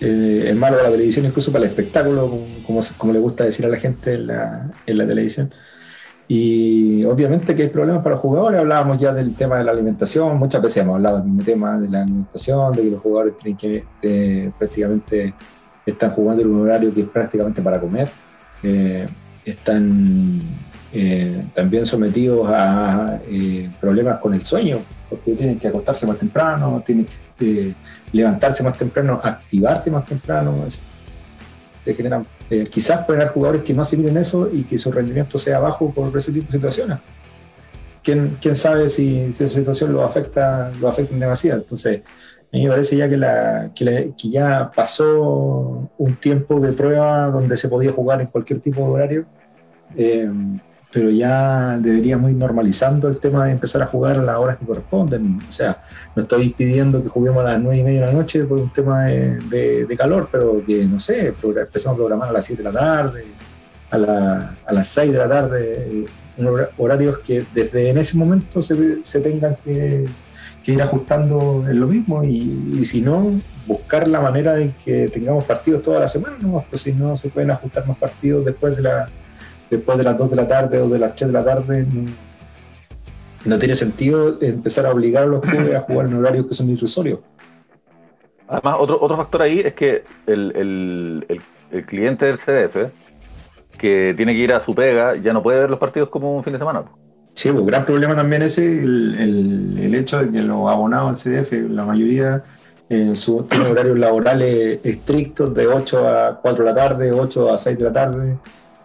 eh, 0.00 0.44
es 0.48 0.56
malo 0.56 0.76
para 0.76 0.88
la 0.88 0.94
televisión, 0.94 1.24
incluso 1.26 1.50
para 1.52 1.64
el 1.64 1.70
espectáculo, 1.70 2.28
como, 2.28 2.46
como, 2.66 2.80
como 2.98 3.12
le 3.12 3.18
gusta 3.18 3.44
decir 3.44 3.64
a 3.64 3.68
la 3.68 3.76
gente 3.76 4.14
en 4.14 4.26
la, 4.26 4.70
en 4.86 4.98
la 4.98 5.06
televisión. 5.06 5.50
Y 6.28 7.04
obviamente 7.04 7.54
que 7.54 7.62
hay 7.62 7.68
problemas 7.68 8.02
para 8.02 8.14
los 8.14 8.20
jugadores. 8.22 8.58
Hablábamos 8.60 8.98
ya 9.00 9.12
del 9.12 9.34
tema 9.34 9.58
de 9.58 9.64
la 9.64 9.72
alimentación, 9.72 10.38
muchas 10.38 10.62
veces 10.62 10.78
hemos 10.78 10.96
hablado 10.96 11.18
del 11.18 11.26
mismo 11.26 11.42
tema 11.44 11.78
de 11.78 11.88
la 11.88 12.02
alimentación, 12.02 12.72
de 12.72 12.82
que 12.82 12.90
los 12.90 13.00
jugadores 13.00 13.36
tienen 13.38 13.58
que 13.58 13.84
eh, 14.02 14.50
prácticamente 14.58 15.34
están 15.84 16.10
jugando 16.10 16.42
en 16.42 16.50
un 16.50 16.60
horario 16.62 16.94
que 16.94 17.02
es 17.02 17.08
prácticamente 17.08 17.60
para 17.60 17.80
comer. 17.80 18.08
Eh, 18.62 19.08
están 19.44 20.40
eh, 20.92 21.42
también 21.54 21.86
sometidos 21.86 22.48
a 22.50 23.20
eh, 23.28 23.70
problemas 23.80 24.18
con 24.18 24.34
el 24.34 24.42
sueño, 24.44 24.78
porque 25.08 25.32
tienen 25.32 25.58
que 25.58 25.68
acostarse 25.68 26.06
más 26.06 26.18
temprano, 26.18 26.82
tienen 26.84 27.06
que 27.38 27.68
eh, 27.68 27.74
levantarse 28.12 28.62
más 28.62 28.76
temprano, 28.76 29.20
activarse 29.22 29.90
más 29.90 30.04
temprano, 30.06 30.54
se 31.84 31.94
generan 31.94 32.26
Eh, 32.50 32.66
quizás 32.70 33.06
pueden 33.06 33.22
haber 33.22 33.32
jugadores 33.32 33.62
que 33.62 33.72
no 33.72 33.80
asimilen 33.80 34.18
eso 34.18 34.46
y 34.52 34.64
que 34.64 34.76
su 34.76 34.92
rendimiento 34.92 35.38
sea 35.38 35.58
bajo 35.58 35.90
por 35.90 36.14
ese 36.18 36.30
tipo 36.32 36.46
de 36.52 36.58
situaciones. 36.58 36.98
¿Quién, 38.04 38.36
quién 38.42 38.54
sabe 38.54 38.90
si, 38.90 39.32
si 39.32 39.44
esa 39.44 39.54
situación 39.58 39.90
lo 39.94 40.04
afecta, 40.04 40.70
lo 40.78 40.88
afecta 40.88 41.14
demasiado? 41.16 41.60
Entonces, 41.60 42.02
a 42.52 42.56
mí 42.56 42.64
me 42.64 42.68
parece 42.68 42.94
ya 42.98 43.08
que, 43.08 43.16
la, 43.16 43.70
que, 43.74 43.84
la- 43.86 44.04
que 44.18 44.28
ya 44.28 44.70
pasó 44.74 45.88
un 45.96 46.14
tiempo 46.16 46.60
de 46.60 46.72
prueba 46.72 47.30
donde 47.30 47.56
se 47.56 47.68
podía 47.70 47.90
jugar 47.92 48.20
en 48.20 48.26
cualquier 48.26 48.60
tipo 48.60 48.80
de 48.82 48.86
horario, 48.86 49.24
eh, 49.96 50.28
pero 50.92 51.08
ya 51.10 51.78
deberíamos 51.80 52.30
ir 52.30 52.36
normalizando 52.36 53.08
el 53.08 53.18
tema 53.18 53.46
de 53.46 53.52
empezar 53.52 53.80
a 53.82 53.86
jugar 53.86 54.18
a 54.18 54.22
las 54.22 54.36
horas 54.36 54.58
que 54.58 54.66
corresponden. 54.66 55.38
O 55.48 55.52
sea, 55.52 55.78
no 56.14 56.22
estoy 56.22 56.50
pidiendo 56.50 57.02
que 57.02 57.08
juguemos 57.08 57.42
a 57.44 57.52
las 57.52 57.60
nueve 57.62 57.78
y 57.78 57.82
media 57.82 58.00
de 58.02 58.06
la 58.08 58.12
noche 58.12 58.44
por 58.44 58.60
un 58.60 58.70
tema 58.72 59.04
de, 59.04 59.86
de- 59.86 59.96
calor, 59.96 60.28
pero 60.30 60.62
que, 60.66 60.84
no 60.84 60.98
sé, 60.98 61.28
empezamos 61.42 61.94
a 61.94 61.96
programar 61.96 62.28
a 62.28 62.32
las 62.32 62.44
7 62.44 62.62
de 62.62 62.72
la 62.72 62.78
tarde, 62.78 63.24
a, 63.90 63.98
la- 63.98 64.56
a 64.66 64.72
las 64.72 64.86
6 64.88 65.12
de 65.12 65.18
la 65.18 65.28
tarde, 65.28 65.60
eh, 65.88 66.06
horarios 66.78 67.18
que 67.20 67.44
desde 67.54 67.90
en 67.90 67.98
ese 67.98 68.16
momento 68.16 68.60
se, 68.62 69.04
se 69.04 69.20
tengan 69.20 69.56
que, 69.64 70.06
que 70.64 70.72
ir 70.72 70.82
ajustando 70.82 71.64
en 71.68 71.78
lo 71.80 71.86
mismo 71.86 72.22
y, 72.24 72.74
y 72.78 72.84
si 72.84 73.00
no, 73.00 73.30
buscar 73.66 74.08
la 74.08 74.20
manera 74.20 74.54
de 74.54 74.72
que 74.84 75.08
tengamos 75.08 75.44
partidos 75.44 75.82
toda 75.82 76.00
la 76.00 76.08
semana, 76.08 76.36
¿no? 76.40 76.64
Pues 76.68 76.82
si 76.82 76.92
no 76.92 77.16
se 77.16 77.28
pueden 77.30 77.50
ajustar 77.50 77.86
más 77.86 77.96
partidos 77.98 78.44
después 78.44 78.76
de 78.76 78.82
la 78.82 79.08
después 79.76 79.98
de 79.98 80.04
las 80.04 80.16
2 80.18 80.30
de 80.30 80.36
la 80.36 80.46
tarde 80.46 80.78
o 80.80 80.88
de 80.88 80.98
las 80.98 81.16
3 81.16 81.32
de 81.32 81.38
la 81.38 81.44
tarde, 81.44 81.86
no, 81.92 82.10
no 83.44 83.58
tiene 83.58 83.74
sentido 83.74 84.38
empezar 84.40 84.86
a 84.86 84.90
obligar 84.92 85.24
a 85.24 85.26
los 85.26 85.40
clubes 85.42 85.74
a 85.74 85.80
jugar 85.80 86.06
en 86.08 86.14
horarios 86.14 86.46
que 86.46 86.54
son 86.54 86.68
irrisorios. 86.70 87.20
Además, 88.48 88.76
otro, 88.78 88.98
otro 89.00 89.16
factor 89.16 89.42
ahí 89.42 89.60
es 89.60 89.74
que 89.74 90.04
el, 90.26 90.52
el- 90.54 91.26
el- 91.28 91.40
el 91.70 91.86
cliente 91.86 92.26
del 92.26 92.38
CDF, 92.38 92.90
que 93.78 94.12
tiene 94.16 94.32
que 94.34 94.38
ir 94.40 94.52
a 94.52 94.60
su 94.60 94.74
pega, 94.74 95.16
ya 95.16 95.32
no 95.32 95.42
puede 95.42 95.60
ver 95.60 95.70
los 95.70 95.78
partidos 95.78 96.10
como 96.10 96.36
un 96.36 96.44
fin 96.44 96.52
de 96.52 96.58
semana. 96.58 96.82
Sí, 97.34 97.50
pues 97.50 97.64
gran 97.64 97.84
problema 97.86 98.14
también 98.14 98.42
ese, 98.42 98.82
el, 98.82 99.16
el- 99.18 99.78
el 99.78 99.94
hecho 99.94 100.22
de 100.22 100.30
que 100.30 100.42
los 100.42 100.70
abonados 100.70 101.08
al 101.08 101.16
CDF, 101.16 101.52
la 101.70 101.84
mayoría 101.86 102.42
eh, 102.90 103.12
su- 103.16 103.44
tienen 103.44 103.72
horarios 103.72 103.98
laborales 103.98 104.80
estrictos 104.84 105.54
de 105.54 105.66
8 105.66 106.06
a 106.08 106.38
4 106.42 106.62
de 106.62 106.70
la 106.70 106.76
tarde, 106.76 107.10
8 107.10 107.50
a 107.50 107.56
6 107.56 107.78
de 107.78 107.84
la 107.84 107.92
tarde, 107.92 108.36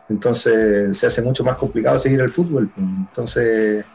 entonces 0.09 0.97
se 0.97 1.07
hace 1.07 1.21
mucho 1.21 1.43
más 1.43 1.55
complicado 1.57 1.97
seguir 1.97 2.19
el 2.21 2.29
fútbol. 2.29 2.69
pues. 2.73 2.85
Entonces, 2.87 3.85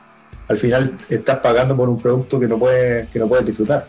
al 0.49 0.59
final 0.59 0.93
estás 1.09 1.39
pagando 1.39 1.77
por 1.77 1.89
un 1.89 2.01
producto 2.01 2.39
que 2.39 2.47
no 2.49 2.59
puedes, 2.59 3.09
que 3.09 3.19
no 3.19 3.27
puedes 3.29 3.47
disfrutar. 3.47 3.87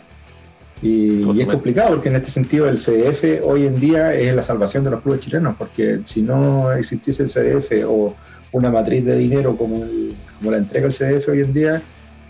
Y, 0.81 1.23
y 1.23 1.41
es 1.41 1.47
complicado 1.47 1.89
porque 1.91 2.09
en 2.09 2.15
este 2.17 2.29
sentido 2.29 2.67
el 2.67 2.77
CDF 2.77 3.41
hoy 3.45 3.65
en 3.65 3.79
día 3.79 4.13
es 4.13 4.35
la 4.35 4.43
salvación 4.43 4.83
de 4.83 4.91
los 4.91 5.01
clubes 5.01 5.21
chilenos, 5.21 5.55
porque 5.57 6.01
si 6.03 6.21
no 6.21 6.73
existiese 6.73 7.23
el 7.23 7.29
CDF 7.29 7.71
o 7.87 8.13
una 8.51 8.69
matriz 8.69 9.03
de 9.05 9.17
dinero 9.17 9.55
como, 9.55 9.83
el- 9.83 10.13
como 10.37 10.51
la 10.51 10.57
entrega 10.57 10.85
el 10.87 10.93
CDF 10.93 11.29
hoy 11.29 11.39
en 11.39 11.53
día, 11.53 11.81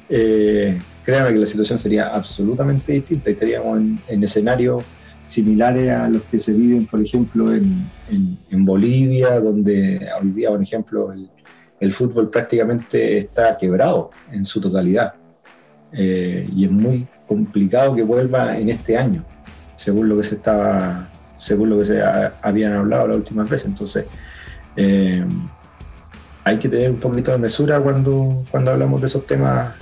eh, 0.10 0.80
créanme 1.04 1.34
que 1.34 1.39
la 1.39 1.46
situación 1.48 1.80
sería 1.80 2.10
absolutamente 2.10 2.94
distinta 2.94 3.30
y 3.30 3.34
estaríamos 3.34 3.80
en, 3.80 4.00
en 4.08 4.24
escenarios 4.24 4.84
similares 5.24 5.89
a 5.89 6.07
los 6.09 6.21
que 6.24 6.38
se 6.39 6.53
viven, 6.53 6.86
por 6.86 7.01
ejemplo, 7.01 7.53
en, 7.53 7.86
en- 8.11 8.38
en 8.49 8.65
Bolivia, 8.65 9.39
donde 9.39 10.07
hoy 10.21 10.32
día, 10.32 10.49
por 10.49 10.61
ejemplo, 10.61 11.11
el, 11.13 11.30
el 11.80 11.93
fútbol 11.93 12.30
prácticamente 12.30 13.17
está 13.17 13.57
quebrado 13.57 14.11
en 14.32 14.43
su 14.45 14.59
totalidad. 14.61 15.13
Eh, 15.91 16.49
y 16.55 16.65
es 16.65 16.71
muy 16.71 17.07
complicado 17.28 17.95
que 17.95 18.03
vuelva 18.03 18.57
en 18.57 18.69
este 18.69 18.97
año, 18.97 19.24
según 19.76 20.09
lo 20.09 20.17
que 20.17 20.24
se 20.24 20.36
estaba, 20.36 21.09
según 21.38 21.69
lo 21.69 21.78
que 21.80 21.86
se 21.86 22.01
ha- 22.01 22.36
habían 22.41 22.74
hablado 22.74 23.07
las 23.07 23.17
últimas 23.17 23.49
veces. 23.49 23.67
Entonces, 23.67 24.05
eh, 24.76 25.24
hay 26.43 26.57
que 26.57 26.67
tener 26.67 26.89
un 26.91 26.99
poquito 26.99 27.32
de 27.32 27.38
mesura 27.38 27.80
cuando, 27.80 28.43
cuando 28.51 28.71
hablamos 28.71 28.99
de 28.99 29.07
esos 29.07 29.26
temas 29.26 29.74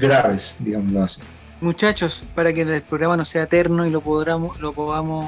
graves, 0.00 0.56
digámoslo 0.58 1.02
así. 1.04 1.20
Muchachos, 1.60 2.24
para 2.34 2.52
que 2.52 2.62
el 2.62 2.82
programa 2.82 3.16
no 3.16 3.24
sea 3.24 3.42
eterno 3.42 3.84
y 3.84 3.90
lo 3.90 4.00
podamos, 4.00 4.60
lo 4.60 4.72
podamos 4.72 5.26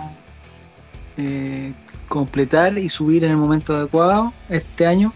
eh, 1.17 1.73
completar 2.09 2.79
y 2.79 2.89
subir 2.89 3.25
en 3.25 3.33
el 3.33 3.37
momento 3.37 3.75
adecuado 3.75 4.33
este 4.49 4.87
año, 4.87 5.13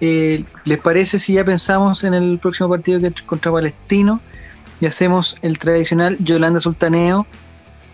eh, 0.00 0.44
¿les 0.64 0.78
parece 0.78 1.18
si 1.18 1.34
ya 1.34 1.44
pensamos 1.44 2.04
en 2.04 2.12
el 2.12 2.38
próximo 2.38 2.68
partido 2.68 3.00
que 3.00 3.12
contra 3.24 3.50
Palestino 3.50 4.20
y 4.80 4.86
hacemos 4.86 5.36
el 5.40 5.58
tradicional 5.58 6.18
Yolanda 6.20 6.60
Sultaneo, 6.60 7.26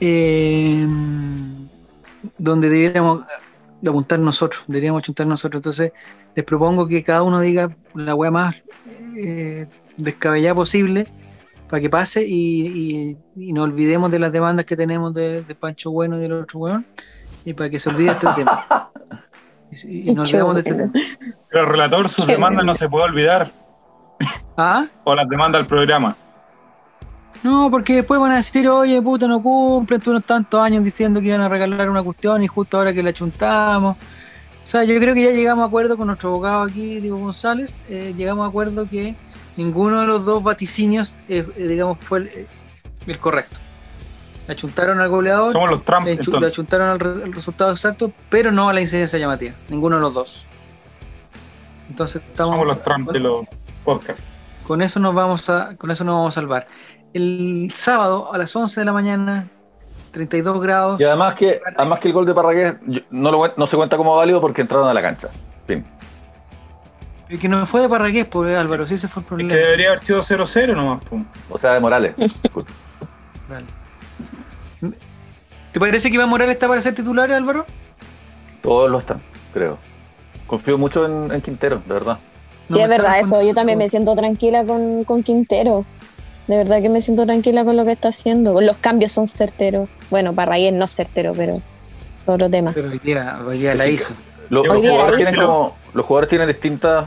eh, 0.01 0.85
donde 2.39 2.69
debiéramos 2.69 3.25
de 3.81 3.91
apuntar 3.91 4.19
nosotros, 4.19 4.65
deberíamos 4.67 5.03
apuntar 5.03 5.27
nosotros. 5.27 5.61
Entonces, 5.61 5.93
les 6.35 6.45
propongo 6.45 6.89
que 6.89 7.05
cada 7.05 7.23
uno 7.23 7.41
diga 7.41 7.77
la 7.95 8.15
weá 8.15 8.31
más 8.31 8.63
eh, 9.17 9.67
descabellada 9.97 10.55
posible 10.57 11.07
para 11.73 11.81
que 11.81 11.89
pase 11.89 12.23
y, 12.23 12.67
y, 12.67 13.19
y 13.35 13.53
nos 13.55 13.65
olvidemos 13.65 14.11
de 14.11 14.19
las 14.19 14.31
demandas 14.31 14.67
que 14.67 14.77
tenemos 14.77 15.15
de, 15.15 15.41
de 15.41 15.55
Pancho 15.55 15.91
Bueno 15.91 16.19
y 16.19 16.21
del 16.21 16.35
otro 16.35 16.59
weón 16.59 16.85
y 17.47 17.55
para 17.55 17.71
que 17.71 17.79
se 17.79 17.89
olvide 17.89 18.11
este 18.11 18.27
tema. 18.37 18.91
Y, 19.71 20.11
y 20.11 20.19
olvidemos 20.19 20.55
de 20.55 20.61
este 20.61 20.75
tema. 20.75 20.93
Pero 21.51 21.65
el 21.65 21.71
relator, 21.71 22.11
sus 22.11 22.27
Qué 22.27 22.33
demandas 22.33 22.59
bueno. 22.59 22.73
no 22.73 22.75
se 22.75 22.91
puede 22.91 23.07
olvidar. 23.07 23.51
¿Ah? 24.59 24.85
O 25.05 25.15
las 25.15 25.27
demandas 25.27 25.61
del 25.61 25.67
programa. 25.67 26.15
No, 27.43 27.71
porque 27.71 27.95
después 27.95 28.21
van 28.21 28.33
a 28.33 28.37
decir, 28.37 28.69
oye, 28.69 29.01
puta, 29.01 29.27
no 29.27 29.43
cumplen, 29.43 29.99
tuvieron 29.99 30.23
tantos 30.25 30.61
años 30.61 30.85
diciendo 30.85 31.23
que 31.23 31.29
iban 31.29 31.41
a 31.41 31.49
regalar 31.49 31.89
una 31.89 32.03
cuestión 32.03 32.45
y 32.45 32.49
justo 32.49 32.77
ahora 32.77 32.93
que 32.93 33.03
la 33.03 33.15
chuntamos. 33.15 33.97
O 33.97 34.67
sea, 34.67 34.85
yo 34.85 35.01
creo 35.01 35.15
que 35.15 35.23
ya 35.23 35.31
llegamos 35.31 35.63
a 35.63 35.69
acuerdo 35.69 35.97
con 35.97 36.09
nuestro 36.09 36.29
abogado 36.29 36.65
aquí, 36.65 37.01
Diego 37.01 37.17
González, 37.17 37.81
eh, 37.89 38.13
llegamos 38.15 38.45
a 38.45 38.51
acuerdo 38.51 38.87
que 38.87 39.17
ninguno 39.57 40.01
de 40.01 40.07
los 40.07 40.25
dos 40.25 40.43
vaticinios, 40.43 41.15
eh, 41.29 41.47
eh, 41.57 41.67
digamos, 41.67 41.99
fue 42.01 42.19
el, 42.21 42.27
eh, 42.29 42.47
el 43.07 43.19
correcto. 43.19 43.59
La 44.49 44.57
chuntaron 44.57 45.01
al 45.01 45.09
goleador, 45.09 45.53
Somos 45.53 45.71
los 45.71 45.85
Trump, 45.85 46.05
le, 46.05 46.17
le 46.17 46.47
achuntaron 46.47 46.89
al 46.89 46.99
re- 47.01 47.27
resultado 47.31 47.71
exacto, 47.71 48.11
pero 48.29 48.51
no 48.51 48.69
a 48.69 48.73
la 48.73 48.81
incidencia 48.81 49.19
llamativa, 49.19 49.55
ninguno 49.69 49.97
de 49.97 50.03
los 50.03 50.15
dos. 50.15 50.47
Entonces 51.89 52.23
estamos 52.27 52.55
Somos 52.55 52.67
los 52.67 52.83
Trump 52.83 53.11
de 53.13 53.21
los 53.21 53.47
podcasts. 53.85 54.33
con 54.67 54.83
eso 54.83 54.99
nos 55.01 55.15
vamos 55.15 55.49
a 55.51 55.77
con 55.77 55.91
eso 55.91 56.05
nos 56.05 56.15
vamos 56.15 56.37
a 56.37 56.41
salvar. 56.41 56.67
El 57.15 57.71
sábado 57.75 58.33
a 58.33 58.39
las 58.39 58.55
11 58.57 58.81
de 58.81 58.87
la 58.87 58.93
mañana, 58.93 59.47
32 60.13 60.61
grados. 60.63 61.01
Y 61.01 61.05
además 61.05 61.35
que, 61.35 61.61
además 61.77 62.01
que 62.01 62.09
el 62.09 62.15
gol 62.15 62.27
de 62.27 62.35
Parragués 62.35 62.75
no, 63.11 63.31
lo, 63.31 63.53
no 63.57 63.67
se 63.67 63.77
cuenta 63.77 63.97
como 63.97 64.17
válido 64.17 64.41
porque 64.41 64.63
entraron 64.63 64.89
a 64.89 64.95
la 64.95 65.03
cancha. 65.03 65.29
Fin. 65.67 65.85
Y 67.33 67.39
que 67.39 67.49
no 67.49 67.65
fue 67.65 67.81
de 67.81 67.89
Parragués, 67.89 68.27
pues 68.27 68.55
Álvaro, 68.57 68.87
sí 68.87 68.93
ese 68.95 69.09
fue 69.09 69.21
el 69.21 69.25
Es 69.25 69.29
problema. 69.29 69.51
que 69.55 69.57
debería 69.59 69.87
haber 69.89 70.01
sido 70.01 70.21
0-0 70.21 70.75
nomás. 70.77 71.03
pum. 71.05 71.25
O 71.49 71.59
sea, 71.59 71.73
de 71.73 71.81
Morales. 71.81 72.15
Dale. 73.49 73.67
¿Te 75.73 75.81
parece 75.81 76.11
que 76.11 76.17
Iván 76.17 76.29
Morales 76.29 76.55
está 76.55 76.69
para 76.69 76.83
ser 76.83 76.95
titular, 76.95 77.33
Álvaro? 77.33 77.65
Todos 78.63 78.91
lo 78.91 78.99
están, 78.99 79.23
creo. 79.55 79.79
Confío 80.47 80.77
mucho 80.77 81.07
en, 81.07 81.33
en 81.33 81.41
Quintero, 81.41 81.81
de 81.87 81.95
verdad. 81.95 82.19
Sí, 82.67 82.79
es 82.79 82.89
verdad, 82.89 83.19
eso. 83.19 83.43
Yo 83.43 83.55
también 83.55 83.79
me 83.79 83.89
siento 83.89 84.15
tranquila 84.15 84.65
con, 84.65 85.05
con 85.05 85.23
Quintero. 85.23 85.87
De 86.49 86.57
verdad 86.59 86.83
que 86.83 86.91
me 86.91 87.01
siento 87.01 87.25
tranquila 87.25 87.65
con 87.65 87.77
lo 87.79 87.85
que 87.87 87.93
está 87.93 88.09
haciendo. 88.09 88.61
Los 88.61 88.77
cambios 88.77 89.13
son 89.13 89.27
certeros. 89.27 89.89
Bueno, 90.11 90.35
Parragués 90.35 90.73
no 90.75 90.85
es 90.85 90.91
certero, 90.91 91.33
pero 91.35 91.55
es 92.17 92.29
otro 92.29 92.51
tema. 92.51 92.73
Pero 92.75 92.91
hoy 92.91 92.99
día, 92.99 93.39
hoy 93.47 93.59
día 93.59 93.75
la 93.75 93.87
hizo. 93.87 94.13
Lo- 94.51 94.61
Hoy 94.63 94.69
los, 94.69 94.83
día 94.83 94.91
jugadores 94.93 95.21
la 95.21 95.31
tienen 95.31 95.47
como, 95.47 95.77
los 95.95 96.05
jugadores 96.07 96.29
tienen 96.29 96.49
distintas 96.49 97.07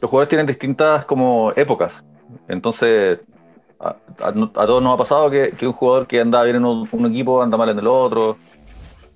los 0.00 0.10
jugadores 0.10 0.28
tienen 0.28 0.46
distintas 0.46 1.04
como 1.04 1.52
épocas 1.56 1.92
entonces 2.48 3.20
a, 3.78 3.88
a- 4.20 4.28
a 4.28 4.66
todos 4.66 4.82
nos 4.82 4.94
ha 4.94 4.98
pasado 4.98 5.30
que, 5.30 5.50
que 5.50 5.66
un 5.66 5.72
jugador 5.72 6.06
que 6.06 6.20
anda 6.20 6.42
bien 6.42 6.56
en 6.56 6.64
un, 6.64 6.88
un 6.90 7.06
equipo 7.06 7.42
anda 7.42 7.56
mal 7.56 7.68
en 7.70 7.78
el 7.78 7.86
otro 7.86 8.36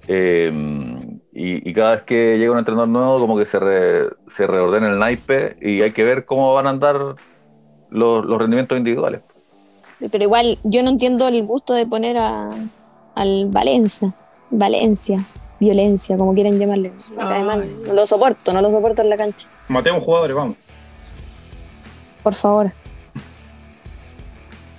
eh, 0.07 0.51
y, 1.32 1.68
y 1.70 1.74
cada 1.74 1.97
vez 1.97 2.03
que 2.05 2.37
llega 2.39 2.53
un 2.53 2.59
entrenador 2.59 2.89
nuevo 2.89 3.18
como 3.18 3.37
que 3.39 3.47
se, 3.47 3.59
re- 3.59 4.09
se 4.37 4.47
reordena 4.47 4.89
el 4.91 4.99
naipe 4.99 5.57
y 5.61 5.82
hay 5.82 5.93
que 5.93 6.05
ver 6.05 6.24
cómo 6.24 6.53
van 6.55 6.66
a 6.66 6.70
andar 6.70 6.97
los, 7.91 8.24
los 8.24 8.39
rendimientos 8.39 8.76
individuales 8.76 9.22
Pero 10.11 10.24
igual, 10.24 10.59
yo 10.64 10.82
no 10.82 10.91
entiendo 10.91 11.26
el 11.28 11.43
gusto 11.47 11.72
de 11.74 11.87
poner 11.87 12.18
a, 12.18 12.51
al 13.14 13.47
Valencia. 13.51 14.12
Valencia. 14.51 15.18
Violencia, 15.61 16.18
como 16.18 16.35
quieran 16.35 16.59
llamarle. 16.59 16.93
Ay. 17.18 17.70
No 17.87 17.95
lo 17.95 18.05
soporto, 18.05 18.53
no 18.53 18.61
lo 18.61 18.70
soporto 18.70 19.03
en 19.03 19.09
la 19.11 19.16
cancha. 19.16 19.49
Matemos 19.68 20.03
jugadores, 20.03 20.35
vamos. 20.37 20.57
Por 22.25 22.35
favor. 22.35 22.72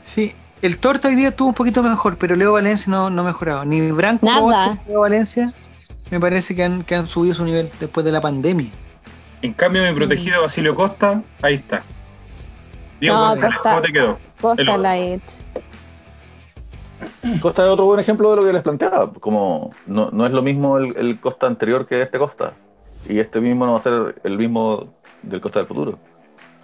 Sí, 0.03 0.33
el 0.61 0.77
Torta 0.79 1.07
hoy 1.07 1.15
día 1.15 1.29
estuvo 1.29 1.47
un 1.49 1.53
poquito 1.53 1.81
mejor, 1.83 2.17
pero 2.17 2.35
Leo 2.35 2.53
Valencia 2.53 2.91
no, 2.91 3.09
no 3.09 3.21
ha 3.21 3.25
mejorado. 3.25 3.63
Ni 3.65 3.91
Branco 3.91 4.25
Nada. 4.25 4.77
Leo 4.87 4.99
Valencia 5.01 5.51
me 6.11 6.19
parece 6.19 6.55
que 6.55 6.63
han, 6.63 6.83
que 6.83 6.95
han 6.95 7.07
subido 7.07 7.33
su 7.35 7.45
nivel 7.45 7.69
después 7.79 8.05
de 8.05 8.11
la 8.11 8.19
pandemia. 8.19 8.69
En 9.41 9.53
cambio, 9.53 9.83
mi 9.83 9.91
Mm. 9.91 9.95
protegido 9.95 10.41
Basilio 10.41 10.75
Costa, 10.75 11.21
ahí 11.41 11.55
está. 11.55 11.83
Diego 12.99 13.15
No, 13.15 13.29
Costa- 13.39 13.59
¿cómo 13.63 13.81
te 13.81 13.93
quedó? 13.93 14.17
Costa 14.41 14.77
la 14.77 14.97
he 14.97 15.13
hecho. 15.15 15.37
Costa 17.41 17.63
es 17.65 17.69
otro 17.69 17.85
buen 17.85 17.99
ejemplo 17.99 18.29
de 18.31 18.35
lo 18.37 18.45
que 18.45 18.53
les 18.53 18.63
planteaba. 18.63 19.11
Como 19.13 19.71
no, 19.85 20.09
no 20.11 20.25
es 20.25 20.31
lo 20.31 20.41
mismo 20.41 20.77
el, 20.77 20.95
el 20.97 21.19
Costa 21.19 21.45
anterior 21.47 21.85
que 21.87 22.01
este 22.01 22.17
Costa. 22.17 22.53
Y 23.07 23.19
este 23.19 23.39
mismo 23.39 23.65
no 23.67 23.73
va 23.73 23.79
a 23.79 23.83
ser 23.83 24.21
el 24.23 24.37
mismo 24.37 24.93
del 25.21 25.41
Costa 25.41 25.59
del 25.59 25.67
futuro. 25.67 25.99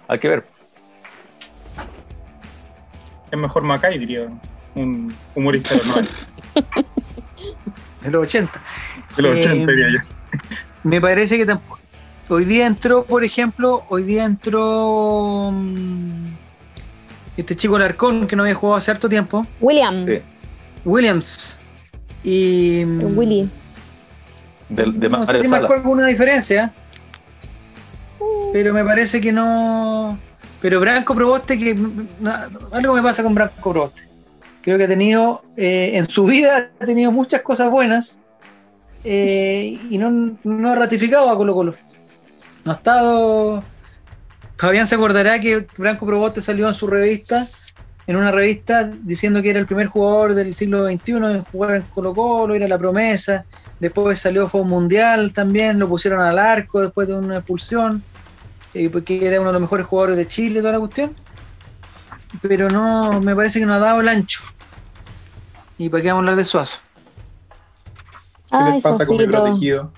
Hay 0.08 0.18
que 0.18 0.28
ver. 0.28 0.46
Es 3.32 3.38
mejor 3.38 3.62
Macay, 3.64 3.98
diría 3.98 4.28
un 4.74 5.12
humorista 5.34 5.74
de 5.74 5.80
los 5.80 5.86
90, 5.96 6.10
De 8.02 8.10
los 8.10 8.22
80. 8.22 8.62
de 9.16 9.22
los 9.22 9.38
Eh, 9.38 9.40
80, 9.40 9.72
diría 9.72 9.88
yo. 9.90 10.38
Me 10.84 11.00
parece 11.00 11.36
que 11.38 11.46
tampoco. 11.46 11.80
Hoy 12.28 12.44
día 12.44 12.66
entró, 12.66 13.04
por 13.04 13.24
ejemplo, 13.24 13.84
hoy 13.88 14.04
día 14.04 14.24
entró 14.24 15.50
mm, 15.52 16.26
este 17.36 17.56
chico 17.56 17.78
Larcón 17.78 18.26
que 18.26 18.36
no 18.36 18.42
había 18.44 18.54
jugado 18.54 18.76
hace 18.76 18.90
harto 18.90 19.08
tiempo, 19.08 19.46
William, 19.60 20.06
Sí. 20.06 20.20
Williams. 20.84 21.58
Y 22.24 22.84
mm, 22.86 23.18
Willy. 23.18 23.50
De, 24.68 24.84
de 24.92 25.08
no 25.08 25.26
sé 25.26 25.40
si 25.40 25.48
marcó 25.48 25.72
alguna 25.74 26.06
diferencia, 26.06 26.72
pero 28.52 28.72
me 28.74 28.84
parece 28.84 29.20
que 29.22 29.32
no. 29.32 30.18
Pero 30.62 30.78
Branco 30.80 31.14
Proboste, 31.14 31.58
que 31.58 31.74
no, 31.74 32.32
algo 32.70 32.94
me 32.94 33.02
pasa 33.02 33.24
con 33.24 33.34
Branco 33.34 33.72
Proboste. 33.72 34.08
Creo 34.62 34.78
que 34.78 34.84
ha 34.84 34.88
tenido, 34.88 35.42
eh, 35.56 35.90
en 35.94 36.06
su 36.06 36.24
vida, 36.24 36.70
ha 36.78 36.86
tenido 36.86 37.10
muchas 37.10 37.42
cosas 37.42 37.68
buenas 37.68 38.18
eh, 39.02 39.76
y 39.90 39.98
no, 39.98 40.38
no 40.44 40.70
ha 40.70 40.76
ratificado 40.76 41.28
a 41.28 41.36
Colo 41.36 41.52
Colo. 41.52 41.74
No 42.64 42.72
ha 42.72 42.74
estado. 42.76 43.64
Fabián 44.56 44.86
se 44.86 44.94
acordará 44.94 45.40
que 45.40 45.66
Branco 45.76 46.06
Proboste 46.06 46.40
salió 46.40 46.68
en 46.68 46.74
su 46.74 46.86
revista, 46.86 47.48
en 48.06 48.14
una 48.14 48.30
revista, 48.30 48.84
diciendo 48.84 49.42
que 49.42 49.50
era 49.50 49.58
el 49.58 49.66
primer 49.66 49.88
jugador 49.88 50.34
del 50.34 50.54
siglo 50.54 50.86
XXI 50.86 51.12
en 51.14 51.44
jugar 51.44 51.74
en 51.74 51.82
Colo 51.82 52.14
Colo, 52.14 52.54
era 52.54 52.68
la 52.68 52.78
promesa. 52.78 53.44
Después 53.80 54.20
salió, 54.20 54.48
fue 54.48 54.60
un 54.60 54.68
mundial 54.68 55.32
también, 55.32 55.80
lo 55.80 55.88
pusieron 55.88 56.20
al 56.20 56.38
arco 56.38 56.80
después 56.80 57.08
de 57.08 57.14
una 57.14 57.38
expulsión, 57.38 58.04
eh, 58.74 58.88
porque 58.90 59.26
era 59.26 59.40
uno 59.40 59.48
de 59.50 59.52
los 59.54 59.62
mejores 59.62 59.86
jugadores 59.86 60.16
de 60.16 60.26
Chile, 60.26 60.60
toda 60.60 60.72
la 60.72 60.78
cuestión. 60.78 61.14
Pero 62.40 62.70
no, 62.70 63.20
me 63.20 63.36
parece 63.36 63.60
que 63.60 63.66
no 63.66 63.74
ha 63.74 63.78
dado 63.78 64.00
el 64.00 64.08
ancho. 64.08 64.42
¿Y 65.78 65.88
para 65.88 66.02
qué 66.02 66.08
vamos 66.08 66.20
a 66.20 66.22
hablar 66.22 66.36
de 66.36 66.44
Suazo? 66.44 66.78
¿Qué 68.50 68.56
Ay, 68.56 68.72
les 68.74 68.82
pasa 68.82 69.06
con 69.06 69.20
el 69.20 69.28
protegido? 69.30 69.90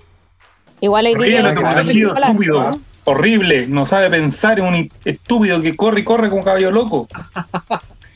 Igual 0.80 1.04
día 1.04 1.14
Horrible, 1.16 1.52
protegido, 1.54 2.14
estúpido. 2.14 2.70
¿no? 2.70 2.80
Horrible, 3.04 3.66
no 3.66 3.84
sabe 3.86 4.10
pensar, 4.10 4.58
es 4.58 4.64
un 4.64 4.90
estúpido 5.04 5.60
que 5.60 5.76
corre 5.76 6.00
y 6.00 6.04
corre 6.04 6.28
como 6.28 6.40
un 6.40 6.44
caballo 6.44 6.70
loco. 6.70 7.06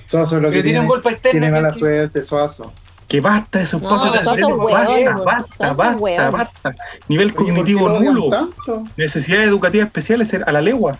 Suazo 0.09 0.37
es 0.37 0.43
lo 0.43 0.49
Pero 0.49 0.51
que 0.51 0.63
tiene 0.63 0.63
tiene, 0.63 0.81
un 0.81 0.87
golpe 0.87 1.11
externo. 1.11 1.33
tiene 1.41 1.51
mala 1.53 1.73
que- 1.73 1.79
suerte, 1.79 2.23
Suazo. 2.23 2.73
Que 3.09 3.21
basta 3.23 3.61
de 3.61 3.67
sus 3.67 3.81
No, 3.81 3.89
cosas. 3.89 4.23
Suazo 4.23 4.35
es 4.35 4.57
basta, 4.57 4.93
hueón, 4.93 5.25
basta, 5.25 5.73
basta, 5.75 6.31
basta. 6.31 6.75
Nivel 7.09 7.29
Oye, 7.29 7.35
¿por 7.35 7.47
qué 7.47 7.53
cognitivo 7.53 7.89
nulo. 7.89 8.29
tanto? 8.29 8.85
Necesidades 8.97 9.49
educativas 9.49 9.87
especiales 9.87 10.33
a 10.35 10.53
la 10.53 10.61
legua. 10.61 10.99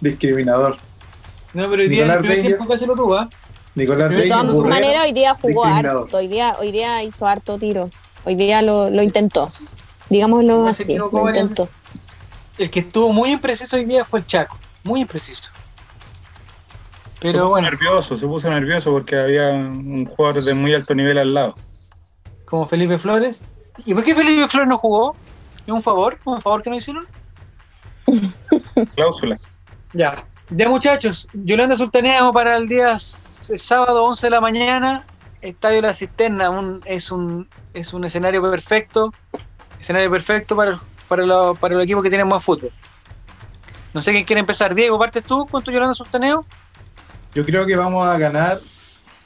Discriminador. 0.00 0.76
No, 1.54 1.70
pero 1.70 1.82
hoy 1.82 1.88
día 1.88 2.04
Nicolás 2.04 2.16
el 2.16 2.20
primer 2.20 2.36
Reyes. 2.38 2.46
tiempo 2.56 2.72
casi 2.72 2.86
lo 2.86 2.94
tuvo, 2.94 3.14
¿ah? 3.16 3.28
Nicolás 3.74 4.10
De 4.10 4.16
Reyes, 4.16 4.30
todas 4.32 4.52
Burrero, 4.52 4.74
maneras, 4.74 5.04
hoy 5.04 5.12
día 5.12 5.34
jugó 5.40 5.64
harto. 5.64 6.16
Hoy 6.16 6.28
día, 6.28 6.56
hoy 6.58 6.72
día 6.72 7.02
hizo 7.02 7.26
harto 7.26 7.58
tiro. 7.58 7.88
Hoy 8.24 8.34
día 8.34 8.62
lo, 8.62 8.90
lo 8.90 9.02
intentó. 9.02 9.50
Digámoslo 10.10 10.64
No 10.64 10.74
se 10.74 10.82
así, 10.82 10.96
lo 10.96 11.10
intentó. 11.28 11.68
El 12.58 12.70
que 12.70 12.80
estuvo 12.80 13.12
muy 13.12 13.30
impreciso 13.32 13.76
hoy 13.76 13.84
día 13.84 14.04
fue 14.04 14.20
el 14.20 14.26
Chaco. 14.26 14.58
Muy 14.82 15.02
impreciso. 15.02 15.50
Se 17.16 17.32
Pero 17.32 17.38
puso 17.40 17.48
bueno, 17.50 17.70
nervioso, 17.70 18.16
se 18.16 18.26
puso 18.26 18.50
nervioso 18.50 18.90
porque 18.90 19.16
había 19.18 19.48
un 19.50 20.04
jugador 20.06 20.42
de 20.42 20.54
muy 20.54 20.74
alto 20.74 20.94
nivel 20.94 21.18
al 21.18 21.34
lado. 21.34 21.54
como 22.44 22.66
Felipe 22.66 22.98
Flores. 22.98 23.44
¿Y 23.84 23.94
por 23.94 24.04
qué 24.04 24.14
Felipe 24.14 24.48
Flores 24.48 24.68
no 24.68 24.78
jugó? 24.78 25.16
¿Es 25.66 25.72
un 25.72 25.82
favor? 25.82 26.18
¿Un 26.24 26.40
favor 26.40 26.62
que 26.62 26.70
no 26.70 26.76
hicieron? 26.76 27.06
Cláusula. 28.94 29.38
Ya. 29.92 30.24
Ya 30.50 30.68
muchachos, 30.68 31.28
Yolanda 31.32 31.74
Sultaneamos 31.74 32.32
para 32.32 32.56
el 32.56 32.68
día 32.68 32.96
sábado 33.00 34.04
11 34.04 34.28
de 34.28 34.30
la 34.30 34.40
mañana, 34.40 35.04
Estadio 35.42 35.82
La 35.82 35.92
Cisterna, 35.92 36.50
un, 36.50 36.80
es, 36.84 37.10
un, 37.10 37.48
es 37.74 37.92
un 37.92 38.04
escenario 38.04 38.40
perfecto, 38.48 39.12
escenario 39.80 40.08
perfecto 40.08 40.54
para, 40.54 40.80
para, 41.08 41.24
lo- 41.26 41.56
para 41.56 41.74
el 41.74 41.80
equipo 41.80 42.00
que 42.00 42.10
tiene 42.10 42.24
más 42.24 42.44
fútbol. 42.44 42.70
No 43.92 44.00
sé 44.02 44.12
quién 44.12 44.24
quiere 44.24 44.38
empezar. 44.40 44.72
Diego, 44.74 44.96
¿partes 45.00 45.24
tú 45.24 45.46
con 45.46 45.64
tu 45.64 45.72
Yolanda 45.72 45.94
Sultaneo? 45.96 46.44
Yo 47.36 47.44
creo 47.44 47.66
que 47.66 47.76
vamos 47.76 48.08
a 48.08 48.16
ganar 48.16 48.60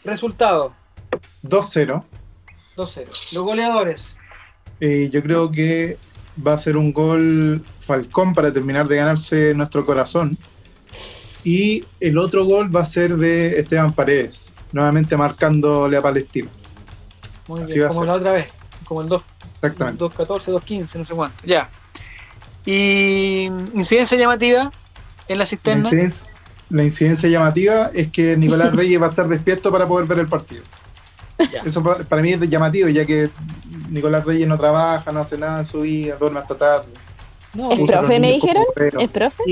Resultado, 0.02 0.74
2-0. 1.44 2.02
2-0. 2.76 3.06
Los 3.36 3.44
goleadores. 3.44 4.16
Eh, 4.80 5.08
yo 5.12 5.22
creo 5.22 5.48
que 5.52 5.96
va 6.44 6.54
a 6.54 6.58
ser 6.58 6.76
un 6.76 6.92
gol 6.92 7.64
Falcón 7.78 8.34
para 8.34 8.52
terminar 8.52 8.88
de 8.88 8.96
ganarse 8.96 9.54
nuestro 9.54 9.86
corazón. 9.86 10.36
Y 11.44 11.84
el 12.00 12.18
otro 12.18 12.44
gol 12.46 12.74
va 12.74 12.80
a 12.80 12.84
ser 12.84 13.16
de 13.16 13.60
Esteban 13.60 13.92
Paredes, 13.92 14.52
nuevamente 14.72 15.16
marcándole 15.16 15.96
a 15.96 16.02
Palestino. 16.02 16.50
Muy 17.46 17.62
Así 17.62 17.74
bien, 17.78 17.86
como 17.90 18.04
la 18.06 18.14
otra 18.14 18.32
vez, 18.32 18.48
como 18.86 19.02
el 19.02 19.08
2 19.08 19.22
Exactamente. 19.62 20.02
2.14, 20.04 20.60
2.15, 20.60 20.94
no 20.98 21.04
sé 21.04 21.14
cuánto. 21.14 21.46
Ya. 21.46 21.70
Y 22.66 23.44
incidencia 23.72 24.18
llamativa 24.18 24.72
en 25.28 25.38
la 25.38 25.44
La 25.44 25.46
cisterna. 25.46 25.84
incidencia, 25.84 26.32
la 26.70 26.84
incidencia 26.84 27.28
llamativa 27.28 27.90
es 27.94 28.08
que 28.08 28.36
Nicolás 28.36 28.72
Reyes 28.76 29.00
va 29.00 29.06
a 29.06 29.10
estar 29.10 29.28
despierto 29.28 29.70
para 29.70 29.86
poder 29.86 30.06
ver 30.06 30.18
el 30.20 30.28
partido. 30.28 30.62
Eso 31.64 31.82
pa- 31.82 31.96
para 31.98 32.20
mí 32.22 32.32
es 32.32 32.40
llamativo, 32.50 32.88
ya 32.88 33.06
que 33.06 33.30
Nicolás 33.88 34.24
Reyes 34.24 34.46
no 34.46 34.58
trabaja, 34.58 35.10
no 35.10 35.20
hace 35.20 35.38
nada 35.38 35.58
en 35.60 35.64
su 35.64 35.80
vida, 35.82 36.16
duerme 36.16 36.40
hasta 36.40 36.54
tarde. 36.54 36.88
No, 37.54 37.72
¿Es 37.72 37.78
y- 37.78 37.82
Usa 37.82 37.98
a 37.98 38.00
los 38.02 38.08
profe, 38.10 38.20
me 38.20 38.32
dijeron? 38.32 38.64
¿Es 38.98 39.08
profe? 39.08 39.42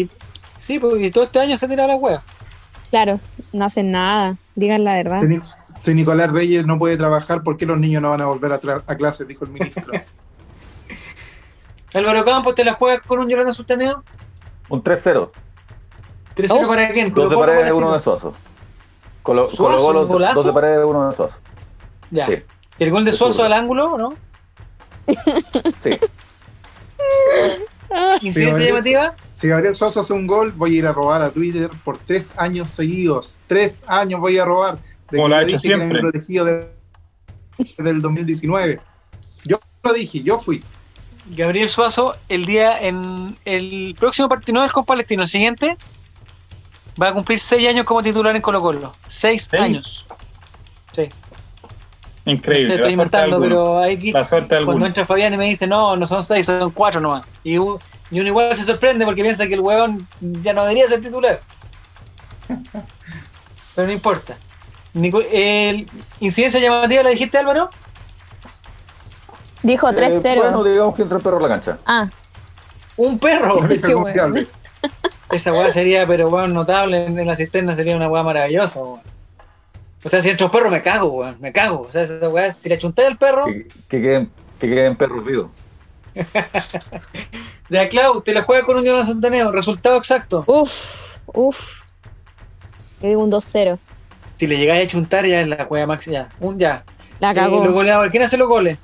sí, 0.57 0.79
porque 0.79 1.11
todo 1.11 1.25
este 1.25 1.41
año 1.41 1.57
se 1.57 1.67
ha 1.67 1.69
tirado 1.69 1.89
la 1.89 1.97
hueá. 1.97 2.23
Claro, 2.91 3.21
no 3.53 3.65
hacen 3.65 3.91
nada. 3.91 4.37
Digan 4.55 4.85
la 4.85 4.95
verdad. 4.95 5.21
Si 5.21 5.27
Ni- 5.29 5.41
Si 5.75 5.95
Nicolás 5.95 6.31
Reyes 6.31 6.65
no 6.67 6.79
puede 6.79 6.97
trabajar, 6.97 7.43
¿por 7.43 7.57
qué 7.57 7.67
los 7.67 7.79
niños 7.79 8.03
no 8.03 8.11
van 8.11 8.21
a 8.21 8.27
volver 8.27 8.53
a, 8.53 8.61
tra- 8.61 8.83
a 8.87 8.97
clases? 8.97 9.27
Dijo 9.27 9.45
el 9.45 9.51
ministro. 9.51 9.93
Álvaro 11.95 12.25
Campos, 12.25 12.55
¿te 12.55 12.65
la 12.65 12.75
juegas 12.75 13.01
con 13.07 13.19
un 13.21 13.29
Yolanda 13.29 13.53
Sultaneo? 13.53 14.05
Un 14.69 14.83
3-0. 14.83 15.31
3-0 16.39 16.61
Oh. 16.65 16.69
para 16.69 16.93
quién? 16.93 17.09
Dos 17.09 17.15
Colo 17.15 17.29
de 17.31 17.35
Colo, 17.35 17.47
paredes, 17.47 17.73
uno 17.73 17.93
de 17.93 18.01
Suazo. 18.01 18.33
Colo, 19.23 19.49
¿Suazo, 19.51 19.63
Colo 19.65 19.79
Colo, 19.83 20.01
un 20.03 20.09
golazo? 20.09 20.35
dos 20.37 20.47
de 20.47 20.53
paredes, 20.53 20.81
uno 20.87 21.09
de 21.11 21.17
Suazo. 21.17 21.37
Ya. 22.11 22.27
Sí. 22.27 22.35
¿Y 22.79 22.85
el 22.85 22.91
gol 22.91 23.05
de 23.05 23.13
Suazo 23.13 23.45
al 23.45 23.53
ángulo 23.53 23.93
o 23.95 23.99
no? 23.99 24.15
Sí. 25.83 25.91
¿Incidencia 28.21 28.67
llamativa? 28.67 29.15
Si 29.33 29.49
Gabriel 29.49 29.75
Suazo 29.75 30.01
hace 30.01 30.13
un 30.13 30.27
gol, 30.27 30.53
voy 30.53 30.75
a 30.77 30.79
ir 30.79 30.87
a 30.87 30.93
robar 30.93 31.23
a 31.23 31.31
Twitter 31.31 31.71
por 31.85 31.99
tres 31.99 32.33
años 32.37 32.71
seguidos. 32.71 33.39
Tres 33.47 33.83
años 33.87 34.21
voy 34.21 34.39
a 34.39 34.45
robar. 34.45 34.79
De 35.11 35.17
Como 35.17 35.29
lo 35.29 35.37
ha 35.37 35.43
hecho 35.43 35.59
siempre. 35.59 35.89
mi 35.89 35.99
protegido 36.01 36.45
de- 36.45 36.69
desde 37.57 37.91
el 37.91 38.03
2019. 38.03 38.81
Yo 39.45 39.59
lo 39.83 39.93
dije, 39.93 40.23
yo 40.23 40.39
fui. 40.39 40.63
Gabriel 41.31 41.69
Suazo, 41.69 42.15
el 42.29 42.45
día 42.47 42.79
en 42.81 43.37
el 43.45 43.95
próximo 43.99 44.29
partido, 44.29 44.59
no 44.59 44.65
es 44.65 44.73
con 44.73 44.85
Palestino, 44.85 45.23
el 45.23 45.29
siguiente, 45.29 45.77
va 47.01 47.09
a 47.09 47.13
cumplir 47.13 47.39
6 47.39 47.69
años 47.69 47.85
como 47.85 48.03
titular 48.03 48.35
en 48.35 48.43
Colo 48.43 48.61
Colo. 48.61 48.95
6 49.07 49.49
¿Seis? 49.51 49.63
años. 49.63 50.07
Sí. 50.93 51.09
Increíble. 52.25 52.75
Estoy 52.75 52.91
la 52.91 52.97
suerte 52.97 53.17
de 53.17 53.25
inventando, 53.25 53.41
pero 53.41 53.79
hay 53.79 53.99
que, 53.99 54.13
La 54.13 54.25
suerte 54.25 54.55
de 54.57 54.65
cuando 54.65 54.85
entra 54.87 55.07
Fabián 55.07 55.33
y 55.33 55.37
me 55.37 55.47
dice, 55.47 55.67
no, 55.67 55.97
no 55.97 56.07
son 56.07 56.25
6, 56.25 56.45
son 56.45 56.71
4 56.71 57.01
nomás. 57.01 57.25
Y, 57.45 57.55
y 57.55 57.59
uno 57.59 57.79
igual 58.11 58.55
se 58.57 58.65
sorprende 58.65 59.05
porque 59.05 59.23
piensa 59.23 59.47
que 59.47 59.55
el 59.55 59.61
huevón 59.61 60.07
ya 60.21 60.53
no 60.53 60.63
debería 60.63 60.87
ser 60.89 61.01
titular. 61.01 61.41
Pero 63.75 63.87
no 63.87 63.93
importa. 63.93 64.37
Nico- 64.95 65.23
el, 65.33 65.89
¿Incidencia 66.21 66.61
llamativa 66.61 67.03
la 67.03 67.11
dijiste, 67.11 67.39
Álvaro? 67.39 67.71
Dijo 69.63 69.89
3-0. 69.89 70.25
Eh, 70.25 70.37
bueno, 70.37 70.65
digamos 70.65 70.95
que 70.97 71.03
entra 71.03 71.17
el 71.19 71.23
perro 71.23 71.39
a 71.39 71.43
la 71.43 71.49
cancha. 71.49 71.79
Ah, 71.87 72.09
Un 72.97 73.19
perro. 73.19 73.57
Qué 73.69 73.81
confiable. 73.93 74.49
Esa 75.31 75.53
weá 75.53 75.71
sería, 75.71 76.07
pero 76.07 76.29
weón, 76.29 76.55
notable 76.55 77.05
en, 77.07 77.19
en 77.19 77.27
la 77.27 77.37
cisterna 77.37 77.75
sería 77.77 77.97
una 77.97 78.09
weá 78.09 78.23
maravillosa, 78.23 78.81
weón. 78.81 79.01
O 80.05 80.09
sea, 80.09 80.23
si 80.23 80.31
entra 80.31 80.47
un 80.47 80.53
perro 80.53 80.71
me 80.71 80.81
cago, 80.83 81.09
weón, 81.11 81.37
me 81.41 81.53
cago. 81.53 81.83
O 81.83 81.91
sea, 81.91 82.03
esa 82.03 82.29
weá, 82.29 82.51
si 82.53 82.69
le 82.69 82.77
achunté 82.77 83.05
al 83.07 83.19
perro, 83.19 83.45
Que, 83.47 83.67
que 83.89 84.01
queden, 84.03 84.31
que 84.59 84.69
queden 84.69 84.97
perros 84.97 85.25
vivos. 85.25 85.51
ya 87.69 87.89
Clau, 87.89 88.21
te 88.23 88.33
la 88.33 88.43
juega 88.43 88.65
con 88.65 88.77
un 88.77 88.85
Jonathan 88.85 89.07
Santaneo, 89.07 89.53
resultado 89.53 89.97
exacto. 89.99 90.45
uff, 90.47 90.73
uff. 91.27 91.59
Yo 93.01 93.09
digo 93.09 93.23
un 93.23 93.31
2-0. 93.31 93.79
Si 94.39 94.47
le 94.47 94.57
llegáis 94.57 94.83
a 94.83 94.87
achuntar 94.87 95.27
ya 95.27 95.41
es 95.41 95.49
la 95.49 95.65
juega 95.65 95.87
máxima, 95.87 96.15
ya, 96.15 96.29
un 96.41 96.59
ya. 96.59 96.85
La 97.21 97.33
Eh, 97.33 97.35
cagó. 97.35 97.65
los 97.65 97.73
goleadores, 97.73 98.11
¿quién 98.11 98.23
hace 98.23 98.37
los 98.37 98.49
goles? 98.49 98.79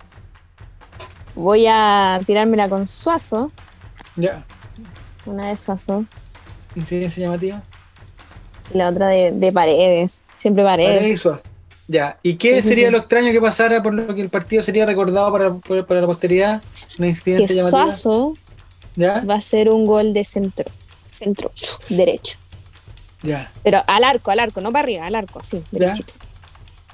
Voy 1.35 1.67
a 1.69 2.21
tirármela 2.27 2.69
con 2.69 2.87
Suazo. 2.87 3.51
Ya, 4.17 4.45
Una 5.27 5.49
de 5.49 5.57
Suazo. 5.57 6.05
Incidencia 6.77 7.25
llamativa. 7.25 7.63
Y 8.73 8.79
la 8.79 8.89
otra 8.89 9.09
de, 9.09 9.33
de 9.33 9.53
Paredes. 9.53 10.23
Siempre 10.35 10.65
Paredes 10.65 10.93
y 10.93 10.97
Paredes. 10.99 11.21
Suazo. 11.21 11.45
Ya. 11.87 12.19
¿Y 12.23 12.37
qué 12.37 12.63
Sí, 12.63 12.69
sería 12.69 12.87
sí. 12.87 12.93
lo 12.93 12.99
extraño 12.99 13.31
que 13.31 13.41
pasara 13.41 13.83
por 13.83 13.93
lo 13.93 14.15
que 14.15 14.23
el 14.23 14.31
partido 14.31 14.63
sería 14.63 14.87
recordado 14.87 15.31
para, 15.31 15.55
para- 15.55 15.87
para 15.87 16.01
la 16.01 16.07
posteridad? 16.07 16.63
Una 16.99 17.07
Que 17.07 17.09
incidencia 17.09 17.57
llamativa. 17.57 17.91
Suazo 17.91 18.35
¿Ya? 18.97 19.21
va 19.29 19.35
a 19.35 19.41
ser 19.41 19.69
un 19.69 19.85
gol 19.85 20.13
de 20.15 20.25
centro. 20.25 20.65
Centro, 21.07 21.53
derecho. 21.91 22.39
Ya. 23.23 23.53
Pero 23.63 23.83
al 23.87 24.03
arco, 24.05 24.31
al 24.31 24.41
arco, 24.41 24.61
no 24.61 24.73
para 24.73 24.83
arriba, 24.85 25.07
al 25.07 25.15
arco, 25.15 25.41
así, 25.41 25.63
Ya. 25.71 25.79
derechito. 25.81 26.15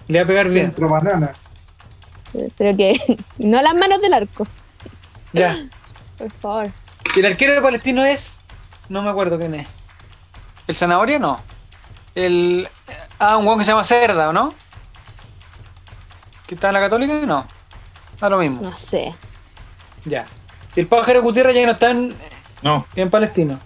Le 0.09 0.19
va 0.19 0.25
a 0.25 0.27
pegar 0.27 0.49
bien. 0.49 0.67
Centro 0.67 0.89
banana. 0.89 1.33
Pero 2.57 2.77
que 2.77 2.97
no 3.39 3.63
las 3.63 3.75
manos 3.75 4.01
del 4.03 4.13
arco, 4.13 4.47
Ya. 5.33 5.69
por 6.19 6.31
favor. 6.33 6.73
El 7.17 7.27
arquero 7.27 7.55
de 7.55 7.63
Palestino 7.63 8.05
es. 8.05 8.40
No 8.91 9.01
me 9.03 9.09
acuerdo 9.09 9.39
quién 9.39 9.55
es. 9.55 9.67
¿El 10.67 10.77
Zanahoria? 10.77 11.19
No. 11.19 11.41
El. 12.15 12.69
Ah, 13.19 13.37
un 13.39 13.45
guan 13.47 13.59
que 13.59 13.65
se 13.65 13.71
llama 13.71 13.85
Cerda, 13.85 14.29
¿o 14.29 14.33
no? 14.33 14.53
¿Que 16.47 16.55
está 16.57 16.69
en 16.69 16.75
la 16.75 16.81
Católica? 16.81 17.15
No. 17.27 17.47
Da 18.21 18.29
lo 18.29 18.39
mismo. 18.39 18.61
No 18.63 18.77
sé. 18.77 19.15
Ya. 20.05 20.27
El 20.77 20.87
pájaro 20.87 21.23
Gutiérrez 21.23 21.55
ya 21.55 21.65
no 21.67 21.73
está 21.73 21.91
en, 21.91 22.15
No, 22.63 22.87
en 22.97 23.09
Palestino. 23.11 23.59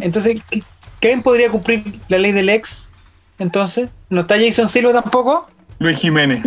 Entonces, 0.00 0.40
¿qui- 0.50 0.64
¿quién 1.00 1.22
podría 1.22 1.50
cumplir 1.50 1.84
la 2.08 2.18
ley 2.18 2.32
del 2.32 2.48
ex? 2.48 2.90
Entonces, 3.38 3.90
¿no 4.08 4.22
está 4.22 4.36
Jason 4.38 4.68
Silva 4.68 4.92
tampoco? 4.92 5.48
Luis 5.78 5.98
Jiménez. 5.98 6.42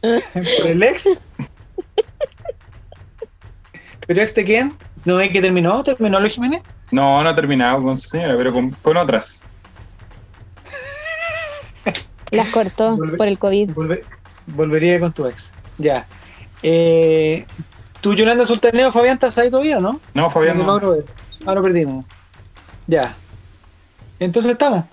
¿Por 0.00 0.66
el 0.66 0.82
ex? 0.82 1.08
¿Pero 4.06 4.22
ex 4.22 4.34
de 4.34 4.44
quién? 4.44 4.76
¿No 5.04 5.20
es 5.20 5.30
que 5.30 5.40
terminó? 5.40 5.82
¿Terminó 5.82 6.18
Luis 6.20 6.34
Jiménez? 6.34 6.62
No, 6.90 7.22
no 7.22 7.28
ha 7.28 7.34
terminado 7.34 7.82
con 7.82 7.96
su 7.96 8.08
señora, 8.08 8.34
pero 8.36 8.52
con, 8.52 8.70
con 8.70 8.96
otras. 8.96 9.44
Las 12.30 12.48
cortó 12.48 12.96
Volve- 12.96 13.16
por 13.16 13.28
el 13.28 13.38
COVID. 13.38 13.70
Volve- 13.70 14.04
volvería 14.46 14.98
con 14.98 15.12
tu 15.12 15.26
ex. 15.26 15.52
Ya. 15.78 16.06
Eh, 16.62 17.46
¿Tú, 18.00 18.14
Yolanda 18.14 18.46
Sultaneo, 18.46 18.90
Fabián, 18.90 19.14
estás 19.14 19.36
ahí 19.38 19.50
todavía, 19.50 19.78
no? 19.78 20.00
No, 20.14 20.30
Fabián. 20.30 20.58
No 20.58 20.80
te 20.80 20.86
no. 20.86 20.96
Ah, 21.46 21.60
perdimos. 21.62 22.04
Ya. 22.86 23.14
Entonces 24.18 24.52
estamos. 24.52 24.84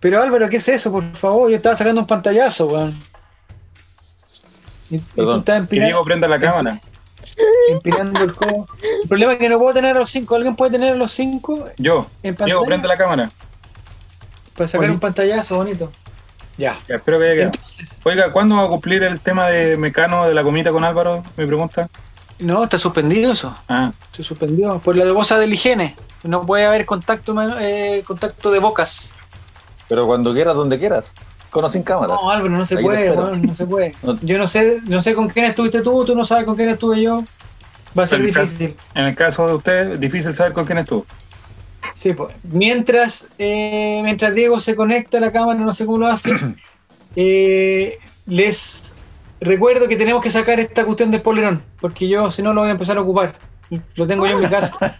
Pero 0.00 0.22
Álvaro, 0.22 0.48
¿qué 0.48 0.56
es 0.56 0.68
eso? 0.68 0.90
Por 0.90 1.04
favor, 1.14 1.50
yo 1.50 1.56
estaba 1.56 1.76
sacando 1.76 2.00
un 2.00 2.06
pantallazo, 2.06 2.66
weón. 2.66 2.94
Y, 4.90 4.96
y 4.96 5.00
tú 5.14 5.44
Que 5.44 5.80
Diego 5.80 6.02
prenda 6.04 6.26
la 6.28 6.40
cámara. 6.40 6.80
Empinando 7.70 8.22
el 8.24 8.34
codo. 8.34 8.66
El 9.02 9.08
problema 9.08 9.32
es 9.34 9.38
que 9.38 9.48
no 9.48 9.58
puedo 9.58 9.74
tener 9.74 9.96
a 9.96 10.00
los 10.00 10.10
cinco. 10.10 10.34
¿Alguien 10.36 10.56
puede 10.56 10.72
tener 10.72 10.94
a 10.94 10.96
los 10.96 11.12
cinco 11.12 11.64
Yo. 11.78 12.06
en 12.22 12.34
prenda 12.36 12.88
la 12.88 12.96
cámara. 12.96 13.30
Para 14.56 14.68
sacar 14.68 14.84
Oye. 14.86 14.94
un 14.94 15.00
pantallazo 15.00 15.56
bonito. 15.56 15.90
Ya. 16.58 16.78
Ya, 16.88 16.96
espero 16.96 17.18
que 17.18 17.24
haya 17.24 17.34
quedado. 17.34 17.52
Entonces, 17.54 18.00
Oiga, 18.04 18.32
¿cuándo 18.32 18.56
va 18.56 18.64
a 18.64 18.68
cumplir 18.68 19.02
el 19.02 19.20
tema 19.20 19.48
de 19.48 19.76
Mecano 19.76 20.26
de 20.26 20.34
la 20.34 20.42
comita 20.42 20.70
con 20.70 20.84
Álvaro? 20.84 21.22
Me 21.36 21.46
pregunta. 21.46 21.88
no, 22.38 22.64
está 22.64 22.76
suspendido 22.76 23.32
eso. 23.32 23.56
Ah, 23.68 23.92
Se 24.12 24.22
suspendió 24.22 24.78
por 24.80 24.96
la 24.96 25.12
cosa 25.14 25.38
de 25.38 25.46
la 25.46 25.54
higiene. 25.54 25.96
No 26.24 26.44
puede 26.46 26.66
haber 26.66 26.84
contacto, 26.86 27.34
eh, 27.58 28.02
contacto 28.06 28.50
de 28.50 28.58
bocas. 28.58 29.14
Pero 29.88 30.06
cuando 30.06 30.32
quieras, 30.34 30.54
donde 30.54 30.78
quieras. 30.78 31.04
Con 31.52 31.64
o 31.64 31.70
sin 31.70 31.82
cámara. 31.84 32.14
No, 32.14 32.30
Álvaro, 32.30 32.50
no 32.50 32.66
se 32.66 32.78
puede, 32.78 33.14
no 33.14 33.54
se 33.54 33.66
puede. 33.66 33.94
Yo 34.22 34.38
no 34.38 34.46
sé, 34.48 34.78
no 34.88 35.00
sé 35.02 35.14
con 35.14 35.28
quién 35.28 35.44
estuviste 35.44 35.82
tú, 35.82 36.04
tú 36.04 36.16
no 36.16 36.24
sabes 36.24 36.44
con 36.44 36.56
quién 36.56 36.70
estuve 36.70 37.00
yo. 37.02 37.22
Va 37.96 38.04
a 38.04 38.06
ser 38.06 38.20
caso- 38.32 38.40
difícil. 38.40 38.76
en 38.94 39.04
el 39.06 39.14
caso 39.14 39.46
de 39.46 39.54
usted, 39.54 39.98
difícil 39.98 40.34
saber 40.34 40.54
con 40.54 40.64
quién 40.64 40.78
estuvo. 40.78 41.04
Sí, 41.92 42.14
pues. 42.14 42.34
Mientras, 42.42 43.28
eh, 43.38 44.00
mientras 44.02 44.34
Diego 44.34 44.58
se 44.60 44.74
conecta 44.74 45.18
a 45.18 45.20
la 45.20 45.30
cámara, 45.30 45.60
no 45.60 45.74
sé 45.74 45.84
cómo 45.84 45.98
lo 45.98 46.06
hace, 46.08 46.30
eh, 47.16 47.98
les 48.24 48.94
recuerdo 49.40 49.88
que 49.88 49.96
tenemos 49.96 50.22
que 50.22 50.30
sacar 50.30 50.58
esta 50.58 50.84
cuestión 50.86 51.10
del 51.10 51.20
polerón, 51.20 51.62
porque 51.82 52.08
yo 52.08 52.30
si 52.30 52.42
no 52.42 52.54
lo 52.54 52.62
voy 52.62 52.68
a 52.70 52.72
empezar 52.72 52.96
a 52.96 53.02
ocupar. 53.02 53.34
Lo 53.96 54.06
tengo 54.06 54.26
yo 54.26 54.36
en 54.36 54.40
mi 54.40 54.48
casa. 54.48 54.96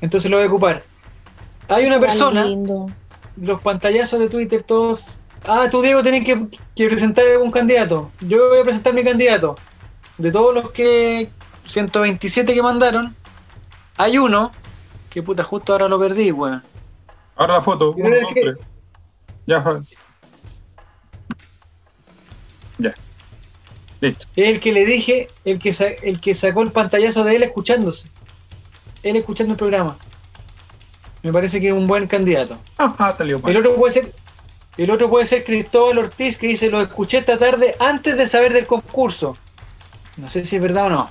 Entonces 0.00 0.30
lo 0.30 0.38
voy 0.38 0.46
a 0.46 0.48
ocupar. 0.48 0.82
Hay 1.68 1.86
una 1.86 1.98
persona, 2.00 2.46
los 3.36 3.60
pantallazos 3.60 4.18
de 4.20 4.28
Twitter, 4.28 4.62
todos. 4.64 5.20
Ah, 5.46 5.68
tú, 5.70 5.80
Diego, 5.82 6.02
tenés 6.02 6.24
que, 6.24 6.46
que 6.74 6.88
presentar 6.88 7.26
algún 7.26 7.50
candidato. 7.50 8.10
Yo 8.20 8.48
voy 8.48 8.58
a 8.60 8.64
presentar 8.64 8.92
mi 8.94 9.04
candidato. 9.04 9.56
De 10.18 10.30
todos 10.32 10.54
los 10.54 10.70
que. 10.72 11.30
127 11.66 12.54
que 12.54 12.62
mandaron, 12.62 13.16
hay 13.96 14.18
uno 14.18 14.52
que 15.10 15.20
puta, 15.20 15.42
justo 15.42 15.72
ahora 15.72 15.88
lo 15.88 15.98
perdí, 15.98 16.30
weón. 16.30 16.62
Ahora 17.34 17.54
la 17.54 17.60
foto. 17.60 17.90
Uno, 17.96 18.08
dos, 18.20 18.32
que- 18.32 18.40
tres. 18.40 18.56
Ya, 19.46 19.62
Fabián. 19.62 19.84
Ya. 22.78 22.94
Listo. 24.00 24.26
Es 24.36 24.48
el 24.48 24.60
que 24.60 24.72
le 24.72 24.84
dije, 24.84 25.28
el 25.44 25.58
que, 25.58 25.98
el 26.02 26.20
que 26.20 26.34
sacó 26.34 26.62
el 26.62 26.70
pantallazo 26.72 27.24
de 27.24 27.36
él 27.36 27.42
escuchándose. 27.42 28.10
Él 29.02 29.16
escuchando 29.16 29.54
el 29.54 29.58
programa. 29.58 29.96
Me 31.22 31.32
parece 31.32 31.60
que 31.60 31.68
es 31.68 31.72
un 31.72 31.86
buen 31.86 32.06
candidato. 32.06 32.58
Ah, 32.78 33.12
salió 33.16 33.38
mal. 33.40 33.50
El 33.50 33.58
otro 33.58 33.74
puede 33.76 33.92
ser. 33.92 34.14
El 34.76 34.90
otro 34.90 35.08
puede 35.08 35.24
ser 35.26 35.44
Cristóbal 35.44 35.98
Ortiz 35.98 36.36
que 36.36 36.48
dice 36.48 36.68
lo 36.70 36.80
escuché 36.82 37.18
esta 37.18 37.38
tarde 37.38 37.74
antes 37.78 38.16
de 38.16 38.28
saber 38.28 38.52
del 38.52 38.66
concurso. 38.66 39.36
No 40.16 40.28
sé 40.28 40.44
si 40.44 40.56
es 40.56 40.62
verdad 40.62 40.86
o 40.86 40.90
no. 40.90 41.10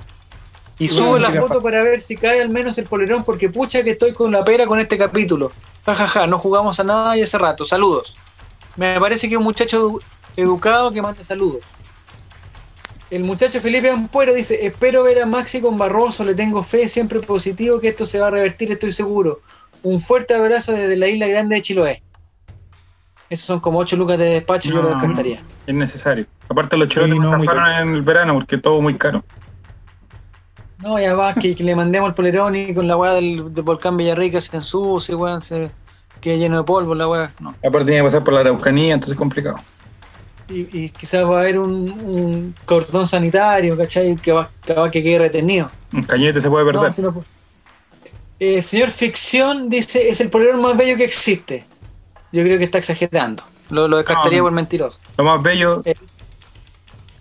Y 0.78 0.88
Bueno, 0.90 1.04
subo 1.06 1.20
la 1.20 1.32
foto 1.32 1.56
pa- 1.60 1.64
para 1.64 1.84
ver 1.84 2.02
si 2.02 2.16
cae 2.18 2.42
al 2.42 2.50
menos 2.50 2.78
el 2.78 2.86
polerón 2.86 3.24
porque 3.24 3.50
pucha 3.50 3.82
que 3.84 3.92
estoy 3.92 4.14
con 4.14 4.32
la 4.32 4.44
pera 4.44 4.68
con 4.68 4.80
este 4.80 4.98
capítulo. 4.98 5.52
Ja, 5.86 5.96
ja, 5.96 6.08
ja, 6.08 6.28
no 6.28 6.38
jugamos 6.38 6.80
a 6.80 6.84
nada 6.84 7.18
y 7.18 7.22
hace 7.24 7.38
rato. 7.38 7.66
Saludos. 7.66 8.14
Me 8.76 9.00
parece 9.00 9.30
que 9.30 9.38
un 9.38 9.44
muchacho 9.44 9.90
edu- 9.90 10.02
educado 10.36 10.92
que 10.92 11.02
manda 11.02 11.24
saludos. 11.24 11.64
El 13.12 13.24
muchacho 13.24 13.62
Felipe 13.62 13.90
Ampuero 13.90 14.34
dice, 14.34 14.66
espero 14.66 15.04
ver 15.04 15.22
a 15.22 15.26
Maxi 15.26 15.62
con 15.62 15.78
Barroso, 15.78 16.24
le 16.26 16.34
tengo 16.36 16.64
fe, 16.64 16.90
siempre 16.90 17.20
positivo 17.22 17.80
que 17.80 17.90
esto 17.90 18.06
se 18.06 18.20
va 18.20 18.28
a 18.28 18.32
revertir, 18.32 18.72
estoy 18.72 18.92
seguro. 18.92 19.42
Un 19.84 20.02
fuerte 20.02 20.34
abrazo 20.34 20.72
desde 20.72 20.98
la 20.98 21.08
isla 21.08 21.28
grande 21.28 21.56
de 21.56 21.62
Chiloé. 21.62 22.04
Esos 23.30 23.46
son 23.48 23.60
como 23.60 23.80
8 23.80 23.96
lucas 23.98 24.18
de 24.18 24.26
despacho, 24.26 24.70
yo 24.70 24.76
No, 24.76 24.82
lo 24.84 24.90
descartaría. 24.90 25.42
Es 25.66 25.74
necesario. 25.76 26.26
Aparte 26.48 26.78
los 26.78 26.88
chilotes 26.88 27.14
Sí, 27.16 27.20
no, 27.20 27.80
en 27.82 27.96
el 27.96 28.02
verano 28.04 28.36
porque 28.36 28.58
todo 28.58 28.82
muy 28.82 28.96
caro. 28.98 29.24
No, 30.78 31.00
ya 31.00 31.16
va, 31.16 31.34
que, 31.34 31.56
que 31.56 31.64
le 31.64 31.76
mandemos 31.76 32.10
el 32.10 32.16
polerón 32.16 32.56
y 32.56 32.74
con 32.74 32.88
la 32.88 32.98
weá 32.98 33.14
del, 33.14 33.54
del 33.54 33.64
volcán 33.64 33.98
Villarrica 33.98 34.40
se 34.42 34.56
ensucie, 34.58 35.16
weón, 35.16 35.42
se 35.42 35.72
quede 36.22 36.38
lleno 36.38 36.58
de 36.58 36.64
polvo 36.64 36.94
la 36.94 37.08
weá. 37.08 37.34
No. 37.40 37.52
Aparte 37.66 37.86
tiene 37.86 38.02
que 38.02 38.04
pasar 38.04 38.24
por 38.24 38.34
la 38.34 38.42
Araucanía, 38.42 38.94
entonces 38.94 39.14
es 39.14 39.18
complicado. 39.18 39.58
Y, 40.50 40.68
y 40.78 40.90
quizás 40.90 41.26
va 41.26 41.38
a 41.38 41.40
haber 41.40 41.58
un, 41.58 41.90
un 41.90 42.56
cordón 42.66 43.08
sanitario, 43.08 43.76
¿cachai? 43.78 44.16
Que 44.18 44.32
va, 44.34 44.52
que 44.64 44.74
va 44.74 44.92
que 44.92 45.02
quede 45.02 45.18
retenido. 45.18 45.72
Un 45.92 46.04
cañete 46.04 46.40
se 46.42 46.50
puede 46.50 46.66
perder. 46.66 46.84
No, 46.84 46.92
si 46.92 47.02
no 47.02 47.12
pu- 47.14 47.24
Eh, 48.40 48.62
señor 48.62 48.90
Ficción 48.92 49.70
dice, 49.70 50.08
es 50.10 50.22
el 50.22 50.30
polerón 50.30 50.62
más 50.62 50.78
bello 50.78 50.98
que 50.98 51.06
existe. 51.06 51.66
Yo 52.36 52.44
creo 52.44 52.58
que 52.58 52.66
está 52.66 52.78
exagerando. 52.80 53.44
Lo, 53.70 53.88
lo 53.88 53.98
descartaría 53.98 54.40
No. 54.40 54.44
por 54.46 54.52
mentiroso. 54.52 55.00
Lo 55.18 55.24
más 55.24 55.42
bello 55.42 55.82
Eh. 55.86 55.96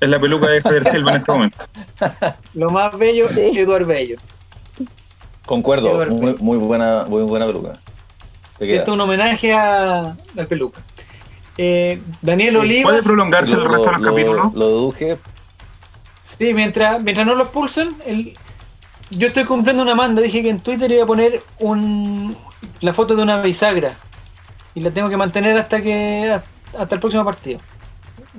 es 0.01 0.09
la 0.09 0.21
peluca 0.21 0.49
de 0.49 0.61
Javier 0.61 0.85
Silva 0.85 1.13
en 1.13 1.17
este 1.19 1.33
momento. 1.33 1.65
Lo 2.55 2.71
más 2.71 2.99
bello 2.99 3.29
Sí. 3.29 3.41
es 3.41 3.57
Eduard 3.57 3.87
Bello. 3.87 4.19
Concuerdo, 5.47 6.07
muy, 6.11 6.35
muy 6.41 6.57
buena, 6.59 7.05
muy 7.07 7.23
buena 7.23 7.47
peluca. 7.47 7.73
Esto 8.59 8.83
es 8.83 8.89
un 8.89 9.01
homenaje 9.01 9.53
a, 9.53 10.17
al 10.37 10.47
peluca. 10.49 10.81
Eh, 11.59 12.01
Daniel 12.23 12.57
Olivas. 12.57 12.91
¿Puede 12.93 13.03
prolongarse 13.03 13.55
el 13.55 13.65
resto 13.65 13.85
de 13.91 13.93
los 13.93 14.01
capítulos? 14.07 14.55
Lo 14.55 14.67
deduje, 14.69 15.19
Sí, 16.23 16.55
mientras, 16.55 17.03
mientras 17.03 17.27
no 17.27 17.35
lo 17.35 17.45
expulsen, 17.45 17.95
el, 18.07 18.37
yo 19.11 19.27
estoy 19.29 19.45
cumpliendo 19.45 19.83
una 19.83 19.95
manda. 19.95 20.23
Dije 20.23 20.43
que 20.43 20.49
en 20.49 20.61
Twitter 20.61 20.91
iba 20.91 21.05
a 21.05 21.07
poner 21.07 21.43
un, 21.61 22.35
la 22.81 22.93
foto 22.95 23.15
de 23.15 23.23
una 23.23 23.43
bisagra. 23.43 23.97
Y 24.75 24.81
la 24.81 24.91
tengo 24.91 25.09
que 25.09 25.17
mantener 25.17 25.57
hasta 25.57 25.81
que 25.83 26.37
hasta 26.79 26.95
el 26.95 27.01
próximo 27.01 27.25
partido. 27.25 27.61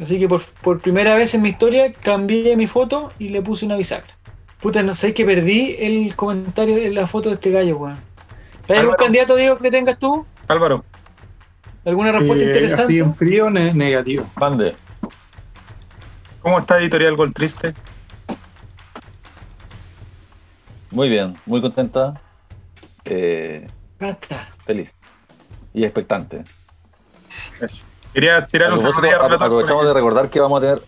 Así 0.01 0.19
que 0.19 0.27
por, 0.27 0.41
por 0.61 0.81
primera 0.81 1.15
vez 1.15 1.33
en 1.35 1.41
mi 1.41 1.49
historia 1.49 1.93
cambié 1.93 2.55
mi 2.57 2.67
foto 2.67 3.11
y 3.19 3.29
le 3.29 3.41
puse 3.41 3.65
una 3.65 3.77
bisagra. 3.77 4.13
Puta, 4.59 4.83
no 4.83 4.93
sé, 4.93 5.13
que 5.13 5.25
perdí 5.25 5.75
el 5.79 6.15
comentario 6.15 6.75
de 6.75 6.89
la 6.91 7.07
foto 7.07 7.29
de 7.29 7.35
este 7.35 7.51
gallo, 7.51 7.77
weón. 7.77 7.97
¿Hay 8.67 8.77
algún 8.77 8.95
candidato, 8.95 9.35
Diego, 9.35 9.57
que 9.59 9.69
tengas 9.71 9.97
tú? 9.99 10.25
Álvaro, 10.47 10.83
¿Alguna 11.85 12.11
respuesta 12.11 12.43
Eh, 12.43 12.47
interesante? 12.47 12.83
así 12.83 12.97
en 12.99 13.13
frío, 13.13 13.49
ne- 13.49 13.73
negativo. 13.73 14.25
mande. 14.35 14.75
¿cómo 16.41 16.57
está 16.59 16.79
Editorial 16.79 17.15
Gol 17.15 17.31
Triste? 17.33 17.73
Muy 20.91 21.09
bien, 21.09 21.37
muy 21.45 21.61
contenta. 21.61 22.19
eh, 23.05 23.67
feliz. 24.65 24.89
Y 25.75 25.83
expectante. 25.83 26.43
Eso. 27.61 27.83
Quería 28.13 28.45
tirar 28.47 28.71
un 28.73 28.79
saludo 28.79 29.09
aprovechamos 29.39 29.85
de 29.85 29.93
recordar 29.93 30.29
que 30.29 30.39
vamos 30.39 30.59
a 30.59 30.61
tener. 30.61 30.81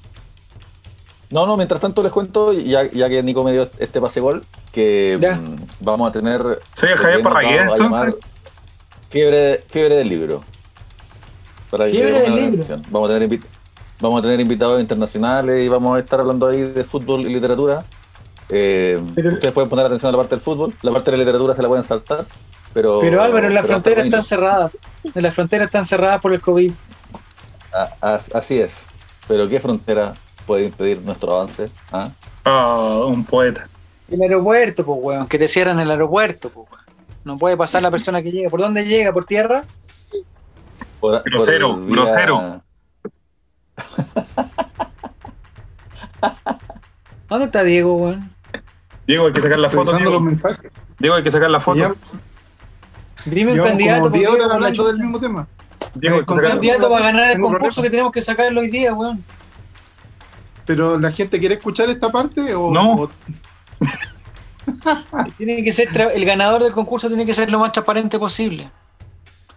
No, 1.29 1.45
no, 1.45 1.57
mientras 1.57 1.81
tanto 1.81 2.01
les 2.01 2.11
cuento, 2.13 2.53
ya, 2.53 2.89
ya 2.89 3.09
que 3.09 3.21
Nico 3.21 3.43
me 3.43 3.51
dio 3.51 3.69
este 3.79 3.99
pase 3.99 4.21
gol, 4.21 4.45
que 4.71 5.17
Ya. 5.19 5.35
mm, 5.35 5.55
vamos 5.81 6.09
a 6.09 6.13
tener. 6.13 6.41
Soy 6.73 6.89
el 6.89 6.97
Javier 6.97 7.21
Parragués, 7.21 7.61
entonces. 7.69 8.15
Fiebre, 9.09 9.63
fiebre 9.69 9.97
del 9.97 10.07
libro. 10.09 10.41
para 11.69 11.85
Fiebre 11.87 12.21
del 12.21 12.35
libro. 12.35 12.81
Vamos 12.89 13.09
a 13.09 13.13
tener 13.13 13.29
invi- 13.29 13.43
vamos 13.99 14.19
a 14.19 14.21
tener 14.21 14.39
invitados 14.39 14.79
internacionales 14.79 15.65
y 15.65 15.67
vamos 15.67 15.97
a 15.97 15.99
estar 15.99 16.21
hablando 16.21 16.47
ahí 16.47 16.61
de 16.61 16.83
fútbol 16.85 17.21
y 17.21 17.33
literatura. 17.33 17.83
Eh, 18.47 19.01
Pero- 19.15 19.33
ustedes 19.33 19.51
pueden 19.53 19.69
poner 19.69 19.85
atención 19.85 20.07
a 20.07 20.11
la 20.13 20.17
parte 20.19 20.35
del 20.35 20.41
fútbol, 20.41 20.73
la 20.81 20.91
parte 20.93 21.11
de 21.11 21.17
la 21.17 21.23
literatura 21.25 21.53
se 21.55 21.61
la 21.61 21.67
pueden 21.67 21.83
saltar. 21.83 22.25
Pero, 22.73 22.99
Pero 22.99 23.21
Álvaro, 23.23 23.49
las 23.49 23.67
fronteras 23.67 24.05
están 24.05 24.23
cerradas. 24.23 24.81
Las 25.15 25.33
fronteras 25.35 25.65
están 25.67 25.85
cerradas 25.85 26.21
por 26.21 26.33
el 26.33 26.41
COVID. 26.41 26.71
Ah, 27.73 27.89
ah, 28.01 28.19
así 28.33 28.59
es. 28.59 28.69
Pero 29.27 29.47
¿qué 29.49 29.59
frontera 29.59 30.13
puede 30.45 30.65
impedir 30.65 31.01
nuestro 31.01 31.35
avance? 31.35 31.69
¿Ah? 31.91 32.09
Ah, 32.45 33.01
un 33.05 33.25
poeta. 33.25 33.67
El 34.09 34.21
aeropuerto, 34.21 34.85
pues, 34.85 34.99
weón. 35.01 35.27
Que 35.27 35.37
te 35.39 35.47
cierran 35.47 35.79
el 35.79 35.89
aeropuerto, 35.91 36.49
pues, 36.49 36.67
weón. 36.71 36.85
No 37.23 37.37
puede 37.37 37.57
pasar 37.57 37.81
la 37.81 37.91
persona 37.91 38.21
que 38.21 38.31
llega. 38.31 38.49
¿Por 38.49 38.61
dónde 38.61 38.85
llega? 38.85 39.11
¿Por 39.11 39.25
tierra? 39.25 39.63
Por- 40.99 41.21
Grosero, 41.23 41.71
por 41.75 41.85
vía- 41.85 41.91
grosero. 41.95 42.61
¿Dónde 47.27 47.45
está 47.45 47.63
Diego, 47.63 47.95
weón? 47.97 48.31
Diego, 49.05 49.27
hay 49.27 49.33
que 49.33 49.41
sacar 49.41 49.59
la 49.59 49.69
foto. 49.69 49.91
Los 49.91 50.01
Diego, 50.01 50.19
mensajes. 50.19 50.71
Diego, 50.99 51.15
hay 51.15 51.23
que 51.23 51.31
sacar 51.31 51.49
la 51.49 51.59
foto. 51.59 51.77
Ya, 51.79 51.93
Dime 53.29 53.53
un 53.53 53.59
candidato. 53.59 54.01
como 54.01 54.11
porque 54.11 54.19
10 54.19 54.29
horas 54.31 54.49
hablando 54.51 54.83
del 54.87 54.97
mismo 54.97 55.19
tema. 55.19 55.47
Diego, 55.95 56.19
sacar- 56.19 56.49
candidato- 56.51 56.89
para 56.89 57.05
ganar 57.05 57.31
el 57.31 57.39
concurso 57.39 57.59
problema. 57.59 57.81
que 57.83 57.89
tenemos 57.89 58.11
que 58.11 58.21
sacarlo 58.21 58.61
hoy 58.61 58.69
día, 58.69 58.93
weón. 58.93 59.23
Pero 60.65 60.97
la 60.99 61.11
gente 61.11 61.39
quiere 61.39 61.55
escuchar 61.55 61.89
esta 61.89 62.09
parte 62.11 62.53
o, 62.53 62.71
No. 62.71 62.93
o- 63.03 63.09
Tiene 65.37 65.63
que 65.63 65.71
ser 65.71 65.89
tra- 65.89 66.11
el 66.13 66.25
ganador 66.25 66.61
del 66.63 66.73
concurso 66.73 67.07
tiene 67.07 67.25
que 67.25 67.33
ser 67.33 67.49
lo 67.49 67.59
más 67.59 67.71
transparente 67.71 68.19
posible. 68.19 68.69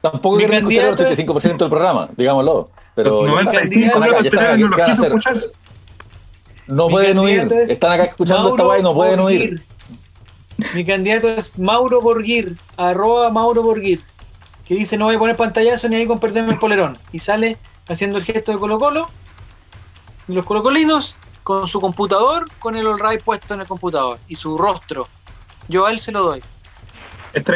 Tampoco 0.00 0.36
Mi 0.36 0.44
quiero 0.44 0.54
escuchar 0.58 0.84
el 0.84 0.88
candidato 0.96 1.12
es- 1.12 1.28
85% 1.28 1.58
del 1.64 1.68
programa, 1.70 2.08
digámoslo. 2.16 2.70
Pero 2.94 3.22
Los 3.22 3.28
ya- 3.28 3.42
95 3.44 4.00
candidato- 4.00 4.22
de 4.22 4.30
ya 4.30 4.52
aquí, 4.52 4.62
no 4.62 4.68
los 4.68 4.76
¿qué 4.76 4.82
van 4.82 4.90
a 4.90 4.94
quiso 4.94 5.06
escuchar. 5.06 5.44
No 6.68 6.86
Mi 6.86 6.92
pueden 6.92 7.18
huir. 7.18 7.52
es 7.52 7.70
Están 7.70 7.92
acá 7.92 8.04
escuchando 8.04 8.50
esta 8.50 8.62
Mauro 8.62 8.64
guay 8.66 8.80
y 8.80 8.82
no 8.84 8.94
pueden 8.94 9.20
huir. 9.20 9.62
Mi 10.74 10.84
candidato 10.84 11.28
es 11.28 11.58
Mauro 11.58 12.00
Borguir, 12.00 12.58
arroba 12.76 13.30
Mauro 13.30 13.62
Borguir, 13.62 14.02
que 14.64 14.74
dice 14.74 14.96
no 14.96 15.06
voy 15.06 15.16
a 15.16 15.18
poner 15.18 15.36
pantallazo 15.36 15.88
ni 15.88 15.96
ahí 15.96 16.06
con 16.06 16.18
perderme 16.18 16.52
el 16.52 16.58
polerón. 16.58 16.98
Y 17.12 17.20
sale 17.20 17.58
haciendo 17.88 18.18
el 18.18 18.24
gesto 18.24 18.52
de 18.52 18.58
Colo 18.58 18.78
Colo, 18.78 19.10
y 20.28 20.32
los 20.32 20.44
colocolinos 20.44 21.16
con 21.42 21.66
su 21.66 21.80
computador, 21.80 22.46
con 22.58 22.76
el 22.76 22.86
all 22.86 23.00
right 23.00 23.22
puesto 23.22 23.54
en 23.54 23.60
el 23.60 23.66
computador, 23.66 24.18
y 24.28 24.36
su 24.36 24.56
rostro. 24.56 25.08
Yo 25.68 25.86
a 25.86 25.90
él 25.90 26.00
se 26.00 26.12
lo 26.12 26.22
doy. 26.22 26.42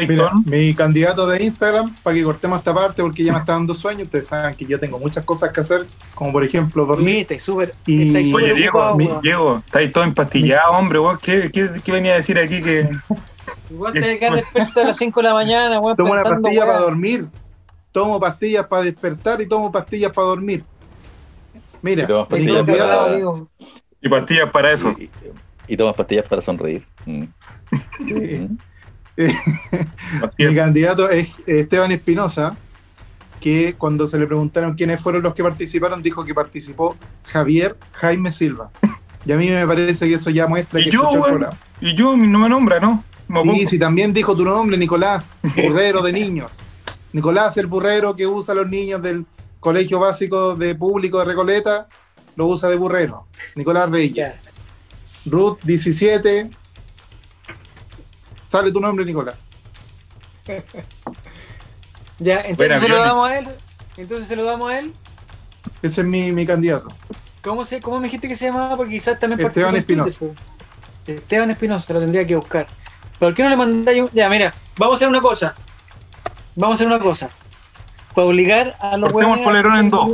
Mira, 0.09 0.30
mi 0.46 0.74
candidato 0.74 1.26
de 1.26 1.42
Instagram, 1.42 1.94
para 2.02 2.14
que 2.14 2.22
cortemos 2.22 2.59
esta 2.59 2.72
parte 2.74 3.02
porque 3.02 3.24
ya 3.24 3.32
me 3.32 3.38
está 3.40 3.52
dando 3.55 3.74
sueño, 3.74 4.05
ustedes 4.05 4.26
saben 4.28 4.55
que 4.55 4.64
yo 4.66 4.78
tengo 4.78 4.98
muchas 4.98 5.24
cosas 5.24 5.51
que 5.52 5.60
hacer, 5.60 5.86
como 6.14 6.32
por 6.32 6.44
ejemplo 6.44 6.86
dormir. 6.86 7.18
Estáis 7.22 7.42
súper 7.42 7.74
Y- 7.86 8.09
súper 8.30 8.44
Oye, 8.44 8.55
Diego, 8.55 8.94
mi-. 8.94 9.10
Diego, 9.22 9.62
estáis 9.66 9.92
todo 9.92 10.05
empastillado, 10.05 10.72
hombre, 10.72 10.98
weón. 11.01 11.18
¿Qué, 11.20 11.51
qué, 11.52 11.70
qué 11.82 11.92
venía 11.92 12.12
a 12.12 12.16
decir 12.16 12.38
aquí? 12.38 12.62
Que 12.62 12.88
Igual 13.70 13.92
te 13.94 14.01
que 14.01 14.18
quedar 14.18 14.34
despierto 14.36 14.80
a 14.80 14.84
las 14.84 14.96
5 14.96 15.20
de 15.20 15.28
la 15.28 15.34
mañana, 15.34 15.80
weón, 15.80 15.96
Tomo 15.96 16.12
una 16.12 16.22
pastilla 16.22 16.60
weón. 16.60 16.66
para 16.68 16.78
dormir, 16.80 17.26
tomo 17.92 18.20
pastillas 18.20 18.66
para 18.66 18.82
despertar 18.84 19.40
y 19.40 19.46
tomo 19.48 19.72
pastillas 19.72 20.12
para 20.12 20.28
dormir. 20.28 20.64
Mira, 21.82 22.06
mi 22.06 22.64
para- 22.64 23.18
y 24.01 24.09
pastillas 24.09 24.51
para 24.51 24.72
eso. 24.72 24.94
Y, 24.98 25.05
y- 25.05 25.10
y 25.66 25.76
tomas 25.76 25.96
pastillas 25.96 26.26
para 26.26 26.42
sonreír. 26.42 26.86
Mm. 27.06 27.24
sí, 28.06 28.14
Mm. 28.14 28.59
mi 30.38 30.54
candidato 30.54 31.08
es 31.10 31.32
Esteban 31.46 31.92
Espinosa, 31.92 32.56
que 33.40 33.74
cuando 33.76 34.06
se 34.06 34.18
le 34.18 34.26
preguntaron 34.26 34.74
quiénes 34.74 35.00
fueron 35.00 35.22
los 35.22 35.34
que 35.34 35.42
participaron, 35.42 36.02
dijo 36.02 36.24
que 36.24 36.34
participó 36.34 36.96
Javier 37.24 37.76
Jaime 37.92 38.32
Silva. 38.32 38.70
Y 39.26 39.32
a 39.32 39.36
mí 39.36 39.48
me 39.50 39.66
parece 39.66 40.06
que 40.08 40.14
eso 40.14 40.30
ya 40.30 40.46
muestra 40.46 40.80
¿Y 40.80 40.84
que 40.84 40.90
yo, 40.90 41.00
escuchó 41.02 41.14
el 41.16 41.20
weón? 41.20 41.30
programa. 41.38 41.58
Y 41.80 41.94
yo 41.94 42.16
no 42.16 42.38
me 42.38 42.48
nombra, 42.48 42.80
¿no? 42.80 43.04
Me 43.28 43.38
Y 43.40 43.42
opongo. 43.48 43.68
si 43.68 43.78
también 43.78 44.12
dijo 44.12 44.36
tu 44.36 44.44
nombre, 44.44 44.76
Nicolás, 44.76 45.32
burrero 45.42 46.02
de 46.02 46.12
niños. 46.12 46.52
Nicolás, 47.12 47.56
el 47.56 47.66
burrero 47.66 48.14
que 48.16 48.26
usa 48.26 48.52
a 48.52 48.56
los 48.56 48.68
niños 48.68 49.00
del 49.02 49.24
Colegio 49.60 49.98
Básico 49.98 50.56
de 50.56 50.74
Público 50.74 51.18
de 51.20 51.24
Recoleta, 51.26 51.86
lo 52.36 52.46
usa 52.46 52.68
de 52.68 52.76
burrero. 52.76 53.26
Nicolás 53.56 53.88
Reyes. 53.90 54.42
Ruth 55.26 55.58
17. 55.62 56.50
Sale 58.55 58.70
tu 58.70 58.81
nombre, 58.81 59.05
Nicolás. 59.05 59.35
Ya, 62.20 62.36
entonces 62.43 62.56
Buena, 62.56 62.78
se 62.78 62.89
lo 62.89 62.98
damos 63.01 63.28
a 63.28 63.39
él. 63.39 63.48
Entonces 63.97 64.28
se 64.28 64.36
lo 64.36 64.44
damos 64.44 64.70
a 64.70 64.78
él. 64.78 64.93
Ese 65.82 66.02
es 66.02 66.06
mi, 66.06 66.31
mi 66.31 66.47
candidato. 66.47 66.94
¿Cómo, 67.43 67.64
se, 67.64 67.81
¿Cómo 67.81 67.98
me 67.98 68.05
dijiste 68.05 68.28
que 68.28 68.36
se 68.36 68.47
llamaba? 68.47 68.76
Porque 68.76 68.93
quizás 68.93 69.18
también 69.18 69.40
Esteban 69.44 69.85
po. 69.85 70.32
Esteban 71.09 71.51
Espinosa, 71.51 71.93
lo 71.93 71.98
tendría 71.98 72.24
que 72.24 72.36
buscar. 72.36 72.68
¿Por 73.18 73.35
qué 73.35 73.43
no 73.43 73.48
le 73.48 73.56
mandáis 73.56 74.02
un.? 74.02 74.10
Ya, 74.12 74.28
mira, 74.28 74.55
vamos 74.78 74.94
a 74.94 74.97
hacer 74.98 75.09
una 75.09 75.20
cosa. 75.20 75.56
Vamos 76.55 76.74
a 76.74 76.76
hacer 76.76 76.86
una 76.86 77.01
cosa. 77.01 77.31
Para 78.14 78.28
obligar 78.28 78.76
a 78.81 78.97
los 78.97 79.10
Cortemos 79.12 79.40
polerón 79.40 79.74
en 79.74 79.90
dos. 79.90 80.12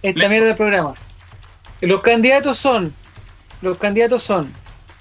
Esta 0.00 0.26
mierda 0.30 0.46
del 0.46 0.56
programa. 0.56 0.94
Los 1.82 2.00
candidatos 2.00 2.56
son. 2.56 2.94
Los 3.60 3.76
candidatos 3.76 4.22
son. 4.22 4.50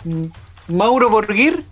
mm, 0.04 0.26
Mauro 0.68 1.10
Borguir. 1.10 1.66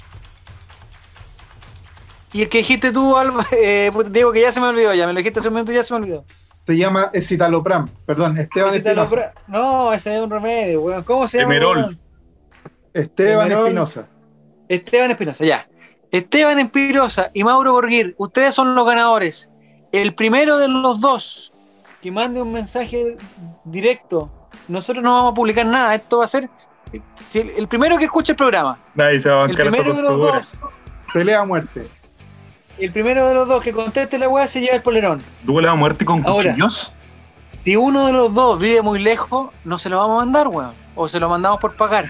Y 2.38 2.44
el 2.44 2.50
que 2.50 2.60
dijiste 2.60 2.92
tú, 2.92 3.18
Alba, 3.18 3.44
eh, 3.52 3.92
Diego, 4.12 4.32
que 4.32 4.42
ya 4.42 4.52
se 4.52 4.62
me 4.62 4.68
olvidó, 4.68 4.94
ya 4.94 5.08
me 5.08 5.14
lo 5.14 5.18
dijiste 5.18 5.40
hace 5.40 5.48
un 5.48 5.56
momento 5.56 5.72
y 5.72 5.76
ya 5.76 5.84
se 5.84 5.92
me 5.96 6.02
olvidó. 6.02 6.24
Se 6.68 6.78
llama 6.78 7.10
Escitalopram. 7.12 7.90
Perdón, 8.06 8.38
Esteban 8.38 8.76
Espinosa. 8.76 9.34
No, 9.48 9.92
ese 9.92 10.16
es 10.16 10.22
un 10.22 10.30
remedio, 10.30 10.82
weón. 10.82 11.04
¿Cómo 11.04 11.28
se 11.28 11.40
llama? 11.40 11.56
Emerol. 11.56 11.78
weón? 11.78 12.00
Esteban 12.94 13.48
Emerol. 13.48 13.66
Espinosa. 13.66 14.08
Esteban 14.70 15.10
Espinosa, 15.10 15.46
ya. 15.46 15.68
Esteban 16.12 16.60
Espinosa 16.60 17.32
y 17.34 17.44
Mauro 17.44 17.72
Borguir, 17.72 18.14
ustedes 18.20 18.54
son 18.54 18.76
los 18.76 18.86
ganadores. 18.86 19.50
El 19.92 20.14
primero 20.14 20.60
de 20.60 20.68
los 20.68 21.02
dos 21.02 21.52
que 22.04 22.12
mande 22.12 22.40
un 22.40 22.54
mensaje 22.54 23.18
directo, 23.64 24.30
nosotros 24.68 25.04
no 25.04 25.12
vamos 25.12 25.32
a 25.32 25.34
publicar 25.34 25.66
nada, 25.66 25.96
esto 25.96 26.20
va 26.20 26.26
a 26.26 26.28
ser 26.28 26.52
el, 27.34 27.68
primero 27.68 27.98
que 27.98 28.06
escuche 28.06 28.34
el 28.34 28.38
programa. 28.38 28.78
Nadie 28.94 29.20
se 29.20 29.28
va 29.28 29.46
a 29.46 29.48
El 29.48 29.56
primero 29.56 29.92
de 29.92 30.02
los 30.04 30.20
dos, 30.20 30.52
Pelea 31.12 31.42
a 31.42 31.46
muerte. 31.46 31.88
El 32.80 32.92
primero 32.92 33.28
de 33.28 33.34
los 33.34 33.48
dos 33.48 33.64
que 33.64 33.72
conteste 33.72 34.18
la 34.18 34.30
weá 34.30 34.48
se 34.48 34.62
lleva 34.62 34.76
el 34.76 34.82
polerón. 34.82 35.22
Duelo 35.44 35.70
a 35.72 35.76
muerte 35.76 36.06
con 36.06 36.26
Ahora. 36.26 36.50
cuchillos. 36.52 36.94
Si 37.64 37.76
uno 37.76 38.08
de 38.08 38.14
los 38.14 38.34
dos 38.34 38.60
vive 38.62 38.82
muy 38.82 39.00
lejos, 39.00 39.50
no 39.66 39.78
se 39.78 39.90
lo 39.90 39.98
vamos 39.98 40.22
a 40.22 40.26
mandar, 40.26 40.48
weón. 40.48 40.72
O 40.96 41.08
se 41.10 41.20
lo 41.20 41.28
mandamos 41.30 41.60
por 41.60 41.76
pagar. 41.76 42.06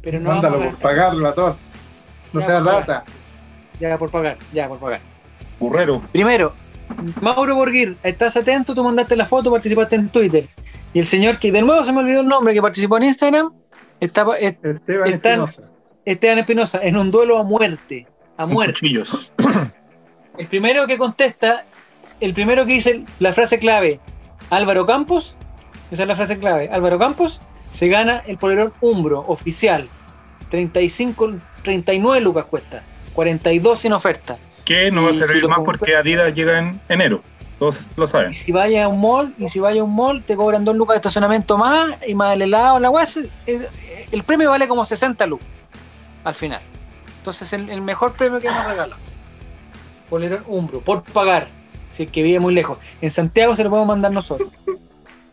Pero 0.00 0.18
no 0.20 0.30
Mándalo 0.30 0.58
por 0.60 0.74
pagarlo 0.76 1.28
a 1.28 1.34
todos. 1.34 1.56
No 2.32 2.40
Ya, 2.40 2.46
por 2.46 2.64
rata. 2.66 3.04
Ya, 3.80 3.98
por 3.98 4.10
pagar, 4.10 4.38
ya, 4.52 4.68
por 4.68 4.78
pagar. 4.78 5.00
Burrero. 5.60 6.02
Primero, 6.12 6.52
Mauro 7.20 7.54
Borguir, 7.54 7.96
estás 8.02 8.36
atento, 8.36 8.74
tú 8.74 8.82
mandaste 8.82 9.14
la 9.16 9.26
foto, 9.26 9.50
participaste 9.50 9.96
en 9.96 10.08
Twitter. 10.08 10.46
Y 10.94 11.00
el 11.00 11.06
señor 11.06 11.38
que 11.38 11.52
de 11.52 11.60
nuevo 11.62 11.84
se 11.84 11.92
me 11.92 12.00
olvidó 12.00 12.20
el 12.22 12.26
nombre, 12.26 12.54
que 12.54 12.62
participó 12.62 12.96
en 12.96 13.04
Instagram, 13.04 13.52
está, 14.00 14.24
es- 14.38 14.56
Esteban 14.62 15.12
Están- 15.12 15.32
Espinosa. 15.44 15.62
Esteban 16.04 16.38
Espinosa, 16.38 16.80
en 16.82 16.96
un 16.96 17.10
duelo 17.10 17.38
a 17.38 17.44
muerte. 17.44 18.06
A 18.38 18.46
muerte. 18.46 18.72
cuchillos. 18.74 19.32
El 20.38 20.46
primero 20.46 20.86
que 20.86 20.96
contesta, 20.98 21.64
el 22.20 22.32
primero 22.34 22.64
que 22.66 22.72
dice 22.74 23.04
la 23.18 23.32
frase 23.32 23.58
clave, 23.58 24.00
Álvaro 24.50 24.86
Campos, 24.86 25.34
esa 25.90 26.02
es 26.02 26.08
la 26.08 26.16
frase 26.16 26.38
clave, 26.38 26.68
Álvaro 26.72 26.98
Campos, 26.98 27.40
se 27.72 27.88
gana 27.88 28.22
el 28.26 28.38
polerón 28.38 28.72
Umbro 28.80 29.20
oficial. 29.26 29.88
35, 30.50 31.34
39 31.62 32.20
lucas 32.22 32.44
cuesta, 32.46 32.82
42 33.14 33.78
sin 33.80 33.92
oferta. 33.92 34.38
Que 34.64 34.90
no 34.90 35.02
va 35.04 35.10
a 35.10 35.14
servir 35.14 35.42
si 35.42 35.48
más 35.48 35.60
porque 35.64 35.94
Adidas 35.96 36.32
llega 36.34 36.58
en 36.58 36.80
enero. 36.88 37.22
Todos 37.58 37.88
lo 37.96 38.06
saben. 38.06 38.30
Y 38.30 38.34
si 38.34 38.52
vaya 38.52 38.84
a 38.84 38.88
un 38.88 39.00
mall, 39.00 39.34
y 39.36 39.48
si 39.48 39.58
vaya 39.58 39.80
a 39.80 39.84
un 39.84 39.94
mall, 39.94 40.22
te 40.22 40.36
cobran 40.36 40.64
2 40.64 40.76
lucas 40.76 40.94
de 40.94 40.98
estacionamiento 40.98 41.58
más 41.58 41.98
y 42.06 42.14
más 42.14 42.34
el 42.34 42.42
helado, 42.42 42.78
la 42.78 43.06
se- 43.06 43.28
El, 43.46 43.66
el 44.12 44.22
premio 44.22 44.50
vale 44.50 44.68
como 44.68 44.84
60 44.84 45.26
lucas 45.26 45.46
al 46.24 46.34
final. 46.34 46.60
Entonces, 47.18 47.52
el, 47.52 47.68
el 47.68 47.80
mejor 47.80 48.12
premio 48.12 48.38
que 48.38 48.46
nos 48.48 48.64
regalan. 48.64 48.98
Polerón 50.08 50.42
Umbro, 50.46 50.80
por 50.80 51.02
pagar. 51.02 51.48
Si 51.92 52.04
es 52.04 52.10
que 52.10 52.22
vive 52.22 52.40
muy 52.40 52.54
lejos. 52.54 52.78
En 53.00 53.10
Santiago 53.10 53.56
se 53.56 53.64
lo 53.64 53.70
podemos 53.70 53.88
mandar 53.88 54.12
nosotros. 54.12 54.50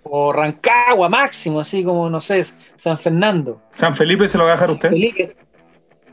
O 0.07 0.31
Rancagua, 0.31 1.09
máximo, 1.09 1.59
así 1.59 1.83
como, 1.83 2.07
no 2.11 2.21
sé, 2.21 2.45
San 2.75 2.95
Fernando. 2.95 3.59
San 3.73 3.95
Felipe 3.95 4.27
se 4.27 4.37
lo 4.37 4.43
va 4.43 4.51
a 4.51 4.53
dejar 4.53 4.67
San 4.67 4.75
usted. 4.75 4.89
Felipe. 4.89 5.35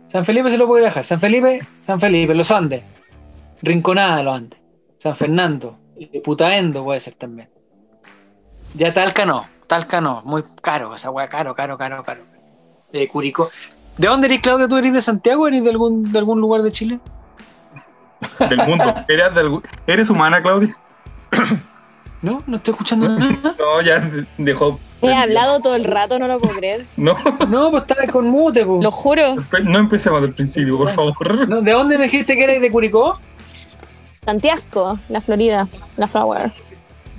San 0.09 0.25
Felipe 0.25 0.51
se 0.51 0.57
lo 0.57 0.67
puede 0.67 0.85
dejar. 0.85 1.05
San 1.05 1.21
Felipe, 1.21 1.61
San 1.83 2.01
Felipe, 2.01 2.35
los 2.35 2.51
Andes. 2.51 2.83
Rinconada, 3.61 4.23
los 4.23 4.35
Andes. 4.35 4.59
San 4.97 5.15
Fernando. 5.15 5.79
eh, 5.97 6.23
Putaendo 6.25 6.83
puede 6.85 7.01
ser 7.01 7.17
también. 7.17 7.51
Ya 8.73 8.95
Talca 8.95 9.27
no. 9.27 9.45
Talca 9.67 10.01
no. 10.01 10.23
Muy 10.25 10.43
caro 10.63 10.95
esa 10.95 11.11
weá. 11.11 11.29
Caro, 11.29 11.55
caro, 11.55 11.77
caro, 11.77 12.03
caro. 12.03 12.23
De 12.93 13.07
Curicó. 13.09 13.51
¿De 13.99 14.09
dónde 14.09 14.27
eres, 14.29 14.41
Claudia? 14.41 14.69
¿Tú 14.69 14.79
eres 14.79 14.95
de 14.95 15.03
Santiago 15.03 15.43
o 15.45 15.49
eres 15.49 15.63
de 15.65 15.69
algún, 15.69 16.11
de 16.11 16.19
algún 16.19 16.41
lugar 16.41 16.63
de 16.63 16.73
Chile? 16.73 16.99
Del 18.39 18.59
mundo. 18.67 18.95
¿Eres, 19.09 19.35
de 19.35 19.61
¿Eres 19.87 20.11
humana, 20.11 20.43
Claudia? 20.43 20.77
¿No? 22.23 22.43
¿No 22.47 22.57
estoy 22.57 22.73
escuchando 22.73 23.09
nada? 23.09 23.37
No, 23.59 23.83
ya 23.83 24.09
dejó. 24.39 24.79
He 25.03 25.13
hablado 25.13 25.59
todo 25.61 25.75
el 25.75 25.85
rato, 25.85 26.21
no 26.21 26.29
lo 26.29 26.39
puedo 26.39 26.55
creer. 26.55 26.87
No, 26.97 27.17
No, 27.49 27.71
pues 27.71 27.83
estaba 27.83 28.07
con 28.07 28.29
mute, 28.29 28.65
pues. 28.65 28.83
Lo 28.83 28.93
juro. 28.93 29.37
no 29.65 29.79
empecemos 29.79 30.23
del 30.23 30.33
principio, 30.33 30.79
por 30.79 30.91
favor. 30.91 31.49
No, 31.49 31.61
¿De 31.61 31.73
dónde 31.73 31.99
me 31.99 32.05
dijiste 32.05 32.37
que 32.37 32.45
erais 32.45 32.61
de 32.61 32.71
Curicó? 32.71 33.19
Santiago, 34.25 35.01
la 35.09 35.21
Florida, 35.21 35.67
la 35.97 36.07
Flower. 36.07 36.53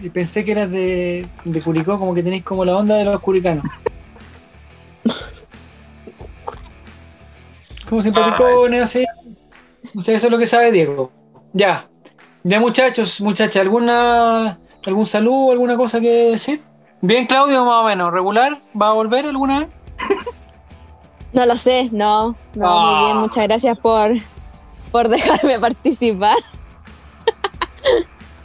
Y 0.01 0.09
pensé 0.09 0.45
que 0.45 0.53
eras 0.53 0.71
de, 0.71 1.27
de 1.43 1.61
Curicó, 1.61 1.99
como 1.99 2.13
que 2.13 2.23
tenéis 2.23 2.43
como 2.43 2.63
la 2.63 2.77
onda 2.77 2.95
de 2.95 3.03
los 3.03 3.19
curicanos. 3.19 3.65
Como 7.89 8.01
simpaticones, 8.01 8.83
así. 8.83 9.05
O 9.95 10.01
sea, 10.01 10.15
eso 10.15 10.27
es 10.27 10.31
lo 10.31 10.37
que 10.37 10.47
sabe 10.47 10.71
Diego. 10.71 11.11
Ya. 11.53 11.87
Ya, 12.43 12.59
muchachos, 12.59 13.21
muchachas, 13.21 13.61
¿alguna, 13.61 14.57
¿algún 14.85 15.05
saludo, 15.05 15.51
alguna 15.51 15.77
cosa 15.77 16.01
que 16.01 16.31
decir? 16.31 16.61
Bien, 17.01 17.25
Claudio, 17.25 17.63
más 17.65 17.83
o 17.83 17.87
menos. 17.87 18.11
¿Regular? 18.11 18.59
¿Va 18.79 18.89
a 18.89 18.93
volver 18.93 19.25
alguna 19.25 19.59
vez? 19.61 19.69
No 21.33 21.47
lo 21.47 21.57
sé, 21.57 21.89
no. 21.91 22.35
No, 22.53 22.67
Ah. 22.67 22.91
muy 22.95 23.05
bien, 23.05 23.17
muchas 23.17 23.43
gracias 23.47 23.75
por, 23.79 24.11
por 24.91 25.09
dejarme 25.09 25.57
participar. 25.59 26.35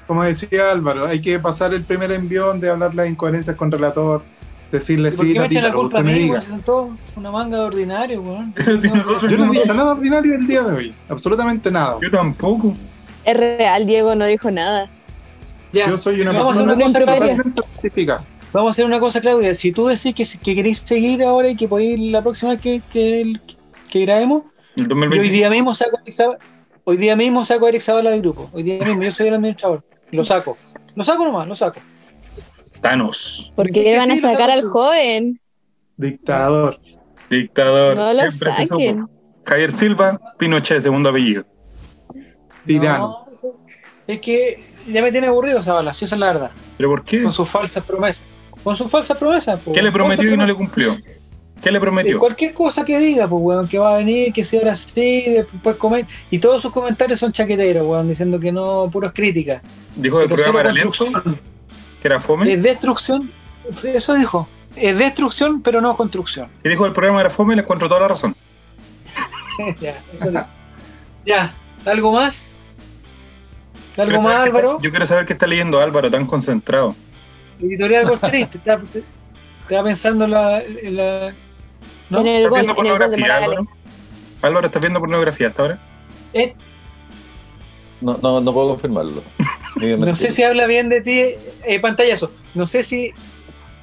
Como 0.07 0.23
decía 0.23 0.71
Álvaro, 0.71 1.05
hay 1.07 1.21
que 1.21 1.39
pasar 1.39 1.75
el 1.75 1.85
primer 1.85 2.11
envión 2.13 2.61
de 2.61 2.71
hablar 2.71 2.95
las 2.95 3.07
incoherencias 3.09 3.57
con 3.57 3.71
relator, 3.71 4.23
decirle 4.71 5.09
¿Y 5.09 5.13
¿Por 5.13 5.27
sí, 5.27 5.33
qué 5.33 5.41
me 5.41 5.63
la 5.63 5.73
culpa 5.73 6.01
a 6.01 6.03
mí? 6.03 6.13
diga. 6.15 6.41
weón? 6.49 6.63
Todos 6.63 6.91
una 7.17 7.31
manga 7.31 7.59
de 7.59 7.65
ordinario, 7.65 8.21
weón. 8.21 8.53
Pero 8.53 8.81
si 8.81 8.89
nosotros 8.89 9.31
Yo 9.31 9.39
no 9.39 9.53
he 9.53 9.59
dicho 9.59 9.75
nada 9.75 9.93
ordinario 9.93 10.35
el 10.35 10.47
día 10.47 10.63
de 10.63 10.75
hoy, 10.75 10.95
absolutamente 11.09 11.71
nada. 11.71 11.97
Yo 12.03 12.11
tampoco. 12.11 12.75
Es 13.25 13.37
real, 13.37 13.87
Diego 13.87 14.15
no 14.15 14.27
dijo 14.27 14.51
nada. 14.51 14.89
Ya. 15.73 15.89
Yo 15.89 15.97
soy 15.97 16.21
una 16.21 16.33
Vamos 16.33 16.57
persona 16.57 16.73
una 16.75 16.93
totalmente. 16.93 17.63
Vamos 18.53 18.69
a 18.69 18.71
hacer 18.71 18.87
una 18.87 18.99
cosa, 18.99 19.21
Claudia. 19.21 19.53
Si 19.53 19.73
tú 19.73 19.87
decís 19.87 20.15
que, 20.15 20.25
que 20.39 20.55
queréis 20.55 20.79
seguir 20.79 21.23
ahora 21.23 21.49
y 21.51 21.57
que 21.57 21.69
podéis 21.69 21.99
ir 21.99 22.11
la 22.11 22.23
próxima 22.23 22.53
vez 22.53 22.61
que, 22.61 22.81
que, 22.91 23.35
que 23.91 24.01
grabemos, 24.01 24.45
yo 24.77 24.85
hoy 24.85 24.89
2020. 24.89 25.29
día 25.29 25.51
mismo 25.51 25.75
saco 25.75 25.99
a 25.99 26.01
Eric 26.01 26.15
Zavala, 26.15 26.39
hoy 26.85 26.97
día 26.97 27.17
mismo 27.17 27.45
saco 27.45 27.67
a 27.67 27.69
Eric 27.69 27.83
Zavala 27.83 28.11
del 28.11 28.23
grupo. 28.23 28.49
Hoy 28.53 28.63
día 28.63 28.83
mismo, 28.83 29.03
yo 29.03 29.13
soy 29.13 29.29
el 29.29 29.35
administrador. 29.35 29.85
Lo 30.11 30.25
saco. 30.25 30.57
Lo 30.95 31.05
saco 31.05 31.25
nomás, 31.25 31.47
lo 31.47 31.55
saco. 31.55 31.81
Thanos. 32.81 33.53
¿Por 33.55 33.67
Porque 33.67 33.83
qué 33.85 33.97
van 33.97 34.11
a 34.11 34.17
sacar 34.19 34.51
al 34.51 34.63
joven? 34.63 35.41
Dictador. 35.97 36.77
Dictador. 37.31 37.97
No 37.97 38.13
lo 38.15 38.31
Siempre 38.31 38.67
saquen. 38.67 39.09
Javier 39.45 39.71
Silva, 39.73 40.21
Pinochet, 40.39 40.83
segundo 40.83 41.09
apellido. 41.09 41.45
Tirano. 42.67 43.25
No, 43.43 43.57
es 44.07 44.21
que 44.21 44.63
ya 44.87 45.03
me 45.03 45.11
tiene 45.13 45.27
aburrido 45.27 45.63
Zavala, 45.63 45.93
si 45.95 46.05
esa 46.05 46.17
es 46.17 46.21
la 46.21 46.27
verdad. 46.27 46.51
¿Pero 46.77 46.89
por 46.91 47.05
qué? 47.05 47.23
Con 47.23 47.33
sus 47.33 47.49
falsas 47.49 47.83
promesas. 47.85 48.25
Con 48.63 48.77
sus 48.77 48.91
falsas 48.91 49.17
promesas. 49.17 49.59
po, 49.61 49.73
¿Qué 49.73 49.83
le 49.83 49.93
prometió 49.93 50.33
y 50.33 50.37
no 50.37 50.47
le 50.47 50.55
cumplió? 50.55 50.97
¿Qué 51.63 51.71
le 51.73 51.79
Eh, 51.79 51.81
prometió? 51.81 52.19
cualquier 52.19 52.55
cosa 52.55 52.85
que 52.85 52.99
diga, 52.99 53.29
pues, 53.29 53.43
weón, 53.43 53.69
que 53.69 53.79
va 53.79 53.95
a 53.95 53.99
venir, 53.99 54.33
que 54.33 54.45
sea 54.45 54.61
ahora 54.61 54.75
sí, 54.77 55.25
después 55.29 55.77
comer. 55.77 56.07
Y 56.31 56.39
todos 56.39 56.63
sus 56.63 56.73
comentarios 56.73 57.19
son 57.19 57.33
chaqueteros, 57.33 57.87
weón, 57.87 58.09
diciendo 58.09 58.39
que 58.39 58.53
no, 58.53 58.89
puras 58.93 59.13
críticas. 59.13 59.63
Dijo 59.97 60.19
que 60.19 60.25
el 60.25 60.29
programa 60.31 60.61
era 60.61 60.73
lento. 60.73 61.05
Que 62.01 62.09
era 62.09 62.21
fome. 62.21 62.53
Es 62.53 62.63
destrucción. 62.63 63.31
Eso 63.85 64.15
dijo. 64.15 64.49
Es 64.77 64.97
destrucción, 64.97 65.61
pero 65.63 65.81
no 65.81 65.97
construcción. 65.97 66.49
Si 66.63 66.69
dijo 66.69 66.83
que 66.85 66.89
el 66.89 66.95
programa 66.95 67.21
era 67.21 67.31
fome, 67.31 67.57
le 67.57 67.63
encuentro 67.63 67.89
toda 67.89 68.01
la 68.03 68.09
razón. 68.09 68.35
ya, 69.81 70.01
eso 70.13 70.31
dijo. 70.31 70.47
Ya, 71.27 71.53
¿algo 71.85 72.13
más? 72.13 72.57
¿Algo 73.97 74.11
Quiero 74.11 74.23
más, 74.23 74.47
Álvaro? 74.47 74.71
está- 74.77 74.83
yo 74.85 74.91
quiero 74.91 75.07
saber 75.07 75.27
qué 75.27 75.33
está 75.33 75.47
leyendo 75.47 75.81
Álvaro, 75.81 76.11
tan 76.11 76.25
concentrado. 76.27 76.95
Editorial 77.61 78.07
Gol 78.09 78.21
Triste. 78.21 78.59
Estaba 78.59 78.83
estaba 79.63 79.83
pensando 79.85 80.25
en 80.27 80.31
la, 80.31 80.63
en 80.63 80.97
la- 80.97 81.35
¿no? 82.11 82.21
En 82.21 82.27
el 82.29 82.43
¿Estás 82.45 82.51
gol, 82.51 82.61
viendo 82.61 82.61
en 82.61 82.61
el 82.61 82.67
gol 82.67 82.67
de 82.67 82.75
pornografía, 82.75 83.19
Maragall. 83.19 83.51
Álvaro? 83.59 83.69
Álvaro, 84.43 84.67
¿estás 84.69 84.81
viendo 84.81 85.01
pornografía 85.01 85.49
hasta 85.49 85.63
ahora? 85.63 85.79
Eh, 86.33 86.55
No, 88.01 88.17
no, 88.23 88.41
no 88.41 88.53
puedo 88.55 88.69
confirmarlo. 88.69 89.23
No 89.77 90.15
sé 90.17 90.31
si 90.31 90.43
habla 90.43 90.67
bien 90.67 90.89
de 90.89 91.01
ti, 91.01 91.21
eh, 91.67 91.81
pantallazo. 91.81 92.31
No 92.55 92.67
sé 92.67 92.83
si. 92.83 93.13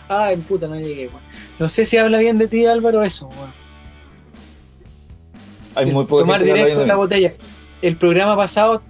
Ay, 0.10 0.38
puta, 0.38 0.68
no 0.68 0.76
llegué, 0.76 1.07
weón. 1.07 1.22
No 1.60 1.70
sé 1.70 1.86
si 1.86 1.98
habla 1.98 2.18
bien 2.20 2.38
de 2.38 2.48
ti, 2.48 2.66
Álvaro, 2.66 3.02
eso, 3.03 3.28
weón. 3.28 3.52
Hay 5.76 5.86
muy 5.91 6.06
poca 6.06 6.22
tomar 6.22 6.44
directo 6.44 6.76
bien 6.76 6.88
la 6.88 6.95
botella. 6.95 7.34
El 7.82 7.98
programa 7.98 8.36
pasado 8.36 8.82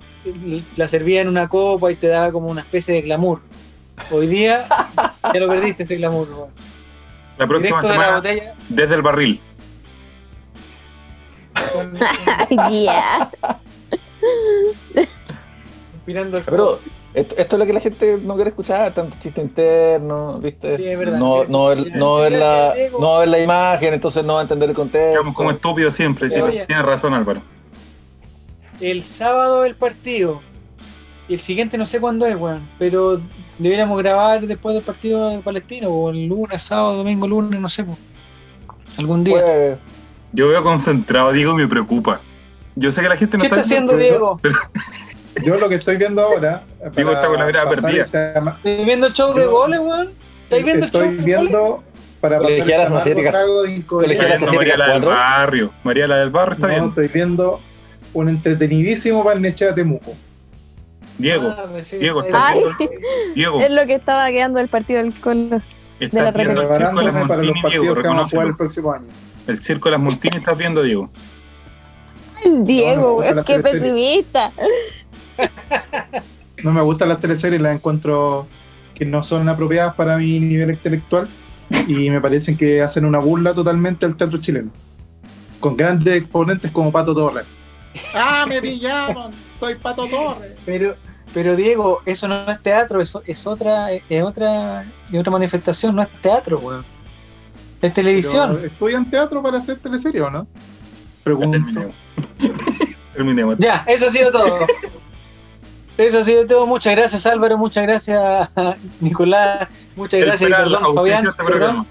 la 0.76 0.88
servía 0.88 1.22
en 1.22 1.28
una 1.28 1.48
copa 1.48 1.92
y 1.92 1.96
te 1.96 2.08
daba 2.08 2.32
como 2.32 2.48
una 2.48 2.62
especie 2.62 2.96
de 2.96 3.02
glamour. 3.02 3.42
Hoy 4.12 4.28
día 4.28 4.68
ya 5.34 5.40
lo 5.40 5.48
perdiste 5.48 5.84
ese 5.84 5.96
glamour. 5.98 6.30
weón. 6.30 6.50
La 7.38 7.48
próxima 7.48 7.82
Directo 7.82 8.00
de 8.02 8.08
la 8.08 8.16
botella. 8.16 8.54
desde 8.70 8.96
el 8.96 9.02
barril. 9.02 9.42
con- 11.74 11.98
Ya. 12.84 13.30
Inspirando 16.06 16.38
el 16.38 16.44
Pero 16.44 16.80
esto, 17.16 17.36
esto 17.36 17.56
es 17.56 17.60
lo 17.60 17.66
que 17.66 17.74
la 17.74 17.80
gente 17.80 18.20
no 18.24 18.36
quiere 18.36 18.52
escuchar, 18.52 18.94
tanto 18.94 19.16
chiste 19.24 19.42
interno, 19.42 20.38
¿viste? 20.38 20.78
Sí, 20.78 20.86
es 20.86 21.00
verdad. 21.00 21.18
no, 21.18 21.46
no, 21.46 21.68
ver, 21.70 21.96
no, 21.96 22.18
ver 22.18 22.34
la, 22.34 22.38
Gracias, 22.38 22.76
Diego. 22.76 23.00
no 23.00 23.20
ver 23.20 23.28
la 23.30 23.40
imagen, 23.40 23.94
entonces 23.96 24.24
no 24.24 24.34
va 24.36 24.40
a 24.40 24.44
entender 24.44 24.70
el 24.70 24.76
contexto. 24.76 25.12
Quedamos 25.12 25.34
como 25.34 25.50
estúpidos 25.50 25.96
siempre. 25.96 26.30
Sí, 26.30 26.40
Oye. 26.40 26.64
tienes 26.68 26.86
razón, 26.86 27.16
Álvaro. 27.16 27.42
el 28.82 29.02
sábado 29.02 29.66
el 29.66 29.74
partido. 29.74 30.42
Y 31.28 31.34
el 31.34 31.40
siguiente 31.40 31.76
no 31.76 31.88
sé 31.88 32.00
cuándo 32.00 32.28
es, 32.28 32.36
weón. 32.36 32.70
Pero 32.78 33.20
deberíamos 33.58 33.98
grabar 33.98 34.46
después 34.46 34.76
del 34.76 34.84
partido 34.84 35.32
de 35.32 35.40
Palestino. 35.40 35.90
O 35.90 36.12
el 36.12 36.28
lunes, 36.28 36.62
sábado, 36.62 36.98
domingo, 36.98 37.28
lunes, 37.28 37.60
no 37.60 37.68
sé. 37.68 37.84
po. 37.84 37.98
Algún 38.98 39.24
día. 39.24 39.42
Pues, 39.42 39.78
Yo 40.34 40.50
veo 40.50 40.62
concentrado, 40.62 41.32
Diego, 41.32 41.56
me 41.56 41.68
preocupa. 41.68 42.20
Yo 42.76 42.92
sé 42.92 43.02
que 43.02 43.10
la 43.10 43.18
gente 43.18 43.38
no 43.38 43.42
¿Qué 43.42 43.48
está 43.48 43.62
haciendo 43.62 43.98
Diego? 43.98 44.40
Yo 45.44 45.58
lo 45.58 45.68
que 45.70 45.76
estoy 45.76 45.98
viendo 45.98 46.22
ahora. 46.22 46.64
Diego 46.96 47.12
está 47.12 47.28
con 47.28 47.40
la 47.40 47.46
mirada 47.46 47.70
perdida. 47.70 48.04
¿Estás 48.04 48.64
viendo 48.64 49.08
el 49.08 49.14
show 49.14 49.34
de 49.34 49.46
goles, 49.46 49.80
weón? 49.80 50.12
¿Estáis 50.44 50.64
viendo 50.64 50.86
el 50.86 50.92
show 50.92 51.02
Estoy 51.02 51.18
de 51.18 51.22
goles? 51.36 51.52
viendo 51.52 51.84
para 52.22 52.40
pasar 52.40 52.52
este 53.08 53.24
trago 53.30 53.64
de 53.64 53.70
Está 53.70 53.80
incoherencia. 53.82 54.52
María 54.52 54.78
la 54.78 54.88
del. 54.94 55.02
Barrio. 55.02 55.72
María 55.84 56.08
la 56.08 56.18
del 56.18 56.30
Barrio 56.30 56.54
está 56.54 56.68
No, 56.68 56.74
viendo. 56.74 56.90
estoy 56.90 57.08
viendo 57.10 57.60
un 58.14 58.30
entretenidísimo 58.30 59.24
Barnechea 59.24 59.76
Temuco. 59.76 60.14
Diego, 61.18 61.54
Ah, 61.58 61.66
pensé 61.74 61.98
que 61.98 62.04
Diego, 62.04 62.24
estabas 62.24 62.52
Ay. 62.80 62.88
Diego, 63.36 63.60
Es 63.62 63.72
lo 63.72 63.86
que 63.86 63.96
estaba 63.96 64.30
quedando 64.32 64.60
el 64.60 64.68
partido 64.68 65.02
del 65.02 65.14
Colo. 65.14 65.62
estás 66.00 66.24
la 66.24 66.32
viendo 66.32 66.62
el 66.62 66.68
circo 66.72 66.74
de 66.74 66.80
las 66.80 67.14
Preparándome 67.14 67.28
para 67.28 67.42
los 67.42 67.48
Montini, 67.48 67.70
Diego, 67.72 67.86
partidos 67.86 67.98
que 68.02 68.08
vamos 68.08 68.24
a 68.26 68.30
jugar 68.32 68.48
el 68.48 68.56
próximo 68.56 68.92
año. 68.94 69.06
El 69.48 69.64
circo 69.64 69.90
de 69.90 69.92
las 69.92 70.02
Montini 70.02 70.38
estás 70.38 70.58
viendo, 70.58 70.82
Diego. 70.84 71.10
Diego, 72.46 73.22
No, 73.24 73.30
no, 73.30 73.36
la 73.36 73.44
qué 73.44 73.60
pesimista. 73.60 74.52
No 76.64 76.72
me 76.72 76.82
gustan 76.82 77.10
las 77.10 77.20
teleseries, 77.20 77.62
las 77.62 77.76
encuentro 77.76 78.48
que 78.96 79.06
no 79.06 79.22
son 79.22 79.48
apropiadas 79.50 79.94
para 79.94 80.18
mi 80.18 80.40
nivel 80.40 80.72
intelectual 80.72 81.28
y 81.88 82.10
me 82.10 82.20
parecen 82.20 82.58
que 82.58 82.82
hacen 82.82 83.06
una 83.06 83.20
burla 83.20 83.54
totalmente 83.54 84.06
al 84.06 84.16
teatro 84.16 84.40
chileno. 84.40 84.72
Con 85.60 85.78
grandes 85.78 86.16
exponentes 86.16 86.72
como 86.72 86.92
Pato 86.92 87.14
Torres. 87.14 87.46
¡Ah, 88.16 88.46
me 88.48 88.62
pillaron! 88.62 89.32
¡Soy 89.56 89.76
Pato 89.76 90.08
Torres! 90.08 90.54
Pero, 90.66 90.96
pero 91.36 91.56
Diego, 91.56 92.02
eso 92.06 92.28
no 92.28 92.50
es 92.50 92.60
teatro, 92.62 93.00
eso 93.00 93.22
es 93.28 93.46
otra, 93.46 93.92
es 93.92 94.24
otra, 94.24 94.92
es 95.12 95.20
otra 95.20 95.32
manifestación, 95.32 95.96
no 95.96 96.02
es 96.02 96.10
teatro, 96.22 96.60
weón. 96.60 96.86
Es 97.82 97.94
televisión. 97.94 98.60
¿Estudian 98.64 99.08
teatro 99.10 99.44
para 99.44 99.60
hacer 99.60 99.78
teleserie 99.78 100.22
o 100.22 100.32
no? 100.32 100.48
Pregunto. 101.24 101.52
Terminemos. 101.52 101.96
Terminemos. 103.14 103.56
Ya, 103.60 103.84
eso 103.88 104.08
ha 104.08 104.10
sido 104.10 104.32
todo. 104.32 104.60
Eso 105.98 106.20
ha 106.20 106.24
sido 106.24 106.46
todo. 106.46 106.66
Muchas 106.66 106.96
gracias, 106.96 107.26
Álvaro. 107.26 107.58
Muchas 107.58 107.84
gracias, 107.84 108.50
Nicolás. 109.00 109.68
Muchas 109.96 110.20
gracias. 110.20 110.50
Y 110.50 110.54
perdón, 110.54 110.96
Fabián. 110.96 111.28
este 111.28 111.44
Perdón. 111.44 111.88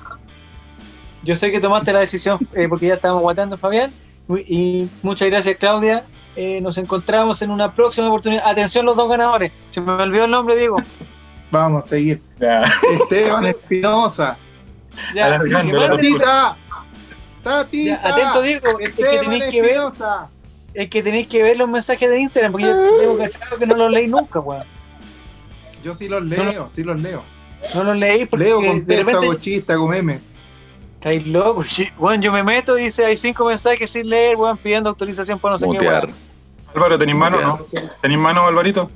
Yo 1.23 1.37
sé 1.37 1.51
que 1.51 1.59
tomaste 1.59 1.93
la 1.93 2.01
decisión 2.01 2.39
eh, 2.53 2.69
porque 2.69 2.89
ya 2.89 2.95
estábamos 2.95 3.23
guatando, 3.23 3.57
Fabián. 3.57 3.93
Y 4.29 4.89
muchas 5.03 5.29
gracias, 5.29 5.57
Claudia. 5.57 6.05
Eh, 6.37 6.61
nos 6.61 6.77
encontramos 6.79 7.41
en 7.43 7.51
una 7.51 7.73
próxima 7.73 8.09
oportunidad. 8.09 8.47
Atención, 8.47 8.85
los 8.85 8.97
dos 8.97 9.09
ganadores. 9.09 9.53
Se 9.69 9.81
me 9.81 9.93
olvidó 9.93 10.25
el 10.25 10.31
nombre, 10.31 10.57
Diego. 10.57 10.77
Vamos 11.51 11.85
a 11.85 11.89
seguir. 11.89 12.21
Ya. 12.39 12.63
Esteban 13.01 13.47
Espinosa. 13.47 14.37
Ya, 15.15 15.27
Alargando 15.27 15.87
Tatita. 15.87 16.57
Tatita. 17.43 18.01
Ya, 18.03 18.09
atento, 18.09 18.43
Diego. 18.43 18.79
Es 18.81 18.93
que 18.93 19.03
Esteban 19.03 19.25
tenéis 19.25 19.45
que 19.51 19.63
ver. 19.63 19.81
Es 20.75 20.89
que 20.91 21.03
tenéis 21.03 21.29
que 21.29 21.43
ver 21.43 21.57
los 21.57 21.69
mensajes 21.69 22.11
de 22.11 22.21
Instagram, 22.21 22.53
porque 22.53 22.67
yo 22.67 22.75
tengo 23.01 23.19
cachado 23.19 23.59
que 23.59 23.67
no 23.67 23.77
los 23.77 23.91
leí 23.91 24.07
nunca, 24.09 24.41
weón. 24.41 24.65
Yo 25.83 25.95
sí 25.95 26.09
los 26.09 26.23
leo, 26.25 26.69
sí 26.71 26.83
los 26.83 27.01
leo. 27.01 27.23
No 27.75 27.85
los 27.85 27.97
leí 27.97 28.27
porque 28.27 28.45
Leo, 28.47 28.61
de 28.61 28.67
contesto, 28.69 29.05
repente 29.07 29.27
hago 29.27 29.35
chiste, 29.35 29.73
hago 29.73 29.89
meme. 29.89 30.21
estáis 30.95 31.27
locos. 31.27 31.67
Weón, 31.99 32.21
yo 32.21 32.33
me 32.33 32.43
meto 32.43 32.77
y 32.79 32.85
dice 32.85 33.05
hay 33.05 33.17
cinco 33.17 33.45
mensajes 33.47 33.89
sin 33.91 34.09
leer, 34.09 34.37
weón, 34.37 34.57
pidiendo 34.59 34.91
autorización 34.91 35.39
para 35.39 35.55
no 35.55 35.59
sé 35.59 35.65
qué, 35.67 35.73
mutear. 35.73 36.05
weón. 36.07 36.17
Álvaro, 36.75 36.99
¿tenéis 36.99 37.17
mano 37.19 37.39
o 37.39 37.41
no? 37.43 37.61
¿Tenéis 38.03 38.21
mano, 38.21 38.47
Alvarito? 38.47 38.91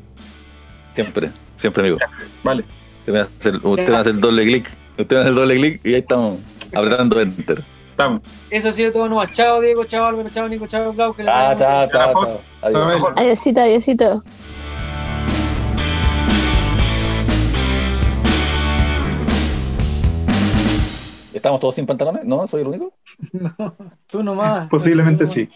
Siempre, 0.94 1.30
siempre 1.56 1.82
amigo. 1.82 1.98
Vale. 2.42 2.64
Usted 3.00 3.12
me 3.12 3.20
hace, 3.20 3.48
el- 3.50 3.60
usted 3.62 3.88
me 3.88 3.96
hace 3.96 4.10
el 4.10 4.20
doble 4.20 4.42
clic. 4.44 4.70
Usted 4.98 5.14
me 5.14 5.20
hace 5.20 5.28
el 5.28 5.34
doble 5.36 5.54
clic 5.56 5.80
y 5.84 5.94
ahí 5.94 6.00
estamos 6.00 6.40
apretando 6.74 7.20
enter. 7.20 7.64
Estamos. 7.98 8.22
Eso 8.48 8.68
ha 8.68 8.72
sido 8.72 8.92
todo 8.92 9.08
nomás. 9.08 9.32
Chao, 9.32 9.60
Diego, 9.60 9.84
chao, 9.84 10.06
Álvaro, 10.06 10.30
chao, 10.30 10.48
Nico, 10.48 10.68
chao, 10.68 10.92
Clau. 10.92 11.12
Que 11.14 11.24
Ah, 11.26 11.56
Chao. 11.58 11.88
chao. 11.90 12.40
Adiós. 12.62 13.12
Adiósito, 13.16 13.60
adiósito. 13.60 14.22
¿Estamos 21.32 21.60
todos 21.60 21.74
sin 21.74 21.86
pantalones? 21.86 22.24
¿No? 22.24 22.46
¿Soy 22.48 22.62
el 22.62 22.68
único? 22.68 22.92
Tú 24.10 24.22
nomás. 24.24 24.68
Posiblemente 24.68 25.24
Tú 25.24 25.30
nomás. 25.30 25.34
sí. 25.34 25.48